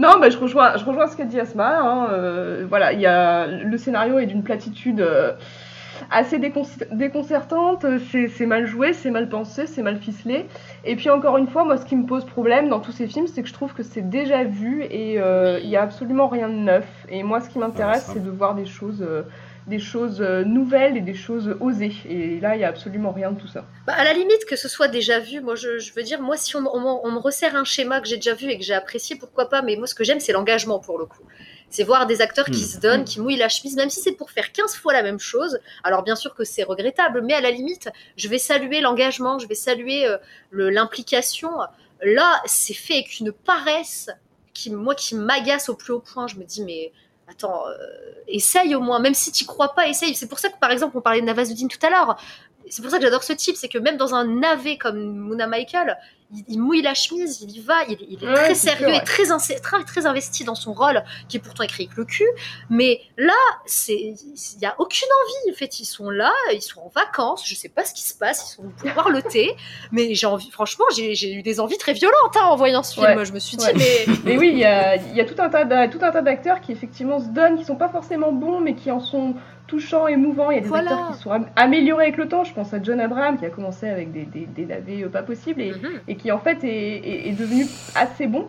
Non, 0.00 0.18
bah, 0.20 0.30
je 0.30 0.38
rejoins, 0.38 0.76
je 0.76 0.84
rejoins 0.84 1.06
ce 1.06 1.16
qu'a 1.16 1.24
dit 1.24 1.38
Asma. 1.38 1.78
hein, 1.80 2.08
euh, 2.10 2.64
voilà, 2.68 2.92
il 2.92 3.00
y 3.00 3.06
a 3.06 3.46
le 3.46 3.76
scénario 3.76 4.18
est 4.18 4.26
d'une 4.26 4.42
platitude 4.42 5.00
euh, 5.00 5.32
assez 6.10 6.38
décon- 6.38 6.66
déconcertante. 6.92 7.84
C'est 8.32 8.46
mal 8.46 8.66
joué, 8.66 8.92
c'est 8.94 9.10
mal 9.10 9.28
pensé, 9.28 9.66
c'est 9.66 9.82
mal 9.82 9.98
ficelé. 9.98 10.46
Et 10.84 10.96
puis 10.96 11.10
encore 11.10 11.36
une 11.36 11.46
fois, 11.48 11.64
moi, 11.64 11.76
ce 11.76 11.84
qui 11.84 11.96
me 11.96 12.06
pose 12.06 12.24
problème 12.24 12.68
dans 12.68 12.80
tous 12.80 12.92
ces 12.92 13.06
films, 13.06 13.26
c'est 13.26 13.42
que 13.42 13.48
je 13.48 13.52
trouve 13.52 13.74
que 13.74 13.82
c'est 13.82 14.08
déjà 14.08 14.44
vu 14.44 14.82
et 14.84 15.20
euh, 15.20 15.58
il 15.62 15.68
y 15.68 15.76
a 15.76 15.82
absolument 15.82 16.28
rien 16.28 16.48
de 16.48 16.54
neuf. 16.54 16.86
Et 17.10 17.22
moi, 17.22 17.40
ce 17.40 17.50
qui 17.50 17.58
m'intéresse, 17.58 18.06
c'est 18.14 18.24
de 18.24 18.30
voir 18.30 18.54
des 18.54 18.66
choses. 18.66 19.04
Des 19.70 19.78
choses 19.78 20.20
euh, 20.20 20.44
nouvelles 20.44 20.96
et 20.96 21.00
des 21.00 21.14
choses 21.14 21.56
osées. 21.60 21.94
Et 22.06 22.40
là, 22.40 22.56
il 22.56 22.60
y 22.60 22.64
a 22.64 22.68
absolument 22.68 23.12
rien 23.12 23.30
de 23.30 23.40
tout 23.40 23.46
ça. 23.46 23.64
Bah, 23.86 23.94
à 23.96 24.04
la 24.04 24.12
limite 24.12 24.44
que 24.44 24.56
ce 24.56 24.68
soit 24.68 24.88
déjà 24.88 25.18
vu, 25.20 25.40
moi 25.40 25.54
je, 25.54 25.78
je 25.78 25.94
veux 25.94 26.02
dire, 26.02 26.20
moi 26.20 26.36
si 26.36 26.54
on, 26.56 26.60
me 26.60 27.18
resserre 27.18 27.56
un 27.56 27.64
schéma 27.64 28.00
que 28.00 28.08
j'ai 28.08 28.16
déjà 28.16 28.34
vu 28.34 28.50
et 28.50 28.58
que 28.58 28.64
j'ai 28.64 28.74
apprécié, 28.74 29.16
pourquoi 29.16 29.48
pas, 29.48 29.62
mais 29.62 29.76
moi 29.76 29.86
ce 29.86 29.94
que 29.94 30.04
j'aime 30.04 30.20
c'est 30.20 30.32
l'engagement 30.32 30.78
pour 30.78 30.98
le 30.98 31.06
coup. 31.06 31.22
C'est 31.70 31.84
voir 31.84 32.06
des 32.06 32.20
acteurs 32.20 32.46
qui 32.46 32.62
Hmm. 32.62 32.72
se 32.72 32.78
donnent, 32.80 33.04
qui 33.04 33.20
mouillent 33.20 33.36
la 33.36 33.48
chemise, 33.48 33.76
même 33.76 33.90
si 33.90 34.00
c'est 34.00 34.12
pour 34.12 34.30
faire 34.32 34.52
15 34.52 34.74
fois 34.74 34.92
la 34.92 35.04
même 35.04 35.20
chose. 35.20 35.58
Alors 35.84 36.02
bien 36.02 36.16
sûr 36.16 36.34
que 36.34 36.44
c'est 36.44 36.64
regrettable, 36.64 37.22
mais 37.22 37.34
à 37.34 37.40
la 37.40 37.52
limite, 37.52 37.88
je 38.16 38.28
vais 38.28 38.38
saluer 38.38 38.80
l'engagement, 38.80 39.38
je 39.38 39.46
vais 39.46 39.54
saluer 39.54 40.04
euh, 40.06 40.18
l'implication. 40.52 41.50
Là, 42.02 42.42
c'est 42.44 42.74
fait 42.74 42.94
avec 42.94 43.20
une 43.20 43.32
paresse 43.32 44.10
qui, 44.52 44.70
moi, 44.70 44.94
qui 44.94 45.14
m'agace 45.14 45.68
au 45.68 45.74
plus 45.74 45.92
haut 45.92 46.00
point. 46.00 46.26
Je 46.26 46.36
me 46.36 46.44
dis, 46.44 46.64
mais 46.64 46.92
attends, 47.30 47.66
euh, 47.68 47.74
essaye 48.28 48.74
au 48.74 48.80
moins, 48.80 48.98
même 48.98 49.14
si 49.14 49.32
tu 49.32 49.44
crois 49.44 49.74
pas, 49.74 49.86
essaye. 49.88 50.14
C'est 50.14 50.28
pour 50.28 50.38
ça 50.38 50.48
que, 50.48 50.58
par 50.58 50.70
exemple, 50.70 50.96
on 50.96 51.00
parlait 51.00 51.20
de 51.20 51.26
Navazuddin 51.26 51.68
tout 51.68 51.84
à 51.86 51.90
l'heure. 51.90 52.16
c'est 52.68 52.82
pour 52.82 52.90
ça 52.90 52.98
que 52.98 53.04
j'adore 53.04 53.22
ce 53.22 53.32
type, 53.32 53.56
c'est 53.56 53.68
que 53.68 53.78
même 53.78 53.96
dans 53.96 54.14
un 54.14 54.24
navet 54.24 54.76
comme 54.76 55.28
Muna 55.28 55.46
Michael, 55.46 55.96
il, 56.32 56.44
il 56.48 56.58
mouille 56.60 56.82
la 56.82 56.94
chemise, 56.94 57.40
il 57.42 57.50
y 57.50 57.60
va, 57.60 57.84
il, 57.88 57.98
il 58.08 58.22
est 58.24 58.26
Ouais, 58.26 58.34
très 58.34 58.54
sérieux 58.54 58.86
sûr, 58.88 58.96
et 58.96 59.04
très, 59.04 59.24
très, 59.60 59.84
très 59.84 60.06
investi 60.06 60.44
dans 60.44 60.54
son 60.54 60.72
rôle, 60.72 61.02
qui 61.28 61.36
est 61.36 61.40
pourtant 61.40 61.62
écrit 61.64 61.84
avec 61.84 61.96
le 61.96 62.04
cul. 62.04 62.26
Mais 62.68 63.00
là, 63.16 63.32
il 63.88 64.14
n'y 64.60 64.66
a 64.66 64.74
aucune 64.78 65.08
envie. 65.24 65.52
En 65.52 65.56
fait, 65.56 65.80
ils 65.80 65.84
sont 65.84 66.10
là, 66.10 66.32
ils 66.52 66.62
sont 66.62 66.80
en 66.80 66.88
vacances, 66.94 67.42
je 67.46 67.54
sais 67.54 67.68
pas 67.68 67.84
ce 67.84 67.92
qui 67.94 68.02
se 68.02 68.14
passe, 68.14 68.52
ils 68.52 68.56
sont 68.56 68.70
pour 68.78 68.90
boire 68.92 69.10
le 69.10 69.22
thé. 69.22 69.54
Mais 69.92 70.14
j'ai 70.14 70.26
envie, 70.26 70.50
franchement, 70.50 70.84
j'ai 70.94 71.32
eu 71.32 71.42
des 71.42 71.60
enviis 71.60 71.78
très 71.78 71.92
violentes 71.92 72.36
hein, 72.36 72.44
en 72.46 72.56
voyant 72.56 72.82
ce 72.82 72.94
film. 72.94 73.06
Ouais. 73.06 73.24
Je 73.24 73.32
me 73.32 73.38
suis 73.38 73.56
dit, 73.56 73.66
mais 73.74 74.06
Mais 74.24 74.36
oui, 74.38 74.50
il 74.52 74.58
y 74.58 74.64
a, 74.64 74.96
y 74.96 75.20
a 75.20 75.24
tout 75.24 75.40
un 75.40 75.48
tas 75.48 75.64
d'a- 75.64 75.88
tout 75.88 75.98
un 76.02 76.10
tas 76.10 76.22
d'acteurs 76.22 76.60
qui 76.60 76.72
effectivement 76.72 77.18
se 77.20 77.28
donnent, 77.28 77.58
qui 77.58 77.64
sont 77.64 77.76
pas 77.76 77.88
forcément 77.88 78.32
bons, 78.32 78.60
mais 78.60 78.74
qui 78.74 78.90
en 78.90 79.00
sont 79.00 79.34
touchants, 79.70 80.06
émouvants. 80.08 80.50
Il 80.50 80.56
y 80.56 80.58
a 80.58 80.62
des 80.62 80.68
Voilà. 80.68 80.90
acteurs 80.92 81.16
qui 81.16 81.22
sont 81.22 81.30
am- 81.30 81.48
améliorés 81.56 82.04
avec 82.04 82.16
le 82.16 82.28
temps. 82.28 82.44
Je 82.44 82.52
pense 82.52 82.74
à 82.74 82.82
John 82.82 83.00
Abraham 83.00 83.38
qui 83.38 83.46
a 83.46 83.50
commencé 83.50 83.88
avec 83.88 84.12
des, 84.12 84.24
des, 84.24 84.46
des 84.46 84.66
navets 84.66 85.04
euh, 85.04 85.08
pas 85.08 85.22
possibles 85.22 85.62
et, 85.62 85.70
Mhm. 85.72 86.00
et 86.08 86.16
qui 86.16 86.30
en 86.32 86.40
fait 86.40 86.62
est, 86.64 86.68
est, 86.68 87.28
est 87.28 87.32
devenu 87.32 87.66
assez 87.94 88.26
bon. 88.26 88.48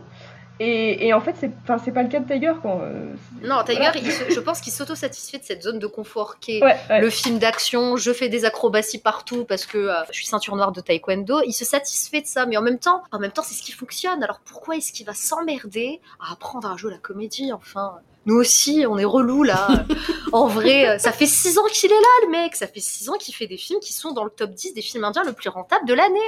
Et, 0.64 1.08
et 1.08 1.14
en 1.14 1.22
fait, 1.22 1.34
c'est 1.40 1.50
pas 1.92 2.04
le 2.04 2.10
cas 2.10 2.20
de 2.20 2.32
Tiger 2.32 2.52
quand. 2.62 2.82
euh, 2.84 3.14
non, 3.42 3.64
Tiger, 3.64 3.80
voilà. 3.80 3.94
il 3.98 4.12
se- 4.12 4.30
je 4.32 4.40
pense 4.40 4.62
qu'il 4.62 4.72
s'auto-satisfait 4.72 5.40
de 5.40 5.44
cette 5.44 5.64
zone 5.64 5.80
de 5.80 5.88
confort 5.88 6.38
qui 6.40 6.58
est 6.58 6.64
Ouais, 6.64 6.76
ouais. 6.90 7.02
le 7.02 7.10
film 7.10 7.40
d'action, 7.40 7.98
je 7.98 8.12
fais 8.14 8.30
des 8.30 8.46
acrobaties 8.46 9.00
partout 9.00 9.44
parce 9.46 9.66
que 9.66 9.80
euh, 9.80 9.94
je 10.12 10.18
suis 10.18 10.28
ceinture 10.28 10.56
noire 10.56 10.72
de 10.72 10.80
taekwondo. 10.82 11.42
Il 11.48 11.54
se 11.54 11.66
satisfait 11.66 12.22
de 12.22 12.28
ça, 12.28 12.46
mais 12.46 12.58
en 12.58 12.62
même 12.62 12.78
temps, 12.78 13.02
en 13.12 13.18
même 13.18 13.32
temps, 13.32 13.42
c'est 13.42 13.56
ce 13.56 13.64
qui 13.64 13.72
fonctionne. 13.72 14.22
Alors 14.24 14.40
pourquoi 14.46 14.76
est-ce 14.76 14.92
qu'il 14.94 15.06
va 15.08 15.14
s'emmerder 15.16 16.00
à 16.20 16.34
apprendre 16.34 16.70
à 16.72 16.78
jouer 16.78 16.92
la 16.92 17.00
comédie 17.00 17.52
Enfin, 17.54 17.96
nous 18.26 18.36
aussi, 18.36 18.86
on 18.88 18.98
est 18.98 19.06
relou 19.06 19.44
là. 19.44 19.86
en 20.32 20.48
vrai, 20.48 20.88
euh, 20.88 20.98
ça 21.00 21.12
fait 21.12 21.26
six 21.26 21.58
ans 21.58 21.66
qu'il 21.72 21.92
est 21.92 21.96
là, 21.96 22.26
le 22.26 22.32
mec. 22.32 22.56
Ça 22.56 22.68
fait 22.68 22.80
six 22.80 23.10
ans 23.10 23.18
qu'il 23.20 23.34
fait 23.34 23.48
des 23.48 23.58
films 23.58 23.80
qui 23.80 23.94
sont 23.94 24.12
dans 24.12 24.24
le 24.24 24.30
top 24.30 24.52
10 24.52 24.74
des 24.74 24.82
films 24.82 25.04
indiens 25.04 25.24
le 25.24 25.34
plus 25.34 25.50
rentable 25.50 25.88
de 25.88 25.94
l'année. 25.94 26.20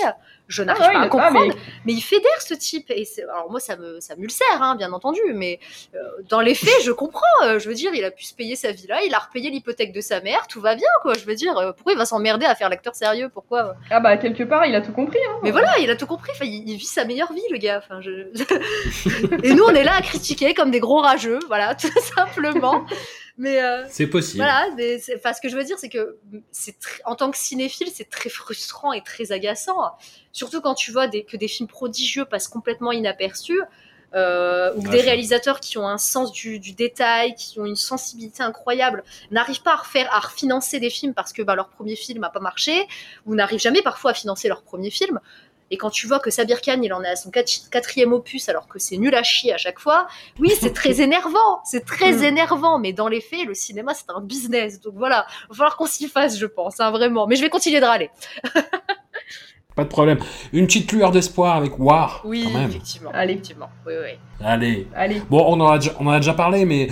Je 0.50 0.62
Ah 0.62 0.66
n'arrive 0.66 0.88
ouais, 0.88 0.94
pas 0.94 1.02
à 1.02 1.08
comprendre. 1.08 1.48
mais- 1.48 1.54
mais... 1.86 1.94
il 1.94 2.02
fédère 2.02 2.41
ce 2.41 2.54
type. 2.54 2.91
Et 2.91 3.08
alors 3.24 3.50
moi, 3.50 3.60
ça 3.60 3.78
me, 3.78 4.00
ça 4.00 4.16
m'ulcère, 4.18 4.62
hein, 4.62 4.76
bien 4.76 4.91
entendu. 4.94 5.22
Mais 5.34 5.60
euh, 5.96 6.00
dans 6.30 6.41
les 6.41 6.54
faits, 6.54 6.84
je 6.84 6.91
comprends. 6.91 7.22
Euh, 7.44 7.60
je 7.60 7.68
veux 7.70 7.76
dire, 7.76 7.91
il 7.94 8.04
a 8.04 8.12
pu 8.12 8.24
se 8.26 8.34
payer 8.34 8.56
sa 8.56 8.72
vie 8.72 8.88
là, 8.88 9.02
il 9.06 9.14
a 9.14 9.20
repayé 9.20 9.50
l'hypothèque 9.50 9.94
de 9.94 10.02
sa 10.02 10.20
mère, 10.22 10.46
tout 10.48 10.60
va 10.62 10.76
bien, 10.76 10.88
quoi. 11.02 11.14
Je 11.14 11.26
veux 11.26 11.36
dire, 11.36 11.58
euh, 11.58 11.72
pourquoi 11.72 11.94
il 11.94 11.98
va 11.98 12.06
s'emmerder 12.06 12.46
à 12.46 12.56
faire 12.56 12.70
l'acteur 12.70 12.94
sérieux? 12.94 13.30
Pourquoi? 13.34 13.76
Ah 13.89 14.00
bah, 14.00 14.18
quelque 14.18 14.44
part, 14.44 14.66
il 14.66 14.76
a 14.76 14.82
tout 14.82 14.91
compris. 14.91 15.20
Hein. 15.30 15.39
Mais 15.44 15.52
voilà, 15.52 15.80
il 15.80 15.89
a 15.89 15.96
tout 15.96 16.08
compris. 16.08 16.32
Enfin, 16.36 16.46
il, 16.46 16.70
il 16.70 16.78
vit 16.78 16.86
sa 16.86 17.06
meilleure 17.06 17.32
vie, 17.34 17.41
le 17.50 17.58
gars. 17.58 17.82
Enfin, 17.84 18.02
je... 18.02 18.12
Et 19.44 19.54
nous, 19.54 19.64
on 19.64 19.74
est 19.74 19.84
là 19.84 19.96
à 19.98 20.02
critiquer 20.02 20.54
comme 20.54 20.72
des 20.72 20.80
gros 20.80 21.00
rageux, 21.02 21.39
voilà, 21.48 21.74
tout 21.82 21.88
simplement. 22.16 22.86
Mais 23.38 23.64
euh, 23.64 23.86
C'est 23.90 24.08
possible. 24.08 24.38
voilà, 24.44 24.68
mais 24.78 25.00
enfin, 25.16 25.34
ce 25.34 25.42
que 25.42 25.50
je 25.50 25.56
veux 25.56 25.64
dire, 25.64 25.80
c'est 25.80 25.90
que 25.90 26.18
c'est 26.52 26.76
en 27.06 27.16
tant 27.16 27.32
que 27.32 27.38
cinéphile, 27.38 27.88
c'est 27.92 28.10
très 28.10 28.30
frustrant 28.30 28.94
et 28.94 29.02
très 29.02 29.32
agaçant. 29.32 29.78
Surtout 30.32 30.62
quand 30.62 30.76
tu 30.76 30.92
vois 30.92 31.08
des, 31.08 31.24
que 31.24 31.36
des 31.36 31.48
films 31.48 31.68
prodigieux 31.68 32.26
passent 32.26 32.48
complètement 32.48 32.92
inaperçus, 32.92 33.60
euh, 34.14 34.72
ou 34.76 34.84
que 34.84 34.90
Ouais, 34.90 34.98
des 34.98 35.02
réalisateurs 35.02 35.60
qui 35.60 35.80
ont 35.80 35.88
un 35.88 35.98
sens 35.98 36.32
du, 36.32 36.60
du 36.60 36.74
détail, 36.74 37.34
qui 37.34 37.60
ont 37.60 37.66
une 37.66 37.76
sensibilité 37.76 38.44
incroyable, 38.44 39.04
n'arrivent 39.32 39.64
pas 39.64 39.74
à 39.74 39.78
refaire, 39.78 40.14
à 40.14 40.20
refinancer 40.20 40.80
des 40.80 40.92
films 40.92 41.16
parce 41.16 41.34
que 41.34 41.42
bah, 41.42 41.56
leur 41.56 41.70
premier 41.70 41.96
film 41.96 42.20
n'a 42.20 42.30
pas 42.30 42.40
marché, 42.40 42.88
ou 43.26 43.34
n'arrivent 43.34 43.60
jamais 43.60 43.82
parfois 43.82 44.12
à 44.12 44.14
financer 44.14 44.48
leur 44.48 44.62
premier 44.62 44.92
film. 44.92 45.20
Et 45.74 45.78
quand 45.78 45.90
tu 45.90 46.06
vois 46.06 46.20
que 46.20 46.30
Sabir 46.30 46.62
Khan, 46.62 46.80
il 46.84 46.94
en 46.94 47.02
est 47.04 47.10
à 47.10 47.16
son 47.16 47.32
quat- 47.32 47.68
quatrième 47.72 48.14
opus 48.14 48.48
alors 48.48 48.68
que 48.68 48.78
c'est 48.78 48.98
nul 48.98 49.16
à 49.16 49.24
chier 49.24 49.54
à 49.54 49.58
chaque 49.58 49.80
fois, 49.80 50.06
oui, 50.40 50.52
c'est 50.62 50.72
très 50.72 51.02
énervant, 51.02 51.62
c'est 51.66 51.84
très 51.84 52.12
Mm. 52.20 52.24
énervant, 52.26 52.78
mais 52.78 52.94
dans 52.94 53.08
les 53.08 53.22
faits, 53.22 53.48
le 53.48 53.56
cinéma, 53.56 53.96
c'est 53.96 54.10
un 54.16 54.22
business. 54.22 54.80
Donc 54.80 54.94
voilà, 54.96 55.26
il 55.46 55.48
va 55.50 55.56
falloir 55.56 55.76
qu'on 55.78 55.88
s'y 55.88 56.08
fasse, 56.08 56.38
je 56.38 56.46
pense, 56.46 56.80
hein, 56.80 56.92
vraiment. 56.92 57.26
Mais 57.26 57.36
je 57.38 57.42
vais 57.42 57.50
continuer 57.50 57.80
de 57.80 57.86
râler. 57.86 58.12
Pas 59.76 59.84
de 59.84 59.90
problème. 59.90 60.20
Une 60.52 60.68
petite 60.68 60.92
lueur 60.92 61.10
d'espoir 61.10 61.56
avec 61.56 61.80
War. 61.80 62.22
Oui, 62.26 62.44
quand 62.44 62.60
même. 62.60 62.70
effectivement. 62.70 63.10
Allez. 63.12 63.34
effectivement. 63.34 63.70
Oui, 63.88 63.94
oui. 64.04 64.12
Allez. 64.46 64.88
Allez. 64.96 65.20
Bon, 65.32 65.44
on 65.48 65.60
en 65.60 65.72
a 65.72 65.80
déjà, 65.80 65.94
on 66.00 66.06
en 66.06 66.12
a 66.12 66.20
déjà 66.20 66.36
parlé, 66.36 66.66
mais 66.66 66.90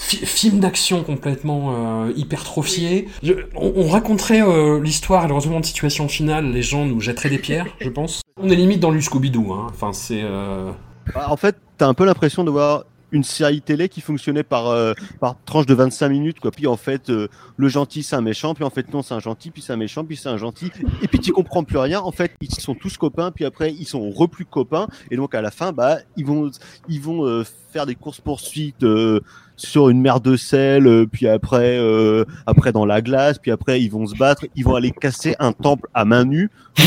film 0.00 0.60
d'action 0.60 1.02
complètement 1.04 2.04
euh, 2.06 2.12
hypertrophié. 2.16 3.08
Je- 3.22 3.34
on, 3.54 3.72
on 3.76 3.88
raconterait 3.88 4.42
euh, 4.42 4.80
l'histoire 4.80 5.24
et 5.24 5.28
le 5.28 5.34
retournement 5.34 5.60
de 5.60 5.66
situation 5.66 6.08
finale, 6.08 6.50
les 6.52 6.62
gens 6.62 6.86
nous 6.86 7.00
jetteraient 7.00 7.30
des 7.30 7.38
pierres, 7.38 7.66
je 7.80 7.88
pense. 7.90 8.22
On 8.40 8.48
est 8.48 8.56
limite 8.56 8.80
dans 8.80 8.90
le 8.90 9.00
Scooby-Doo, 9.00 9.52
hein. 9.52 9.66
Enfin, 9.70 9.92
c'est... 9.92 10.22
euh, 10.22 10.70
Bah, 11.14 11.26
En 11.28 11.36
fait, 11.36 11.56
t'as 11.78 11.86
un 11.86 11.94
peu 11.94 12.04
l'impression 12.04 12.44
de 12.44 12.50
voir 12.50 12.84
une 13.12 13.24
série 13.24 13.60
télé 13.60 13.88
qui 13.88 14.00
fonctionnait 14.00 14.44
par, 14.44 14.68
euh, 14.68 14.92
par 15.18 15.34
tranche 15.44 15.66
de 15.66 15.74
25 15.74 16.08
minutes, 16.10 16.38
quoi. 16.38 16.52
Puis 16.52 16.68
en 16.68 16.76
fait, 16.76 17.10
euh, 17.10 17.26
le 17.56 17.68
gentil 17.68 18.04
c'est 18.04 18.14
un 18.14 18.20
méchant, 18.20 18.54
puis 18.54 18.62
en 18.62 18.70
fait 18.70 18.94
non 18.94 19.02
c'est 19.02 19.14
un 19.14 19.18
gentil, 19.18 19.50
puis 19.50 19.62
c'est 19.62 19.72
un 19.72 19.76
méchant, 19.76 20.04
puis 20.04 20.16
c'est 20.16 20.28
un 20.28 20.36
gentil, 20.36 20.70
et 21.02 21.08
puis 21.08 21.18
tu 21.18 21.32
comprends 21.32 21.64
plus 21.64 21.78
rien. 21.78 22.00
En 22.00 22.12
fait, 22.12 22.30
ils 22.40 22.54
sont 22.54 22.76
tous 22.76 22.96
copains, 22.98 23.32
puis 23.32 23.44
après 23.44 23.72
ils 23.72 23.84
sont 23.84 24.08
re 24.10 24.28
plus 24.28 24.44
copains, 24.44 24.86
et 25.10 25.16
donc 25.16 25.34
à 25.34 25.42
la 25.42 25.50
fin, 25.50 25.72
bah 25.72 25.96
ils 26.16 26.24
vont 26.24 26.52
ils 26.88 27.00
vont 27.00 27.24
euh, 27.26 27.42
faire 27.72 27.84
des 27.84 27.96
courses 27.96 28.20
poursuites 28.20 28.84
euh, 28.84 29.18
sur 29.62 29.90
une 29.90 30.00
mer 30.00 30.20
de 30.20 30.36
sel, 30.36 30.86
euh, 30.86 31.06
puis 31.06 31.28
après 31.28 31.76
euh, 31.78 32.24
après 32.46 32.72
dans 32.72 32.86
la 32.86 33.02
glace, 33.02 33.38
puis 33.38 33.50
après 33.50 33.80
ils 33.82 33.90
vont 33.90 34.06
se 34.06 34.16
battre, 34.16 34.46
ils 34.56 34.64
vont 34.64 34.74
aller 34.74 34.90
casser 34.90 35.36
un 35.38 35.52
temple 35.52 35.88
à 35.92 36.04
main 36.04 36.24
nue. 36.24 36.50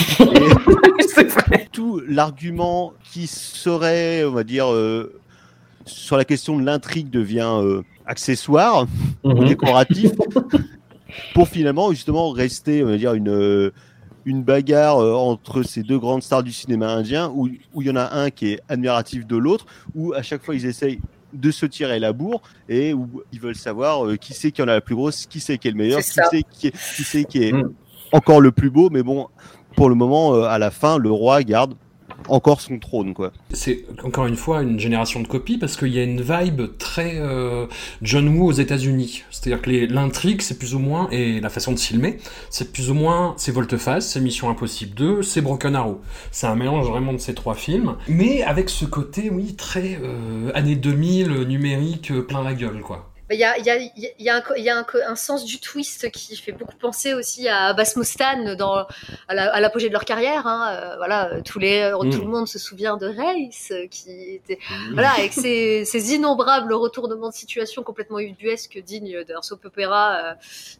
Et 1.52 1.68
tout 1.72 2.02
l'argument 2.08 2.94
qui 3.12 3.28
serait, 3.28 4.24
on 4.26 4.32
va 4.32 4.44
dire, 4.44 4.72
euh, 4.72 5.14
sur 5.86 6.18
la 6.18 6.26
question 6.26 6.58
de 6.58 6.66
l'intrigue 6.66 7.10
devient 7.12 7.52
euh, 7.62 7.82
accessoire, 8.08 8.88
Mhm. 9.24 9.46
décoratif, 9.48 10.12
pour 11.36 11.48
finalement 11.48 11.92
justement 11.92 12.32
rester, 12.32 12.84
on 12.84 12.88
va 12.88 12.98
dire, 12.98 13.14
une, 13.14 13.30
euh, 13.30 13.72
une 14.26 14.42
bagarre 14.44 14.98
euh, 15.00 15.14
entre 15.14 15.62
ces 15.62 15.84
deux 15.84 16.00
grandes 16.00 16.24
stars 16.24 16.42
du 16.44 16.52
cinéma 16.52 16.92
indien, 16.92 17.32
où 17.36 17.50
où 17.74 17.82
il 17.84 17.88
y 17.88 17.92
en 17.92 17.96
a 17.96 18.16
un 18.16 18.32
qui 18.32 18.54
est 18.54 18.60
admiratif 18.68 19.28
de 19.28 19.38
l'autre, 19.38 19.66
où 19.94 20.14
à 20.14 20.24
chaque 20.24 20.44
fois 20.44 20.56
ils 20.56 20.66
essayent 20.66 21.00
de 21.34 21.52
se 21.52 21.66
tirer 21.66 22.00
la 22.00 22.14
bourre 22.14 22.42
et 22.70 22.94
où 22.94 23.24
ils 23.32 23.40
veulent 23.40 23.56
savoir 23.56 24.06
euh, 24.06 24.16
qui 24.16 24.34
c'est 24.34 24.52
qui 24.52 24.62
en 24.62 24.68
a 24.68 24.74
la 24.74 24.82
plus 24.82 24.96
grosse, 24.96 25.26
qui 25.26 25.40
c'est 25.40 25.58
qui 25.58 25.68
est 25.68 25.72
le 25.72 25.78
meilleur, 25.78 26.02
qui 26.02 26.12
C'est 26.12 27.20
est, 27.20 27.26
qui 27.26 27.44
est 27.44 27.52
Mm. 27.54 27.72
encore 28.12 28.42
le 28.42 28.52
plus 28.52 28.70
beau, 28.70 28.90
mais 28.90 29.04
bon, 29.04 29.28
pour 29.76 29.90
le 29.90 29.96
moment, 29.96 30.36
euh, 30.36 30.44
à 30.44 30.60
la 30.60 30.72
fin, 30.72 30.98
le 30.98 31.12
roi 31.12 31.44
garde 31.44 31.76
encore 32.30 32.62
son 32.62 32.80
trône, 32.80 33.14
quoi. 33.14 33.32
C'est 33.52 33.86
encore 34.04 34.26
une 34.28 34.36
fois 34.36 34.62
une 34.62 34.80
génération 34.80 35.22
de 35.22 35.28
copies 35.28 35.58
parce 35.58 35.76
qu'il 35.76 35.94
y 35.94 36.00
a 36.00 36.04
une 36.04 36.22
vibe 36.22 36.78
très 36.78 37.16
euh, 37.18 37.66
John 38.02 38.28
Woo 38.28 38.48
aux 38.48 38.52
États-Unis. 38.52 39.24
C'est-à-dire 39.32 39.62
que 39.62 39.70
l'intrigue, 39.94 40.42
c'est 40.42 40.58
plus 40.58 40.76
ou 40.76 40.80
moins, 40.80 41.08
et 41.12 41.40
la 41.40 41.50
façon 41.50 41.72
de 41.72 41.80
filmer, 41.80 42.18
c'est 42.50 42.72
plus 42.72 42.90
ou 42.90 42.94
moins, 42.94 43.34
c'est 43.38 43.52
Volte-Face, 43.52 44.08
c'est 44.08 44.20
Mission 44.20 44.50
Impossible 44.50 44.96
2, 44.96 45.24
c'est 45.24 45.42
Broken 45.42 45.76
Arrow. 45.76 46.02
C'est 46.32 46.48
un 46.48 46.56
mélange 46.56 46.88
vraiment 46.88 47.14
de 47.14 47.18
ces 47.18 47.34
trois 47.34 47.56
films, 47.56 47.96
mais 48.08 48.44
avec 48.44 48.70
ce 48.70 48.86
côté, 48.86 49.30
oui, 49.30 49.56
très 49.56 50.00
euh, 50.02 50.52
années 50.54 50.76
2000, 50.76 51.44
numérique, 51.48 52.12
euh, 52.12 52.22
plein 52.22 52.44
la 52.44 52.54
gueule, 52.54 52.82
quoi. 52.82 53.13
Il 53.34 53.40
y 53.40 53.44
a, 53.44 53.58
il 53.58 53.66
y 53.66 53.70
a- 53.70 53.78
il 53.78 54.14
y 54.26 54.30
a 54.30 54.36
un 54.36 54.42
co- 54.42 54.54
il 54.56 54.64
y 54.64 54.70
a 54.70 54.78
un 54.78 54.84
co- 54.84 55.00
un 55.06 55.16
sens 55.16 55.44
du 55.46 55.60
twist 55.60 56.10
qui 56.12 56.36
fait 56.38 56.52
beaucoup 56.52 56.76
penser 56.78 57.14
aussi 57.14 57.48
à 57.48 57.66
Abbas 57.68 57.94
Moustan 57.96 58.56
dans, 58.56 58.86
à 59.28 59.34
la- 59.34 59.54
à 59.54 59.60
l'apogée 59.60 59.88
de 59.88 59.94
leur 59.94 60.06
carrière. 60.06 60.46
hein. 60.48 60.74
Euh, 60.76 60.96
voilà, 60.98 61.34
euh, 61.34 61.42
tous 61.44 61.60
les, 61.60 61.92
Mm. 61.94 62.10
tout 62.12 62.22
le 62.22 62.28
monde 62.28 62.48
se 62.48 62.60
souvient 62.60 62.98
de 62.98 63.08
Race, 63.08 63.70
euh, 63.72 63.88
qui 63.88 64.36
était, 64.36 64.60
voilà, 64.94 65.12
avec 65.12 65.34
ses, 65.86 66.14
innombrables 66.16 66.74
retournements 66.74 67.30
de 67.30 67.34
situation 67.34 67.84
complètement 67.84 68.20
ubuesques, 68.20 68.78
dignes 68.84 69.24
d'un 69.24 69.42
soap 69.42 69.66
opéra 69.66 70.16
euh, 70.16 70.34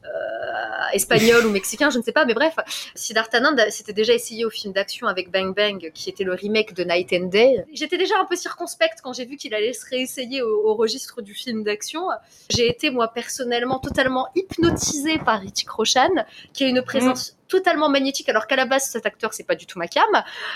euh, 0.06 0.94
espagnol 0.94 1.46
ou 1.46 1.50
mexicain, 1.60 1.90
je 1.90 1.98
ne 1.98 2.04
sais 2.04 2.12
pas, 2.12 2.26
mais 2.26 2.34
bref. 2.34 2.56
Siddhartha 2.96 3.38
Anand 3.38 3.56
s'était 3.70 3.94
déjà 3.94 4.14
essayé 4.14 4.46
au 4.46 4.50
film 4.50 4.74
d'action 4.74 5.08
avec 5.08 5.32
Bang 5.32 5.56
Bang, 5.56 5.92
qui 5.94 6.10
était 6.10 6.24
le 6.24 6.34
remake 6.34 6.74
de 6.74 6.84
Night 6.84 7.12
and 7.14 7.28
Day. 7.28 7.66
J'étais 7.74 7.98
déjà 7.98 8.16
un 8.20 8.26
peu 8.26 8.36
circonspecte 8.36 9.00
quand 9.04 9.14
j'ai 9.14 9.26
vu 9.26 9.38
qu'il 9.38 9.54
allait 9.54 9.74
se 9.74 9.86
réessayer 9.90 10.42
au, 10.42 10.68
au 10.70 10.76
registre 10.76 11.22
du 11.22 11.34
film 11.34 11.64
d'action. 11.64 12.08
J'ai 12.50 12.70
été, 12.70 12.90
moi, 12.90 13.08
personnellement, 13.08 13.80
totalement 13.80 14.28
hypnotisée 14.36 15.18
par 15.20 15.40
Ritchie 15.40 15.66
Roshan, 15.68 16.10
qui 16.54 16.64
a 16.64 16.68
une 16.68 16.82
présence 16.82 17.38
totalement 17.54 17.88
magnétique, 17.88 18.30
alors 18.30 18.48
qu'à 18.48 18.56
la 18.56 18.66
base, 18.66 18.86
cet 18.86 19.06
acteur, 19.06 19.32
c'est 19.34 19.44
pas 19.44 19.54
du 19.54 19.68
tout 19.68 19.78
ma 19.78 19.88
cam. 19.88 20.04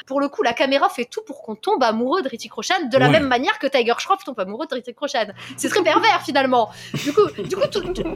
Pour 0.08 0.20
le 0.20 0.30
coup, 0.30 0.42
la 0.42 0.54
caméra 0.54 0.90
fait 0.90 1.06
tout 1.06 1.22
pour 1.22 1.44
qu'on 1.44 1.56
tombe 1.56 1.84
amoureux 1.84 2.24
de 2.24 2.28
Ritchie 2.30 2.50
Roshan, 2.50 2.86
de 2.92 2.98
la 2.98 3.06
Ouais. 3.06 3.12
même 3.12 3.28
manière 3.28 3.60
que 3.60 3.68
Tiger 3.68 3.94
Shroff 4.00 4.24
tombe 4.24 4.40
amoureux 4.40 4.66
de 4.66 4.74
Ritchie 4.74 4.96
Roshan. 4.98 5.28
C'est 5.58 5.70
très 5.70 5.84
pervers, 5.84 6.22
finalement. 6.24 6.72
Du 7.04 7.14
coup, 7.14 7.26
du 7.44 7.56
coup 7.56 7.68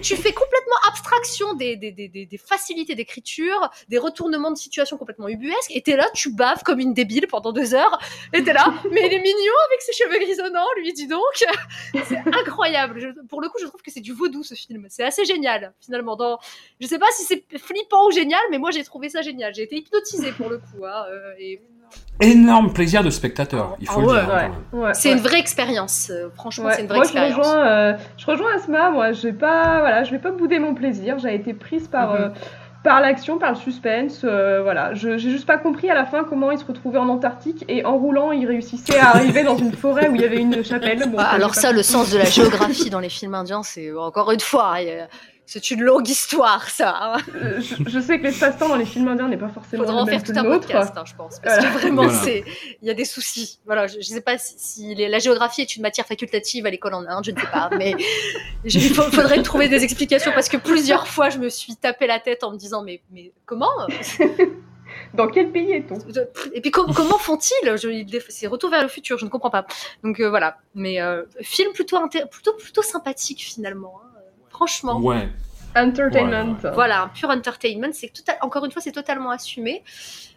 tu, 0.02 0.16
fais 0.16 0.34
complètement 0.34 0.80
abstraction 0.90 1.54
des, 1.54 1.76
des, 1.76 1.92
des, 1.92 2.08
des- 2.08 2.26
des 2.26 2.38
facilités 2.38 2.96
d'écriture, 2.96 3.70
des 3.88 4.00
retournements 4.00 4.50
de 4.52 4.58
situation 4.58 4.98
complètement 4.98 5.28
ubuesques, 5.28 5.70
et 5.76 5.82
t'es 5.84 5.96
là, 5.96 6.08
tu 6.16 6.32
baves 6.34 6.64
comme 6.64 6.80
une 6.80 6.94
débile 6.96 7.28
pendant 7.28 7.52
deux 7.52 7.76
heures, 7.76 8.00
et 8.34 8.44
t'es 8.44 8.54
là, 8.54 8.66
mais 8.92 9.02
il 9.06 9.14
est 9.14 9.22
mignon 9.22 9.54
avec 9.68 9.82
ses 9.82 9.94
cheveux 9.94 10.18
grisonnants, 10.18 10.66
lui, 10.78 10.92
dis 10.94 11.08
donc. 11.08 11.22
C'est 12.08 12.18
incroyable. 12.40 13.00
Je- 13.00 13.28
pour 13.28 13.42
le 13.42 13.50
coup, 13.50 13.58
je 13.62 13.68
trouve 13.68 13.82
que 13.84 13.92
c'est 13.92 14.02
du 14.02 14.14
vaudou, 14.14 14.44
ce 14.44 14.56
film. 14.56 14.88
C'est 14.90 15.04
assez 15.04 15.24
génial, 15.26 15.74
finalement. 15.80 16.16
Dans, 16.16 16.40
je 16.80 16.88
sais 16.88 16.98
pas 17.00 17.06
si 17.16 17.24
c'est 17.24 17.44
flippant 17.60 18.08
ou 18.08 18.12
génial, 18.12 18.42
mais 18.50 18.58
moi, 18.58 18.71
j'ai 18.72 18.84
trouvé 18.84 19.10
ça 19.10 19.22
génial. 19.22 19.54
J'ai 19.54 19.64
été 19.64 19.78
hypnotisée 19.78 20.32
pour 20.32 20.50
le 20.50 20.58
coup. 20.58 20.86
hein, 20.86 21.04
euh, 21.12 21.32
et 21.40 21.62
Énorme 22.22 22.72
plaisir 22.72 23.04
de 23.04 23.10
spectateur, 23.10 23.76
il 23.82 23.88
faut 23.88 23.96
Ah 23.98 24.02
le 24.02 24.08
ouais, 24.08 24.14
dire. 24.26 24.30
hein, 24.34 24.52
ouais. 24.74 24.80
Ouais, 24.80 24.94
c'est 24.94 25.10
ouais. 25.10 25.16
une 25.18 25.22
vraie 25.22 25.40
expérience. 25.40 26.10
euh, 26.12 26.30
Franchement, 26.36 26.66
Ouais. 26.68 26.74
c'est 26.76 26.82
une 26.82 26.88
vraie 26.88 26.98
Moi, 26.98 27.04
je 27.06 27.10
expérience. 27.10 27.38
rejoins, 27.48 27.66
euh, 27.68 27.94
je 28.18 28.26
rejoins 28.28 28.56
Asma. 28.56 28.92
Moi, 28.92 29.12
je 29.12 29.22
vais 29.24 29.34
pas, 29.34 29.80
voilà, 29.80 30.04
je 30.04 30.12
vais 30.12 30.20
pas 30.20 30.32
bouder 30.32 30.60
mon 30.60 30.74
plaisir. 30.76 31.18
J'ai 31.20 31.34
été 31.36 31.54
prise 31.54 31.88
par, 31.88 32.14
Mhm. 32.14 32.22
euh, 32.22 32.30
par 32.84 33.02
l'action, 33.02 33.40
par 33.40 33.50
le 33.52 33.56
suspense, 33.58 34.22
euh, 34.24 34.62
voilà. 34.64 34.94
Je 34.94 35.18
j'ai 35.18 35.32
juste 35.32 35.46
pas 35.48 35.58
compris 35.58 35.90
à 35.90 35.94
la 35.96 36.06
fin 36.06 36.24
comment 36.24 36.52
il 36.52 36.60
se 36.60 36.66
retrouvait 36.66 37.00
en 37.00 37.10
Antarctique 37.10 37.66
et 37.68 37.84
en 37.86 37.98
roulant, 37.98 38.32
il 38.32 38.46
réussissait 38.48 38.98
à 39.00 39.10
arriver 39.10 39.44
dans 39.44 39.58
une 39.58 39.74
forêt 39.74 40.08
où 40.08 40.16
il 40.16 40.22
y 40.22 40.26
avait 40.26 40.40
une 40.42 40.64
chapelle. 40.64 41.00
Bon, 41.10 41.18
Ah, 41.20 41.32
alors 41.34 41.56
ça, 41.56 41.72
le 41.74 41.84
sens 41.84 42.12
de 42.12 42.18
la 42.20 42.26
géographie 42.26 42.90
dans 42.90 43.00
les 43.00 43.10
films 43.10 43.34
indiens, 43.36 43.64
c'est 43.64 43.92
encore 43.94 44.32
une 44.32 44.40
fois, 44.40 44.76
a- 44.76 45.08
c'est 45.54 45.72
une 45.72 45.82
longue 45.82 46.08
histoire, 46.08 46.70
ça. 46.70 46.96
hein. 47.16 47.18
Euh, 47.36 47.60
je, 47.60 47.76
je 47.90 48.00
sais 48.00 48.18
que 48.20 48.24
l'espace-temps 48.24 48.70
dans 48.70 48.76
les 48.78 48.86
films 48.86 49.08
indiens 49.10 49.28
n'est 49.28 49.38
pas 49.38 49.50
forcément 49.50 49.84
Faudra 49.84 49.98
le 49.98 50.02
en 50.04 50.06
faire 50.06 50.24
que 50.24 50.32
tout 50.32 50.40
un 50.40 50.44
podcast, 50.44 50.94
hein, 50.96 51.04
je 51.06 51.14
pense, 51.16 51.40
parce 51.40 51.56
Voilà. 51.58 51.70
que 51.74 51.78
vraiment, 51.80 52.04
Voilà. 52.04 52.20
c'est, 52.20 52.44
il 52.82 52.88
y 52.88 52.92
a 52.92 52.94
des 52.94 53.06
soucis. 53.06 53.60
Voilà, 53.66 53.88
je, 53.88 53.96
je 53.96 54.02
sais 54.08 54.22
pas 54.22 54.38
si, 54.38 54.54
si 54.58 54.96
les- 54.96 55.10
la 55.10 55.20
géographie 55.20 55.62
est 55.62 55.76
une 55.76 55.82
matière 55.82 56.06
facultative 56.06 56.66
à 56.66 56.70
l'école 56.70 56.94
en 56.94 57.06
Inde, 57.06 57.24
je 57.26 57.32
ne 57.32 57.40
sais 57.40 57.48
pas, 57.52 57.70
mais 57.78 57.96
il 58.64 58.94
faudrait 58.94 59.42
trouver 59.44 59.68
des 59.68 59.84
explications 59.84 60.32
parce 60.34 60.48
que 60.50 60.58
plusieurs 60.58 61.08
fois, 61.08 61.30
je 61.30 61.38
me 61.40 61.50
suis 61.50 61.76
tapé 61.76 62.08
la 62.08 62.20
tête 62.20 62.44
en 62.44 62.52
me 62.52 62.58
disant, 62.58 62.82
mais, 62.84 63.02
mais 63.12 63.32
comment? 63.46 63.68
Dans 65.14 65.28
quel 65.28 65.52
pays 65.52 65.72
est-on? 65.72 65.98
Et 66.54 66.62
puis 66.62 66.72
com- 66.72 66.92
comment 66.96 67.18
font-ils? 67.18 67.78
C'est 68.30 68.48
Retour 68.48 68.70
vers 68.70 68.82
le 68.82 68.88
futur, 68.90 69.18
je 69.18 69.26
ne 69.26 69.30
comprends 69.30 69.50
pas. 69.50 69.66
Donc 70.04 70.20
euh, 70.20 70.30
voilà, 70.30 70.58
mais 70.76 71.02
euh, 71.02 71.24
film 71.42 71.72
plutôt, 71.74 71.98
inté- 71.98 72.28
plutôt 72.30 72.54
plutôt 72.54 72.82
sympathique 72.82 73.40
finalement. 73.42 74.00
hein. 74.04 74.08
Franchement. 74.62 75.00
Ouais. 75.00 75.28
Entertainment. 75.76 76.56
Voilà, 76.76 77.02
un 77.02 77.08
pur 77.08 77.30
entertainment. 77.32 77.90
C'est 77.94 78.14
total... 78.14 78.38
encore 78.42 78.64
une 78.64 78.72
fois, 78.72 78.80
c'est 78.80 78.92
totalement 78.92 79.32
assumé. 79.32 79.84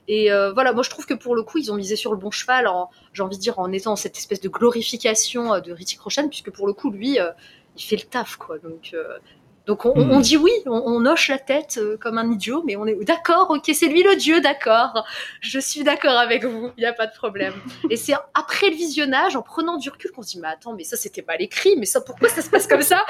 Et 0.09 0.33
euh, 0.33 0.51
voilà, 0.55 0.73
moi 0.73 0.83
je 0.83 0.89
trouve 0.89 1.05
que 1.05 1.13
pour 1.13 1.35
le 1.35 1.43
coup, 1.43 1.59
ils 1.59 1.71
ont 1.71 1.75
misé 1.77 1.95
sur 1.95 2.11
le 2.11 2.17
bon 2.17 2.31
cheval. 2.31 2.67
En, 2.67 2.89
j'ai 3.13 3.23
envie 3.23 3.37
de 3.37 3.43
dire 3.43 3.59
en 3.59 3.71
étant 3.71 3.97
cette 3.97 4.17
espèce 4.17 4.41
de 4.41 4.49
glorification 4.49 5.53
euh, 5.53 5.61
de 5.61 5.73
Ritchie 5.73 5.99
Roshan, 6.03 6.29
puisque 6.29 6.51
pour 6.51 6.67
le 6.67 6.73
coup, 6.73 6.91
lui, 6.91 7.21
euh, 7.21 7.33
il 7.77 7.83
fait 7.83 7.97
le 7.97 8.05
taf, 8.05 8.37
quoi. 8.37 8.59
Donc, 8.59 8.93
euh, 8.95 9.19
donc 9.67 9.87
on, 9.87 9.95
Hmm. 9.95 10.11
on 10.11 10.21
dit 10.21 10.37
oui, 10.37 10.51
on, 10.67 10.83
on 10.87 11.07
hoche 11.07 11.29
la 11.29 11.39
tête 11.39 11.79
euh, 11.79 11.97
comme 11.99 12.19
un 12.19 12.31
idiot, 12.31 12.63
mais 12.67 12.77
on 12.77 12.87
est 12.87 12.95
d'accord. 13.05 13.51
Ok, 13.51 13.71
c'est 13.73 13.87
lui 13.89 14.03
le 14.03 14.17
dieu, 14.17 14.41
d'accord. 14.41 15.05
Je 15.41 15.59
suis 15.59 15.83
d'accord 15.85 16.19
avec 16.19 16.45
vous. 16.45 16.71
Il 16.77 16.81
n'y 16.81 16.87
a 16.87 16.93
pas 16.93 17.07
de 17.07 17.15
problème. 17.15 17.55
Et 17.91 17.97
c'est 17.97 18.15
après 18.35 18.71
le 18.71 18.77
visionnage, 18.77 19.37
en 19.37 19.43
prenant 19.43 19.77
du 19.79 19.89
recul, 19.89 20.11
qu'on 20.11 20.23
se 20.23 20.31
dit 20.33 20.41
mais 20.41 20.49
attends, 20.49 20.75
mais 20.75 20.85
ça 20.85 20.97
c'était 20.97 21.25
mal 21.27 21.41
écrit, 21.41 21.77
mais 21.79 21.87
ça 21.87 22.01
pourquoi 22.01 22.29
ça 22.29 22.43
se 22.43 22.51
passe 22.51 22.67
comme 22.67 22.83
ça? 22.83 23.01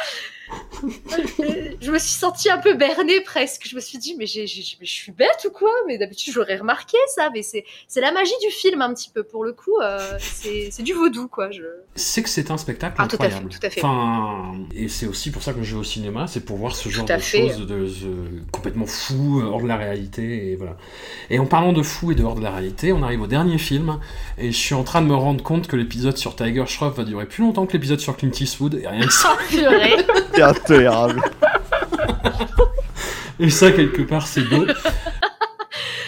Je 1.80 1.90
me 1.90 1.98
suis 1.98 2.12
sentie 2.12 2.50
un 2.50 2.58
peu 2.58 2.74
bernée 2.74 3.20
presque. 3.22 3.66
Je 3.66 3.74
me 3.74 3.80
suis 3.80 3.98
dit, 3.98 4.14
mais, 4.18 4.26
je 4.26 4.44
suis 4.84 5.12
bête 5.12 5.46
ou 5.46 5.50
quoi? 5.50 5.70
Mais 5.86 5.98
d'habitude, 5.98 6.32
j'aurais 6.34 6.56
remarqué 6.56 6.96
ça. 7.14 7.30
Mais 7.32 7.42
c'est 7.42 7.64
la 8.00 8.12
magie 8.12 8.34
du 8.42 8.50
film, 8.50 8.82
un 8.82 8.92
petit 8.94 9.10
peu. 9.10 9.22
Pour 9.22 9.44
le 9.44 9.52
coup, 9.52 9.78
euh, 9.82 9.98
c'est 10.20 10.82
du 10.82 10.92
vaudou, 10.92 11.28
quoi. 11.28 11.50
Je... 11.50 11.62
C'est 11.94 12.22
que 12.22 12.28
c'est 12.28 12.50
un 12.50 12.58
spectacle 12.58 12.94
Ah, 12.98 13.06
tout 13.08 13.16
à 13.16 13.28
fait, 13.28 13.34
incroyable. 13.34 13.48
tout 13.58 13.66
à 13.66 13.70
fait. 13.70 13.80
Enfin, 13.82 14.52
et 14.74 14.88
c'est 14.88 15.06
aussi 15.06 15.30
pour 15.30 15.42
ça 15.42 15.52
que 15.52 15.62
je 15.62 15.74
vais 15.74 15.80
au 15.80 15.84
cinéma, 15.84 16.26
c'est 16.26 16.43
pour 16.44 16.56
voir 16.58 16.74
ce 16.76 16.88
genre 16.88 17.04
de 17.06 17.18
choses 17.18 17.58
de, 17.60 17.64
de- 17.66 18.42
complètement 18.52 18.86
fou, 18.86 19.42
hors 19.44 19.62
de 19.62 19.66
la 19.68 19.76
réalité, 19.76 20.50
et 20.52 20.56
voilà. 20.56 20.76
Et 21.30 21.38
en 21.38 21.46
parlant 21.46 21.72
de 21.72 21.82
fou 21.82 22.12
et 22.12 22.14
de 22.14 22.22
hors 22.22 22.34
de 22.34 22.42
la 22.42 22.50
réalité, 22.50 22.92
on 22.92 23.02
arrive 23.02 23.22
au 23.22 23.26
dernier 23.26 23.58
film, 23.58 23.98
et 24.38 24.52
je 24.52 24.56
suis 24.56 24.74
en 24.74 24.84
train 24.84 25.02
de 25.02 25.06
me 25.06 25.14
rendre 25.14 25.42
compte 25.42 25.66
que 25.66 25.76
l'épisode 25.76 26.16
sur 26.16 26.36
Tiger 26.36 26.64
Shroff 26.66 26.96
va 26.96 27.04
durer 27.04 27.26
plus 27.26 27.42
longtemps 27.44 27.66
que 27.66 27.72
l'épisode 27.72 28.00
sur 28.00 28.16
Clint 28.16 28.30
Eastwood, 28.38 28.74
et 28.74 28.86
rien 28.88 29.06
que 29.06 29.12
ça. 29.12 29.30
Oh, 29.36 29.42
purée. 29.48 29.96
C'est 30.34 30.42
intolérable. 30.42 31.22
Et 33.40 33.50
ça, 33.50 33.72
quelque 33.72 34.02
part, 34.02 34.26
c'est 34.26 34.42
beau. 34.42 34.64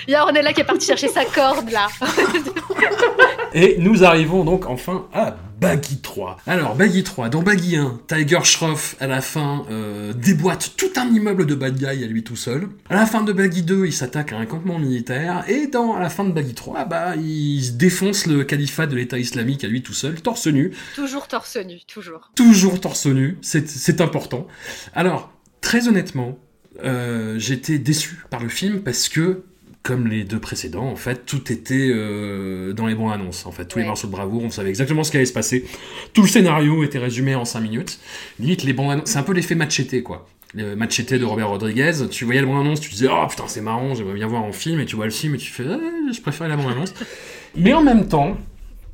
Il 0.06 0.12
y 0.12 0.14
a 0.14 0.22
Ornella 0.22 0.52
qui 0.52 0.60
est 0.60 0.64
partie 0.64 0.86
chercher 0.86 1.08
sa 1.08 1.24
corde, 1.24 1.70
là. 1.70 1.88
Et 3.54 3.76
nous 3.78 4.04
arrivons 4.04 4.44
donc 4.44 4.66
enfin 4.66 5.06
à 5.12 5.36
Baggy 5.60 5.98
3. 5.98 6.38
Alors, 6.46 6.74
Baggy 6.74 7.02
3, 7.02 7.30
dans 7.30 7.42
Baggy 7.42 7.76
1, 7.76 8.00
Tiger 8.06 8.40
Shroff, 8.44 8.94
à 9.00 9.06
la 9.06 9.22
fin, 9.22 9.64
euh, 9.70 10.12
déboîte 10.12 10.74
tout 10.76 10.90
un 10.96 11.06
immeuble 11.06 11.46
de 11.46 11.54
bad 11.54 11.76
guy 11.76 11.86
à 11.86 12.06
lui 12.06 12.22
tout 12.22 12.36
seul. 12.36 12.68
À 12.90 12.96
la 12.96 13.06
fin 13.06 13.22
de 13.22 13.32
Baggy 13.32 13.62
2, 13.62 13.86
il 13.86 13.92
s'attaque 13.92 14.32
à 14.32 14.36
un 14.36 14.44
campement 14.44 14.78
militaire. 14.78 15.44
Et 15.48 15.66
dans, 15.66 15.94
à 15.94 16.00
la 16.00 16.10
fin 16.10 16.24
de 16.24 16.32
Baggy 16.32 16.54
3, 16.54 16.84
bah, 16.84 17.16
il 17.16 17.76
défonce 17.76 18.26
le 18.26 18.44
califat 18.44 18.86
de 18.86 18.96
l'État 18.96 19.18
islamique 19.18 19.64
à 19.64 19.68
lui 19.68 19.82
tout 19.82 19.94
seul, 19.94 20.20
torse 20.20 20.46
nu. 20.46 20.72
toujours 20.94 21.26
torse 21.26 21.56
nu, 21.56 21.78
toujours. 21.86 22.30
Toujours 22.34 22.80
torse 22.80 23.06
nu, 23.06 23.38
c'est 23.40 23.66
c'est 23.68 24.00
important. 24.00 24.46
Alors, 24.94 25.32
très 25.62 25.88
honnêtement, 25.88 26.38
euh, 26.84 27.38
j'étais 27.38 27.78
déçu 27.78 28.18
par 28.30 28.42
le 28.42 28.48
film 28.48 28.82
parce 28.82 29.08
que, 29.08 29.42
comme 29.86 30.08
les 30.08 30.24
deux 30.24 30.40
précédents, 30.40 30.88
en 30.88 30.96
fait, 30.96 31.24
tout 31.26 31.52
était 31.52 31.90
euh, 31.92 32.72
dans 32.72 32.88
les 32.88 32.96
bons 32.96 33.10
annonces. 33.10 33.46
En 33.46 33.52
fait, 33.52 33.66
tous 33.66 33.78
les 33.78 33.84
morceaux 33.84 34.08
de 34.08 34.12
bravoure, 34.12 34.42
on 34.42 34.50
savait 34.50 34.68
exactement 34.68 35.04
ce 35.04 35.12
qui 35.12 35.16
allait 35.16 35.26
se 35.26 35.32
passer. 35.32 35.64
Tout 36.12 36.22
le 36.22 36.28
scénario 36.28 36.82
était 36.82 36.98
résumé 36.98 37.36
en 37.36 37.44
5 37.44 37.60
minutes. 37.60 38.00
Limite, 38.40 38.64
les 38.64 38.72
bons 38.72 38.90
annonces, 38.90 39.10
c'est 39.10 39.18
un 39.18 39.22
peu 39.22 39.32
l'effet 39.32 39.54
machete, 39.54 40.02
quoi. 40.02 40.26
Le 40.54 40.74
machete 40.74 41.14
de 41.14 41.24
Robert 41.24 41.50
Rodriguez, 41.50 41.92
tu 42.10 42.24
voyais 42.24 42.40
le 42.40 42.48
bon 42.48 42.58
annonce, 42.58 42.80
tu 42.80 42.90
disais, 42.90 43.06
oh 43.08 43.28
putain, 43.28 43.44
c'est 43.46 43.60
marrant, 43.60 43.94
j'aimerais 43.94 44.14
bien 44.14 44.26
voir 44.26 44.42
en 44.42 44.50
film, 44.50 44.80
et 44.80 44.86
tu 44.86 44.96
vois 44.96 45.04
le 45.04 45.12
film 45.12 45.36
et 45.36 45.38
tu 45.38 45.52
fais, 45.52 45.62
Ah, 45.70 45.78
je 46.12 46.20
préfère 46.20 46.48
la 46.48 46.56
bande 46.56 46.72
annonce. 46.72 46.92
Mais 47.56 47.72
en 47.72 47.82
même 47.82 48.08
temps, 48.08 48.36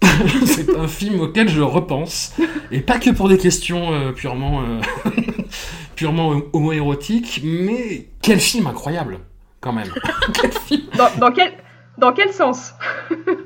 c'est 0.44 0.76
un 0.76 0.88
film 0.88 1.20
auquel 1.20 1.48
je 1.48 1.62
repense, 1.62 2.34
et 2.70 2.80
pas 2.80 2.98
que 2.98 3.08
pour 3.08 3.30
des 3.30 3.38
questions 3.38 3.94
euh, 3.94 4.12
purement, 4.12 4.62
euh, 4.62 4.80
purement 5.96 6.42
homoérotiques, 6.52 7.40
mais 7.42 8.08
quel 8.20 8.40
film 8.40 8.66
incroyable, 8.66 9.20
quand 9.62 9.72
même. 9.72 9.88
Dans, 10.98 11.08
dans 11.18 11.32
quel, 11.32 11.52
dans 11.98 12.12
quel 12.12 12.32
sens? 12.32 12.72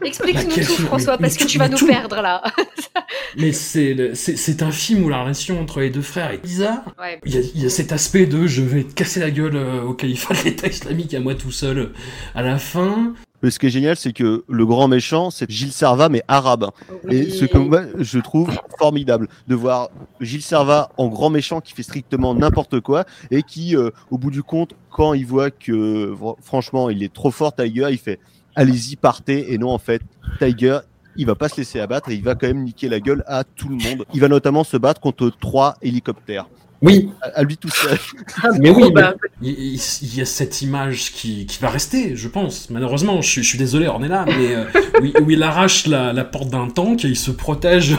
Explique-nous 0.04 0.50
tout, 0.52 0.60
film 0.60 0.86
François, 0.86 1.16
Mais- 1.18 1.28
parce 1.28 1.38
mais 1.38 1.44
que 1.46 1.50
tu 1.50 1.58
vas 1.58 1.68
nous 1.68 1.76
tout. 1.78 1.86
perdre, 1.86 2.20
là. 2.22 2.42
Mais 3.36 3.52
c'est 3.52 3.92
le- 3.94 4.14
c'est 4.14 4.36
c'est 4.36 4.62
un 4.62 4.70
film 4.70 5.04
où 5.04 5.08
la 5.08 5.20
relation 5.22 5.60
entre 5.60 5.80
les 5.80 5.90
deux 5.90 6.00
frères 6.02 6.30
est 6.30 6.38
bizarre. 6.42 6.82
Ouais. 6.98 7.20
Il 7.26 7.34
y, 7.34 7.38
a, 7.38 7.40
il 7.54 7.62
y 7.62 7.66
a 7.66 7.68
cet 7.68 7.92
aspect 7.92 8.24
de 8.26 8.46
je 8.46 8.62
vais 8.62 8.84
te 8.84 8.94
casser 8.94 9.20
la 9.20 9.30
gueule 9.30 9.56
euh, 9.56 9.82
au 9.82 9.92
califat 9.94 10.34
de 10.34 10.44
l'État 10.44 10.68
islamique 10.68 11.12
à 11.14 11.20
moi 11.20 11.34
tout 11.34 11.50
seul 11.52 11.78
euh, 11.78 11.92
à 12.34 12.42
la 12.42 12.58
fin. 12.58 13.12
Mais 13.46 13.52
ce 13.52 13.60
qui 13.60 13.66
est 13.66 13.70
génial, 13.70 13.94
c'est 13.94 14.12
que 14.12 14.42
le 14.48 14.66
grand 14.66 14.88
méchant, 14.88 15.30
c'est 15.30 15.48
Gilles 15.48 15.70
Serva, 15.70 16.08
mais 16.08 16.20
arabe. 16.26 16.68
Et 17.08 17.30
ce 17.30 17.44
que 17.44 17.58
moi, 17.58 17.82
je 17.96 18.18
trouve 18.18 18.50
formidable 18.76 19.28
de 19.46 19.54
voir 19.54 19.90
Gilles 20.20 20.42
Serva 20.42 20.90
en 20.96 21.06
grand 21.06 21.30
méchant 21.30 21.60
qui 21.60 21.72
fait 21.72 21.84
strictement 21.84 22.34
n'importe 22.34 22.80
quoi 22.80 23.04
et 23.30 23.44
qui, 23.44 23.76
euh, 23.76 23.90
au 24.10 24.18
bout 24.18 24.32
du 24.32 24.42
compte, 24.42 24.72
quand 24.90 25.14
il 25.14 25.24
voit 25.26 25.52
que 25.52 26.12
fr- 26.20 26.34
franchement 26.42 26.90
il 26.90 27.04
est 27.04 27.12
trop 27.14 27.30
fort, 27.30 27.54
Tiger, 27.54 27.86
il 27.92 27.98
fait 27.98 28.18
allez-y, 28.56 28.96
partez. 28.96 29.52
Et 29.52 29.58
non, 29.58 29.70
en 29.70 29.78
fait, 29.78 30.02
Tiger, 30.40 30.80
il 31.16 31.24
va 31.26 31.36
pas 31.36 31.48
se 31.48 31.56
laisser 31.58 31.78
abattre 31.78 32.10
et 32.10 32.14
il 32.16 32.24
va 32.24 32.34
quand 32.34 32.48
même 32.48 32.64
niquer 32.64 32.88
la 32.88 32.98
gueule 32.98 33.22
à 33.28 33.44
tout 33.44 33.68
le 33.68 33.76
monde. 33.76 34.04
Il 34.12 34.20
va 34.20 34.26
notamment 34.26 34.64
se 34.64 34.76
battre 34.76 35.00
contre 35.00 35.30
trois 35.30 35.76
hélicoptères. 35.82 36.48
Oui, 36.86 37.10
À, 37.20 37.26
à 37.40 37.42
lui 37.42 37.56
tout 37.56 37.68
seul. 37.70 37.98
mais 38.60 38.70
oui, 38.70 38.90
bah, 38.92 39.14
il, 39.42 39.50
il- 39.50 39.80
il 40.02 40.16
y 40.16 40.20
a 40.20 40.24
cette 40.24 40.62
image 40.62 41.12
qui, 41.12 41.46
qui 41.46 41.58
va 41.60 41.68
rester, 41.70 42.16
je 42.16 42.28
pense. 42.28 42.70
Malheureusement, 42.70 43.20
je, 43.22 43.28
suis- 43.28 43.42
je 43.42 43.48
suis 43.48 43.58
désolé, 43.58 43.88
on 43.88 44.02
est 44.02 44.08
là, 44.08 44.24
mais 44.26 44.54
euh, 44.54 44.64
où, 45.00 45.04
il- 45.04 45.22
où 45.22 45.30
il 45.30 45.42
arrache 45.42 45.86
la, 45.86 46.12
la 46.12 46.24
porte 46.24 46.48
d'un 46.48 46.68
tank 46.68 47.04
et 47.04 47.08
il 47.08 47.16
se 47.16 47.30
protège 47.30 47.96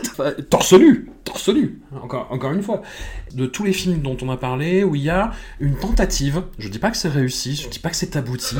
torse 0.50 0.72
nu, 0.74 1.10
torse 1.24 1.48
nu, 1.48 1.80
encore, 2.02 2.26
encore 2.30 2.52
une 2.52 2.62
fois. 2.62 2.82
De 3.34 3.46
tous 3.46 3.64
les 3.64 3.72
films 3.72 4.02
dont 4.02 4.16
on 4.22 4.28
a 4.30 4.36
parlé, 4.36 4.82
où 4.84 4.94
il 4.96 5.02
y 5.02 5.10
a 5.10 5.30
une 5.60 5.76
tentative, 5.76 6.42
je 6.58 6.68
dis 6.68 6.78
pas 6.78 6.90
que 6.90 6.96
c'est 6.96 7.08
réussi, 7.08 7.54
je 7.56 7.68
dis 7.68 7.78
pas 7.78 7.90
que 7.90 7.96
c'est 7.96 8.16
abouti, 8.16 8.56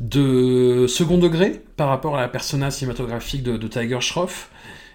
de 0.00 0.86
second 0.88 1.18
degré 1.18 1.62
par 1.76 1.88
rapport 1.88 2.16
à 2.16 2.20
la 2.20 2.28
persona 2.28 2.70
cinématographique 2.70 3.42
de, 3.42 3.56
de 3.56 3.68
Tiger 3.68 4.00
Shroff. 4.00 4.50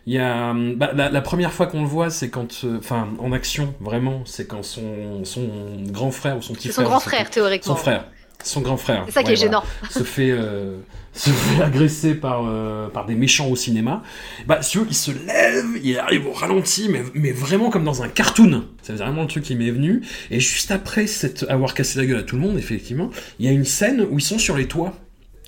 Il 0.05 0.13
y 0.13 0.19
a 0.19 0.51
hum, 0.51 0.75
bah, 0.75 0.91
la, 0.93 1.09
la 1.09 1.21
première 1.21 1.53
fois 1.53 1.67
qu'on 1.67 1.81
le 1.81 1.87
voit, 1.87 2.09
c'est 2.09 2.29
quand, 2.29 2.61
euh, 2.65 2.77
enfin, 2.79 3.09
en 3.19 3.31
action 3.31 3.73
vraiment, 3.79 4.21
c'est 4.25 4.47
quand 4.47 4.63
son, 4.63 5.23
son 5.23 5.49
grand 5.87 6.11
frère 6.11 6.37
ou 6.37 6.41
son 6.41 6.53
petit 6.53 6.69
son 6.69 6.83
frère, 6.83 6.85
grand 6.85 6.99
je 6.99 7.03
sais 7.03 7.09
frère, 7.09 7.29
théoriquement. 7.29 7.75
son 7.75 7.75
frère, 7.81 8.05
son 8.43 8.61
grand 8.61 8.77
frère, 8.77 9.03
C'est 9.05 9.11
ça 9.13 9.23
qui 9.23 9.27
ouais, 9.27 9.33
est 9.33 9.37
gênant. 9.37 9.63
voilà, 9.81 9.93
se 9.93 10.03
fait 10.03 10.29
euh, 10.31 10.77
se 11.13 11.29
fait 11.29 11.63
agresser 11.63 12.15
par 12.15 12.43
euh, 12.45 12.89
par 12.89 13.05
des 13.05 13.15
méchants 13.15 13.47
au 13.47 13.55
cinéma. 13.55 14.03
Bah, 14.45 14.61
si 14.61 14.77
il 14.89 14.93
se 14.95 15.11
lève, 15.11 15.65
il 15.81 15.97
arrive 15.97 16.27
au 16.27 16.33
ralenti, 16.33 16.89
mais 16.89 17.03
mais 17.13 17.31
vraiment 17.31 17.69
comme 17.69 17.85
dans 17.85 18.03
un 18.03 18.09
cartoon. 18.09 18.65
C'est 18.81 18.93
vraiment 18.93 19.21
le 19.21 19.27
truc 19.29 19.43
qui 19.45 19.55
m'est 19.55 19.71
venu. 19.71 20.01
Et 20.31 20.41
juste 20.41 20.71
après 20.71 21.07
cette 21.07 21.45
avoir 21.49 21.73
cassé 21.73 21.97
la 21.99 22.05
gueule 22.05 22.19
à 22.19 22.23
tout 22.23 22.35
le 22.35 22.41
monde, 22.41 22.57
effectivement, 22.57 23.09
il 23.39 23.45
y 23.45 23.49
a 23.49 23.51
une 23.53 23.63
scène 23.65 24.05
où 24.11 24.19
ils 24.19 24.23
sont 24.23 24.39
sur 24.39 24.57
les 24.57 24.67
toits 24.67 24.93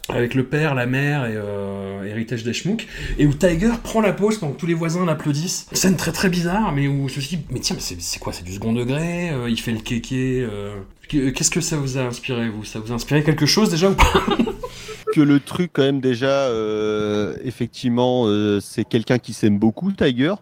avec 0.10 0.36
le 0.36 0.43
père, 0.45 0.76
la 0.76 0.86
mère 0.86 1.26
et 1.26 1.34
euh, 1.36 2.03
Héritage 2.03 2.43
d'Eshmouk, 2.43 2.86
et 3.18 3.26
où 3.26 3.34
Tiger 3.34 3.72
prend 3.84 4.01
la 4.01 4.14
pause 4.14 4.38
pendant 4.38 4.53
que 4.53 4.60
tous 4.60 4.68
les 4.68 4.74
voisins 4.76 5.06
l'applaudissent. 5.06 5.68
Scène 5.72 5.95
très 5.97 6.12
très 6.12 6.30
bizarre, 6.30 6.72
mais 6.74 6.88
où 6.88 7.10
je 7.10 7.16
me 7.16 7.22
suis 7.22 7.38
dit, 7.38 7.43
mais 7.49 7.60
tiens, 7.60 7.76
mais 7.76 7.82
c'est 7.99 8.20
quoi 8.20 8.32
C'est 8.32 8.43
du 8.43 8.53
second 8.53 8.74
degré 8.74 9.32
euh, 9.32 9.49
Il 9.49 9.60
fait 9.60 9.72
le 9.72 9.80
kéké 9.80 10.45
euh, 10.47 10.76
que- 11.10 11.30
Qu'est-ce 11.32 11.49
que 11.51 11.62
ça 11.62 11.78
vous 11.78 11.97
a 11.97 12.01
inspiré, 12.01 12.49
vous? 12.49 12.64
Ça 12.64 12.80
vous 12.80 12.91
a 12.91 12.95
inspiré 12.95 13.24
quelque 13.24 13.45
chose 13.47 13.70
déjà 13.70 13.89
ou 13.89 13.95
pas? 13.95 14.14
Que 15.14 15.22
le 15.22 15.39
truc 15.39 15.70
quand 15.72 15.84
même 15.84 16.01
déjà, 16.01 16.28
euh, 16.28 17.38
effectivement, 17.45 18.24
euh, 18.28 18.60
c'est 18.60 18.84
quelqu'un 18.84 19.18
qui 19.18 19.32
s'aime 19.32 19.58
beaucoup, 19.58 19.91
Tiger. 19.93 20.34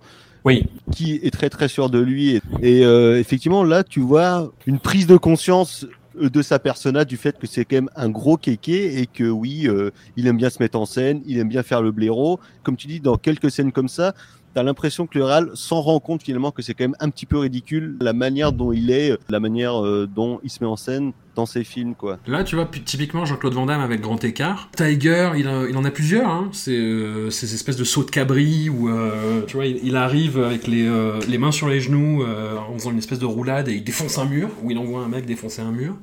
Oui. 0.45 0.65
qui 0.91 1.19
est 1.23 1.31
très 1.31 1.49
très 1.49 1.67
sûr 1.69 1.89
de 1.89 1.99
lui. 1.99 2.35
Et, 2.61 2.79
et, 2.79 2.83
euh, 2.85 3.17
effectivement, 3.19 3.63
là, 3.63 3.83
tu 3.83 3.99
vois 4.01 4.51
une 4.65 4.79
prise 4.79 5.05
de 5.07 5.15
conscience 5.15 5.85
de 6.19 6.41
sa 6.41 6.59
persona 6.59 7.05
du 7.05 7.17
fait 7.17 7.37
que 7.37 7.47
c'est 7.47 7.65
quand 7.65 7.75
même 7.75 7.89
un 7.95 8.09
gros 8.09 8.37
kéké 8.37 8.99
et 8.99 9.07
que 9.07 9.23
oui, 9.23 9.67
euh, 9.67 9.91
il 10.15 10.27
aime 10.27 10.37
bien 10.37 10.49
se 10.49 10.61
mettre 10.61 10.77
en 10.77 10.85
scène, 10.85 11.21
il 11.25 11.39
aime 11.39 11.49
bien 11.49 11.63
faire 11.63 11.81
le 11.81 11.91
blaireau. 11.91 12.39
Comme 12.63 12.77
tu 12.77 12.87
dis, 12.87 12.99
dans 12.99 13.17
quelques 13.17 13.51
scènes 13.51 13.71
comme 13.71 13.89
ça, 13.89 14.13
tu 14.53 14.59
as 14.59 14.63
l'impression 14.63 15.07
que 15.07 15.17
le 15.17 15.25
Real 15.25 15.49
s'en 15.55 15.81
rend 15.81 15.99
compte 15.99 16.23
finalement 16.23 16.51
que 16.51 16.61
c'est 16.61 16.73
quand 16.73 16.83
même 16.83 16.95
un 16.99 17.09
petit 17.09 17.25
peu 17.25 17.39
ridicule 17.39 17.97
la 17.99 18.13
manière 18.13 18.51
dont 18.51 18.71
il 18.71 18.91
est, 18.91 19.17
la 19.29 19.39
manière 19.39 19.83
euh, 19.83 20.07
dont 20.07 20.39
il 20.43 20.49
se 20.49 20.63
met 20.63 20.69
en 20.69 20.75
scène. 20.75 21.13
Dans 21.35 21.45
ses 21.45 21.63
films, 21.63 21.95
quoi. 21.95 22.19
Là, 22.27 22.43
tu 22.43 22.55
vois, 22.55 22.69
typiquement 22.85 23.25
Jean-Claude 23.25 23.53
Van 23.53 23.65
Damme 23.65 23.81
avec 23.81 24.01
Grand 24.01 24.23
Écart. 24.23 24.69
Tiger, 24.75 25.31
il, 25.35 25.47
en 25.47 25.83
a 25.83 25.91
plusieurs. 25.91 26.29
Hein. 26.29 26.49
C'est 26.51 26.71
euh, 26.71 27.29
ces 27.29 27.53
espèces 27.53 27.77
de 27.77 27.83
sauts 27.83 28.03
de 28.03 28.11
cabri 28.11 28.69
où, 28.69 28.89
euh, 28.89 29.41
tu 29.47 29.55
vois, 29.55 29.65
il, 29.65 29.95
arrive 29.95 30.39
avec 30.39 30.67
les, 30.67 30.87
euh, 30.87 31.19
les, 31.27 31.37
mains 31.37 31.51
sur 31.51 31.67
les 31.67 31.79
genoux 31.79 32.23
en 32.23 32.73
faisant 32.77 32.91
une 32.91 32.97
espèce 32.97 33.19
de 33.19 33.25
roulade 33.25 33.67
et 33.67 33.73
il 33.73 33.83
défonce 33.83 34.17
un 34.17 34.25
mur, 34.25 34.49
ou 34.61 34.71
il 34.71 34.77
envoie 34.77 35.01
un 35.01 35.07
mec 35.07 35.25
défoncer 35.25 35.61
un 35.61 35.71
mur. 35.71 35.95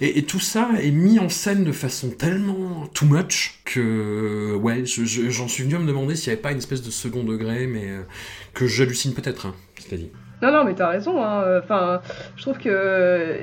Et, 0.00 0.22
tout 0.22 0.40
ça 0.40 0.70
est 0.80 0.90
mis 0.90 1.18
en 1.18 1.28
scène 1.28 1.64
de 1.64 1.72
façon 1.72 2.10
tellement 2.10 2.86
too 2.94 3.06
much 3.06 3.60
que, 3.64 4.54
ouais, 4.54 4.84
j'en 4.84 5.48
suis 5.48 5.64
venu 5.64 5.74
à 5.74 5.78
me 5.78 5.86
demander 5.86 6.14
s'il 6.14 6.30
n'y 6.30 6.34
avait 6.34 6.42
pas 6.42 6.52
une 6.52 6.58
espèce 6.58 6.82
de 6.82 6.90
second 6.90 7.24
degré, 7.24 7.66
mais 7.66 7.88
que 8.54 8.66
j'hallucine 8.66 9.12
peut-être, 9.12 9.46
hein, 9.46 9.54
cest 9.76 9.94
dit. 9.94 10.10
Non, 10.40 10.52
non, 10.52 10.64
mais 10.64 10.74
t'as 10.74 10.88
raison. 10.88 11.22
Hein. 11.24 11.58
Enfin, 11.58 12.00
je 12.36 12.42
trouve 12.42 12.58
que 12.58 13.36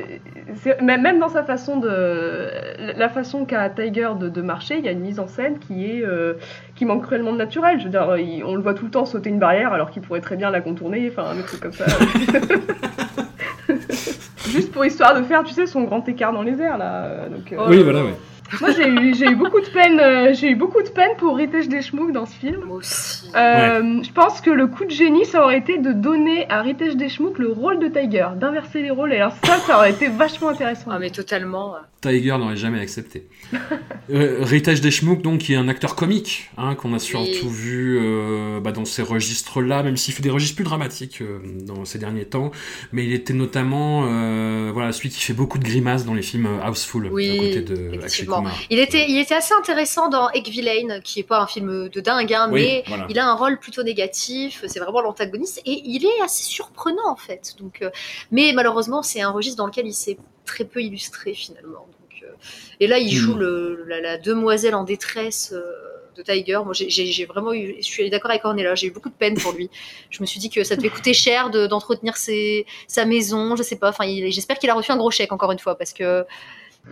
même 0.82 1.20
dans 1.20 1.30
sa 1.30 1.44
façon 1.44 1.78
de, 1.78 2.50
la 2.98 3.10
façon 3.10 3.46
qu'a 3.46 3.70
Tiger 3.70 4.12
de, 4.20 4.42
marcher, 4.42 4.78
il 4.78 4.86
y 4.86 4.88
a 4.88 4.92
une 4.92 5.02
mise 5.02 5.20
en 5.20 5.28
scène 5.28 5.60
qui 5.60 5.86
est 5.86 6.06
euh, 6.06 6.34
qui 6.76 6.86
manque 6.86 7.04
cruellement 7.04 7.34
de 7.34 7.38
naturel. 7.38 7.80
Je 7.80 7.86
veux 7.86 7.90
dire, 7.90 8.08
on 8.46 8.56
le 8.56 8.62
voit 8.62 8.74
tout 8.74 8.86
le 8.86 8.92
temps 8.92 9.06
sauter 9.06 9.30
une 9.30 9.40
barrière 9.40 9.74
alors 9.74 9.92
qu'il 9.92 10.02
pourrait 10.02 10.22
très 10.22 10.38
bien 10.38 10.52
la 10.52 10.62
contourner. 10.62 11.12
Enfin, 11.12 11.32
un 11.38 11.42
truc 11.42 11.60
comme 11.62 11.74
ça. 11.74 11.86
Juste 14.48 14.72
pour 14.72 14.86
histoire 14.86 15.20
de 15.20 15.24
faire, 15.24 15.44
tu 15.44 15.54
sais, 15.54 15.66
son 15.66 15.84
grand 15.84 16.08
écart 16.08 16.32
dans 16.32 16.44
les 16.44 16.62
airs 16.62 16.78
là. 16.78 17.28
Donc, 17.30 17.52
euh, 17.52 17.66
oui, 17.68 17.84
voilà, 17.84 18.04
oui. 18.04 18.12
Moi, 18.62 18.72
j'ai 18.72 18.88
eu, 18.88 19.16
j'ai 19.16 19.26
eu 19.26 19.36
beaucoup 19.36 19.60
de 19.60 19.68
peine. 19.68 20.00
Euh, 20.00 20.34
j'ai 20.34 20.52
eu 20.52 20.56
beaucoup 20.56 20.82
de 20.82 20.90
peine 20.90 21.12
pour 21.18 21.36
Ritesh 21.36 21.68
Deshmukh 21.68 22.12
dans 22.12 22.26
ce 22.26 22.36
film. 22.36 22.62
Moi 22.66 22.78
aussi. 22.78 23.30
Euh, 23.36 24.02
Je 24.04 24.12
pense 24.12 24.40
que 24.42 24.50
le 24.52 24.68
coup 24.68 24.86
de 24.86 24.92
génie, 24.92 25.26
ça 25.26 25.44
aurait 25.44 25.58
été 25.58 25.78
de 25.78 25.92
donner 25.92 26.50
à 26.50 26.62
Ritesh 26.62 26.96
Deshmukh 26.96 27.38
le 27.40 27.52
rôle 27.52 27.80
de 27.80 27.88
Tiger, 27.88 28.28
d'inverser 28.36 28.82
les 28.82 28.92
rôles. 28.92 29.14
Et 29.14 29.18
alors 29.18 29.34
ça, 29.44 29.58
ça 29.58 29.78
aurait 29.78 29.92
été 29.92 30.08
vachement 30.08 30.50
intéressant. 30.50 30.92
Ah 30.92 31.00
mais 31.00 31.10
totalement. 31.10 31.76
Tiger 32.02 32.38
n'aurait 32.38 32.58
jamais 32.58 32.80
accepté. 32.80 33.28
euh, 34.10 34.40
Ritesh 34.42 34.82
Deshmukh, 34.82 35.22
donc, 35.22 35.42
qui 35.42 35.54
est 35.54 35.56
un 35.56 35.68
acteur 35.68 35.96
comique, 35.96 36.50
hein, 36.58 36.76
qu'on 36.76 36.94
a 36.94 37.00
surtout 37.00 37.50
vu 37.50 37.98
euh, 38.00 38.60
bah, 38.60 38.72
dans 38.72 38.86
ces 38.86 39.02
registres-là, 39.02 39.84
même 39.84 39.98
s'il 39.98 40.14
fait 40.14 40.22
des 40.22 40.30
registres 40.30 40.56
plus 40.56 40.66
dramatiques 40.66 41.22
euh, 41.22 41.40
dans 41.62 41.86
ces 41.86 41.98
derniers 41.98 42.26
temps. 42.26 42.52
Mais 42.92 43.06
il 43.06 43.14
était 43.14 43.34
notamment, 43.34 44.06
euh, 44.08 44.72
voilà, 44.74 44.92
celui 44.92 45.10
qui 45.10 45.22
fait 45.22 45.34
beaucoup 45.34 45.58
de 45.58 45.64
grimaces 45.64 46.06
dans 46.06 46.14
les 46.14 46.22
films 46.22 46.48
Houseful, 46.68 47.10
oui, 47.12 47.32
à 47.32 47.38
côté 47.38 47.62
de 47.62 48.04
Akshay 48.04 48.28
Il 48.70 48.80
était, 48.80 49.06
il 49.10 49.18
était 49.18 49.36
assez 49.36 49.54
intéressant 49.54 50.10
dans 50.10 50.30
Egg 50.32 50.48
Villain, 50.48 51.00
qui 51.04 51.22
est 51.22 51.24
pas 51.24 51.42
un 51.42 51.48
film 51.48 51.90
de 51.90 52.02
dingue, 52.02 52.34
hein, 52.34 52.50
mais 52.52 52.84
il 53.10 53.20
a 53.20 53.28
un 53.28 53.34
rôle 53.34 53.60
plutôt 53.60 53.84
négatif. 53.84 54.64
C'est 54.68 54.80
vraiment 54.80 55.02
l'antagoniste 55.02 55.62
et 55.66 55.82
il 55.86 56.06
est 56.06 56.22
assez 56.24 56.44
surprenant 56.44 57.10
en 57.10 57.16
fait. 57.16 57.56
Donc, 57.60 57.84
mais 58.32 58.52
malheureusement, 58.54 59.02
c'est 59.02 59.22
un 59.22 59.32
registre 59.32 59.58
dans 59.58 59.68
lequel 59.68 59.88
il 59.88 59.94
s'est 59.94 60.18
très 60.46 60.66
peu 60.66 60.82
illustré 60.82 61.34
finalement. 61.34 61.88
Et 62.80 62.88
là, 62.88 62.98
il 62.98 63.12
joue 63.12 63.36
hmm. 63.36 63.88
la, 63.88 64.18
demoiselle 64.18 64.76
en 64.76 64.84
détresse 64.84 65.54
euh, 65.54 65.62
de 66.18 66.22
Tiger. 66.22 66.60
Moi, 66.64 66.74
j'ai 66.74 67.26
vraiment 67.26 67.54
eu, 67.54 67.76
je 67.78 67.84
suis 67.84 68.10
d'accord 68.10 68.32
avec 68.32 68.46
Ornella, 68.46 68.76
j'ai 68.76 68.88
eu 68.88 68.92
beaucoup 68.92 69.10
de 69.10 69.16
peine 69.16 69.36
pour 69.36 69.54
lui. 69.54 69.70
Je 70.10 70.22
me 70.22 70.26
suis 70.26 70.40
dit 70.40 70.50
que 70.50 70.64
ça 70.64 70.76
devait 70.76 70.90
coûter 70.90 71.14
cher 71.14 71.50
d'entretenir 71.50 72.16
sa 72.18 73.06
maison, 73.06 73.56
je 73.56 73.64
sais 73.64 73.78
pas. 73.78 73.90
Enfin, 73.90 74.06
j'espère 74.30 74.58
qu'il 74.60 74.70
a 74.70 74.74
reçu 74.74 74.92
un 74.92 74.98
gros 74.98 75.12
chèque 75.12 75.32
encore 75.32 75.52
une 75.52 75.60
fois 75.60 75.78
parce 75.78 75.94
que. 75.94 76.26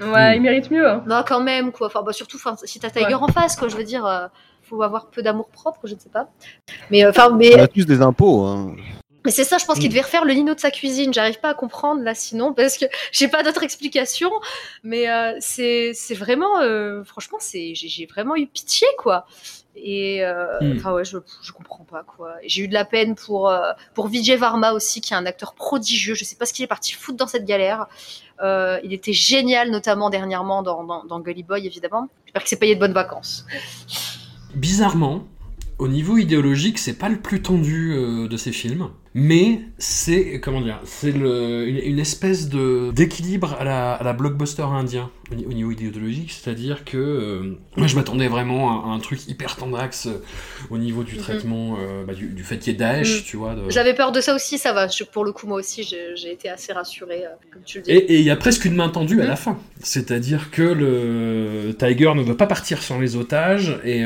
Ouais, 0.01 0.37
il 0.37 0.41
mérite 0.41 0.71
mieux. 0.71 0.87
Hein. 0.87 1.03
Non, 1.07 1.23
quand 1.25 1.41
même, 1.41 1.71
quoi. 1.71 1.87
Enfin, 1.87 2.01
bah, 2.01 2.13
surtout, 2.13 2.39
si 2.63 2.79
t'as 2.79 2.89
Tiger 2.89 3.13
en 3.13 3.27
face, 3.27 3.55
quoi. 3.55 3.67
Je 3.67 3.75
veux 3.75 3.83
dire, 3.83 4.05
euh, 4.05 4.27
faut 4.63 4.81
avoir 4.81 5.07
peu 5.07 5.21
d'amour 5.21 5.49
propre, 5.49 5.81
je 5.83 5.93
ne 5.93 5.99
sais 5.99 6.09
pas. 6.09 6.29
Mais, 6.89 7.05
enfin, 7.05 7.29
mais. 7.29 7.55
On 7.55 7.63
a 7.63 7.67
tous 7.67 7.85
des 7.85 8.01
impôts, 8.01 8.41
hein. 8.41 8.75
Mais 9.25 9.31
c'est 9.31 9.43
ça, 9.43 9.57
je 9.57 9.65
pense 9.65 9.77
qu'il 9.77 9.87
mm. 9.87 9.93
devait 9.93 10.01
refaire 10.01 10.25
le 10.25 10.33
lino 10.33 10.53
de 10.53 10.59
sa 10.59 10.71
cuisine. 10.71 11.13
J'arrive 11.13 11.39
pas 11.39 11.49
à 11.49 11.53
comprendre 11.53 12.01
là, 12.01 12.13
sinon, 12.13 12.53
parce 12.53 12.77
que 12.77 12.85
j'ai 13.11 13.27
pas 13.27 13.43
d'autre 13.43 13.63
explication. 13.63 14.31
Mais 14.83 15.09
euh, 15.09 15.37
c'est 15.39 15.93
vraiment, 16.11 16.61
euh, 16.61 17.03
franchement, 17.03 17.37
c'est 17.39 17.73
j'ai 17.75 18.05
vraiment 18.05 18.35
eu 18.35 18.47
pitié, 18.47 18.87
quoi. 18.97 19.25
Et 19.75 20.23
euh, 20.23 20.59
mm. 20.61 20.77
enfin 20.77 20.93
ouais, 20.93 21.05
je, 21.05 21.17
je 21.41 21.51
comprends 21.51 21.83
pas 21.83 22.03
quoi. 22.03 22.35
J'ai 22.45 22.63
eu 22.63 22.67
de 22.67 22.75
la 22.75 22.85
peine 22.85 23.15
pour 23.15 23.51
pour 23.95 24.07
Vijay 24.07 24.35
Varma 24.35 24.73
aussi, 24.73 25.01
qui 25.01 25.13
est 25.13 25.17
un 25.17 25.25
acteur 25.25 25.55
prodigieux. 25.55 26.13
Je 26.13 26.23
sais 26.23 26.35
pas 26.35 26.45
ce 26.45 26.53
qu'il 26.53 26.63
est 26.63 26.67
parti 26.67 26.93
foutre 26.93 27.17
dans 27.17 27.27
cette 27.27 27.45
galère. 27.45 27.87
il 28.43 28.93
était 28.93 29.13
génial, 29.13 29.71
notamment 29.71 30.11
dernièrement 30.11 30.61
dans, 30.61 30.83
dans, 30.83 31.05
dans 31.05 31.19
Gully 31.19 31.43
Boy, 31.43 31.65
évidemment. 31.65 32.09
J'espère 32.25 32.43
qu'il 32.43 32.49
s'est 32.49 32.59
payé 32.59 32.75
de 32.75 32.79
bonnes 32.79 32.93
vacances. 32.93 33.47
Bizarrement, 34.53 35.23
au 35.79 35.87
niveau 35.87 36.17
idéologique, 36.17 36.77
c'est 36.77 36.99
pas 36.99 37.09
le 37.09 37.19
plus 37.19 37.41
tendu 37.41 38.27
de 38.29 38.37
ces 38.37 38.51
films 38.51 38.91
mais 39.13 39.61
c'est 39.77 40.39
comment 40.39 40.61
dire, 40.61 40.79
c'est 40.85 41.11
une, 41.11 41.25
une, 41.25 41.99
espèce 41.99 42.49
de 42.49 42.91
d'équilibre 42.91 43.55
à 43.59 43.63
la, 43.63 43.93
à 43.93 44.03
la, 44.03 44.13
blockbuster 44.13 44.63
indien 44.63 45.11
au, 45.33 45.53
niveau 45.53 45.71
idéologique, 45.71 46.31
c'est-à-dire 46.31 46.85
que 46.85 46.97
euh, 46.97 47.57
moi 47.77 47.87
je 47.87 47.95
m'attendais 47.95 48.27
vraiment 48.27 48.85
à, 48.85 48.93
un 48.93 48.99
truc 48.99 49.27
hyper 49.27 49.55
tendrax 49.55 50.07
euh, 50.07 50.21
au 50.69 50.77
niveau 50.77 51.03
du 51.03 51.15
mhm. 51.15 51.21
traitement 51.21 51.77
euh, 51.79 52.05
bah, 52.05 52.13
du, 52.13 52.43
fait 52.43 52.57
qu'il 52.57 52.73
y 52.73 52.75
ait 52.75 52.79
Daesh, 52.79 53.17
mhm. 53.17 53.23
tu 53.25 53.37
vois. 53.37 53.55
J'avais 53.69 53.93
peur 53.93 54.11
de 54.11 54.21
ça 54.21 54.35
aussi, 54.35 54.57
ça 54.57 54.73
va. 54.73 54.87
pour 55.11 55.25
le 55.25 55.31
coup, 55.31 55.47
moi 55.47 55.59
aussi, 55.59 55.83
j'ai 55.83 56.31
été 56.31 56.49
assez 56.49 56.73
rassuré, 56.73 57.23
comme 57.51 57.63
tu 57.63 57.79
le 57.79 57.83
dis. 57.83 57.91
Et 57.91 58.19
il 58.19 58.25
y 58.25 58.31
a 58.31 58.35
presque 58.35 58.65
une 58.65 58.75
main 58.75 58.89
tendue 58.89 59.21
à 59.21 59.25
la 59.25 59.31
mhm. 59.31 59.37
fin, 59.37 59.57
c'est-à-dire 59.81 60.51
que 60.51 60.61
le 60.61 61.75
Tiger 61.77 62.13
ne 62.15 62.23
veut 62.23 62.37
pas 62.37 62.47
partir 62.47 62.81
sans 62.81 62.99
les 62.99 63.15
otages 63.15 63.77
et 63.83 64.03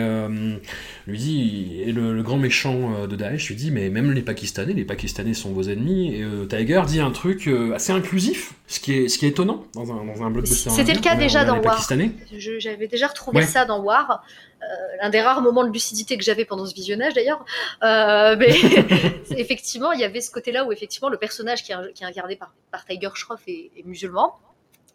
lui 1.07 1.17
dit 1.17 1.81
et 1.85 1.91
le, 1.93 2.13
le, 2.13 2.23
grand 2.23 2.37
méchant 2.37 3.07
de 3.07 3.15
Daesh 3.15 3.47
lui 3.47 3.55
dit 3.55 3.71
mais 3.71 3.89
même 3.89 4.11
les 4.11 4.21
Pakistanais, 4.21 4.73
les 4.73 4.85
Pakistanais 4.85 5.33
sont 5.33 5.51
vos 5.51 5.63
ennemis. 5.63 6.15
Et 6.15 6.23
euh, 6.23 6.45
Tiger 6.45 6.81
dit 6.87 6.99
un 6.99 7.11
truc 7.11 7.47
euh, 7.47 7.73
assez 7.73 7.91
inclusif, 7.91 8.53
ce 8.67 8.79
qui 8.79 8.93
est, 8.93 9.07
ce 9.07 9.17
qui 9.17 9.25
est 9.25 9.29
étonnant 9.29 9.63
dans 9.73 9.91
un, 9.91 10.05
dans 10.05 10.23
un 10.23 10.29
blockbuster. 10.29 10.69
C'était 10.69 10.93
le 10.93 10.99
cas 10.99 11.15
déjà 11.17 11.45
dans 11.45 11.59
War. 11.59 11.87
J'avais 12.31 12.87
déjà 12.87 13.07
retrouvé 13.07 13.43
ça 13.43 13.65
dans 13.65 13.81
War. 13.81 14.23
Euh, 14.61 14.65
l'un 15.01 15.09
des 15.09 15.21
rares 15.21 15.41
moments 15.41 15.63
de 15.63 15.71
lucidité 15.71 16.17
que 16.17 16.23
j'avais 16.23 16.45
pendant 16.45 16.65
ce 16.65 16.73
visionnage 16.73 17.13
d'ailleurs. 17.13 17.45
mais 17.81 18.49
effectivement, 19.37 19.91
il 19.91 19.99
y 19.99 20.03
avait 20.03 20.21
ce 20.21 20.31
côté-là 20.31 20.65
où 20.65 20.71
effectivement 20.71 21.09
le 21.09 21.17
personnage 21.17 21.63
qui 21.63 21.71
est, 21.71 21.93
qui 21.93 22.03
est 22.03 22.07
incarné 22.07 22.35
par, 22.35 22.53
par 22.71 22.85
Tiger 22.85 23.09
Shroff 23.13 23.41
est, 23.47 23.71
est 23.77 23.85
musulman 23.85 24.35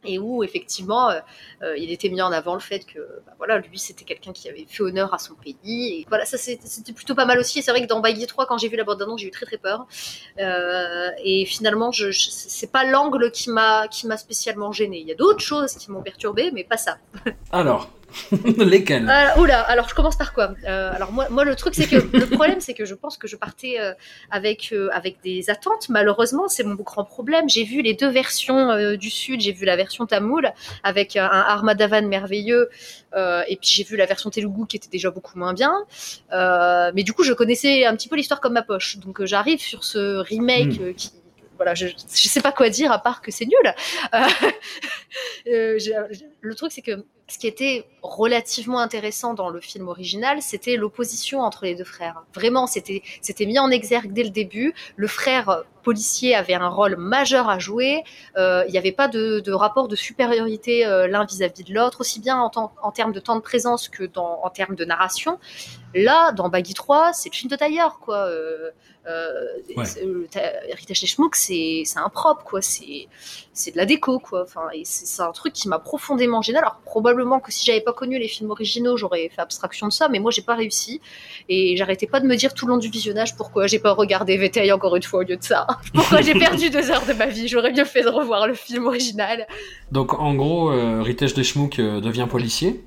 et 0.05 0.19
où 0.19 0.43
effectivement 0.43 1.11
euh, 1.11 1.21
euh, 1.63 1.77
il 1.77 1.91
était 1.91 2.09
mis 2.09 2.23
en 2.23 2.33
avant 2.33 2.55
le 2.55 2.61
fait 2.61 2.85
que 2.85 2.99
bah, 3.27 3.33
voilà 3.39 3.59
lui 3.59 3.79
c'était 3.79 4.05
quelqu'un 4.05 4.33
qui 4.33 4.49
avait 4.49 4.67
fait 4.69 4.83
honneur 4.83 5.15
à 5.15 5.19
son 5.19 5.35
pays. 5.35 6.01
Et 6.01 6.07
voilà 6.09 6.25
ça 6.25 6.39
c'était 6.39 6.93
plutôt 6.93 7.15
pas 7.15 7.25
mal 7.25 7.39
aussi. 7.39 7.59
Et 7.59 7.63
c'est 7.63 7.71
vrai 7.71 7.83
que 7.83 7.87
dans 7.87 8.01
Baggy 8.01 8.27
3 8.27 8.47
quand 8.47 8.59
j'ai 8.59 8.69
vu 8.69 8.77
la 8.77 8.85
bande 8.85 9.01
annonce 9.03 9.21
j'ai 9.21 9.29
eu 9.29 9.31
très 9.31 9.47
très 9.47 9.59
peur. 9.59 9.87
Euh, 10.39 11.11
et 11.23 11.45
finalement 11.45 11.93
je, 11.93 12.11
c'est 12.11 12.71
pas 12.73 12.85
l'angle 12.85 13.31
qui 13.31 13.51
m'a 13.51 13.89
qui 13.89 14.07
m'a 14.07 14.17
spécialement 14.17 14.73
gêné 14.73 14.99
il 14.99 15.07
y 15.07 15.13
a 15.13 15.17
d'autres 15.17 15.41
choses 15.41 15.75
qui 15.75 15.91
m'ont 15.91 16.03
perturbé 16.03 16.51
mais 16.53 16.65
pas 16.65 16.77
ça. 16.77 16.99
Alors 17.53 17.91
Lesquels? 18.59 19.09
Euh, 19.09 19.41
Oula, 19.41 19.61
alors 19.61 19.89
je 19.89 19.95
commence 19.95 20.17
par 20.17 20.33
quoi? 20.33 20.55
Euh, 20.65 20.93
Alors 20.95 21.13
moi, 21.13 21.29
moi, 21.31 21.45
le 21.45 21.55
truc, 21.55 21.75
c'est 21.75 21.87
que 21.87 21.97
le 22.17 22.27
problème, 22.27 22.61
c'est 22.61 22.75
que 22.75 22.85
je 22.85 22.95
pense 22.95 23.17
que 23.17 23.27
je 23.27 23.37
partais 23.37 23.77
euh, 23.81 23.93
avec, 24.31 24.75
avec 24.93 25.17
des 25.23 25.51
attentes. 25.51 25.89
Malheureusement, 25.89 26.49
c'est 26.49 26.65
mon 26.65 26.75
grand 26.75 27.05
problème. 27.05 27.49
J'ai 27.49 27.65
vu 27.65 27.83
les 27.83 27.95
deux 27.95 28.11
versions 28.11 28.97
du 28.97 29.11
Sud. 29.11 29.41
J'ai 29.41 29.53
vu 29.53 29.65
la 29.65 29.77
version 29.77 30.07
tamoul 30.07 30.53
avec 30.83 31.17
un 31.17 31.27
Armadavan 31.27 32.07
merveilleux, 32.07 32.69
et 33.15 33.57
puis 33.57 33.69
j'ai 33.69 33.85
vu 33.85 33.97
la 33.97 34.07
version 34.07 34.31
Telugu 34.31 34.67
qui 34.67 34.77
était 34.77 34.91
déjà 34.91 35.11
beaucoup 35.11 35.39
moins 35.39 35.55
bien. 35.55 35.73
mais 36.31 37.03
du 37.03 37.13
coup, 37.13 37.23
je 37.25 37.33
connaissais 37.33 37.85
un 37.85 37.97
petit 37.97 38.09
peu 38.09 38.17
l'histoire 38.17 38.41
comme 38.41 38.55
ma 38.55 38.63
poche. 38.63 38.99
Donc 38.99 39.25
j'arrive 39.25 39.61
sur 39.61 39.85
ce 39.85 40.19
remake 40.19 40.81
hmm. 40.81 40.95
qui 40.95 41.13
voilà, 41.63 41.75
je, 41.75 41.87
je 41.87 42.29
sais 42.29 42.41
pas 42.41 42.51
quoi 42.51 42.71
dire 42.71 42.91
à 42.91 42.99
part 43.01 43.23
que 43.23 43.31
c'est 43.31 43.45
nul. 43.45 43.75
Euh, 45.47 45.79
le 46.41 46.55
truc, 46.55 46.73
c'est 46.73 46.83
que 46.83 47.05
ce 47.33 47.39
qui 47.39 47.47
était 47.47 47.87
relativement 48.03 48.81
intéressant 48.81 49.33
dans 49.33 49.49
le 49.49 49.59
film 49.59 49.89
original, 49.89 50.43
c'était 50.43 50.77
l'opposition 50.77 51.41
entre 51.41 51.65
les 51.65 51.75
deux 51.75 51.83
frères. 51.83 52.25
Vraiment, 52.35 52.67
c'était 52.67 53.03
mis 53.47 53.59
en 53.59 53.71
exergue 53.71 54.13
dès 54.13 54.23
le 54.23 54.29
début. 54.29 54.75
Le 54.97 55.07
frère 55.07 55.65
policier 55.83 56.35
avait 56.35 56.55
un 56.55 56.69
rôle 56.69 56.97
majeur 56.97 57.49
à 57.49 57.59
jouer. 57.59 58.05
Euh, 58.37 58.65
il 58.67 58.73
n'y 58.73 58.79
avait 58.79 58.93
pas 58.93 59.09
de, 59.09 59.41
de, 59.41 59.53
rapport 59.53 59.89
de 59.89 59.97
supériorité 59.97 60.87
euh, 60.87 61.09
l'un 61.09 61.25
vis-à-vis 61.25 61.65
de 61.65 61.75
l'autre, 61.75 62.01
aussi 62.01 62.21
bien 62.21 62.39
en, 62.39 62.51
en, 62.83 62.93
termes 62.93 63.13
de 63.13 63.21
temps 63.21 63.37
de 63.37 63.41
présence 63.41 63.89
que 63.89 64.05
dans, 64.05 64.41
en 64.43 64.51
termes 64.51 64.75
de 64.75 64.85
narration. 64.85 65.39
Là, 65.95 66.33
dans 66.33 66.49
Baggy 66.49 66.75
3, 66.75 67.13
c'est 67.13 67.29
le 67.29 67.35
film 67.35 67.51
de 67.51 67.57
tailleur, 67.57 67.99
quoi. 67.99 68.27
Euh, 68.27 68.71
euh, 69.07 69.45
ouais. 69.77 69.85
Héritage 70.69 71.01
c'est 71.33 71.83
c'est 71.85 71.99
impropre, 71.99 72.45
quoi. 72.45 72.63
C'est 72.63 73.09
c'est 73.53 73.73
de 73.73 73.77
la 73.77 73.85
déco, 73.85 74.19
quoi. 74.21 74.45
Enfin, 74.45 74.69
c'est 74.85 75.23
un 75.23 75.33
truc 75.33 75.53
qui 75.53 75.69
m'a 75.69 75.79
profondément 75.79 76.41
gêné. 76.41 76.59
Alors 76.59 76.77
probablement 76.85 77.41
que 77.41 77.53
si 77.53 77.67
j'avais 77.67 77.81
pas 77.81 77.93
connu 77.93 78.19
les 78.19 78.29
films 78.29 78.51
originaux, 78.51 78.97
j'aurais 78.97 79.29
fait 79.29 79.41
abstraction 79.41 79.89
de 79.89 79.93
ça, 79.93 80.09
mais 80.09 80.21
moi 80.21 80.31
j'ai 80.31 80.43
pas 80.43 80.55
réussi. 80.55 81.01
Et 81.49 81.77
j'arrêtais 81.77 82.07
pas 82.07 82.21
de 82.21 82.27
me 82.27 82.37
dire 82.37 82.55
tout 82.55 82.67
le 82.67 82.73
long 82.73 82.79
du 82.79 82.89
visionnage 82.89 83.37
pourquoi 83.37 83.67
j'ai 83.67 83.81
pas 83.81 83.93
regardé 83.93 84.37
VTI 84.37 84.73
encore 84.73 84.95
une 84.97 85.03
fois 85.03 85.21
au 85.21 85.25
lieu 85.25 85.37
de 85.37 85.43
ça. 85.43 85.67
pourquoi 85.95 86.21
j'ai 86.21 86.35
perdu 86.35 86.71
deux 86.71 86.91
heures 86.91 87.07
de 87.07 87.13
ma 87.13 87.27
vie? 87.27 87.49
J'aurais 87.49 87.73
bien 87.73 87.85
fait 87.85 88.03
de 88.03 88.09
revoir 88.09 88.47
le 88.47 88.55
film 88.55 88.87
original. 88.87 89.47
Donc 89.91 90.19
en 90.19 90.35
gros, 90.35 90.71
euh, 90.71 91.03
Ritesh 91.03 91.35
Deshmukh 91.35 91.79
euh, 91.79 92.01
devient 92.01 92.27
policier 92.29 92.85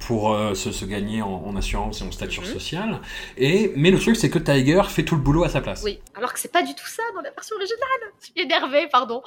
pour 0.00 0.32
euh, 0.32 0.54
se, 0.54 0.70
se, 0.70 0.84
gagner 0.84 1.22
en, 1.22 1.56
assurance 1.56 2.00
et 2.00 2.04
en 2.04 2.12
stature 2.12 2.42
mhm. 2.42 2.52
sociale. 2.52 3.00
Et, 3.38 3.72
mais 3.76 3.90
le 3.90 3.98
truc, 3.98 4.16
c'est 4.16 4.30
que 4.30 4.38
Tiger 4.38 4.82
fait 4.88 5.02
tout 5.02 5.14
le 5.14 5.22
boulot 5.22 5.44
à 5.44 5.48
sa 5.48 5.60
place. 5.60 5.82
Oui, 5.84 5.98
alors 6.14 6.32
que 6.32 6.38
c'est 6.38 6.52
pas 6.52 6.62
du 6.62 6.74
tout 6.74 6.86
ça 6.86 7.02
dans 7.14 7.22
la 7.22 7.30
version 7.30 7.56
originale. 7.56 8.12
Je 8.20 8.26
suis 8.26 8.34
énervée, 8.36 8.86
pardon. 8.90 9.22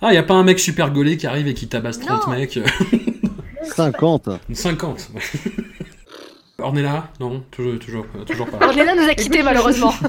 Ah, 0.00 0.14
y 0.14 0.16
a 0.16 0.22
pas 0.22 0.34
un 0.34 0.42
mec 0.42 0.58
super 0.58 0.90
gaulé 0.90 1.16
qui 1.18 1.26
arrive 1.26 1.46
et 1.48 1.54
qui 1.54 1.68
tabasse 1.68 2.00
30 2.00 2.26
Non. 2.26 2.32
mecs 2.32 2.58
50. 3.62 4.28
50. 4.52 5.10
Ornella 6.62 7.04
Non, 7.20 7.42
toujours, 7.50 7.78
toujours, 7.78 8.06
toujours 8.26 8.46
pas. 8.48 8.66
Ornella 8.66 8.94
nous 8.94 9.08
a 9.08 9.14
quittés 9.14 9.42
malheureusement. 9.42 9.92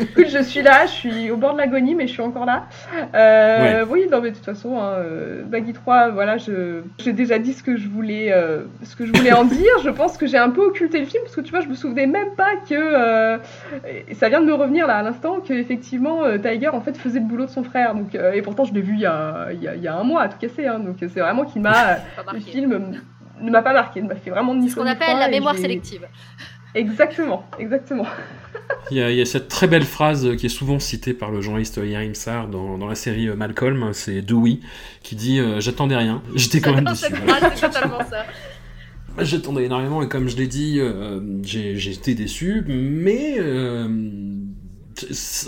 Écoute, 0.00 0.26
je 0.28 0.42
suis 0.42 0.62
là, 0.62 0.86
je 0.86 0.92
suis 0.92 1.30
au 1.30 1.36
bord 1.36 1.54
de 1.54 1.58
l'agonie, 1.58 1.94
mais 1.94 2.06
je 2.06 2.12
suis 2.12 2.22
encore 2.22 2.44
là. 2.46 2.66
Euh, 3.14 3.84
Oui, 3.88 4.06
non, 4.10 4.20
mais 4.20 4.30
de 4.30 4.36
toute 4.36 4.44
façon, 4.44 4.78
hein, 4.80 4.92
euh, 4.98 5.42
Baggy 5.44 5.72
3, 5.72 6.10
voilà, 6.10 6.36
je- 6.38 6.82
j'ai 6.98 7.12
déjà 7.12 7.38
dit 7.38 7.52
ce 7.52 7.62
que 7.62 7.76
je 7.76 7.88
voulais, 7.88 8.32
euh, 8.32 8.62
ce 8.82 8.96
que 8.96 9.06
je 9.06 9.12
voulais 9.12 9.32
en 9.32 9.44
dire. 9.44 9.72
Je 9.82 9.90
pense 9.90 10.16
que 10.16 10.26
j'ai 10.26 10.38
un 10.38 10.50
peu 10.50 10.62
occulté 10.66 11.00
le 11.00 11.06
film 11.06 11.22
parce 11.24 11.34
que 11.36 11.40
tu 11.40 11.50
vois, 11.50 11.60
je 11.60 11.68
me 11.68 11.74
souvenais 11.74 12.06
même 12.06 12.34
pas 12.36 12.56
que 12.68 12.74
euh, 12.74 13.38
et 14.08 14.14
ça 14.14 14.28
vient 14.28 14.40
de 14.40 14.46
me 14.46 14.54
revenir 14.54 14.86
là 14.86 14.96
à 14.98 15.02
l'instant 15.02 15.38
que 15.40 15.52
effectivement 15.52 16.24
euh, 16.24 16.38
Tiger 16.38 16.68
en 16.68 16.80
fait 16.80 16.96
faisait 16.96 17.18
le 17.20 17.26
boulot 17.26 17.46
de 17.46 17.50
son 17.50 17.64
frère. 17.64 17.94
Donc 17.94 18.14
euh, 18.14 18.32
et 18.32 18.42
pourtant 18.42 18.64
je 18.64 18.72
l'ai 18.74 18.80
vu 18.82 18.94
il 18.94 19.00
y 19.00 19.06
a, 19.06 19.48
il 19.52 19.62
y 19.62 19.68
a- 19.68 19.74
il 19.74 19.82
y 19.82 19.88
a 19.88 19.96
un 19.96 20.04
mois 20.04 20.22
à 20.22 20.28
tout 20.28 20.38
casser. 20.38 20.66
Hein, 20.66 20.78
donc 20.80 20.96
c'est 21.00 21.20
vraiment 21.20 21.44
qu'il 21.44 21.62
m'a 21.62 21.96
le 22.32 22.40
film 22.40 22.94
ne 23.40 23.50
m'a 23.50 23.62
pas 23.62 23.72
marqué, 23.72 24.02
ne 24.02 24.08
m'a 24.08 24.16
fait 24.16 24.30
vraiment 24.30 24.54
ni 24.54 24.70
Ce 24.70 24.76
qu'on 24.76 24.86
appelle 24.86 25.18
la 25.18 25.28
mémoire 25.28 25.54
j'ai- 25.54 25.62
sélective. 25.62 26.06
Exactement, 26.74 27.46
exactement. 27.58 28.06
Il 28.90 28.96
y, 28.96 29.02
a, 29.02 29.10
il 29.10 29.16
y 29.16 29.20
a 29.20 29.26
cette 29.26 29.48
très 29.48 29.66
belle 29.66 29.84
phrase 29.84 30.36
qui 30.36 30.46
est 30.46 30.50
souvent 30.50 30.78
citée 30.78 31.14
par 31.14 31.30
le 31.30 31.40
journaliste 31.40 31.78
Yarim 31.82 32.14
Sar 32.14 32.48
dans, 32.48 32.78
dans 32.78 32.86
la 32.86 32.94
série 32.94 33.28
euh, 33.28 33.36
Malcolm, 33.36 33.90
c'est 33.92 34.22
Dewey, 34.22 34.58
qui 35.02 35.16
dit 35.16 35.38
euh, 35.38 35.60
J'attendais 35.60 35.96
rien. 35.96 36.22
J'étais 36.34 36.60
quand 36.60 36.74
même 36.74 36.84
déçu. 36.84 37.06
J'attendais 39.18 39.64
énormément 39.64 40.02
et 40.02 40.08
comme 40.08 40.28
je 40.28 40.36
l'ai 40.36 40.48
dit, 40.48 40.78
euh, 40.80 41.20
j'ai 41.44 41.90
été 41.92 42.14
déçu, 42.14 42.64
mais 42.66 43.36
euh, 43.38 43.86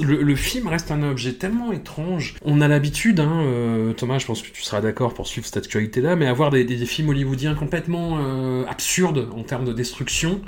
le, 0.03 0.35
film 0.37 0.69
reste 0.69 0.91
un 0.91 1.03
objet 1.03 1.33
tellement 1.33 1.73
étrange. 1.73 2.35
On 2.45 2.61
a 2.61 2.69
l'habitude, 2.69 3.21
hein, 3.21 3.43
euh, 3.45 3.93
Thomas, 3.93 4.19
je 4.19 4.27
pense 4.27 4.43
que 4.43 4.51
tu 4.51 4.63
seras 4.63 4.81
d'accord 4.81 5.15
pour 5.15 5.27
suivre 5.27 5.47
cette 5.47 5.57
actualité-là, 5.59 6.17
mais 6.17 6.27
avoir 6.27 6.51
des 6.51 6.65
films 6.87 7.11
hollywoodiens 7.11 7.55
complètement 7.55 8.19
euh, 8.19 8.65
absurdes 8.67 9.29
en 9.37 9.43
termes 9.43 9.65
de 9.65 9.73
destruction. 9.73 10.41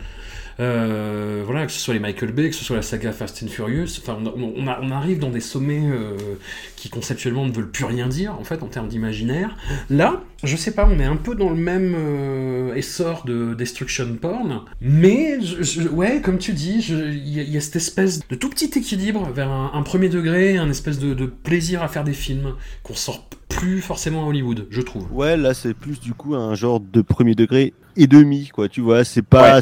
Euh, 0.61 1.43
voilà, 1.45 1.67
que 1.67 1.73
ce 1.73 1.79
soit 1.79 1.95
les 1.95 2.01
Michael 2.01 2.33
Bay, 2.33 2.51
que 2.51 2.55
ce 2.57 2.65
soit 2.65 2.77
la 2.77 2.83
saga 2.83 3.13
Fast 3.13 3.43
and 3.45 3.49
Furious, 3.49 3.99
enfin, 4.01 4.19
on, 4.37 4.91
arrive 4.91 5.21
dans 5.21 5.31
des 5.31 5.41
sommets 5.41 5.83
euh, 5.85 6.17
qui 6.77 6.89
conceptuellement 6.89 7.47
ne 7.47 7.53
veulent 7.53 7.71
plus 7.71 7.85
rien 7.85 8.09
dire, 8.09 8.35
en 8.39 8.43
fait, 8.45 8.63
en 8.63 8.67
termes 8.67 8.89
d'imaginaire. 8.89 9.57
Là, 9.89 10.21
je 10.43 10.57
sais 10.57 10.73
pas, 10.73 10.89
on 10.91 10.99
est 10.99 11.05
un 11.05 11.17
peu 11.17 11.37
dans 11.37 11.51
le 11.51 11.57
même 11.57 11.95
euh, 11.97 12.75
essor 12.75 13.25
de 13.25 13.55
destruction 13.55 14.17
porn, 14.21 14.63
mais 14.81 15.41
je- 15.41 15.63
je- 15.63 15.89
ouais, 15.89 16.21
comme 16.23 16.39
tu 16.39 16.53
dis, 16.53 16.85
il 16.89 17.29
y, 17.29 17.39
a- 17.41 17.45
il 17.45 17.51
y 17.51 17.57
a 17.57 17.61
cette 17.61 17.77
espèce 17.77 18.21
de 18.29 18.35
tout 18.35 18.51
petit 18.51 18.71
équilibre 18.77 19.31
vers 19.33 19.51
un, 19.51 19.71
un 19.75 19.83
premier 19.83 20.09
degré, 20.09 20.57
un 20.59 20.71
espèce 20.71 20.99
de, 20.99 21.15
de 21.15 21.27
plaisir 21.27 21.83
à 21.85 21.89
faire 21.89 22.03
des 22.05 22.13
films 22.13 22.55
qu'on 22.83 22.95
sort 22.95 23.29
plus 23.49 23.81
forcément 23.81 24.25
à 24.25 24.29
Hollywood, 24.29 24.67
je 24.71 24.81
trouve. 24.81 25.07
Ouais, 25.13 25.37
là, 25.37 25.55
c'est 25.55 25.73
plus 25.75 26.01
du 26.01 26.15
coup 26.15 26.35
un 26.35 26.55
genre 26.55 26.81
de 26.81 27.01
premier 27.01 27.35
degré 27.35 27.73
et 27.97 28.07
demi, 28.09 28.49
quoi. 28.53 28.69
Tu 28.69 28.81
vois, 28.81 29.05
c'est 29.05 29.23
pas. 29.23 29.61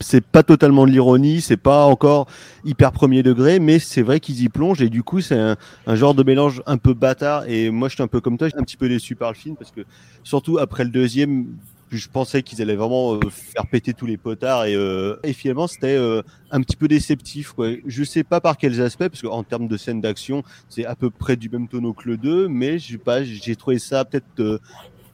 C'est 0.00 0.24
pas 0.24 0.42
totalement 0.42 0.86
de 0.86 0.92
l'ironie, 0.92 1.40
c'est 1.40 1.56
pas 1.56 1.84
encore 1.84 2.28
hyper 2.64 2.92
premier 2.92 3.22
degré, 3.22 3.58
mais 3.58 3.78
c'est 3.78 4.02
vrai 4.02 4.20
qu'ils 4.20 4.42
y 4.42 4.48
plongent 4.48 4.80
et 4.80 4.88
du 4.88 5.02
coup 5.02 5.20
c'est 5.20 5.38
un, 5.38 5.56
genre 5.94 6.14
de 6.14 6.22
mélange 6.22 6.62
un 6.66 6.76
peu 6.76 6.94
bâtard. 6.94 7.48
Et 7.48 7.70
moi 7.70 7.88
je 7.88 7.94
suis 7.94 8.02
un 8.02 8.08
peu 8.08 8.20
comme 8.20 8.38
toi, 8.38 8.48
j'étais 8.48 8.60
un 8.60 8.64
petit 8.64 8.76
peu 8.76 8.88
déçu 8.88 9.16
par 9.16 9.30
le 9.30 9.36
film 9.36 9.56
parce 9.56 9.70
que 9.70 9.80
surtout 10.22 10.58
après 10.58 10.84
le 10.84 10.90
deuxième, 10.90 11.46
je 11.90 12.08
pensais 12.08 12.42
qu'ils 12.42 12.62
allaient 12.62 12.76
vraiment 12.76 13.14
euh, 13.14 13.20
faire 13.30 13.66
péter 13.66 13.94
tous 13.94 14.06
les 14.06 14.16
potards 14.16 14.66
et, 14.66 14.74
euh, 14.74 15.16
et 15.24 15.32
finalement 15.32 15.66
c'était 15.66 15.96
euh, 15.96 16.22
un 16.50 16.60
petit 16.60 16.76
peu 16.76 16.86
déceptif. 16.86 17.52
Quoi. 17.52 17.70
Je 17.86 18.04
sais 18.04 18.24
pas 18.24 18.40
par 18.40 18.56
quels 18.56 18.80
aspects, 18.80 19.08
parce 19.08 19.22
qu'en 19.22 19.42
termes 19.42 19.68
de 19.68 19.76
scènes 19.76 20.00
d'action, 20.00 20.42
c'est 20.68 20.84
à 20.84 20.94
peu 20.94 21.10
près 21.10 21.36
du 21.36 21.48
même 21.48 21.66
tonneau 21.66 21.92
que 21.92 22.08
le 22.08 22.16
2, 22.16 22.48
mais 22.48 22.78
je 22.78 22.98
j'ai 23.24 23.56
trouvé 23.56 23.78
ça 23.78 24.04
peut-être 24.04 24.60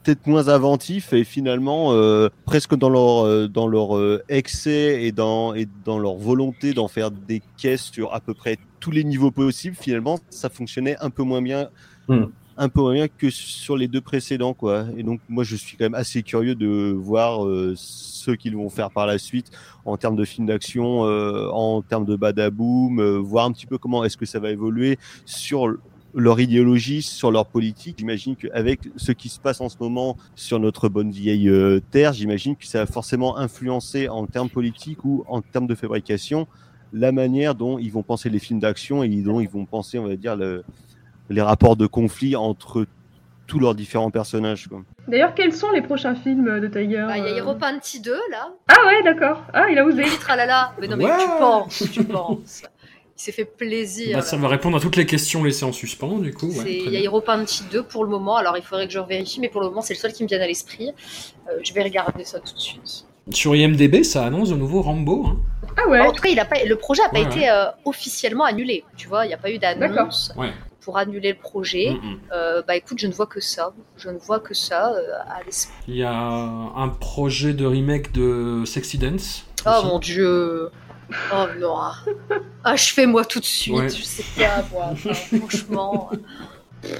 peut-être 0.05 0.27
moins 0.27 0.49
inventif 0.49 1.13
et 1.13 1.23
finalement 1.23 1.91
euh, 1.91 2.29
presque 2.45 2.75
dans 2.75 2.89
leur 2.89 3.25
euh, 3.25 3.47
dans 3.47 3.67
leur 3.67 3.97
euh, 3.97 4.23
excès 4.29 5.03
et 5.03 5.11
dans 5.11 5.55
et 5.55 5.67
dans 5.83 5.97
leur 5.97 6.15
volonté 6.15 6.73
d'en 6.73 6.87
faire 6.87 7.09
des 7.09 7.41
caisses 7.57 7.89
sur 7.91 8.13
à 8.13 8.19
peu 8.19 8.35
près 8.35 8.57
tous 8.79 8.91
les 8.91 9.03
niveaux 9.03 9.31
possibles 9.31 9.75
finalement 9.75 10.19
ça 10.29 10.49
fonctionnait 10.49 10.95
un 11.01 11.09
peu 11.09 11.23
moins 11.23 11.41
bien 11.41 11.69
Hmm. 12.07 12.25
un 12.55 12.69
peu 12.69 12.81
moins 12.81 12.93
bien 12.93 13.07
que 13.07 13.31
sur 13.31 13.75
les 13.75 13.87
deux 13.87 13.99
précédents 13.99 14.53
quoi 14.53 14.85
et 14.95 15.01
donc 15.01 15.21
moi 15.27 15.43
je 15.43 15.55
suis 15.55 15.75
quand 15.75 15.85
même 15.85 15.95
assez 15.95 16.21
curieux 16.21 16.53
de 16.53 16.93
voir 16.95 17.39
ce 17.75 18.29
qu'ils 18.29 18.55
vont 18.55 18.69
faire 18.69 18.91
par 18.91 19.07
la 19.07 19.17
suite 19.17 19.49
en 19.85 19.97
termes 19.97 20.15
de 20.15 20.23
films 20.23 20.45
d'action 20.45 20.99
en 20.99 21.81
termes 21.81 22.05
de 22.05 22.15
badaboom 22.15 23.17
voir 23.17 23.45
un 23.45 23.51
petit 23.53 23.65
peu 23.65 23.79
comment 23.79 24.03
est-ce 24.03 24.17
que 24.17 24.27
ça 24.27 24.37
va 24.37 24.51
évoluer 24.51 24.99
sur 25.25 25.75
leur 26.15 26.39
idéologie, 26.39 27.01
sur 27.01 27.29
leur 27.29 27.45
politique. 27.45 27.97
J'imagine 27.99 28.35
qu'avec 28.35 28.79
ce 28.95 29.11
qui 29.11 29.29
se 29.29 29.39
passe 29.39 29.59
en 29.61 29.69
ce 29.69 29.75
moment 29.79 30.15
sur 30.35 30.59
notre 30.59 30.87
bonne 30.89 31.11
vieille 31.11 31.49
euh, 31.49 31.81
terre, 31.91 32.13
j'imagine 32.13 32.55
que 32.55 32.65
ça 32.65 32.79
va 32.79 32.85
forcément 32.85 33.37
influencer 33.37 34.07
en 34.09 34.25
termes 34.25 34.49
politiques 34.49 35.03
ou 35.03 35.23
en 35.27 35.41
termes 35.41 35.67
de 35.67 35.75
fabrication 35.75 36.47
la 36.93 37.11
manière 37.11 37.55
dont 37.55 37.77
ils 37.77 37.91
vont 37.91 38.03
penser 38.03 38.29
les 38.29 38.39
films 38.39 38.59
d'action 38.59 39.03
et 39.03 39.09
dont 39.09 39.39
ils 39.41 39.49
vont 39.49 39.65
penser, 39.65 39.99
on 39.99 40.07
va 40.07 40.15
dire, 40.15 40.35
le- 40.37 40.63
les 41.29 41.41
rapports 41.41 41.75
de 41.75 41.87
conflit 41.87 42.35
entre 42.37 42.85
tous 43.47 43.59
leurs 43.59 43.75
différents 43.75 44.09
personnages. 44.09 44.69
D'ailleurs, 45.07 45.35
quels 45.35 45.53
sont 45.53 45.69
les 45.71 45.81
prochains 45.81 46.15
films 46.15 46.59
de 46.59 46.67
Tiger 46.67 47.05
Bah, 47.07 47.17
Il 47.17 47.25
y 47.25 47.27
a 47.27 47.31
euh 47.33 47.37
Hero 47.37 47.53
Panty 47.55 47.99
2 47.99 48.11
là. 48.31 48.49
Ah 48.69 48.87
ouais, 48.87 49.03
d'accord. 49.03 49.43
Ah, 49.53 49.65
il 49.69 49.77
a 49.77 49.85
osé. 49.85 50.03
Oui, 50.03 50.09
tralala. 50.19 50.73
Mais 50.81 50.87
non, 50.87 50.97
mais 50.97 51.05
Ouais. 51.05 51.11
tu 51.19 51.27
penses, 51.39 51.83
tu 51.91 52.03
penses. 52.05 52.63
Il 53.17 53.21
s'est 53.21 53.31
fait 53.31 53.45
plaisir. 53.45 54.17
Bah, 54.17 54.21
ça 54.21 54.35
va 54.37 54.47
répondre 54.49 54.75
à 54.77 54.79
toutes 54.81 54.97
les 54.97 55.05
questions 55.05 55.43
laissées 55.43 55.63
en 55.65 55.71
suspens, 55.71 56.17
du 56.19 56.33
coup. 56.33 56.47
ouais, 56.47 56.81
Il 56.85 56.91
y 56.91 56.97
a. 56.97 56.99
Hero 56.99 57.21
Panty 57.21 57.63
2 57.71 57.83
pour 57.83 58.03
le 58.03 58.09
moment, 58.09 58.35
alors 58.35 58.57
il 58.57 58.63
faudrait 58.63 58.87
que 58.87 58.93
je 58.93 58.99
vérifie, 58.99 59.39
mais 59.39 59.47
pour 59.49 59.61
le 59.61 59.67
moment 59.69 59.81
c'est 59.81 59.93
le 59.93 59.99
seul 59.99 60.11
qui 60.11 60.23
me 60.23 60.27
vient 60.27 60.41
à 60.41 60.47
l'esprit. 60.47 60.89
Euh, 61.49 61.53
je 61.63 61.73
vais 61.73 61.83
regarder 61.83 62.25
ça 62.25 62.39
tout 62.39 62.53
de 62.53 62.59
suite. 62.59 63.05
Sur 63.31 63.55
IMDB, 63.55 64.03
ça 64.03 64.25
annonce 64.25 64.49
de 64.49 64.55
nouveau 64.55 64.81
Rambo. 64.81 65.25
hein. 65.27 65.37
Ah 65.77 65.89
ouais. 65.89 65.99
En 66.01 66.11
tout 66.11 66.21
cas, 66.21 66.29
il 66.29 66.39
a 66.39 66.45
pas, 66.45 66.63
le 66.63 66.75
projet 66.75 67.01
n'a 67.03 67.09
pas 67.09 67.19
Ouais, 67.21 67.25
été 67.25 67.49
euh, 67.49 67.65
officiellement 67.85 68.43
annulé. 68.43 68.83
Tu 68.97 69.07
vois, 69.07 69.25
il 69.25 69.29
n'y 69.29 69.33
a 69.33 69.37
pas 69.37 69.49
eu 69.49 69.57
d'annonce 69.57 70.31
Ouais. 70.37 70.51
pour 70.81 70.97
annuler 70.97 71.29
le 71.33 71.39
projet. 71.39 71.91
Mm, 71.91 72.05
mm. 72.07 72.19
Euh, 72.33 72.61
bah 72.67 72.75
écoute, 72.75 72.99
je 72.99 73.07
ne 73.07 73.13
vois 73.13 73.25
que 73.25 73.39
ça. 73.39 73.73
Je 73.97 74.09
ne 74.09 74.17
vois 74.19 74.39
que 74.39 74.53
ça 74.53 74.93
euh, 74.93 75.01
à 75.27 75.41
l'esprit. 75.43 75.73
Il 75.87 75.95
y 75.95 76.03
a 76.03 76.13
un 76.13 76.89
projet 76.89 77.53
de 77.53 77.65
remake 77.65 78.11
de 78.11 78.63
Sexy 78.65 78.97
Dance. 78.99 79.45
Oh 79.65 79.69
aussi. 79.79 79.85
mon 79.87 79.99
dieu. 79.99 80.69
Oh 81.33 81.45
non. 81.59 81.77
Achevez-moi 82.63 83.25
tout 83.25 83.39
de 83.39 83.45
suite. 83.45 83.75
Ouais. 83.75 83.89
Je 83.89 84.03
sais 84.03 84.23
pas, 84.37 84.63
moi. 84.71 84.89
Enfin, 84.91 85.13
franchement. 85.13 86.09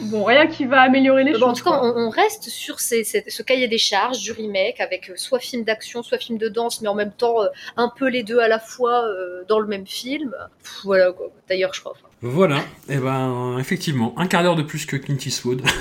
Bon, 0.02 0.24
rien 0.24 0.48
qui 0.48 0.66
va 0.66 0.82
améliorer 0.82 1.24
les 1.24 1.34
Bon, 1.34 1.40
choses. 1.40 1.50
en 1.50 1.54
tout 1.54 1.64
cas, 1.64 1.80
on, 1.84 2.08
on 2.08 2.10
reste 2.10 2.50
sur 2.50 2.80
ces- 2.80 3.04
ces- 3.04 3.24
ce 3.28 3.44
cahier 3.44 3.68
des 3.68 3.78
charges 3.78 4.20
du 4.20 4.32
remake 4.32 4.80
avec 4.80 5.12
euh, 5.12 5.14
soit 5.16 5.38
film 5.40 5.64
d'action, 5.64 6.02
soit 6.02 6.18
film 6.18 6.40
de 6.40 6.48
danse, 6.48 6.82
mais 6.82 6.88
en 6.88 6.96
même 6.96 7.12
temps 7.12 7.44
euh, 7.44 7.48
un 7.78 7.90
peu 7.96 8.08
les 8.10 8.24
deux 8.24 8.40
à 8.40 8.48
la 8.48 8.58
fois 8.60 9.04
euh, 9.06 9.44
dans 9.48 9.60
le 9.60 9.68
même 9.68 9.86
film. 9.86 10.34
Pff, 10.64 10.80
voilà 10.86 11.12
quoi. 11.12 11.28
D'ailleurs, 11.48 11.72
je 11.76 11.82
crois. 11.82 11.92
enfin, 11.92 12.08
Voilà, 12.24 12.62
et 12.90 12.98
ben 12.98 13.58
effectivement, 13.60 14.16
un 14.18 14.26
quart 14.26 14.42
d'heure 14.42 14.56
de 14.56 14.64
plus 14.64 14.88
que 14.88 14.96
Clint 14.96 15.18
Eastwood. 15.24 15.62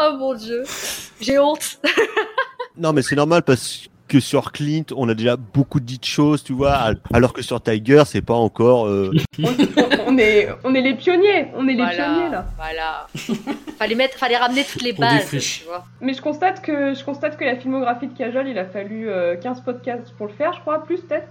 Oh 0.00 0.16
mon 0.16 0.34
dieu. 0.34 0.62
J'ai 1.20 1.38
honte. 1.38 1.80
Non, 2.76 2.92
mais 2.92 3.02
c'est 3.02 3.16
normal 3.16 3.42
parce 3.42 3.87
que 4.08 4.18
sur 4.20 4.50
Clint, 4.52 4.84
on 4.96 5.08
a 5.08 5.14
déjà 5.14 5.36
beaucoup 5.36 5.78
dit 5.80 5.98
de 5.98 6.04
choses, 6.04 6.42
tu 6.42 6.52
vois, 6.54 6.72
al- 6.72 6.98
alors 7.12 7.32
que 7.32 7.42
sur 7.42 7.62
Tiger, 7.62 8.02
c'est 8.06 8.22
pas 8.22 8.34
encore. 8.34 8.86
euh, 8.86 9.12
on, 10.06 10.18
est, 10.18 10.48
on 10.64 10.74
est 10.74 10.80
les 10.80 10.94
pionniers. 10.94 11.48
On 11.54 11.68
est 11.68 11.72
les 11.74 11.76
voilà. 11.82 11.92
pionniers 12.04 12.30
là. 12.30 12.46
Voilà. 12.56 13.06
fallait 13.78 13.94
mettre, 13.94 14.18
fallait 14.18 14.36
ramener 14.36 14.64
toutes 14.64 14.82
les 14.82 14.92
bases. 14.92 15.18
défricher. 15.20 15.62
Tu 15.62 15.68
vois. 15.68 15.84
Mais 16.00 16.14
je 16.14 16.22
constate 16.22 16.62
que 16.62 16.94
je 16.94 17.04
constate 17.04 17.36
que 17.36 17.44
la 17.44 17.56
filmographie 17.56 18.08
de 18.08 18.16
Kajol, 18.18 18.48
il 18.48 18.58
a 18.58 18.64
fallu 18.64 19.08
euh, 19.08 19.36
15 19.36 19.60
podcasts 19.60 20.12
pour 20.16 20.26
le 20.26 20.32
faire, 20.32 20.52
je 20.54 20.60
crois, 20.60 20.82
plus 20.84 21.00
peut-être. 21.02 21.28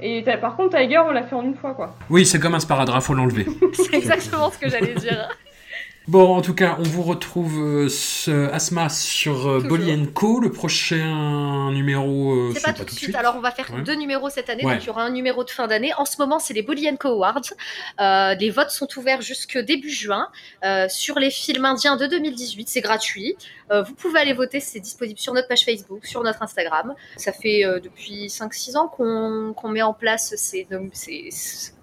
Et 0.00 0.22
par 0.40 0.54
contre, 0.54 0.78
Tiger, 0.78 0.98
on 0.98 1.10
l'a 1.10 1.24
fait 1.24 1.34
en 1.34 1.42
une 1.42 1.56
fois, 1.56 1.74
quoi. 1.74 1.96
Oui, 2.08 2.24
c'est 2.24 2.38
comme 2.38 2.54
un 2.54 2.60
sparadrap, 2.60 3.02
faut 3.02 3.14
l'enlever. 3.14 3.46
C'est 3.72 3.94
exactement 3.94 4.48
ce 4.50 4.56
que 4.58 4.68
j'allais 4.70 4.94
dire. 4.94 5.28
Bon, 6.08 6.34
en 6.34 6.40
tout 6.40 6.54
cas, 6.54 6.76
on 6.78 6.84
vous 6.84 7.02
retrouve 7.02 7.58
euh, 7.60 7.88
ce 7.90 8.50
Asma 8.50 8.88
sur 8.88 9.46
euh. 9.46 9.60
Bolly 9.60 10.10
Co. 10.14 10.40
Le 10.40 10.50
prochain 10.50 11.70
numéro, 11.70 12.32
euh, 12.32 12.52
C'est 12.54 12.62
pas 12.64 12.72
tout 12.72 12.84
de 12.84 12.90
suite. 12.90 13.14
Alors, 13.14 13.34
on 13.36 13.40
va 13.40 13.50
faire 13.50 13.70
Ouais. 13.74 13.82
deux 13.82 13.94
numéros 13.94 14.30
cette 14.30 14.48
année. 14.48 14.64
Ouais. 14.64 14.72
Donc, 14.76 14.84
il 14.84 14.86
y 14.86 14.90
aura 14.90 15.02
un 15.04 15.10
numéro 15.10 15.44
de 15.44 15.50
fin 15.50 15.66
d'année. 15.66 15.92
En 15.98 16.06
ce 16.06 16.16
moment, 16.18 16.38
c'est 16.38 16.54
les 16.54 16.62
Bolly 16.62 16.88
Co 16.98 17.08
Awards. 17.08 17.42
Les 18.40 18.48
votes 18.50 18.70
sont 18.70 18.88
ouverts 18.96 19.20
jusque 19.20 19.58
début 19.58 19.90
juin 19.90 20.28
sur 20.88 21.18
les 21.18 21.30
films 21.30 21.66
indiens 21.66 21.96
de 21.96 22.06
2018. 22.06 22.70
C'est 22.70 22.80
gratuit. 22.80 23.36
Vous 23.70 23.94
pouvez 23.94 24.18
aller 24.20 24.32
voter. 24.32 24.60
C'est 24.60 24.80
disponible 24.80 25.18
sur 25.18 25.34
notre 25.34 25.48
page 25.48 25.66
Facebook, 25.66 26.06
sur 26.06 26.22
notre 26.22 26.42
Instagram. 26.42 26.94
Ça 27.18 27.32
fait 27.32 27.64
depuis 27.84 28.28
5-6 28.30 28.76
ans 28.78 28.88
qu'on 28.88 29.68
met 29.68 29.82
en 29.82 29.92
place 29.92 30.32
ces- 30.38 30.66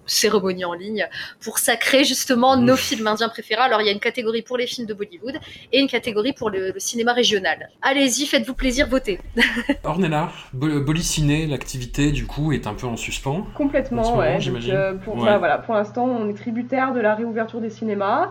cérémonie 0.06 0.64
en 0.64 0.72
ligne 0.72 1.06
pour 1.42 1.58
sacrer 1.58 2.04
justement 2.04 2.56
nos 2.56 2.76
films 2.76 3.06
indiens 3.06 3.28
préférés. 3.28 3.62
Alors 3.62 3.80
il 3.82 3.86
y 3.86 3.88
a 3.88 3.92
une 3.92 4.00
catégorie 4.00 4.42
pour 4.42 4.56
les 4.56 4.66
films 4.66 4.86
de 4.86 4.94
Bollywood 4.94 5.36
et 5.72 5.80
une 5.80 5.88
catégorie 5.88 6.32
pour 6.32 6.50
le, 6.50 6.70
le 6.72 6.80
cinéma 6.80 7.12
régional. 7.12 7.68
Allez-y, 7.82 8.26
faites-vous 8.26 8.54
plaisir, 8.54 8.88
votez. 8.88 9.18
Ornella, 9.84 10.30
Bo- 10.52 10.80
Boliciné, 10.80 11.46
l'activité 11.46 12.12
du 12.12 12.26
coup 12.26 12.52
est 12.52 12.66
un 12.66 12.74
peu 12.74 12.86
en 12.86 12.96
suspens. 12.96 13.38
En 13.38 13.42
Complètement, 13.56 14.02
moment, 14.02 14.18
ouais. 14.18 14.32
Donc, 14.34 14.40
j'imagine. 14.42 14.74
euh, 14.74 14.92
pour, 14.94 15.16
Ouais. 15.16 15.24
bah, 15.24 15.38
voilà, 15.38 15.58
pour 15.58 15.74
l'instant, 15.74 16.04
on 16.04 16.28
est 16.28 16.34
tributaire 16.34 16.92
de 16.92 17.00
la 17.00 17.14
réouverture 17.14 17.60
des 17.60 17.70
cinémas. 17.70 18.30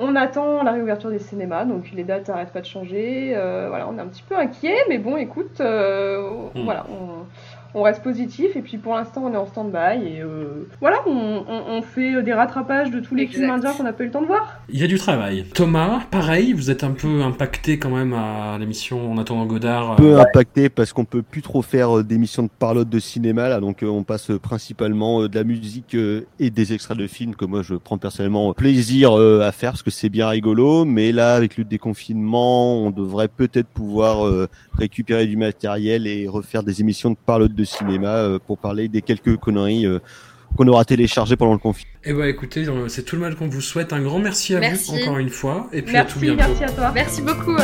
On 0.00 0.14
attend 0.14 0.62
la 0.62 0.70
réouverture 0.70 1.10
des 1.10 1.18
cinémas, 1.18 1.64
donc 1.64 1.90
les 1.92 2.04
dates 2.04 2.28
n'arrêtent 2.28 2.52
pas 2.52 2.60
de 2.60 2.66
changer. 2.66 3.32
Euh, 3.34 3.66
voilà, 3.68 3.88
on 3.88 3.98
est 3.98 4.00
un 4.00 4.06
petit 4.06 4.22
peu 4.22 4.36
inquiet, 4.36 4.76
mais 4.88 4.98
bon, 4.98 5.16
écoute, 5.16 5.60
euh, 5.60 6.30
Mm. 6.54 6.62
voilà, 6.64 6.86
on, 6.88 7.26
on 7.74 7.82
reste 7.82 8.02
positif. 8.02 8.56
Et 8.56 8.62
puis 8.62 8.78
pour 8.78 8.94
l'instant, 8.94 9.22
on 9.26 9.32
est 9.32 9.36
en 9.36 9.46
stand-by. 9.46 10.04
Et 10.06 10.20
euh, 10.22 10.68
voilà, 10.80 10.98
on, 11.06 11.44
on- 11.48 11.62
on 11.78 11.82
fait 11.82 12.22
des 12.22 12.32
rattrapages 12.32 12.90
de 12.90 13.00
tous 13.00 13.14
les 13.14 13.26
films 13.26 13.50
indiens 13.50 13.72
qu'on 13.72 13.82
n'a 13.84 13.92
pas 13.92 14.02
eu 14.04 14.06
le 14.06 14.12
temps 14.12 14.22
de 14.22 14.26
voir. 14.26 14.60
Il 14.70 14.80
y 14.80 14.84
a 14.84 14.86
du 14.86 14.98
travail. 14.98 15.44
Thomas, 15.54 16.00
pareil, 16.10 16.52
vous 16.52 16.70
êtes 16.70 16.84
un 16.84 16.92
peu 16.92 17.22
impacté 17.22 17.78
quand 17.78 17.90
même 17.90 18.12
à 18.14 18.56
l'émission 18.58 19.12
En 19.12 19.18
attendant 19.18 19.46
Godard. 19.46 19.90
un 19.90 19.94
euh, 19.94 19.96
peu 19.96 20.20
impacté 20.20 20.68
parce 20.68 20.92
qu'on 20.92 21.04
peut 21.04 21.22
plus 21.22 21.42
trop 21.42 21.62
faire 21.62 21.98
euh, 21.98 22.02
d'émissions 22.04 22.42
de 22.42 22.48
parlotte 22.58 22.88
de 22.88 22.98
cinéma 22.98 23.48
là 23.48 23.60
donc 23.60 23.84
on 23.86 24.02
passe 24.02 24.30
principalement 24.42 25.26
de 25.28 25.34
la 25.34 25.44
musique 25.44 25.96
et 26.40 26.50
des 26.50 26.72
extraits 26.72 26.96
de 26.96 27.06
films 27.06 27.34
que 27.34 27.44
moi 27.44 27.62
je 27.62 27.74
prends 27.74 27.98
personnellement 27.98 28.52
plaisir 28.54 29.12
à 29.14 29.52
faire 29.52 29.72
parce 29.72 29.82
que 29.82 29.90
c'est 29.90 30.08
bien 30.08 30.28
rigolo 30.28 30.84
mais 30.84 31.12
là 31.12 31.34
avec 31.34 31.56
le 31.56 31.64
déconfinement 31.64 32.78
on 32.82 32.90
devrait 32.90 33.28
peut-être 33.28 33.68
pouvoir 33.68 34.48
récupérer 34.76 35.26
du 35.26 35.36
matériel 35.36 36.06
et 36.06 36.28
refaire 36.28 36.62
des 36.62 36.80
émissions 36.80 37.10
de 37.10 37.16
parlotte 37.26 37.52
de 37.58 37.64
cinéma 37.64 38.08
euh, 38.16 38.38
pour 38.38 38.56
parler 38.58 38.88
des 38.88 39.02
quelques 39.02 39.36
conneries 39.36 39.84
euh, 39.86 39.98
qu'on 40.56 40.66
aura 40.68 40.84
téléchargées 40.84 41.36
pendant 41.36 41.52
le 41.52 41.58
confinement. 41.58 41.92
Eh 42.04 42.12
ben 42.14 42.24
écoutez, 42.24 42.66
euh, 42.66 42.88
c'est 42.88 43.02
tout 43.02 43.16
le 43.16 43.22
mal 43.22 43.34
qu'on 43.36 43.48
vous 43.48 43.60
souhaite. 43.60 43.92
Un 43.92 44.00
grand 44.00 44.18
merci 44.18 44.54
à 44.54 44.60
Merci. 44.60 44.92
vous 44.92 45.02
encore 45.02 45.18
une 45.18 45.28
fois. 45.28 45.68
Et 45.72 45.82
puis 45.82 45.96
à 45.96 46.04
tout 46.04 46.18
Merci, 46.20 46.36
bientôt. 46.36 46.52
merci 46.58 46.64
à 46.64 46.70
toi. 46.70 46.92
Merci 46.94 47.22
beaucoup. 47.22 47.56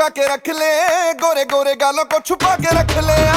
झुका 0.00 0.08
के 0.16 0.26
रख 0.32 0.48
ले 0.48 1.12
गोरे 1.20 1.44
गोरे 1.44 1.74
गालों 1.76 2.04
को 2.08 2.18
छुपा 2.24 2.54
के 2.56 2.72
रख 2.72 2.96
ले। 3.04 3.29